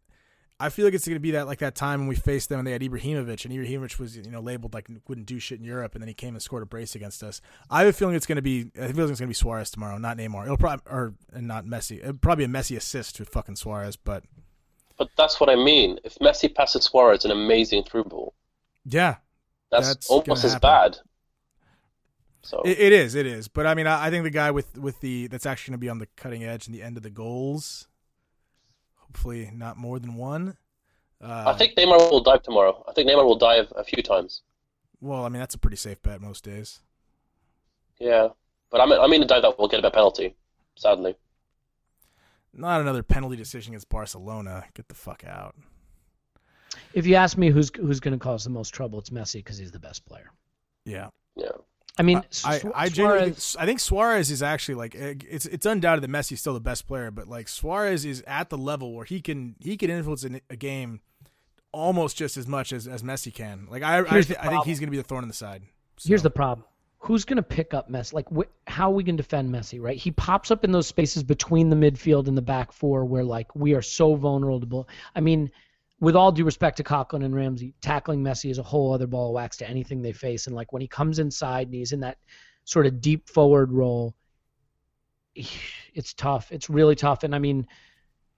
I 0.61 0.71
feel 0.71 0.85
like 0.85 0.95
it's 0.95 1.07
going 1.07 1.17
to 1.17 1.21
be 1.21 1.31
that 1.33 1.47
like 1.47 1.61
that 1.61 1.77
time 1.77 2.01
when 2.01 2.09
we 2.09 2.17
faced 2.17 2.49
them 2.49 2.59
and 2.59 2.67
they 2.67 2.73
had 2.73 2.83
Ibrahimovic 2.83 3.45
and 3.45 3.55
Ibrahimovic 3.55 3.99
was 3.99 4.17
you 4.17 4.31
know 4.31 4.41
labeled 4.41 4.75
like 4.75 4.89
wouldn't 5.07 5.27
do 5.27 5.39
shit 5.39 5.59
in 5.59 5.65
Europe 5.65 5.95
and 5.95 6.03
then 6.03 6.09
he 6.09 6.15
came 6.15 6.35
and 6.35 6.43
scored 6.43 6.65
a 6.65 6.67
brace 6.67 6.97
against 6.97 7.23
us. 7.23 7.41
I 7.71 7.81
have 7.81 7.89
a 7.89 7.93
feeling 7.93 8.17
it's 8.17 8.27
going 8.27 8.37
to 8.37 8.43
be 8.43 8.71
I 8.77 8.93
feel 8.93 9.05
like 9.05 9.13
it's 9.13 9.21
going 9.21 9.27
to 9.27 9.27
be 9.29 9.35
Suarez 9.35 9.71
tomorrow, 9.71 9.99
not 9.99 10.17
Neymar. 10.17 10.45
It'll 10.45 10.57
probably 10.57 10.83
or 10.91 11.15
not 11.33 11.65
Messi. 11.65 11.99
It'll 12.01 12.15
probably 12.15 12.45
a 12.45 12.49
Messi 12.49 12.77
assist 12.77 13.17
to 13.17 13.25
fucking 13.25 13.57
Suarez, 13.57 13.95
but 13.95 14.25
but 14.97 15.11
that's 15.17 15.39
what 15.39 15.49
I 15.49 15.55
mean. 15.55 16.01
If 16.03 16.17
Messi 16.17 16.53
passes 16.53 16.85
Suarez, 16.85 17.25
an 17.25 17.31
amazing 17.31 17.85
through 17.85 18.05
ball. 18.05 18.35
Yeah, 18.85 19.17
that's, 19.71 19.87
that's 19.87 20.11
almost 20.11 20.45
as 20.45 20.59
bad. 20.59 20.99
So 22.43 22.63
it, 22.65 22.81
it 22.81 22.93
is, 22.93 23.15
it 23.15 23.27
is. 23.27 23.47
But 23.47 23.67
I 23.67 23.75
mean, 23.75 23.87
I, 23.87 24.07
I 24.07 24.11
think 24.11 24.25
the 24.25 24.31
guy 24.31 24.51
with 24.51 24.77
with 24.77 24.99
the 25.01 25.29
that's 25.29 25.47
actually 25.47 25.73
going 25.73 25.81
to 25.81 25.85
be 25.85 25.89
on 25.89 25.99
the 25.99 26.09
cutting 26.17 26.43
edge 26.43 26.67
and 26.67 26.75
the 26.75 26.83
end 26.83 26.97
of 26.97 27.05
the 27.05 27.11
goals 27.11 27.87
Hopefully, 29.09 29.51
not 29.55 29.77
more 29.77 29.99
than 29.99 30.15
one. 30.15 30.57
Uh, 31.21 31.45
I 31.47 31.55
think 31.55 31.75
Neymar 31.77 32.11
will 32.11 32.23
dive 32.23 32.43
tomorrow. 32.43 32.85
I 32.89 32.93
think 32.93 33.09
Neymar 33.09 33.25
will 33.25 33.39
dive 33.39 33.73
a 33.75 33.83
few 33.83 34.03
times. 34.03 34.43
Well, 35.01 35.25
I 35.25 35.29
mean 35.29 35.41
that's 35.41 35.55
a 35.55 35.59
pretty 35.59 35.77
safe 35.77 36.01
bet 36.03 36.21
most 36.21 36.45
days. 36.45 36.81
Yeah, 37.99 38.29
but 38.71 38.81
I 38.81 38.87
mean, 38.87 39.01
I 39.01 39.07
mean 39.07 39.23
a 39.23 39.27
dive 39.27 39.43
that 39.43 39.59
will 39.59 39.69
get 39.69 39.85
a 39.85 39.91
penalty. 39.91 40.35
Sadly. 40.77 41.17
Not 42.53 42.81
another 42.81 43.03
penalty 43.03 43.37
decision 43.37 43.73
against 43.73 43.89
Barcelona. 43.89 44.65
Get 44.75 44.89
the 44.89 44.95
fuck 44.95 45.25
out. 45.27 45.55
If 46.95 47.07
you 47.07 47.17
ask 47.17 47.37
me 47.37 47.51
who's 47.51 47.71
who's 47.75 48.01
going 48.01 48.19
to 48.19 48.23
cause 48.23 48.45
the 48.45 48.51
most 48.51 48.71
trouble, 48.71 48.99
it's 48.99 49.11
Messi 49.11 49.35
because 49.35 49.59
he's 49.59 49.73
the 49.73 49.79
best 49.79 50.07
player. 50.07 50.31
Yeah. 50.85 51.09
I 51.99 52.03
mean, 52.03 52.19
I, 52.45 52.59
Su- 52.59 52.73
I 52.75 52.89
genuinely, 52.89 53.33
Suarez- 53.35 53.57
I 53.59 53.67
think 53.67 53.81
Suarez 53.81 54.31
is 54.31 54.43
actually 54.43 54.77
like 54.77 54.95
eh, 54.95 55.15
it's 55.29 55.47
it's 55.47 55.67
undoubted 55.67 56.05
that 56.05 56.11
Messi's 56.11 56.41
still 56.41 56.55
the 56.55 56.61
best 56.61 56.87
player, 56.87 57.11
but 57.11 57.29
like 57.29 57.49
Suarez 57.49 58.05
is 58.05 58.23
at 58.27 58.51
the 58.51 58.59
level 58.59 58.95
where 58.95 59.05
he 59.05 59.21
can 59.21 59.57
he 59.61 59.77
can 59.77 59.91
influence 59.91 60.25
a, 60.25 60.57
game 60.57 61.01
almost 61.73 62.17
just 62.17 62.37
as 62.37 62.47
much 62.47 62.73
as, 62.73 62.87
as 62.87 63.03
Messi 63.03 63.33
can. 63.33 63.67
Like 63.71 63.83
I 63.83 63.99
I, 64.01 64.23
th- 64.23 64.39
I 64.41 64.49
think 64.49 64.65
he's 64.65 64.79
going 64.81 64.89
to 64.89 64.91
be 64.91 64.97
the 64.97 65.03
thorn 65.03 65.25
in 65.25 65.29
the 65.29 65.35
side. 65.35 65.63
Here's 66.03 66.23
the 66.23 66.31
problem. 66.31 66.67
Who's 67.01 67.25
going 67.25 67.37
to 67.37 67.43
pick 67.45 67.75
up 67.75 67.89
Messi? 67.89 68.13
Like, 68.13 68.27
wh- 68.29 68.51
how 68.67 68.91
are 68.91 68.95
we 68.95 69.05
going 69.05 69.17
to 69.17 69.23
defend 69.23 69.55
Messi, 69.55 69.81
right? 69.81 69.97
He 69.97 70.11
pops 70.11 70.51
up 70.51 70.65
in 70.65 70.73
those 70.73 70.89
spaces 70.89 71.23
between 71.23 71.69
the 71.71 71.77
midfield 71.77 72.27
and 72.27 72.37
the 72.37 72.43
back 72.43 72.73
four 72.73 73.05
where, 73.05 73.23
like, 73.23 73.55
we 73.55 73.75
are 73.75 73.83
so 73.83 74.17
vulnerable. 74.17 74.89
I 75.15 75.21
mean, 75.21 75.51
with 76.01 76.17
all 76.17 76.33
due 76.33 76.45
respect 76.45 76.77
to 76.77 76.85
Coquelin 76.85 77.25
and 77.25 77.35
Ramsey, 77.35 77.75
tackling 77.81 78.23
Messi 78.23 78.51
is 78.51 78.59
a 78.59 78.63
whole 78.63 78.93
other 78.93 79.07
ball 79.07 79.29
of 79.29 79.35
wax 79.35 79.57
to 79.59 79.69
anything 79.69 80.01
they 80.01 80.13
face. 80.13 80.47
And, 80.47 80.55
like, 80.55 80.73
when 80.73 80.83
he 80.83 80.89
comes 80.89 81.19
inside 81.19 81.67
and 81.67 81.75
he's 81.75 81.93
in 81.93 82.01
that 82.01 82.19
sort 82.65 82.87
of 82.87 83.01
deep 83.01 83.29
forward 83.29 83.73
role, 83.73 84.15
it's 85.35 86.15
tough. 86.15 86.53
It's 86.53 86.71
really 86.71 86.95
tough. 86.95 87.25
And, 87.25 87.35
I 87.35 87.39
mean, 87.39 87.67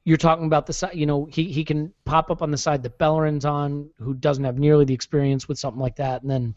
you're 0.04 0.16
talking 0.16 0.46
about 0.46 0.66
the 0.66 0.72
side, 0.72 0.94
you 0.94 1.06
know, 1.06 1.26
he, 1.26 1.44
he 1.44 1.64
can 1.64 1.92
pop 2.04 2.30
up 2.30 2.40
on 2.40 2.50
the 2.50 2.56
side 2.56 2.82
that 2.82 2.98
Bellerin's 2.98 3.44
on, 3.44 3.90
who 3.98 4.14
doesn't 4.14 4.44
have 4.44 4.58
nearly 4.58 4.84
the 4.86 4.94
experience 4.94 5.46
with 5.46 5.58
something 5.58 5.80
like 5.80 5.96
that. 5.96 6.22
And 6.22 6.30
then 6.30 6.56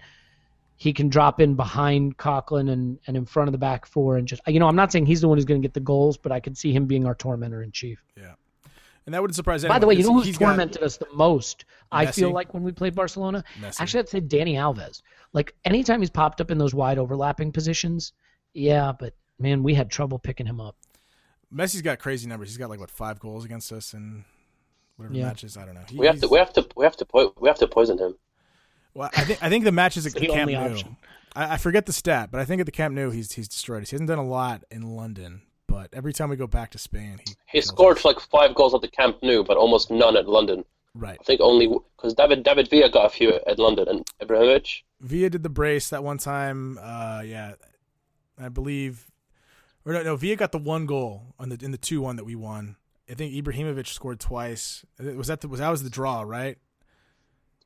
he 0.78 0.94
can 0.94 1.10
drop 1.10 1.40
in 1.40 1.56
behind 1.56 2.18
Coquelin 2.18 2.70
and, 2.72 3.00
and 3.08 3.18
in 3.18 3.26
front 3.26 3.48
of 3.48 3.52
the 3.52 3.58
back 3.58 3.86
four 3.86 4.18
and 4.18 4.28
just 4.28 4.42
you 4.48 4.60
know 4.60 4.68
I'm 4.68 4.76
not 4.76 4.92
saying 4.92 5.06
he's 5.06 5.22
the 5.22 5.28
one 5.28 5.38
who's 5.38 5.46
going 5.46 5.62
to 5.62 5.66
get 5.66 5.74
the 5.74 5.80
goals, 5.80 6.18
but 6.18 6.32
I 6.32 6.40
could 6.40 6.58
see 6.58 6.74
him 6.74 6.88
being 6.88 7.06
our 7.06 7.16
tormentor 7.16 7.64
in 7.64 7.72
chief. 7.72 8.04
And 9.06 9.14
that 9.14 9.22
wouldn't 9.22 9.36
surprise 9.36 9.64
anyone. 9.64 9.76
By 9.76 9.80
the 9.80 9.88
way, 9.88 9.96
you 9.96 10.04
know 10.04 10.14
who's 10.14 10.26
he's 10.26 10.38
got- 10.38 10.48
tormented 10.48 10.82
us 10.84 10.98
the 10.98 11.08
most? 11.14 11.66
I 11.92 12.06
feel 12.08 12.32
like 12.32 12.54
when 12.54 12.64
we 12.64 12.72
played 12.72 12.96
Barcelona, 12.96 13.44
Messi. 13.62 13.82
actually 13.82 14.00
I'd 14.02 14.10
say 14.10 14.22
Dani 14.22 14.54
Alves. 14.56 15.02
Like 15.34 15.54
anytime 15.66 16.00
he's 16.02 16.10
popped 16.10 16.40
up 16.42 16.50
in 16.52 16.58
those 16.58 16.74
wide 16.74 16.98
overlapping 16.98 17.52
positions, 17.52 18.14
yeah, 18.54 18.92
but 18.98 19.14
man, 19.40 19.62
we 19.64 19.74
had 19.74 19.90
trouble 19.92 20.20
picking 20.20 20.46
him 20.46 20.62
up. 20.62 20.76
Messi's 21.54 21.82
got 21.82 22.00
crazy 22.00 22.28
numbers. 22.28 22.50
He's 22.50 22.58
got 22.58 22.70
like 22.70 22.80
what 22.80 22.90
five 22.92 23.20
goals 23.20 23.46
against 23.46 23.72
us 23.72 23.94
and 23.94 24.24
whatever 24.96 25.16
Yeah. 25.16 25.26
matches. 25.28 25.58
I 25.58 25.66
don't 25.66 25.76
know. 25.76 25.82
He- 25.90 25.98
We 26.00 26.08
have 26.08 26.20
to 26.22 26.28
we 26.28 26.38
have 26.40 26.54
to 26.54 26.68
we 26.76 26.84
have 26.86 26.96
to 26.98 27.06
po- 27.06 27.34
we 27.40 27.48
have 27.50 27.60
to 27.60 27.68
poison 27.68 27.98
him. 28.00 28.16
Well, 28.94 29.10
I 29.16 29.24
think 29.26 29.44
I 29.44 29.50
think 29.50 29.64
the 29.66 29.72
matches 29.72 30.06
at 30.08 30.14
the 30.14 30.20
the 30.22 30.28
Camp 30.28 30.52
only 30.52 30.54
Nou. 30.54 30.82
I, 31.36 31.54
I 31.54 31.58
forget 31.58 31.86
the 31.88 31.94
stat, 31.94 32.30
but 32.32 32.40
I 32.40 32.46
think 32.46 32.60
at 32.60 32.66
the 32.66 32.72
Camp 32.72 32.96
Nou 32.96 33.10
he's 33.12 33.34
he's 33.34 33.48
destroyed 33.48 33.82
us. 33.84 33.90
He 33.90 33.96
hasn't 33.96 34.08
done 34.08 34.20
a 34.20 34.26
lot 34.26 34.64
in 34.72 34.82
London, 34.96 35.42
but 35.74 35.90
every 35.92 36.14
time 36.14 36.30
we 36.30 36.36
go 36.36 36.46
back 36.46 36.70
to 36.72 36.78
Spain, 36.78 37.20
he 37.26 37.34
He 37.52 37.62
scored 37.62 38.04
like 38.06 38.20
five 38.20 38.54
goals 38.54 38.76
at 38.76 38.82
the 38.82 38.88
Camp 38.88 39.18
Nou, 39.24 39.44
but 39.44 39.58
almost 39.58 39.90
none 39.90 40.16
at 40.16 40.28
London. 40.28 40.64
right. 40.94 41.18
I 41.20 41.24
think 41.24 41.42
only 41.42 41.68
because 41.98 42.14
David 42.14 42.44
David 42.44 42.70
Villa 42.70 42.90
got 42.92 43.06
a 43.08 43.10
few 43.10 43.34
at 43.48 43.58
London 43.58 43.88
and 43.90 44.06
Ibrahimovic. 44.22 44.84
Villa 45.02 45.30
did 45.32 45.42
the 45.42 45.50
brace 45.50 45.90
that 45.90 46.04
one 46.04 46.20
time. 46.20 46.78
Uh, 46.80 47.24
yeah, 47.26 47.54
I 48.40 48.50
believe. 48.50 49.08
Or 49.86 49.94
no, 49.94 50.04
no, 50.04 50.16
Villa 50.16 50.36
got 50.36 50.52
the 50.52 50.60
one 50.60 50.86
goal 50.86 51.34
on 51.40 51.50
the 51.50 51.58
in 51.66 51.72
the 51.72 51.78
two 51.90 52.02
one 52.02 52.18
that 52.18 52.24
we 52.26 52.36
won. 52.36 52.76
I 53.10 53.16
think 53.16 53.34
Ibrahimovic 53.34 53.88
scored 53.88 54.20
twice. 54.20 54.86
Was 55.00 55.28
that 55.28 55.42
the, 55.42 55.48
was 55.48 55.60
that 55.60 55.70
was 55.70 55.82
the 55.84 55.90
draw, 55.90 56.22
right? 56.22 56.58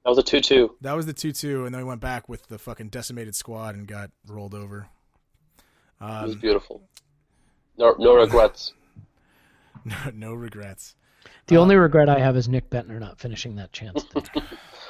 That 0.04 0.12
was 0.12 0.18
a 0.20 0.24
two-two. 0.24 0.78
That 0.80 0.94
was 0.96 1.06
the 1.06 1.14
two 1.14 1.34
two, 1.34 1.66
and 1.66 1.76
then 1.76 1.82
we 1.82 1.88
went 1.88 2.00
back 2.00 2.30
with 2.30 2.48
the 2.48 2.58
fucking 2.58 2.88
decimated 2.90 3.36
squad 3.36 3.76
and 3.76 3.86
got 3.86 4.12
rolled 4.26 4.54
over. 4.56 4.88
It 6.00 6.04
was 6.06 6.34
Um, 6.36 6.40
beautiful. 6.40 6.88
No 7.78 7.96
no 8.00 8.16
regrets. 8.16 8.74
no, 9.86 9.96
no 10.14 10.34
regrets. 10.34 10.96
The 11.48 11.58
Uh, 11.58 11.62
only 11.62 11.76
regret 11.76 12.10
I 12.10 12.20
have 12.20 12.36
is 12.38 12.48
Nick 12.50 12.70
Bendtner 12.70 13.00
not 13.00 13.20
finishing 13.20 13.56
that 13.56 13.72
chance. 13.74 14.06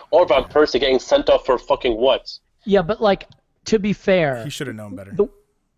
Or 0.10 0.26
Van 0.26 0.46
Persie 0.46 0.80
getting 0.80 1.00
sent 1.00 1.30
off 1.30 1.46
for 1.46 1.58
fucking 1.58 1.98
what? 1.98 2.32
yeah, 2.64 2.82
but 2.82 3.02
like 3.02 3.28
to 3.66 3.78
be 3.78 3.92
fair, 3.92 4.42
He 4.46 4.50
should 4.50 4.68
have 4.68 4.76
known 4.78 4.96
better. 4.96 5.12
the 5.12 5.28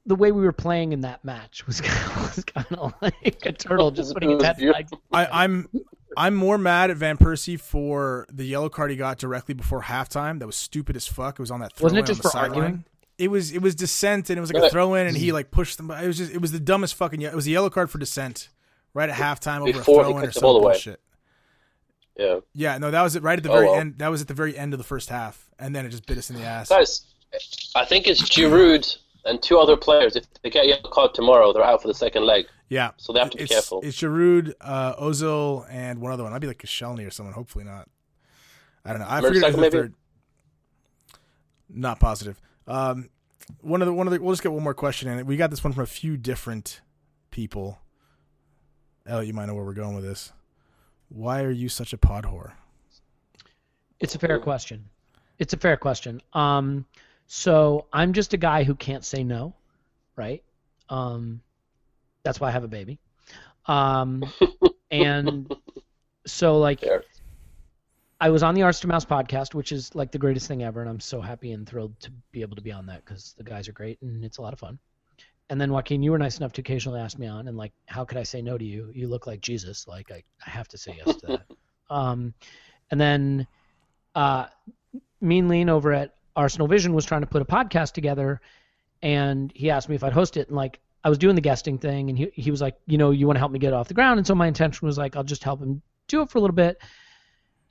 the 0.05 0.13
way 0.15 0.31
we 0.31 0.43
were 0.43 0.51
playing 0.53 0.91
in 0.93 1.01
that 1.01 1.23
match 1.25 1.65
was 1.65 1.81
kind 1.81 2.11
of, 2.11 2.35
was 2.35 2.43
kind 2.43 2.67
of 2.77 2.93
like 3.01 3.43
a 3.45 3.51
turtle 3.51 3.89
just 3.91 4.13
putting 4.13 4.29
It 4.31 4.35
his 4.35 4.43
head 4.43 4.57
beautiful. 4.57 5.01
back. 5.11 5.29
I, 5.31 5.43
I'm 5.45 5.67
I'm 6.15 6.35
more 6.35 6.57
mad 6.59 6.91
at 6.91 6.97
Van 6.97 7.17
Persie 7.17 7.59
for 7.59 8.27
the 8.31 8.45
yellow 8.45 8.69
card 8.69 8.91
he 8.91 8.97
got 8.97 9.17
directly 9.17 9.55
before 9.55 9.81
halftime. 9.83 10.37
That 10.39 10.45
was 10.47 10.55
stupid 10.55 10.95
as 10.95 11.07
fuck. 11.07 11.35
It 11.35 11.39
was 11.41 11.49
on 11.51 11.59
that 11.61 11.73
throw 11.73 11.85
Wasn't 11.85 11.99
it 11.99 12.05
just 12.05 12.19
on 12.19 12.21
the 12.21 12.23
for 12.23 12.29
sideline. 12.29 12.59
arguing? 12.61 12.83
It 13.19 13.27
was 13.29 13.51
it 13.51 13.61
was 13.61 13.75
dissent 13.75 14.29
and 14.29 14.37
it 14.37 14.41
was 14.41 14.51
like 14.51 14.63
a 14.63 14.69
throw 14.69 14.95
in 14.95 15.05
and 15.05 15.15
he 15.17 15.31
like 15.31 15.51
pushed 15.51 15.77
them. 15.77 15.91
It 15.91 16.07
was 16.07 16.17
just 16.17 16.31
it 16.31 16.39
was 16.41 16.51
the 16.51 16.59
dumbest 16.59 16.95
fucking. 16.95 17.21
It 17.21 17.33
was 17.35 17.45
a 17.47 17.51
yellow 17.51 17.69
card 17.69 17.91
for 17.91 17.97
dissent 17.97 18.49
right 18.93 19.09
at 19.09 19.15
halftime 19.15 19.59
over 19.61 19.73
Before 19.73 20.01
a 20.01 20.03
throw 20.05 20.17
in 20.17 20.25
or 20.25 20.31
some 20.31 20.41
bullshit. 20.41 20.99
Yeah. 22.17 22.39
Yeah, 22.53 22.77
no, 22.77 22.91
that 22.91 23.01
was 23.01 23.15
it 23.15 23.23
right 23.23 23.37
at 23.37 23.43
the 23.43 23.49
Oh, 23.49 23.53
very 23.53 23.65
well. 23.67 23.75
end. 23.79 23.99
That 23.99 24.09
was 24.09 24.21
at 24.21 24.27
the 24.27 24.33
very 24.33 24.57
end 24.57 24.73
of 24.73 24.77
the 24.77 24.83
first 24.83 25.09
half, 25.09 25.49
and 25.59 25.75
then 25.75 25.85
it 25.85 25.89
just 25.89 26.05
bit 26.05 26.17
us 26.17 26.29
in 26.29 26.35
the 26.35 26.43
ass. 26.43 26.69
Guys, 26.69 27.03
I 27.75 27.85
think 27.85 28.07
it's 28.07 28.21
Giroud 28.21 28.97
and 29.25 29.41
two 29.41 29.57
other 29.59 29.77
players. 29.77 30.15
If 30.15 30.25
they 30.41 30.49
get 30.49 30.65
a 30.65 30.67
yellow 30.69 30.89
card 30.89 31.13
tomorrow, 31.13 31.53
they're 31.53 31.63
out 31.63 31.81
for 31.81 31.87
the 31.87 31.93
second 31.93 32.23
leg. 32.25 32.45
Yeah, 32.67 32.91
So 32.97 33.13
they 33.13 33.19
have 33.19 33.29
to 33.31 33.37
be 33.37 33.43
it's, 33.43 33.51
careful. 33.53 33.79
It's 33.83 33.97
Giroud, 33.97 34.53
uh, 34.61 34.95
Ozil, 34.95 35.65
and 35.71 36.01
one 36.01 36.11
other 36.11 36.23
one. 36.23 36.33
I'd 36.33 36.41
be 36.41 36.47
like 36.47 36.61
Koscielny 36.61 37.07
or 37.07 37.09
someone. 37.09 37.33
Hopefully 37.33 37.63
not. 37.65 37.87
I 38.85 38.91
don't 38.91 38.99
know. 38.99 39.07
I 39.09 39.21
Mertesacker, 39.21 39.23
figured 39.23 39.43
it 39.43 39.45
was 39.47 39.55
the 39.55 39.61
maybe? 39.61 39.71
third. 39.71 39.93
Not 41.69 41.99
positive. 41.99 42.39
Um, 42.69 43.09
one 43.61 43.81
of 43.81 43.87
the 43.87 43.93
one 43.93 44.07
of 44.07 44.13
the. 44.13 44.21
We'll 44.21 44.33
just 44.33 44.43
get 44.43 44.51
one 44.51 44.63
more 44.63 44.75
question 44.75 45.09
in. 45.09 45.25
We 45.25 45.35
got 45.35 45.49
this 45.49 45.63
one 45.63 45.73
from 45.73 45.83
a 45.83 45.87
few 45.87 46.15
different 46.15 46.81
people. 47.31 47.79
Elliot, 49.05 49.27
you 49.27 49.33
might 49.33 49.47
know 49.47 49.55
where 49.55 49.65
we're 49.65 49.73
going 49.73 49.95
with 49.95 50.03
this. 50.03 50.31
Why 51.09 51.43
are 51.43 51.51
you 51.51 51.67
such 51.67 51.91
a 51.93 51.97
pod 51.97 52.25
whore? 52.25 52.51
It's 53.99 54.13
a 54.13 54.19
fair 54.19 54.39
question. 54.39 54.85
It's 55.39 55.53
a 55.53 55.57
fair 55.57 55.75
question. 55.77 56.21
Um, 56.33 56.85
so 57.25 57.87
I'm 57.91 58.13
just 58.13 58.33
a 58.33 58.37
guy 58.37 58.63
who 58.63 58.75
can't 58.75 59.03
say 59.03 59.23
no, 59.23 59.55
right? 60.15 60.43
Um, 60.89 61.41
that's 62.23 62.39
why 62.39 62.49
I 62.49 62.51
have 62.51 62.63
a 62.63 62.67
baby. 62.67 62.99
Um, 63.65 64.23
and 64.91 65.51
so 66.27 66.59
like 66.59 66.81
There. 66.81 67.03
I 68.21 68.29
was 68.29 68.43
on 68.43 68.53
the 68.53 68.63
Arts 68.63 68.81
to 68.81 68.87
Mouse 68.87 69.05
podcast, 69.05 69.53
which 69.53 69.71
is 69.71 69.95
like 69.95 70.11
the 70.11 70.17
greatest 70.17 70.47
thing 70.47 70.63
ever, 70.63 70.81
and 70.81 70.89
I'm 70.89 70.99
so 70.99 71.21
happy 71.21 71.53
and 71.53 71.67
thrilled 71.67 71.97
to 72.01 72.11
be 72.31 72.41
able 72.41 72.57
to 72.57 72.61
be 72.61 72.71
on 72.71 72.85
that 72.87 73.05
because 73.05 73.33
the 73.37 73.43
guys 73.43 73.69
are 73.69 73.73
great 73.73 74.01
and 74.01 74.25
it's 74.25 74.39
a 74.39 74.41
lot 74.41 74.51
of 74.51 74.59
fun. 74.59 74.77
And 75.49 75.59
then 75.59 75.71
Joaquin, 75.71 76.03
you 76.03 76.11
were 76.11 76.17
nice 76.17 76.37
enough 76.37 76.53
to 76.53 76.61
occasionally 76.61 76.99
ask 76.99 77.17
me 77.17 77.27
on, 77.27 77.47
and 77.47 77.57
like, 77.57 77.71
how 77.87 78.05
could 78.05 78.17
I 78.17 78.23
say 78.23 78.41
no 78.41 78.57
to 78.57 78.65
you? 78.65 78.91
You 78.93 79.07
look 79.07 79.25
like 79.25 79.41
Jesus. 79.41 79.87
Like 79.87 80.11
I, 80.11 80.23
I 80.45 80.49
have 80.49 80.67
to 80.69 80.77
say 80.77 80.99
yes 81.03 81.15
to 81.15 81.27
that. 81.27 81.41
um, 81.89 82.33
and 82.91 82.99
then 82.99 83.47
uh, 84.15 84.47
Mean 85.21 85.47
Lean 85.47 85.69
over 85.69 85.93
at 85.93 86.15
Arsenal 86.35 86.67
Vision 86.67 86.93
was 86.93 87.05
trying 87.05 87.21
to 87.21 87.27
put 87.27 87.41
a 87.41 87.45
podcast 87.45 87.93
together, 87.93 88.41
and 89.01 89.51
he 89.55 89.71
asked 89.71 89.87
me 89.87 89.95
if 89.95 90.03
I'd 90.03 90.13
host 90.13 90.35
it, 90.35 90.49
and 90.49 90.57
like 90.57 90.79
I 91.05 91.09
was 91.09 91.17
doing 91.17 91.35
the 91.35 91.41
guesting 91.41 91.77
thing, 91.77 92.09
and 92.09 92.17
he 92.17 92.31
he 92.33 92.51
was 92.51 92.61
like, 92.61 92.75
you 92.85 92.97
know, 92.97 93.11
you 93.11 93.27
want 93.27 93.37
to 93.37 93.39
help 93.39 93.51
me 93.51 93.59
get 93.59 93.69
it 93.69 93.73
off 93.73 93.87
the 93.87 93.93
ground, 93.93 94.19
and 94.19 94.27
so 94.27 94.35
my 94.35 94.47
intention 94.47 94.85
was 94.85 94.97
like, 94.97 95.15
I'll 95.15 95.23
just 95.23 95.43
help 95.43 95.61
him 95.61 95.81
do 96.07 96.21
it 96.21 96.29
for 96.29 96.37
a 96.37 96.41
little 96.41 96.55
bit, 96.55 96.81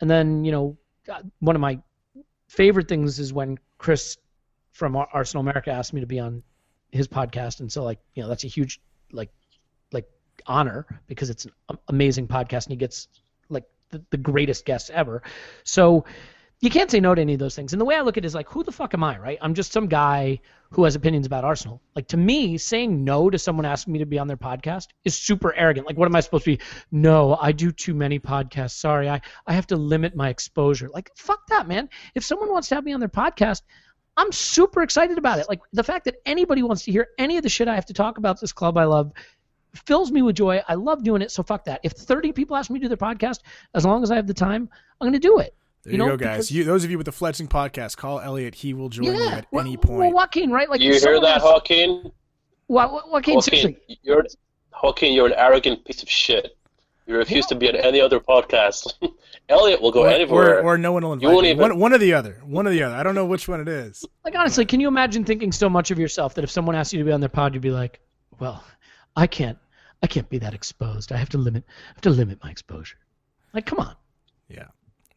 and 0.01 0.11
then 0.11 0.45
you 0.45 0.53
know, 0.53 0.77
one 1.41 1.57
of 1.57 1.61
my 1.61 1.79
favorite 2.49 2.89
things 2.89 3.19
is 3.19 3.33
when 3.33 3.59
Chris 3.79 4.17
from 4.73 4.97
Arsenal 4.97 5.41
America 5.41 5.71
asked 5.71 5.93
me 5.93 6.01
to 6.01 6.07
be 6.07 6.21
on 6.21 6.43
his 6.91 7.09
podcast, 7.09 7.61
and 7.61 7.71
so 7.71 7.85
like 7.85 7.99
you 8.15 8.23
know 8.23 8.29
that's 8.29 8.45
a 8.45 8.49
huge 8.49 8.81
like 9.13 9.31
like 9.93 10.09
honor 10.47 10.87
because 11.07 11.31
it's 11.31 11.45
an 11.45 11.79
amazing 11.89 12.27
podcast, 12.27 12.67
and 12.67 12.73
he 12.73 12.77
gets 12.77 13.09
like 13.49 13.65
the, 13.91 14.03
the 14.11 14.17
greatest 14.17 14.65
guests 14.65 14.91
ever. 14.91 15.23
So 15.65 16.05
you 16.61 16.71
can't 16.71 16.91
say 16.91 16.99
no 16.99 17.15
to 17.15 17.21
any 17.21 17.35
of 17.35 17.39
those 17.39 17.55
things. 17.55 17.73
And 17.73 17.81
the 17.81 17.85
way 17.85 17.95
I 17.95 18.01
look 18.01 18.17
at 18.17 18.25
it 18.25 18.27
is 18.27 18.35
like, 18.35 18.49
who 18.49 18.65
the 18.65 18.73
fuck 18.73 18.93
am 18.95 19.05
I, 19.05 19.17
right? 19.19 19.39
I'm 19.41 19.55
just 19.55 19.73
some 19.73 19.87
guy 19.87 20.41
who 20.71 20.85
has 20.85 20.97
opinions 20.97 21.27
about 21.27 21.45
Arsenal. 21.45 21.81
Like 21.95 22.09
to 22.09 22.17
me, 22.17 22.59
saying 22.59 23.05
no 23.05 23.31
to 23.31 23.39
someone 23.39 23.65
asking 23.65 23.93
me 23.93 24.01
to 24.01 24.07
be 24.07 24.19
on 24.19 24.27
their 24.27 24.37
podcast 24.37 24.89
is 25.05 25.17
super 25.17 25.55
arrogant. 25.55 25.87
Like, 25.87 25.97
what 25.97 26.07
am 26.07 26.17
I 26.17 26.21
supposed 26.21 26.45
to 26.45 26.57
be? 26.57 26.63
No, 26.91 27.37
I 27.41 27.53
do 27.53 27.71
too 27.71 27.95
many 27.95 28.19
podcasts. 28.19 28.73
Sorry, 28.73 29.09
I 29.09 29.21
I 29.47 29.53
have 29.53 29.69
to 29.69 29.77
limit 29.77 30.17
my 30.17 30.29
exposure. 30.29 30.89
Like, 30.89 31.11
fuck 31.17 31.47
that, 31.49 31.69
man. 31.69 31.89
If 32.15 32.25
someone 32.25 32.51
wants 32.51 32.69
to 32.69 32.75
have 32.75 32.85
me 32.85 32.93
on 32.93 33.01
their 33.01 33.09
podcast, 33.09 33.63
I'm 34.19 34.33
super 34.33 34.83
excited 34.83 35.17
about 35.17 35.39
it. 35.39 35.49
Like 35.49 35.61
the 35.73 35.85
fact 35.85 36.05
that 36.07 36.17
anybody 36.27 36.65
wants 36.65 36.85
to 36.85 36.93
hear 36.93 37.07
any 37.19 37.37
of 37.37 37.45
the 37.45 37.49
shit 37.49 37.69
I 37.69 37.77
have 37.77 37.87
to 37.87 37.95
talk 37.95 38.19
about 38.19 38.41
this 38.41 38.53
club 38.53 38.77
I 38.77 38.85
love 38.85 39.13
fills 39.87 40.11
me 40.11 40.23
with 40.23 40.35
joy. 40.35 40.61
I 40.67 40.75
love 40.75 41.05
doing 41.05 41.23
it. 41.23 41.31
So 41.31 41.45
fuck 41.45 41.65
that. 41.65 41.81
If 41.85 41.93
30 41.93 42.33
people 42.33 42.57
ask 42.57 42.69
me 42.69 42.81
to 42.81 42.85
do 42.85 42.89
their 42.89 42.97
podcast, 42.97 43.41
as 43.75 43.85
long 43.85 44.03
as 44.03 44.11
I 44.11 44.17
have 44.17 44.27
the 44.27 44.35
time, 44.35 44.69
I'm 45.01 45.05
going 45.05 45.13
to 45.13 45.21
do 45.21 45.39
it. 45.39 45.55
There 45.89 45.97
You 45.97 46.03
you, 46.05 46.09
know, 46.11 46.17
go, 46.19 46.25
guys. 46.25 46.51
You, 46.51 46.65
those 46.65 46.85
of 46.85 46.91
you 46.91 46.99
with 46.99 47.07
the 47.07 47.13
fledgling 47.13 47.49
podcast, 47.49 47.97
call 47.97 48.21
Elliot. 48.21 48.55
He 48.57 48.75
will 48.75 48.89
join 48.91 49.07
you 49.07 49.29
at 49.29 49.47
well, 49.51 49.63
any 49.65 49.77
Well, 49.77 49.99
point. 49.99 50.15
Joaquin, 50.15 50.51
right? 50.51 50.69
Like 50.69 50.81
you 50.81 50.93
if 50.93 51.03
hear 51.03 51.19
that, 51.21 51.37
asks- 51.37 51.45
Joaquin? 51.45 52.13
Wa- 52.69 52.93
Wa- 52.93 53.03
Joaquin, 53.11 53.37
Joaquin, 53.37 53.77
you're 54.03 54.27
Joaquin, 54.83 55.15
you're 55.15 55.27
an 55.29 55.33
arrogant 55.37 55.85
piece 55.87 56.03
of 56.03 56.11
shit. 56.11 56.55
You 57.07 57.17
refuse 57.17 57.47
to 57.47 57.55
be 57.55 57.67
on 57.71 57.77
any 57.77 58.03
other 58.03 58.21
podcast. 58.21 58.93
Elliot 59.49 59.81
will 59.81 59.91
go 59.91 60.03
or, 60.05 60.09
anywhere. 60.09 60.59
or, 60.61 60.75
or 60.75 60.79
no 60.79 60.93
one 60.93 61.03
will 61.03 61.15
invite 61.15 61.33
won't 61.33 61.47
you. 61.47 61.53
even- 61.53 61.63
One, 61.63 61.79
one 61.79 61.93
or 61.95 61.99
the 61.99 62.13
other. 62.13 62.43
One 62.45 62.67
or 62.67 62.71
the 62.71 62.83
other. 62.83 62.95
I 62.95 63.03
don't 63.03 63.15
know 63.15 63.25
which 63.25 63.49
one 63.49 63.61
it 63.61 63.69
is. 63.69 64.05
Like 64.27 64.35
honestly, 64.37 64.67
can 64.67 64.79
you 64.81 64.89
imagine 64.89 65.25
thinking 65.25 65.51
so 65.51 65.71
much 65.71 65.91
of 65.91 65.99
yourself 65.99 66.35
that 66.35 66.45
if 66.45 66.51
someone 66.51 66.77
asked 66.77 66.93
you 66.93 66.99
to 66.99 67.05
be 67.07 67.13
on 67.13 67.21
their 67.21 67.31
pod, 67.31 67.55
you'd 67.55 67.63
be 67.63 67.71
like, 67.71 68.01
"Well, 68.39 68.63
I 69.17 69.27
can't, 69.27 69.57
I 70.03 70.07
can't 70.07 70.29
be 70.29 70.37
that 70.41 70.53
exposed. 70.53 71.11
I 71.11 71.17
have 71.17 71.31
to 71.31 71.39
limit, 71.39 71.65
I 71.67 71.93
have 71.95 72.03
to 72.03 72.11
limit 72.11 72.39
my 72.45 72.51
exposure." 72.51 72.99
Like, 73.55 73.65
come 73.65 73.79
on. 73.79 73.97
Yeah. 74.51 74.67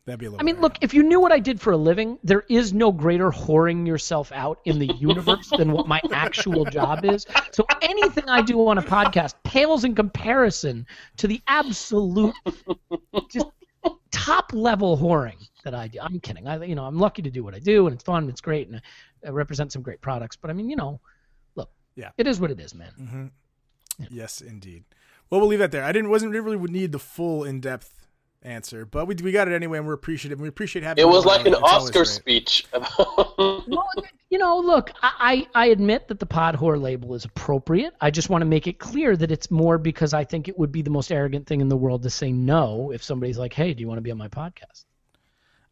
That'd 0.06 0.20
be 0.20 0.26
a 0.26 0.32
little. 0.32 0.42
I 0.42 0.44
mean, 0.44 0.60
look, 0.60 0.78
if 0.82 0.94
you 0.94 1.04
knew 1.04 1.20
what 1.20 1.32
I 1.32 1.40
did 1.40 1.62
for 1.62 1.74
a 1.74 1.78
living, 1.78 2.18
there 2.24 2.44
is 2.50 2.74
no 2.74 2.92
greater 2.92 3.30
whoring 3.30 3.86
yourself 3.86 4.32
out 4.32 4.60
in 4.66 4.80
the 4.80 4.88
universe 5.00 5.50
than 5.56 5.72
what 5.72 5.88
my 5.88 6.02
actual 6.12 6.66
job 6.66 7.06
is. 7.06 7.28
So 7.52 7.66
anything 7.84 8.28
I 8.28 8.42
do 8.42 8.68
on 8.68 8.80
a 8.80 8.82
podcast 8.82 9.36
pales 9.44 9.84
in 9.84 9.94
comparison 9.94 10.88
to 11.18 11.28
the 11.28 11.40
absolute 11.48 12.34
just 13.30 13.46
top 14.10 14.52
level 14.54 14.98
whoring 14.98 15.38
that 15.64 15.76
I 15.76 15.88
do. 15.88 16.00
I'm 16.02 16.20
kidding. 16.20 16.48
I 16.48 16.64
you 16.64 16.76
know, 16.76 16.86
I'm 16.86 16.98
lucky 16.98 17.22
to 17.22 17.30
do 17.30 17.44
what 17.44 17.54
I 17.54 17.60
do 17.60 17.86
and 17.86 17.94
it's 17.94 18.04
fun, 18.04 18.24
and 18.24 18.30
it's 18.30 18.42
great 18.42 18.70
and 18.70 18.82
I 19.26 19.30
represent 19.30 19.72
some 19.72 19.84
great 19.84 20.02
products, 20.02 20.36
but 20.36 20.50
I 20.50 20.54
mean, 20.54 20.70
you 20.70 20.76
know, 20.76 21.00
look. 21.56 21.70
Yeah. 21.96 22.10
It 22.18 22.26
is 22.26 22.40
what 22.40 22.50
it 22.50 22.60
is, 22.60 22.74
man. 22.74 22.92
Mm-hmm. 23.00 24.06
Yes, 24.10 24.42
indeed. 24.42 24.84
Well, 25.30 25.42
we'll 25.42 25.50
leave 25.50 25.60
that 25.60 25.72
there. 25.72 25.84
I 25.84 25.92
didn't 25.92 26.10
wasn't 26.10 26.34
really 26.34 26.58
would 26.58 26.72
need 26.72 26.92
the 26.92 27.00
full 27.00 27.44
in 27.44 27.62
depth 27.62 28.01
answer, 28.44 28.86
but 28.86 29.06
we 29.06 29.16
we 29.16 29.32
got 29.32 29.48
it 29.48 29.54
anyway, 29.54 29.78
and 29.78 29.88
we're 29.88 29.94
appreciative. 29.94 30.40
We 30.40 30.48
appreciate 30.48 30.84
having. 30.84 31.02
It 31.04 31.08
you 31.08 31.14
was 31.14 31.26
like 31.26 31.46
an 31.46 31.54
It's 31.54 31.62
Oscar 31.64 32.06
speech. 32.06 32.66
Well, 33.38 33.90
you 34.30 34.38
know, 34.38 34.60
look, 34.60 34.92
I, 35.02 35.46
I 35.54 35.64
I 35.64 35.66
admit 35.68 36.08
that 36.08 36.20
the 36.20 36.26
pod 36.26 36.56
whore 36.56 36.80
label 36.82 37.14
is 37.16 37.26
appropriate. 37.26 37.94
I 38.00 38.12
just 38.12 38.30
want 38.30 38.42
to 38.42 38.46
make 38.46 38.66
it 38.68 38.80
clear 38.80 39.18
that 39.18 39.32
it's 39.32 39.52
more 39.52 39.78
because 39.78 40.14
I 40.14 40.24
think 40.24 40.48
it 40.48 40.58
would 40.58 40.72
be 40.72 40.82
the 40.82 40.90
most 40.90 41.12
arrogant 41.12 41.48
thing 41.48 41.60
in 41.62 41.68
the 41.70 41.76
world 41.78 42.04
to 42.04 42.10
say 42.10 42.32
no 42.32 42.92
if 42.92 43.04
somebody's 43.04 43.38
like, 43.38 43.54
hey, 43.54 43.74
do 43.74 43.82
you 43.82 43.88
want 43.88 43.98
to 43.98 44.02
be 44.02 44.12
on 44.12 44.18
my 44.18 44.30
podcast? 44.30 44.86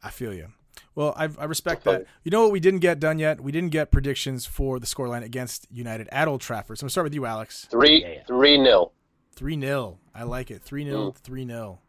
I 0.03 0.09
feel 0.09 0.33
you. 0.33 0.47
Well, 0.95 1.13
I, 1.15 1.29
I 1.37 1.45
respect 1.45 1.83
that. 1.85 2.05
You 2.23 2.31
know 2.31 2.41
what 2.43 2.51
we 2.51 2.59
didn't 2.59 2.79
get 2.79 2.99
done 2.99 3.19
yet? 3.19 3.39
We 3.41 3.51
didn't 3.53 3.69
get 3.69 3.91
predictions 3.91 4.45
for 4.45 4.79
the 4.79 4.85
scoreline 4.87 5.23
against 5.23 5.67
United 5.71 6.09
at 6.11 6.27
Old 6.27 6.41
Trafford. 6.41 6.77
So 6.77 6.83
I'm 6.83 6.85
gonna 6.85 6.91
start 6.91 7.05
with 7.05 7.13
you, 7.13 7.25
Alex. 7.25 7.65
three, 7.71 8.01
Yeah, 8.01 8.09
yeah. 8.09 8.23
three 8.27 8.57
nil. 8.57 8.91
Three 9.35 9.57
0 9.59 9.99
I 10.13 10.23
like 10.23 10.51
it. 10.51 10.61
Three 10.63 10.83
0 10.83 11.11
mm. 11.11 11.15
Three 11.15 11.45
0 11.47 11.79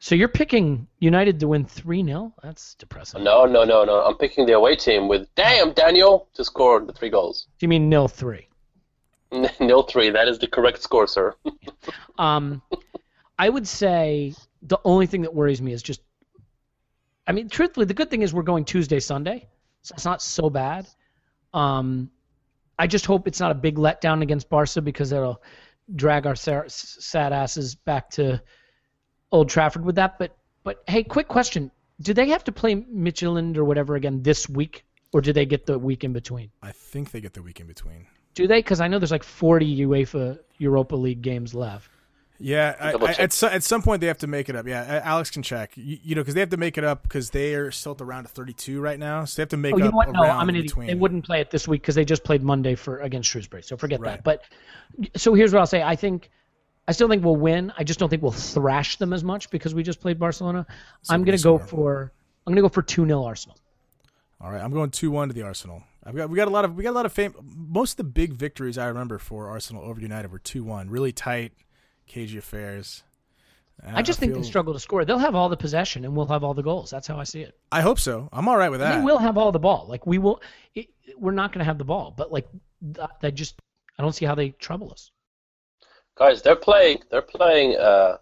So 0.00 0.14
you're 0.14 0.28
picking 0.28 0.88
United 0.98 1.38
to 1.40 1.48
win 1.48 1.66
3 1.66 2.04
0? 2.04 2.32
That's 2.42 2.74
depressing. 2.74 3.22
No, 3.22 3.44
no, 3.44 3.64
no, 3.64 3.84
no. 3.84 4.02
I'm 4.02 4.16
picking 4.16 4.46
the 4.46 4.54
away 4.54 4.74
team 4.74 5.08
with 5.08 5.28
damn 5.34 5.72
Daniel 5.72 6.26
to 6.34 6.44
score 6.44 6.80
the 6.80 6.92
three 6.92 7.10
goals. 7.10 7.46
Do 7.58 7.64
you 7.64 7.68
mean 7.68 7.88
nil 7.88 8.08
3? 8.08 8.48
Nil 9.60 9.82
three. 9.82 10.10
That 10.10 10.28
is 10.28 10.38
the 10.38 10.46
correct 10.48 10.82
score, 10.82 11.06
sir. 11.06 11.34
Um, 12.18 12.60
I 13.38 13.48
would 13.48 13.66
say 13.66 14.34
the 14.60 14.78
only 14.84 15.06
thing 15.06 15.22
that 15.22 15.34
worries 15.34 15.62
me 15.62 15.72
is 15.72 15.82
just, 15.82 16.02
I 17.26 17.32
mean, 17.32 17.48
truthfully, 17.48 17.86
the 17.86 17.94
good 17.94 18.10
thing 18.10 18.20
is 18.20 18.34
we're 18.34 18.42
going 18.42 18.66
Tuesday, 18.66 19.00
Sunday, 19.00 19.48
so 19.80 19.94
it's 19.94 20.04
not 20.04 20.20
so 20.20 20.50
bad. 20.50 20.86
Um, 21.54 22.10
I 22.78 22.86
just 22.86 23.06
hope 23.06 23.26
it's 23.26 23.40
not 23.40 23.52
a 23.52 23.54
big 23.54 23.76
letdown 23.76 24.20
against 24.20 24.50
Barca 24.50 24.82
because 24.82 25.12
it'll 25.12 25.42
drag 25.96 26.26
our 26.26 26.36
sa- 26.36 26.64
sad 26.66 27.32
asses 27.32 27.74
back 27.74 28.10
to 28.10 28.42
Old 29.32 29.48
Trafford 29.48 29.84
with 29.84 29.96
that. 29.96 30.18
But, 30.18 30.36
but 30.64 30.82
hey, 30.86 31.02
quick 31.02 31.28
question: 31.28 31.70
Do 32.00 32.14
they 32.14 32.28
have 32.28 32.44
to 32.44 32.52
play 32.52 32.74
Midtjylland 32.74 33.56
or 33.56 33.64
whatever 33.64 33.96
again 33.96 34.22
this 34.22 34.48
week, 34.48 34.84
or 35.12 35.20
do 35.20 35.32
they 35.32 35.46
get 35.46 35.66
the 35.66 35.78
week 35.78 36.04
in 36.04 36.12
between? 36.12 36.50
I 36.62 36.72
think 36.72 37.10
they 37.10 37.20
get 37.20 37.34
the 37.34 37.42
week 37.42 37.60
in 37.60 37.66
between. 37.66 38.06
Do 38.34 38.46
they? 38.46 38.58
Because 38.60 38.80
I 38.80 38.88
know 38.88 38.98
there's 38.98 39.10
like 39.10 39.24
40 39.24 39.78
UEFA 39.78 40.38
Europa 40.58 40.96
League 40.96 41.22
games 41.22 41.54
left. 41.54 41.90
Yeah, 42.42 42.74
I, 42.80 42.92
I, 42.92 43.12
at, 43.18 43.32
so, 43.34 43.48
at 43.48 43.62
some 43.62 43.82
point 43.82 44.00
they 44.00 44.06
have 44.06 44.18
to 44.18 44.26
make 44.26 44.48
it 44.48 44.56
up. 44.56 44.66
Yeah, 44.66 45.02
Alex 45.04 45.30
can 45.30 45.42
check. 45.42 45.72
You, 45.76 45.98
you 46.02 46.14
know, 46.14 46.22
because 46.22 46.32
they 46.32 46.40
have 46.40 46.48
to 46.50 46.56
make 46.56 46.78
it 46.78 46.84
up 46.84 47.02
because 47.02 47.30
they 47.30 47.54
are 47.54 47.70
still 47.70 47.92
at 47.92 47.98
the 47.98 48.06
round 48.06 48.24
of 48.24 48.32
32 48.32 48.80
right 48.80 48.98
now. 48.98 49.26
So 49.26 49.36
they 49.36 49.42
have 49.42 49.50
to 49.50 49.58
make 49.58 49.74
Oh, 49.74 49.78
you 49.78 49.84
up 49.84 49.90
know 49.90 49.96
what? 49.96 50.12
No, 50.12 50.22
I'm 50.22 50.48
an 50.48 50.56
idiot. 50.56 50.72
They 50.86 50.94
wouldn't 50.94 51.26
play 51.26 51.42
it 51.42 51.50
this 51.50 51.68
week 51.68 51.82
because 51.82 51.96
they 51.96 52.04
just 52.06 52.24
played 52.24 52.42
Monday 52.42 52.76
for 52.76 53.00
against 53.00 53.28
Shrewsbury. 53.28 53.62
So 53.62 53.76
forget 53.76 54.00
Right. 54.00 54.12
that. 54.12 54.24
But 54.24 54.44
so 55.16 55.34
here's 55.34 55.52
what 55.52 55.60
I'll 55.60 55.66
say. 55.66 55.82
I 55.82 55.96
think 55.96 56.30
I 56.90 56.92
still 56.92 57.06
think 57.08 57.24
we'll 57.24 57.36
win. 57.36 57.72
I 57.78 57.84
just 57.84 58.00
don't 58.00 58.08
think 58.08 58.20
we'll 58.20 58.32
thrash 58.32 58.96
them 58.96 59.12
as 59.12 59.22
much 59.22 59.48
because 59.50 59.76
we 59.76 59.84
just 59.84 60.00
played 60.00 60.18
Barcelona. 60.18 60.66
I'm 61.08 61.22
gonna 61.22 61.38
go 61.38 61.56
for 61.56 62.10
I'm 62.44 62.52
gonna 62.52 62.62
go 62.62 62.68
for 62.68 62.82
two 62.82 63.06
0 63.06 63.22
Arsenal. 63.22 63.56
All 64.40 64.50
right, 64.50 64.60
I'm 64.60 64.72
going 64.72 64.90
two 64.90 65.12
one 65.12 65.28
to 65.28 65.32
the 65.34 65.42
Arsenal. 65.42 65.84
I've 66.04 66.16
got 66.16 66.28
we 66.30 66.34
got 66.34 66.48
a 66.48 66.50
lot 66.50 66.64
of 66.64 66.74
we 66.74 66.82
got 66.82 66.90
a 66.90 66.98
lot 66.98 67.06
of 67.06 67.12
fame. 67.12 67.32
Most 67.44 67.92
of 67.92 67.96
the 67.98 68.04
big 68.04 68.32
victories 68.32 68.76
I 68.76 68.86
remember 68.88 69.18
for 69.18 69.46
Arsenal 69.48 69.84
over 69.84 70.00
United 70.00 70.32
were 70.32 70.40
two 70.40 70.64
one, 70.64 70.90
really 70.90 71.12
tight, 71.12 71.52
cagey 72.08 72.38
affairs. 72.38 73.04
And 73.84 73.96
I 73.96 74.02
just 74.02 74.18
think 74.18 74.32
feel- 74.32 74.42
they 74.42 74.48
struggle 74.48 74.72
to 74.72 74.80
score. 74.80 75.04
They'll 75.04 75.18
have 75.18 75.36
all 75.36 75.48
the 75.48 75.56
possession 75.56 76.04
and 76.04 76.16
we'll 76.16 76.26
have 76.26 76.42
all 76.42 76.54
the 76.54 76.62
goals. 76.64 76.90
That's 76.90 77.06
how 77.06 77.20
I 77.20 77.24
see 77.24 77.42
it. 77.42 77.56
I 77.70 77.82
hope 77.82 78.00
so. 78.00 78.28
I'm 78.32 78.48
all 78.48 78.56
right 78.56 78.68
with 78.68 78.80
that. 78.80 78.98
They 78.98 79.04
will 79.04 79.18
have 79.18 79.38
all 79.38 79.52
the 79.52 79.60
ball. 79.60 79.86
Like 79.88 80.08
we 80.08 80.18
will. 80.18 80.42
It, 80.74 80.88
we're 81.16 81.30
not 81.30 81.52
gonna 81.52 81.64
have 81.64 81.78
the 81.78 81.84
ball, 81.84 82.12
but 82.16 82.32
like 82.32 82.48
th- 82.94 83.06
they 83.20 83.30
just 83.30 83.54
I 83.96 84.02
don't 84.02 84.12
see 84.12 84.26
how 84.26 84.34
they 84.34 84.48
trouble 84.50 84.90
us. 84.90 85.12
Guys, 86.20 86.42
they're 86.42 86.54
playing. 86.54 86.98
They're 87.10 87.22
playing. 87.22 87.76
Uh, 87.78 88.18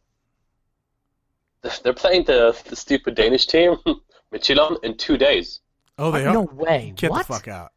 they're 1.82 1.92
playing 1.92 2.24
the 2.24 2.56
the 2.68 2.76
stupid 2.76 3.16
Danish 3.16 3.46
team, 3.48 3.74
Midtjylland, 4.32 4.84
in 4.84 4.96
two 4.96 5.18
days. 5.18 5.60
Oh, 5.98 6.12
they 6.12 6.24
are. 6.24 6.32
no 6.32 6.44
are. 6.44 6.54
way. 6.54 6.92
Get 6.94 7.10
what? 7.10 7.26
the 7.26 7.32
fuck 7.34 7.48
out. 7.48 7.72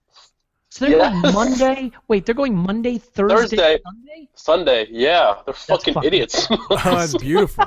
So 0.70 0.86
they're 0.86 0.98
Yes. 1.00 1.22
going 1.24 1.34
Monday. 1.34 1.92
Wait, 2.08 2.28
they're 2.28 2.36
going 2.36 2.56
Monday, 2.56 3.00
Thursday, 3.00 3.36
Thursday. 3.36 3.80
Sunday. 3.84 4.30
Sunday, 4.36 4.88
yeah, 4.92 5.42
they're 5.44 5.56
fucking 5.56 5.96
fucking 5.96 6.08
idiots. 6.08 6.48
Oh, 6.70 6.78
that's 6.84 7.18
beautiful. 7.18 7.66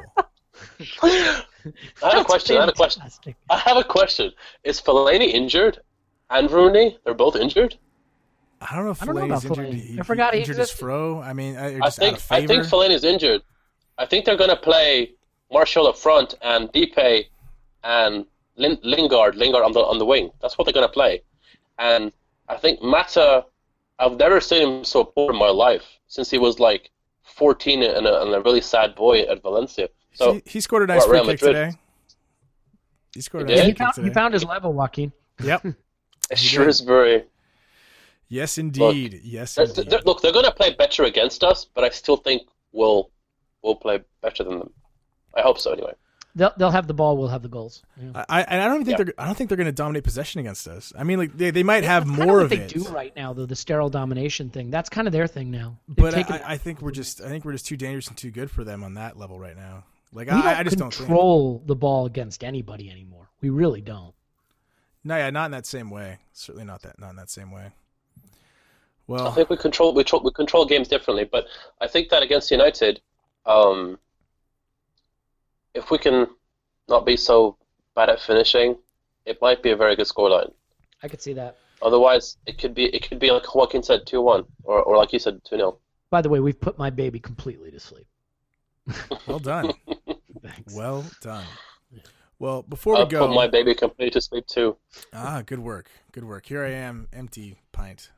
I 1.03 1.45
have 2.03 2.21
a 2.21 2.25
question. 2.25 2.57
I 2.57 2.61
have 2.61 2.69
a 2.69 2.73
question. 2.73 3.03
I 3.51 3.59
have 3.59 3.77
a 3.79 3.85
question. 3.85 4.33
Is 4.63 4.81
Fellaini 4.81 5.27
injured? 5.33 5.81
And 6.31 6.49
Rooney? 6.51 6.99
They're 7.05 7.15
both 7.15 7.35
injured. 7.37 7.77
I 8.71 8.77
don't 8.77 8.85
know 8.87 8.91
if 8.93 9.03
I 9.03 9.07
don't 9.07 9.15
know 9.17 9.23
Fellaini's 9.23 9.45
about 9.45 9.59
injured. 9.59 9.75
Fellaini. 9.75 9.87
He, 9.95 10.01
I 10.01 10.03
forgot 10.03 10.35
he 10.35 10.41
injured 10.41 10.57
his 10.59 10.71
fro. 10.71 11.21
I 11.21 11.33
mean, 11.33 11.57
uh, 11.57 11.61
I, 11.61 11.67
I 11.67 11.79
just 11.81 11.99
think 11.99 12.15
out 12.15 12.21
of 12.21 12.27
I 12.33 12.41
favor. 12.41 12.49
think 12.49 12.65
Fellaini's 12.65 13.05
injured. 13.05 13.43
I 13.99 14.07
think 14.07 14.25
they're 14.25 14.37
gonna 14.37 14.57
play 14.57 15.13
Martial 15.53 15.87
up 15.87 15.97
front 15.99 16.35
and 16.43 16.69
Depay 16.73 17.27
and 17.85 18.25
Lin- 18.57 18.79
Lingard, 18.83 19.37
Lingard 19.37 19.63
on 19.63 19.73
the 19.73 19.81
on 19.81 19.99
the 19.99 20.07
wing. 20.07 20.31
That's 20.41 20.57
what 20.57 20.65
they're 20.65 20.73
gonna 20.75 20.89
play. 20.89 21.23
And 21.79 22.13
I 22.49 22.57
think 22.57 22.83
Mata, 22.83 23.45
I've 23.99 24.17
never 24.17 24.41
seen 24.41 24.67
him 24.69 24.85
so 24.85 25.05
poor 25.05 25.33
in 25.33 25.39
my 25.39 25.49
life 25.51 25.85
since 26.07 26.31
he 26.31 26.39
was 26.39 26.59
like 26.59 26.91
14 27.23 27.83
and 27.83 28.07
a, 28.07 28.23
and 28.23 28.35
a 28.35 28.41
really 28.43 28.61
sad 28.61 28.95
boy 28.95 29.21
at 29.23 29.43
Valencia. 29.43 29.89
So 30.15 30.35
he, 30.35 30.43
he 30.47 30.61
scored 30.61 30.85
a 30.85 30.87
nice 30.87 31.01
Well, 31.01 31.09
free 31.09 31.19
kick 31.21 31.43
Madrid. 31.43 31.55
today. 31.55 31.79
He 33.15 33.21
scored 33.21 33.45
a 33.45 33.47
nice 33.47 33.57
did? 33.57 33.65
He 33.65 33.71
free 33.71 33.73
kick 33.73 33.79
found, 33.79 33.95
today. 33.95 34.09
he 34.09 34.15
found 34.15 34.35
his 34.35 34.45
level, 34.45 34.73
Joaquin. 34.73 35.13
Yep. 35.43 35.67
Shrewsbury. 36.35 37.25
Yes, 38.35 38.59
indeed. 38.59 39.21
yes, 39.23 39.55
They're, 39.55 39.67
indeed. 39.67 39.91
they're- 39.91 40.01
look, 40.05 40.21
they're 40.23 40.33
gonna 40.33 40.51
play 40.53 40.75
better 40.75 41.05
against 41.05 41.45
us, 41.45 41.65
but 41.75 41.85
I 41.85 41.91
still 41.91 42.17
think 42.17 42.43
we'll 42.73 43.11
we'll 43.63 43.77
play 43.77 44.01
better 44.23 44.43
than 44.45 44.59
them. 44.61 44.71
I 45.37 45.43
hope 45.43 45.59
so, 45.59 45.73
anyway. 45.73 45.93
They'll 46.37 46.53
they'll 46.59 46.73
have 46.73 46.89
the 46.89 46.95
ball. 46.95 47.17
We'll 47.17 47.29
have 47.29 47.43
the 47.43 47.49
goals. 47.49 47.85
Yeah. 47.97 48.25
I, 48.29 48.43
and 48.43 48.61
I 48.61 48.67
don't 48.67 48.85
think 48.85 48.99
Yeah. 48.99 49.05
they're. 49.05 49.15
I 49.19 49.27
don't 49.27 49.37
think 49.37 49.49
they're 49.51 49.57
going 49.57 49.67
to 49.67 49.73
dominate 49.85 50.03
possession 50.03 50.41
against 50.41 50.67
us. 50.67 50.93
I 50.99 51.05
mean, 51.05 51.19
like 51.19 51.37
they, 51.39 51.53
they 51.53 51.63
might 51.63 51.85
have 51.85 52.05
That's 52.05 52.17
kinda 52.19 52.27
more 52.27 52.37
what 52.39 52.45
of 52.47 52.51
they 52.51 52.59
it, 52.59 52.71
do 52.75 52.83
right 52.89 53.15
now, 53.15 53.33
though. 53.35 53.47
The 53.47 53.55
sterile 53.55 53.89
domination 53.89 54.51
thing. 54.51 54.69
That's 54.71 54.89
kind 54.91 55.07
of 55.07 55.13
their 55.13 55.29
thing 55.29 55.53
now. 55.53 55.79
They've 55.87 55.97
but 55.97 56.15
taken- 56.15 56.35
I, 56.43 56.55
I 56.55 56.57
think 56.59 56.83
we're 56.83 56.91
just. 56.91 57.21
I 57.21 57.29
think 57.29 57.45
we're 57.45 57.53
just 57.53 57.67
too 57.67 57.77
dangerous 57.77 58.09
and 58.09 58.17
too 58.17 58.33
good 58.33 58.51
for 58.51 58.65
them 58.65 58.83
on 58.83 58.95
that 58.95 59.17
level 59.17 59.39
right 59.39 59.57
now. 59.57 59.85
Like 60.13 60.27
we 60.27 60.33
don't 60.33 60.45
I, 60.45 60.59
I 60.59 60.63
just 60.65 60.77
don't 60.77 60.93
think. 60.93 61.07
control 61.07 61.63
the 61.67 61.77
ball 61.77 62.07
against 62.07 62.43
anybody 62.43 62.91
anymore. 62.91 63.29
We 63.41 63.51
really 63.51 63.81
don't. 63.81 64.13
No, 65.05 65.17
yeah, 65.17 65.31
not 65.31 65.45
in 65.47 65.51
that 65.53 65.67
same 65.67 65.89
way. 65.91 66.19
Certainly 66.33 66.65
not 66.67 66.83
that. 66.83 66.99
Not 66.99 67.11
in 67.11 67.17
that 67.17 67.31
same 67.31 67.53
way. 67.53 67.71
I 69.27 69.31
think 69.31 69.51
we 69.51 69.57
control 69.57 69.95
we, 69.95 70.05
tro- 70.05 70.23
we 70.25 70.33
control 70.33 70.65
games 70.65 70.89
differently, 70.89 71.25
but 71.31 71.47
I 71.81 71.89
think 71.89 72.09
that 72.09 72.23
against 72.23 72.51
United, 72.51 73.01
um, 73.47 73.99
if 75.75 75.91
we 75.91 75.99
can 75.99 76.27
not 76.89 77.05
be 77.05 77.17
so 77.17 77.57
bad 77.95 78.09
at 78.09 78.21
finishing, 78.21 78.77
it 79.27 79.41
might 79.43 79.63
be 79.63 79.71
a 79.71 79.77
very 79.77 79.97
good 79.97 80.07
scoreline. 80.07 80.53
I 81.03 81.09
could 81.09 81.21
see 81.21 81.35
that. 81.35 81.59
Otherwise, 81.83 82.39
it 82.47 82.57
could 82.59 82.75
be 82.75 82.85
it 82.87 83.07
could 83.07 83.19
be 83.19 83.31
like 83.31 83.55
Joaquin 83.55 83.83
said, 83.83 84.07
two 84.07 84.23
one, 84.23 84.45
or 84.63 84.83
or 84.83 84.97
like 84.97 85.13
you 85.13 85.19
said, 85.19 85.41
two 85.45 85.57
0 85.57 85.79
By 86.11 86.23
the 86.23 86.29
way, 86.31 86.41
we've 86.41 86.61
put 86.61 86.79
my 86.79 86.91
baby 86.91 87.21
completely 87.21 87.71
to 87.71 87.81
sleep. 87.81 88.07
well 89.27 89.39
done. 89.39 89.73
Thanks. 90.43 90.75
well 90.75 91.05
done. 91.21 91.45
Well, 92.39 92.63
before 92.63 92.97
I'll 92.97 93.05
we 93.05 93.11
go, 93.11 93.27
put 93.27 93.35
my 93.35 93.47
baby 93.47 93.75
completely 93.75 94.11
to 94.13 94.21
sleep 94.21 94.47
too. 94.47 94.77
ah, 95.13 95.43
good 95.45 95.59
work, 95.61 95.91
good 96.13 96.25
work. 96.25 96.47
Here 96.47 96.65
I 96.65 96.71
am, 96.71 97.07
empty 97.13 97.59
pint. 97.73 98.11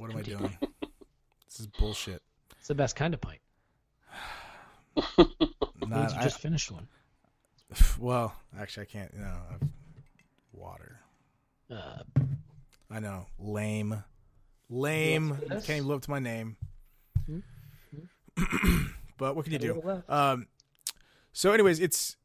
What 0.00 0.10
am 0.12 0.16
I 0.16 0.22
doing? 0.22 0.56
this 1.46 1.60
is 1.60 1.66
bullshit. 1.66 2.22
It's 2.58 2.68
the 2.68 2.74
best 2.74 2.96
kind 2.96 3.12
of 3.12 3.20
pint. 3.20 3.40
Not, 4.96 5.18
Means 5.78 6.14
you 6.14 6.20
I- 6.20 6.22
just 6.22 6.40
finished 6.40 6.72
one. 6.72 6.88
well, 7.98 8.34
actually, 8.58 8.84
I 8.84 8.86
can't. 8.86 9.14
No, 9.14 9.30
I've, 9.52 9.68
water. 10.54 11.00
Uh, 11.70 11.98
I 12.90 13.00
know. 13.00 13.26
Lame. 13.38 14.02
Lame. 14.70 15.36
Yes, 15.42 15.50
yes. 15.50 15.66
Can't 15.66 15.76
even 15.76 15.88
live 15.88 15.96
up 15.96 16.02
to 16.04 16.10
my 16.10 16.18
name. 16.18 16.56
Hmm. 17.26 17.40
but 19.18 19.36
what 19.36 19.44
can 19.44 19.52
you 19.52 19.58
do? 19.58 20.02
Um, 20.08 20.46
so, 21.34 21.52
anyways, 21.52 21.78
it's 21.78 22.16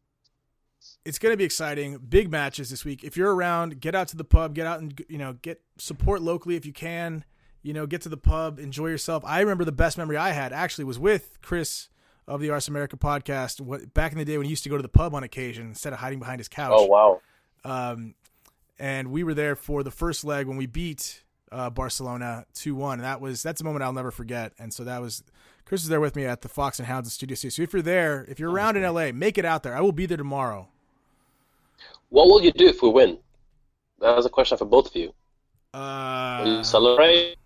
it's 1.04 1.20
going 1.20 1.34
to 1.34 1.38
be 1.38 1.44
exciting. 1.44 1.98
Big 1.98 2.32
matches 2.32 2.70
this 2.70 2.86
week. 2.86 3.04
If 3.04 3.18
you're 3.18 3.36
around, 3.36 3.82
get 3.82 3.96
out 3.96 4.08
to 4.08 4.16
the 4.16 4.24
pub. 4.24 4.56
Get 4.56 4.66
out 4.66 4.80
and 4.80 5.04
you 5.10 5.18
know 5.18 5.34
get 5.42 5.62
support 5.78 6.22
locally 6.22 6.56
if 6.56 6.66
you 6.66 6.72
can. 6.72 7.26
You 7.66 7.74
know, 7.74 7.88
get 7.88 8.02
to 8.02 8.10
the 8.10 8.18
pub, 8.18 8.60
enjoy 8.60 8.88
yourself. 8.88 9.24
I 9.26 9.40
remember 9.40 9.66
the 9.66 9.72
best 9.72 9.98
memory 9.98 10.18
I 10.18 10.32
had 10.32 10.54
actually 10.54 10.84
was 10.84 11.00
with 11.00 11.40
Chris 11.42 11.90
of 12.28 12.40
the 12.40 12.52
Ars 12.52 12.68
America 12.68 12.96
podcast. 12.96 13.60
What, 13.60 13.92
back 13.94 14.12
in 14.12 14.20
the 14.20 14.26
day 14.26 14.38
when 14.38 14.46
he 14.46 14.52
used 14.52 14.64
to 14.66 14.70
go 14.70 14.78
to 14.78 14.84
the 14.84 14.88
pub 14.90 15.16
on 15.16 15.24
occasion 15.24 15.66
instead 15.66 15.92
of 15.92 15.98
hiding 15.98 16.20
behind 16.20 16.40
his 16.40 16.48
couch. 16.48 16.74
Oh 16.76 16.86
wow. 16.86 17.22
Um, 17.64 18.14
and 18.78 19.12
we 19.12 19.24
were 19.24 19.34
there 19.34 19.56
for 19.56 19.82
the 19.82 19.90
first 19.90 20.24
leg 20.24 20.46
when 20.46 20.58
we 20.58 20.68
beat 20.68 21.24
uh, 21.52 21.72
Barcelona 21.72 22.46
two 22.54 22.76
one. 22.76 23.00
And 23.00 23.04
That 23.04 23.20
was 23.20 23.42
that's 23.42 23.62
a 23.62 23.64
moment 23.64 23.84
I'll 23.84 23.94
never 23.94 24.12
forget. 24.12 24.54
And 24.60 24.72
so 24.72 24.84
that 24.84 25.02
was 25.02 25.24
Chris 25.66 25.82
was 25.82 25.90
there 25.90 26.02
with 26.02 26.16
me 26.16 26.26
at 26.26 26.42
the 26.42 26.50
Fox 26.50 26.78
and 26.78 26.88
Hounds 26.88 27.08
in 27.08 27.12
Studio 27.12 27.34
C. 27.34 27.50
So 27.50 27.64
if 27.64 27.74
you're 27.74 27.82
there, 27.82 28.26
if 28.30 28.40
you're 28.40 28.52
around 28.52 28.78
in 28.78 28.84
LA, 28.84 29.12
make 29.12 29.40
it 29.40 29.46
out 29.46 29.64
there. 29.64 29.76
I 29.76 29.82
will 29.82 29.92
be 29.92 30.06
there 30.06 30.18
tomorrow. 30.18 30.68
What 32.10 32.28
will 32.28 32.44
you 32.44 32.52
do 32.52 32.68
if 32.68 32.84
we 32.84 32.90
win? 32.90 33.18
That 34.02 34.16
was 34.16 34.28
a 34.28 34.30
question 34.30 34.56
for 34.58 34.66
both 34.66 34.88
of 34.88 34.96
you. 34.96 35.16
Uh, 35.74 36.42
Will 36.44 36.58
you 36.58 36.64
celebrate? 36.64 37.38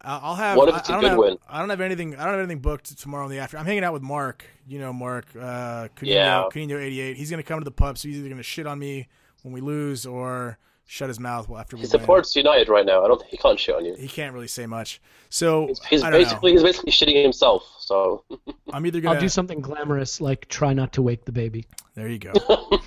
I- 0.00 0.18
I'll 0.22 0.34
have. 0.36 0.56
What 0.56 0.68
if 0.68 0.74
I- 0.74 0.78
it's 0.78 0.88
a 0.88 0.92
I 0.92 0.94
don't 0.94 1.02
good 1.02 1.10
have, 1.10 1.18
win? 1.18 1.38
I 1.48 1.58
don't 1.60 1.70
have 1.70 1.80
anything. 1.80 2.14
I 2.14 2.24
don't 2.24 2.34
have 2.34 2.38
anything 2.40 2.60
booked 2.60 2.96
tomorrow 2.98 3.24
in 3.24 3.30
the 3.30 3.38
afternoon. 3.38 3.60
I'm 3.62 3.66
hanging 3.66 3.84
out 3.84 3.92
with 3.92 4.02
Mark. 4.02 4.44
You 4.66 4.78
know 4.78 4.92
Mark. 4.92 5.26
Uh, 5.34 5.88
Canino, 5.96 6.02
Yeah. 6.02 6.44
Canino 6.52 6.78
88. 6.80 7.16
He's 7.16 7.30
gonna 7.30 7.42
come 7.42 7.60
to 7.60 7.64
the 7.64 7.70
pub, 7.70 7.98
so 7.98 8.08
he's 8.08 8.18
either 8.18 8.28
gonna 8.28 8.42
shit 8.42 8.66
on 8.66 8.78
me 8.78 9.08
when 9.42 9.52
we 9.52 9.60
lose 9.60 10.06
or 10.06 10.58
shut 10.90 11.08
his 11.08 11.20
mouth 11.20 11.50
after 11.50 11.76
we 11.76 11.80
He 11.80 11.84
win. 11.84 11.90
supports 11.90 12.34
United 12.34 12.68
right 12.70 12.86
now. 12.86 13.04
I 13.04 13.08
don't. 13.08 13.22
He 13.24 13.36
can't 13.36 13.58
shit 13.60 13.74
on 13.74 13.84
you. 13.84 13.94
He 13.96 14.08
can't 14.08 14.32
really 14.32 14.48
say 14.48 14.66
much. 14.66 15.00
So 15.30 15.66
He's, 15.66 15.84
he's 15.84 16.02
I 16.02 16.10
don't 16.10 16.20
basically 16.22 16.52
he's 16.52 16.62
basically 16.62 16.92
shitting 16.92 17.22
himself. 17.22 17.62
So. 17.80 18.24
I'm 18.72 18.86
either 18.86 19.00
gonna. 19.00 19.16
I'll 19.16 19.20
do 19.20 19.28
something 19.28 19.60
glamorous 19.60 20.20
like 20.20 20.48
try 20.48 20.72
not 20.72 20.92
to 20.94 21.02
wake 21.02 21.24
the 21.24 21.32
baby. 21.32 21.66
There 21.94 22.08
you 22.08 22.18
go. 22.18 22.32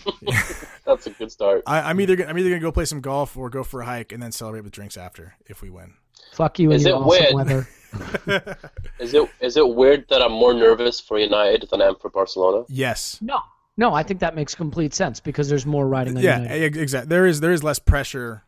that's 0.86 1.08
a 1.08 1.10
good 1.12 1.32
start. 1.32 1.64
I, 1.68 1.82
I'm 1.82 2.00
either 2.02 2.16
gonna, 2.16 2.30
I'm 2.30 2.38
either 2.38 2.50
gonna 2.50 2.62
go 2.62 2.72
play 2.72 2.86
some 2.86 3.02
golf 3.02 3.36
or 3.38 3.50
go 3.50 3.64
for 3.64 3.82
a 3.82 3.86
hike 3.86 4.12
and 4.12 4.22
then 4.24 4.32
celebrate 4.32 4.62
with 4.62 4.72
drinks 4.74 4.98
after 4.98 5.36
if 5.48 5.62
we 5.62 5.70
win. 5.70 5.94
Fuck 6.34 6.60
you 6.60 6.72
Is 6.72 6.86
and 6.86 6.90
your 6.92 6.98
it 6.98 7.06
awesome 7.06 7.26
win? 7.26 7.36
weather. 7.36 7.68
Is 9.00 9.14
it 9.14 9.30
is 9.42 9.58
it 9.58 9.68
weird 9.68 10.06
that 10.10 10.22
I'm 10.22 10.32
more 10.32 10.54
nervous 10.54 11.00
for 11.02 11.20
United 11.20 11.68
than 11.70 11.82
I 11.82 11.88
am 11.88 11.96
for 11.96 12.10
Barcelona? 12.10 12.64
Yes. 12.70 13.18
No, 13.22 13.40
no, 13.76 13.94
I 13.94 14.02
think 14.04 14.22
that 14.22 14.34
makes 14.36 14.56
complete 14.56 14.94
sense 14.94 15.20
because 15.20 15.50
there's 15.50 15.66
more 15.66 15.86
riding 15.88 16.16
on 16.16 16.24
Yeah, 16.24 16.38
United. 16.42 16.78
exactly. 16.78 17.10
There 17.10 17.26
is 17.26 17.42
there 17.42 17.52
is 17.52 17.64
less 17.64 17.80
pressure 17.80 18.44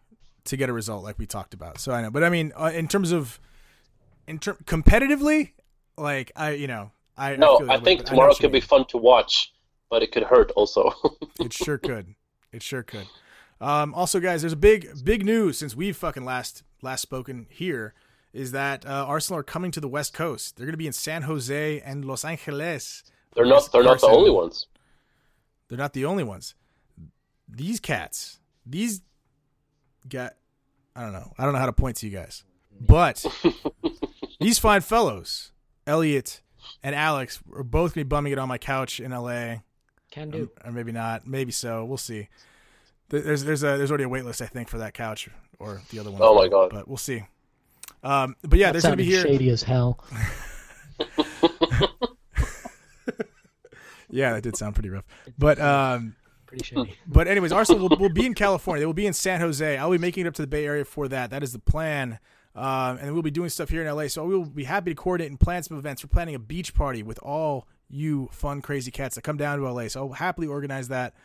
to 0.45 0.55
get 0.55 0.69
a 0.69 0.73
result 0.73 1.03
like 1.03 1.19
we 1.19 1.25
talked 1.25 1.53
about. 1.53 1.79
So 1.79 1.91
I 1.91 2.01
know, 2.03 2.09
but 2.11 2.23
I 2.23 2.29
mean, 2.29 2.53
uh, 2.55 2.71
in 2.73 2.88
terms 2.88 3.11
of 3.11 3.39
in 4.27 4.39
ter- 4.39 4.53
competitively, 4.53 5.51
like 5.97 6.31
I, 6.38 6.51
you 6.51 6.67
know, 6.67 6.91
I 7.17 7.36
No, 7.36 7.57
feel 7.57 7.67
that 7.67 7.79
I 7.81 7.84
think 7.84 7.99
but 8.01 8.07
tomorrow 8.07 8.29
what 8.29 8.39
you 8.39 8.43
could 8.43 8.53
be 8.53 8.61
fun 8.61 8.86
to 8.86 8.97
watch, 8.97 9.51
but 9.89 10.03
it 10.03 10.11
could 10.13 10.23
hurt 10.23 10.51
also. 10.55 10.93
It 11.39 11.51
sure 11.51 11.77
could. 11.77 12.15
It 12.53 12.63
sure 12.63 12.84
could. 12.84 13.07
Um, 13.64 13.93
also, 13.93 14.20
guys, 14.20 14.41
there's 14.41 14.51
a 14.51 14.57
big 14.57 14.89
big 15.05 15.26
news 15.26 15.57
since 15.57 15.74
we've 15.74 15.95
fucking 15.95 16.26
last 16.26 16.64
last 16.82 17.01
spoken 17.01 17.47
here. 17.49 17.93
Is 18.34 18.51
that 18.51 18.86
uh, 18.86 19.05
Arsenal 19.07 19.39
are 19.39 19.43
coming 19.43 19.72
to 19.72 19.80
the 19.80 19.88
West 19.88 20.14
Coast? 20.14 20.57
They're 20.57 20.66
going 20.66 20.74
to 20.74 20.78
be 20.78 20.88
in 20.88 20.91
San 20.93 21.22
Jose 21.22 21.80
and 21.82 22.03
Los 22.03 22.26
Angeles. 22.26 23.03
they're 23.36 23.45
not 23.45 23.72
they're 23.72 23.84
not 23.84 24.01
the 24.01 24.07
only 24.07 24.32
ones. 24.32 24.68
They're 25.70 25.78
not 25.78 25.93
the 25.93 26.03
only 26.03 26.26
ones. 26.26 26.55
These 27.47 27.80
cats, 27.80 28.39
these 28.66 29.01
got, 30.09 30.34
I 30.95 31.03
don't 31.03 31.14
know. 31.14 31.32
I 31.38 31.45
don't 31.45 31.53
know 31.53 31.59
how 31.59 31.68
to 31.68 31.74
point 31.74 31.97
to 31.97 32.07
you 32.07 32.18
guys, 32.18 32.43
but 32.82 33.24
these 34.41 34.59
fine 34.59 34.82
fellows, 34.82 35.51
Elliot 35.88 36.41
and 36.84 36.95
Alex, 36.95 37.39
are 37.55 37.64
both 37.64 37.93
gonna 37.93 38.03
be 38.03 38.09
bumming 38.09 38.34
it 38.34 38.39
on 38.39 38.49
my 38.49 38.57
couch 38.57 38.99
in 38.99 39.14
L.A. 39.14 39.64
Can 40.11 40.32
do. 40.32 40.51
or 40.66 40.72
maybe 40.72 40.91
not. 40.91 41.26
Maybe 41.26 41.51
so. 41.51 41.86
We'll 41.86 41.97
see. 41.97 42.28
There- 43.14 43.22
There's 43.22 43.43
there's 43.43 43.64
a 43.64 43.78
there's 43.78 43.91
already 43.91 44.05
a 44.05 44.09
wait 44.09 44.26
list 44.26 44.41
I 44.41 44.47
think 44.47 44.68
for 44.70 44.80
that 44.80 44.93
couch 44.95 45.30
or 45.59 45.82
the 45.91 45.99
other 45.99 46.09
one. 46.09 46.20
Oh 46.24 46.34
my 46.36 46.47
God. 46.47 46.72
But 46.72 46.88
we'll 46.88 46.97
see. 46.97 47.24
Um, 48.03 48.36
but 48.41 48.57
yeah, 48.57 48.68
That 48.68 48.72
there's 48.74 48.84
gonna 48.86 48.95
be 48.97 49.05
here. 49.05 49.22
shady 49.22 49.49
as 49.49 49.61
hell. 49.64 50.03
Yeah, 54.09 54.34
that 54.34 54.43
did 54.43 54.55
sound 54.55 54.76
pretty 54.76 54.89
rough. 54.89 55.05
But 55.39 55.59
um, 55.59 56.16
Pretty 56.45 56.66
shady. 56.66 56.95
But 57.07 57.28
anyways, 57.28 57.51
Arsenal 57.51 57.89
will, 57.89 57.97
will 57.97 58.09
be 58.14 58.28
in 58.28 58.36
California. 58.36 58.82
They 58.82 58.86
will 58.86 58.93
be 58.93 59.07
in 59.07 59.14
San 59.14 59.39
Jose. 59.41 59.76
I'll 59.78 59.89
be 59.89 59.97
making 59.97 60.26
it 60.26 60.30
up 60.30 60.36
to 60.36 60.43
the 60.43 60.47
Bay 60.47 60.66
Area 60.68 60.86
for 60.86 61.07
that. 61.07 61.32
That 61.32 61.41
is 61.41 61.51
the 61.51 61.57
plan. 61.59 62.20
Um, 62.55 62.97
and 63.01 63.14
we'll 63.14 63.24
be 63.24 63.32
doing 63.32 63.49
stuff 63.49 63.70
here 63.70 63.82
in 63.84 63.91
LA. 63.95 64.07
So 64.09 64.24
we 64.26 64.36
will 64.38 64.45
be 64.45 64.66
happy 64.66 64.91
to 64.91 64.95
coordinate 64.95 65.32
and 65.32 65.39
plan 65.39 65.64
some 65.64 65.78
events. 65.80 66.03
We're 66.03 66.09
planning 66.09 66.36
a 66.36 66.39
beach 66.39 66.76
party 66.76 67.01
with 67.01 67.18
all 67.24 67.68
you 67.89 68.30
fun, 68.32 68.61
crazy 68.61 68.91
cats 68.91 69.16
that 69.16 69.24
come 69.24 69.38
down 69.38 69.57
to 69.57 69.72
LA. 69.72 69.88
So 69.88 70.01
I'll 70.07 70.14
happily 70.14 70.45
organize 70.45 70.89
that. 70.89 71.16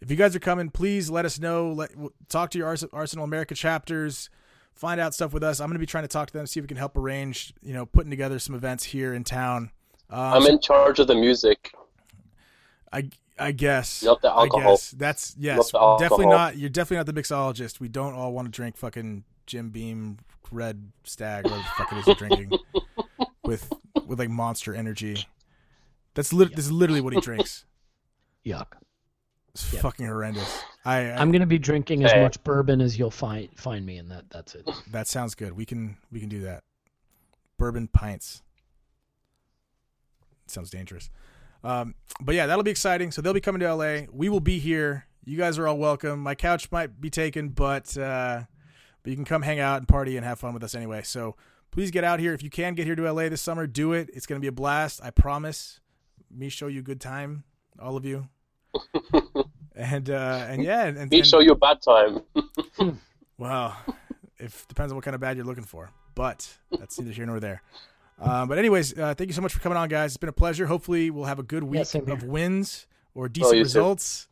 If 0.00 0.10
you 0.10 0.16
guys 0.16 0.36
are 0.36 0.40
coming, 0.40 0.70
please 0.70 1.10
let 1.10 1.24
us 1.24 1.38
know. 1.38 1.72
Let 1.72 1.90
talk 2.28 2.50
to 2.50 2.58
your 2.58 2.68
Arsenal 2.92 3.24
America 3.24 3.54
chapters. 3.54 4.30
Find 4.74 5.00
out 5.00 5.14
stuff 5.14 5.32
with 5.32 5.42
us. 5.42 5.58
I'm 5.58 5.68
going 5.68 5.76
to 5.76 5.80
be 5.80 5.86
trying 5.86 6.04
to 6.04 6.08
talk 6.08 6.26
to 6.28 6.32
them, 6.34 6.46
see 6.46 6.60
if 6.60 6.64
we 6.64 6.68
can 6.68 6.76
help 6.76 6.96
arrange, 6.98 7.54
you 7.62 7.72
know, 7.72 7.86
putting 7.86 8.10
together 8.10 8.38
some 8.38 8.54
events 8.54 8.84
here 8.84 9.14
in 9.14 9.24
town. 9.24 9.70
Um, 10.10 10.34
I'm 10.34 10.46
in 10.46 10.60
charge 10.60 10.98
of 10.98 11.06
the 11.06 11.14
music. 11.14 11.72
I 12.92 13.10
I 13.38 13.52
guess. 13.52 14.02
Not 14.02 14.22
the 14.22 14.28
I 14.28 14.42
alcohol. 14.42 14.72
guess 14.72 14.90
that's 14.90 15.34
yes. 15.38 15.72
Not 15.72 15.98
definitely 15.98 16.26
not. 16.26 16.56
You're 16.56 16.70
definitely 16.70 16.98
not 16.98 17.06
the 17.06 17.20
mixologist. 17.20 17.80
We 17.80 17.88
don't 17.88 18.14
all 18.14 18.32
want 18.32 18.46
to 18.46 18.52
drink 18.52 18.76
fucking 18.76 19.24
Jim 19.46 19.70
Beam 19.70 20.18
Red 20.50 20.92
Stag 21.04 21.46
or 21.46 21.50
whatever 21.50 21.62
the 21.62 21.74
fuck 21.76 21.92
it 21.92 21.98
is 21.98 22.06
you're 22.06 22.16
drinking 22.16 22.58
with 23.44 23.72
with 24.06 24.18
like 24.18 24.30
Monster 24.30 24.74
Energy. 24.74 25.26
That's 26.14 26.32
lit- 26.32 26.54
this 26.54 26.66
is 26.66 26.72
literally 26.72 27.00
what 27.00 27.12
he 27.14 27.20
drinks. 27.20 27.64
Yuck. 28.44 28.66
It's 29.56 29.72
Yeah. 29.72 29.80
fucking 29.80 30.04
horrendous. 30.06 30.62
I, 30.84 30.98
I 30.98 31.16
I'm 31.16 31.32
gonna 31.32 31.46
be 31.46 31.58
drinking 31.58 32.04
as 32.04 32.12
much 32.14 32.44
bourbon 32.44 32.82
as 32.82 32.98
you'll 32.98 33.10
find 33.10 33.48
find 33.58 33.86
me, 33.86 33.96
and 33.96 34.10
that 34.10 34.28
that's 34.28 34.54
it. 34.54 34.68
that 34.90 35.08
sounds 35.08 35.34
good. 35.34 35.54
We 35.54 35.64
can 35.64 35.96
we 36.12 36.20
can 36.20 36.28
do 36.28 36.40
that. 36.42 36.62
Bourbon 37.56 37.88
pints. 37.88 38.42
Sounds 40.46 40.68
dangerous. 40.68 41.08
Um, 41.64 41.94
but 42.20 42.34
yeah, 42.34 42.46
that'll 42.46 42.62
be 42.64 42.70
exciting. 42.70 43.10
So 43.10 43.22
they'll 43.22 43.32
be 43.32 43.40
coming 43.40 43.60
to 43.60 43.74
LA. 43.74 44.00
We 44.12 44.28
will 44.28 44.40
be 44.40 44.58
here. 44.58 45.06
You 45.24 45.38
guys 45.38 45.58
are 45.58 45.66
all 45.66 45.78
welcome. 45.78 46.20
My 46.20 46.34
couch 46.34 46.70
might 46.70 47.00
be 47.00 47.08
taken, 47.08 47.48
but 47.48 47.96
uh, 47.96 48.42
but 49.02 49.10
you 49.10 49.16
can 49.16 49.24
come 49.24 49.40
hang 49.40 49.58
out 49.58 49.78
and 49.78 49.88
party 49.88 50.18
and 50.18 50.26
have 50.26 50.38
fun 50.38 50.52
with 50.52 50.62
us 50.64 50.74
anyway. 50.74 51.00
So 51.02 51.34
please 51.70 51.90
get 51.90 52.04
out 52.04 52.20
here 52.20 52.34
if 52.34 52.42
you 52.42 52.50
can 52.50 52.74
get 52.74 52.84
here 52.86 52.94
to 52.94 53.10
LA 53.10 53.30
this 53.30 53.40
summer. 53.40 53.66
Do 53.66 53.94
it. 53.94 54.10
It's 54.12 54.26
going 54.26 54.38
to 54.38 54.44
be 54.44 54.48
a 54.48 54.52
blast. 54.52 55.00
I 55.02 55.08
promise. 55.08 55.80
Me 56.30 56.50
show 56.50 56.66
you 56.66 56.82
good 56.82 57.00
time, 57.00 57.44
all 57.80 57.96
of 57.96 58.04
you. 58.04 58.28
and 59.76 60.10
uh, 60.10 60.46
and 60.48 60.62
yeah, 60.62 60.86
and, 60.86 61.10
Me 61.10 61.18
and 61.18 61.26
show 61.26 61.40
you 61.40 61.52
a 61.52 61.56
bad 61.56 61.80
time. 61.82 62.20
well, 63.38 63.76
if 64.38 64.66
depends 64.68 64.92
on 64.92 64.96
what 64.96 65.04
kind 65.04 65.14
of 65.14 65.20
bad 65.20 65.36
you're 65.36 65.46
looking 65.46 65.64
for, 65.64 65.90
but 66.14 66.56
that's 66.78 66.98
neither 66.98 67.12
here 67.12 67.26
nor 67.26 67.40
there. 67.40 67.62
Um, 68.18 68.48
but 68.48 68.58
anyways, 68.58 68.98
uh, 68.98 69.14
thank 69.14 69.28
you 69.28 69.34
so 69.34 69.42
much 69.42 69.52
for 69.52 69.60
coming 69.60 69.76
on, 69.76 69.88
guys. 69.88 70.12
It's 70.12 70.16
been 70.16 70.28
a 70.28 70.32
pleasure. 70.32 70.66
Hopefully, 70.66 71.10
we'll 71.10 71.26
have 71.26 71.38
a 71.38 71.42
good 71.42 71.62
week 71.62 71.86
same 71.86 72.10
of 72.10 72.22
wins 72.22 72.86
or 73.14 73.28
decent 73.28 73.56
you 73.56 73.62
too. 73.62 73.64
results. 73.64 74.28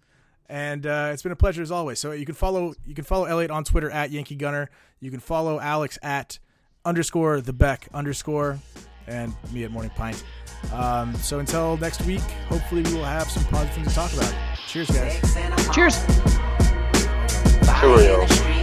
And 0.49 0.87
uh, 0.87 1.11
it's 1.13 1.23
been 1.23 1.33
a 1.33 1.37
pleasure 1.37 1.63
as 1.63 1.71
always. 1.71 1.99
So 1.99 2.13
you 2.13 2.27
can 2.27 2.35
follow 2.35 2.75
you 2.87 2.95
can 2.95 3.05
follow 3.05 3.25
Elliot 3.25 3.51
on 3.51 3.65
Twitter 3.65 3.91
at 3.91 4.11
Yankee 4.11 4.37
Gunner. 4.37 4.71
You 5.01 5.11
can 5.11 5.21
follow 5.21 5.59
Alex 5.59 5.99
at 6.03 6.39
underscore 6.85 7.41
the 7.41 7.53
Beck 7.53 7.89
underscore, 7.95 8.59
and 9.07 9.33
me 9.53 9.65
at 9.65 9.71
Morning 9.71 9.91
Pint. 9.95 10.23
Um, 10.73 11.15
so 11.17 11.39
until 11.39 11.77
next 11.77 12.03
week, 12.03 12.23
hopefully 12.49 12.83
we 12.83 12.95
will 12.95 13.05
have 13.05 13.31
some 13.31 13.45
positive 13.45 13.75
things 13.75 13.89
to 13.89 13.95
talk 13.95 14.13
about. 14.13 14.35
Cheers, 14.67 14.91
guys. 14.91 15.21
Cheers. 15.75 16.05
Cheerio. 17.81 18.54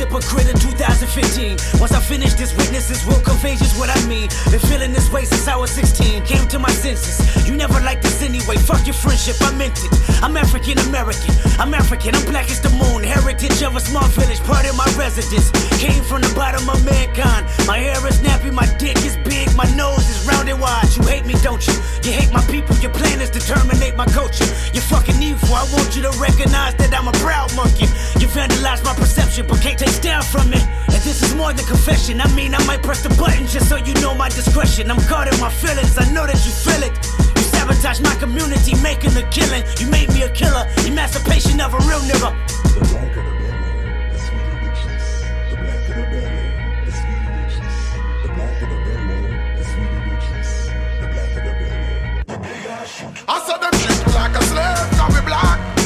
Hypocrite 0.00 0.48
in 0.48 0.56
2015. 0.56 1.60
Once 1.78 1.92
I 1.92 2.00
finish 2.00 2.32
this, 2.34 2.56
witnesses 2.56 3.04
will 3.04 3.20
convey 3.20 3.54
just 3.56 3.76
what 3.78 3.92
I 3.92 4.00
mean. 4.08 4.28
Been 4.50 4.64
feeling 4.64 4.92
this 4.92 5.12
way 5.12 5.24
since 5.24 5.46
I 5.46 5.56
was 5.56 5.70
16. 5.70 6.24
Came 6.24 6.48
to 6.48 6.58
my 6.58 6.70
senses. 6.70 7.20
You 7.46 7.54
never 7.54 7.78
liked 7.80 8.02
this 8.02 8.22
anyway. 8.22 8.56
Fuck 8.56 8.86
your 8.86 8.96
friendship, 8.96 9.36
I 9.42 9.52
meant 9.52 9.76
it. 9.84 9.92
I'm 10.24 10.36
African 10.36 10.78
American. 10.88 11.34
I'm 11.60 11.74
African. 11.74 12.14
I'm 12.14 12.24
black 12.24 12.50
as 12.50 12.60
the 12.60 12.70
moon. 12.80 13.04
Heritage 13.04 13.62
of 13.62 13.76
a 13.76 13.80
small 13.80 14.08
village, 14.16 14.40
part 14.40 14.64
of 14.64 14.76
my 14.76 14.88
residence. 14.96 15.52
Came 15.76 16.02
from 16.02 16.22
the 16.22 16.32
bottom 16.34 16.64
of 16.68 16.80
mankind. 16.84 17.44
My 17.66 17.76
hair 17.78 18.00
is 18.08 18.18
nappy, 18.24 18.52
my 18.52 18.66
dick 18.80 18.96
is 19.04 19.16
big, 19.28 19.52
my 19.54 19.68
nose 19.76 20.08
is 20.08 20.24
round 20.26 20.48
and 20.48 20.60
wide. 20.60 20.88
You 20.96 21.02
hate 21.04 21.26
me, 21.26 21.34
don't 21.44 21.60
you? 21.68 21.76
You 22.04 22.12
hate 22.16 22.32
my 22.32 22.44
people. 22.48 22.74
Your 22.80 22.92
plan 22.92 23.20
is 23.20 23.30
to 23.36 23.40
terminate 23.40 23.96
my 23.96 24.06
culture. 24.06 24.48
You're 24.72 24.88
fucking 24.88 25.20
evil. 25.20 25.52
I 25.52 25.68
want 25.76 25.94
you 25.94 26.02
to 26.08 26.12
recognize 26.16 26.74
that 26.80 26.90
I'm 26.96 27.08
a 27.08 27.16
proud 27.20 27.54
monkey. 27.54 27.84
You 28.16 28.28
vandalize 28.32 28.82
my 28.84 28.94
perception, 28.94 29.46
but 29.46 29.60
can't 29.60 29.78
take 29.78 29.89
down 29.98 30.22
from 30.22 30.52
it. 30.52 30.62
And 30.92 31.02
this 31.02 31.22
is 31.22 31.34
more 31.34 31.52
than 31.52 31.64
confession. 31.66 32.20
I 32.20 32.28
mean, 32.34 32.54
I 32.54 32.62
might 32.66 32.82
press 32.82 33.02
the 33.02 33.08
button 33.18 33.46
just 33.46 33.68
so 33.68 33.76
you 33.76 33.94
know 33.94 34.14
my 34.14 34.28
discretion. 34.28 34.90
I'm 34.90 35.00
guarding 35.08 35.38
my 35.40 35.50
feelings. 35.50 35.98
I 35.98 36.06
know 36.12 36.26
that 36.26 36.38
you 36.46 36.52
feel 36.52 36.82
it. 36.82 36.94
You 37.36 37.42
Sabotage 37.50 38.00
my 38.00 38.14
community, 38.16 38.74
making 38.82 39.16
a 39.16 39.22
killing. 39.30 39.64
You 39.78 39.86
made 39.90 40.08
me 40.10 40.22
a 40.22 40.30
killer, 40.30 40.66
emancipation 40.86 41.60
of 41.60 41.74
a 41.74 41.78
real 41.88 42.00
nigga. 42.00 42.30
The 42.74 42.80
blacker 42.80 43.22
the 43.26 43.32
belly, 43.40 44.12
the 44.12 44.18
sweeter 44.24 44.56
the 44.62 44.70
juice. 44.80 45.08
The 45.50 45.56
blacker 45.60 45.94
the 45.98 46.04
belly, 46.08 46.46
the 46.86 46.92
sweeter 46.92 47.32
the 47.36 47.44
juice. 47.52 47.80
The 48.22 48.28
blacker 48.34 48.68
the 48.70 48.78
belly, 48.86 49.20
the 49.58 49.64
sweeter 49.70 50.00
the 50.08 50.16
juice. 50.24 50.54
The 51.00 51.06
blacker 51.12 51.42
the 51.46 51.52
belly, 51.60 52.24
the 52.30 52.36
bigger 52.38 52.76
the 52.80 52.86
shoot. 52.86 53.14
I 53.28 53.36
saw 53.44 53.58
them 53.58 53.72
treat 53.76 53.98
me 54.06 54.12
like 54.14 54.34
a 54.36 54.42
slave, 54.44 54.90
can 54.96 55.10
be 55.14 55.20
black. 55.26 55.79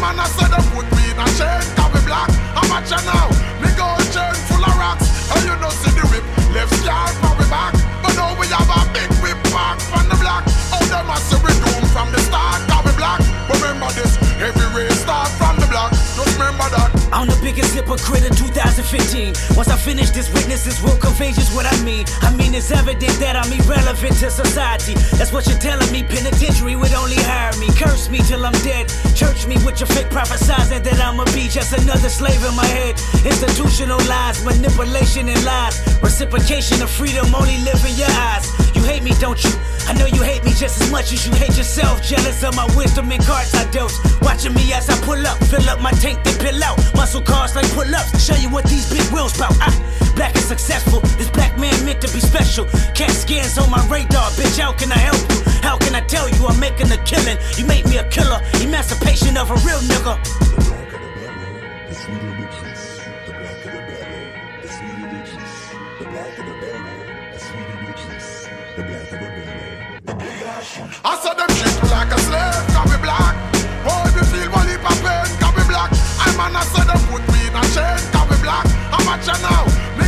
Man, 0.00 0.18
I 0.18 0.26
said 0.32 0.48
them 0.48 0.64
put 0.72 0.88
me 0.96 1.12
in 1.12 1.20
a 1.20 1.26
chain, 1.36 1.60
can 1.76 1.92
be 1.92 2.00
black. 2.08 2.30
Much 2.70 2.90
you 2.92 3.02
now? 3.02 3.26
Me 3.60 3.68
gold 3.74 3.98
chain 4.14 4.32
full 4.46 4.62
of 4.62 4.78
rocks. 4.78 5.10
And 5.34 5.42
you 5.44 5.56
know 5.58 5.70
see 5.70 5.90
the 5.90 6.06
whip, 6.06 6.24
left 6.54 6.72
scar 6.78 7.08
for 7.18 7.34
me 7.34 7.44
back. 7.50 7.74
But 8.00 8.14
now 8.14 8.38
we 8.38 8.46
have 8.46 8.70
a 8.70 8.80
big 8.94 9.10
whip 9.18 9.42
back 9.50 9.80
from 9.80 10.08
the 10.08 10.14
block. 10.14 10.44
Oh, 10.72 10.78
them 10.86 11.10
a 11.10 11.16
say 11.18 11.36
we 11.42 11.50
doom 11.58 11.82
from 11.90 12.12
the 12.12 12.20
start, 12.20 12.69
I'm 17.12 17.26
the 17.26 17.38
biggest 17.42 17.74
hypocrite 17.74 18.22
in 18.22 18.34
2015. 18.34 19.56
Once 19.56 19.68
I 19.68 19.76
finish 19.76 20.10
this, 20.10 20.32
witnesses 20.32 20.80
will 20.82 20.96
convey 20.96 21.32
just 21.32 21.54
what 21.54 21.66
I 21.66 21.74
mean. 21.82 22.06
I 22.22 22.30
mean, 22.34 22.54
it's 22.54 22.70
evident 22.70 23.18
that 23.18 23.34
I'm 23.34 23.50
irrelevant 23.50 24.14
to 24.22 24.30
society. 24.30 24.94
That's 25.18 25.32
what 25.32 25.46
you're 25.46 25.58
telling 25.58 25.90
me. 25.90 26.02
Penitentiary 26.02 26.76
would 26.76 26.94
only 26.94 27.18
hire 27.26 27.52
me. 27.58 27.68
Curse 27.74 28.08
me 28.10 28.18
till 28.18 28.46
I'm 28.46 28.54
dead. 28.62 28.88
Church 29.14 29.46
me 29.46 29.58
with 29.66 29.80
your 29.80 29.90
fake 29.90 30.08
prophesizing 30.10 30.82
that 30.84 31.00
I'ma 31.00 31.24
be 31.34 31.48
just 31.48 31.72
another 31.74 32.08
slave 32.08 32.42
in 32.44 32.54
my 32.54 32.66
head. 32.66 32.94
Institutional 33.26 33.98
lies, 34.06 34.44
manipulation 34.44 35.28
and 35.28 35.42
lies. 35.44 35.82
Reciprocation 36.02 36.80
of 36.82 36.90
freedom 36.90 37.34
only 37.34 37.58
live 37.66 37.82
in 37.84 37.94
your 37.98 38.10
eyes. 38.30 38.46
You 38.74 38.82
hate 38.82 39.02
me, 39.02 39.12
don't 39.18 39.42
you? 39.42 39.50
I 39.88 39.92
know 39.94 40.06
you 40.06 40.22
hate 40.22 40.44
me 40.44 40.52
just 40.54 40.80
as 40.80 40.90
much 40.90 41.12
as 41.12 41.26
you 41.26 41.34
hate 41.34 41.56
yourself. 41.56 42.02
Jealous 42.02 42.42
of 42.44 42.54
my 42.54 42.64
wisdom 42.76 43.10
and 43.10 43.22
cards 43.24 43.54
I 43.54 43.68
dose. 43.72 43.98
Watching 44.22 44.54
me 44.54 44.72
as 44.72 44.88
I 44.88 44.96
pull 45.02 45.26
up, 45.26 45.38
fill 45.50 45.68
up 45.68 45.80
my 45.80 45.90
tank, 45.92 46.22
then 46.22 46.38
pill 46.38 46.62
out. 46.62 46.78
Muscle 47.00 47.22
cars 47.22 47.56
like 47.56 47.66
pull 47.72 47.94
ups. 47.94 48.22
Show 48.22 48.34
you 48.34 48.50
what 48.50 48.66
these 48.66 48.86
big 48.92 49.10
wheels 49.10 49.32
bout. 49.38 49.56
I, 49.58 49.72
black 50.16 50.36
and 50.36 50.44
successful. 50.44 51.00
This 51.16 51.30
black 51.30 51.58
man 51.58 51.72
meant 51.86 52.02
to 52.02 52.12
be 52.12 52.20
special. 52.20 52.66
Cat 52.94 53.10
scans 53.10 53.56
on 53.56 53.70
my 53.70 53.80
radar, 53.88 54.28
bitch. 54.36 54.58
How 54.58 54.74
can 54.74 54.92
I 54.92 54.98
help 54.98 55.16
you? 55.32 55.40
How 55.62 55.78
can 55.78 55.94
I 55.94 56.02
tell 56.02 56.28
you 56.28 56.46
I'm 56.46 56.60
making 56.60 56.92
a 56.92 56.98
killing? 57.04 57.38
You 57.56 57.64
make 57.64 57.86
me 57.86 57.96
a 57.96 58.04
killer. 58.10 58.38
Emancipation 58.60 59.38
of 59.38 59.50
a 59.50 59.54
real 59.66 59.80
nigga. 59.88 60.14
The 60.52 60.64
blacker 60.68 60.98
the 60.98 61.10
belly, 61.16 61.88
the 61.88 61.94
sweeter 61.94 62.32
the 62.36 62.44
juice. 68.04 68.40
Black. 78.42 78.66
Much 79.10 79.26
you 79.26 79.38
now? 79.42 79.64
Me 79.98 80.06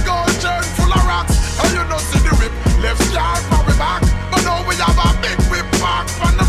full 0.79 0.93
of 0.93 1.05
rocks. 1.07 1.35
And 1.59 1.75
you 1.75 1.85
know 1.91 1.99
see 1.99 2.23
the 2.23 2.31
whip, 2.39 2.53
left 2.83 3.03
for 3.03 3.63
me 3.67 3.75
back. 3.79 4.03
But 4.31 4.45
now 4.45 4.63
we 4.67 4.77
have 4.77 4.95
a 4.95 5.11
big 5.19 5.39
whip 5.51 5.67
back 5.83 6.09
from 6.09 6.37
the. 6.39 6.45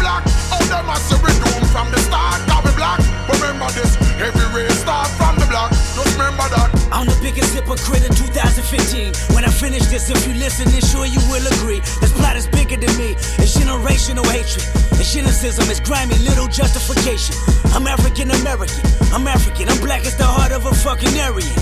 Oh, 0.53 0.61
them 0.69 0.90
a 0.90 0.95
say 0.98 1.18
we 1.23 1.34
doom 1.41 1.64
from 1.73 1.90
the 1.90 1.98
start, 1.98 2.41
black. 2.77 2.99
Remember 3.30 3.69
this, 3.73 3.98
every 4.22 4.45
race 4.53 4.80
start 4.80 5.07
from 5.18 5.35
the. 5.38 5.45
Just 5.49 6.14
remember 6.14 6.45
that. 6.53 6.69
I'm 6.91 7.07
the 7.07 7.18
biggest 7.22 7.53
hypocrite 7.53 8.06
in 8.06 8.14
2015. 8.14 9.34
When 9.35 9.45
I 9.45 9.49
finish 9.49 9.85
this, 9.88 10.10
if 10.10 10.27
you 10.27 10.34
listen, 10.35 10.69
then 10.69 10.81
sure 10.81 11.06
you 11.06 11.19
will 11.30 11.45
agree. 11.57 11.80
This 12.02 12.14
plot 12.14 12.35
is 12.35 12.48
bigger 12.48 12.77
than 12.77 12.95
me. 12.98 13.15
It's 13.41 13.57
generational 13.57 14.26
hatred. 14.30 14.82
Cynicism. 15.14 15.69
It's 15.69 15.80
grimy, 15.80 16.18
little 16.26 16.48
justification. 16.48 17.38
I'm 17.77 17.85
African 17.85 18.34
American. 18.34 18.81
I'm 19.14 19.27
African. 19.30 19.69
I'm 19.69 19.77
black 19.77 20.10
as 20.10 20.18
the 20.18 20.26
heart 20.26 20.52
of 20.52 20.65
a 20.65 20.73
fucking 20.73 21.14
Aryan. 21.22 21.53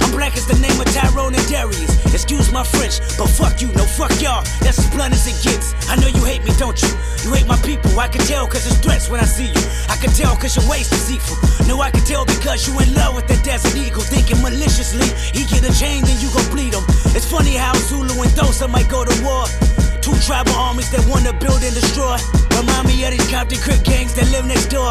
I'm 0.00 0.08
black 0.16 0.32
as 0.40 0.48
the 0.48 0.56
name 0.56 0.80
of 0.80 0.88
Tyrone 0.88 1.36
and 1.36 1.46
Darius. 1.52 1.92
Excuse 2.16 2.48
my 2.48 2.64
French, 2.64 2.96
but 3.20 3.28
fuck 3.28 3.60
you, 3.60 3.68
no 3.76 3.84
fuck 3.84 4.08
y'all. 4.24 4.40
That's 4.64 4.80
as 4.80 4.88
blunt 4.88 5.12
as 5.12 5.28
it 5.28 5.36
gets. 5.44 5.76
I 5.92 6.00
know 6.00 6.08
you 6.08 6.24
hate 6.24 6.48
me, 6.48 6.56
don't 6.56 6.80
you? 6.80 6.88
You 7.28 7.36
hate 7.36 7.44
my 7.44 7.60
people. 7.60 7.92
I 8.00 8.08
can 8.08 8.24
tell 8.24 8.48
cause 8.48 8.64
it's 8.64 8.80
threats 8.80 9.12
when 9.12 9.20
I 9.20 9.28
see 9.28 9.52
you. 9.52 9.62
I 9.92 10.00
can 10.00 10.08
tell 10.16 10.32
cause 10.40 10.56
your 10.56 10.64
waist 10.64 10.96
is 10.96 11.12
deceitful. 11.12 11.68
No, 11.68 11.84
I 11.84 11.92
can 11.92 12.08
tell 12.08 12.24
because 12.24 12.64
you 12.64 12.72
in 12.80 12.88
love 12.96 13.12
with 13.12 13.28
that 13.28 13.44
desert 13.44 13.76
eagle. 13.76 14.00
Thinking 14.00 14.40
maliciously, 14.40 15.12
he 15.36 15.44
get 15.44 15.60
a 15.60 15.72
chain, 15.76 16.08
then 16.08 16.16
you 16.24 16.32
gon' 16.32 16.48
bleed 16.48 16.72
him. 16.72 16.88
It's 17.12 17.28
funny 17.28 17.52
how 17.52 17.76
Zulu 17.84 18.16
and 18.16 18.32
Xhosa 18.32 18.64
might 18.64 18.88
go 18.88 19.04
to 19.04 19.12
war. 19.20 19.44
Two 20.02 20.14
tribal 20.26 20.54
armies 20.54 20.90
that 20.90 21.06
wanna 21.06 21.32
build 21.32 21.62
and 21.62 21.74
destroy. 21.74 22.18
Remind 22.58 22.88
me 22.88 23.04
of 23.04 23.12
these 23.12 23.30
Compton 23.30 23.58
Crip 23.60 23.84
gangs 23.84 24.14
that 24.14 24.28
live 24.32 24.46
next 24.46 24.66
door. 24.66 24.90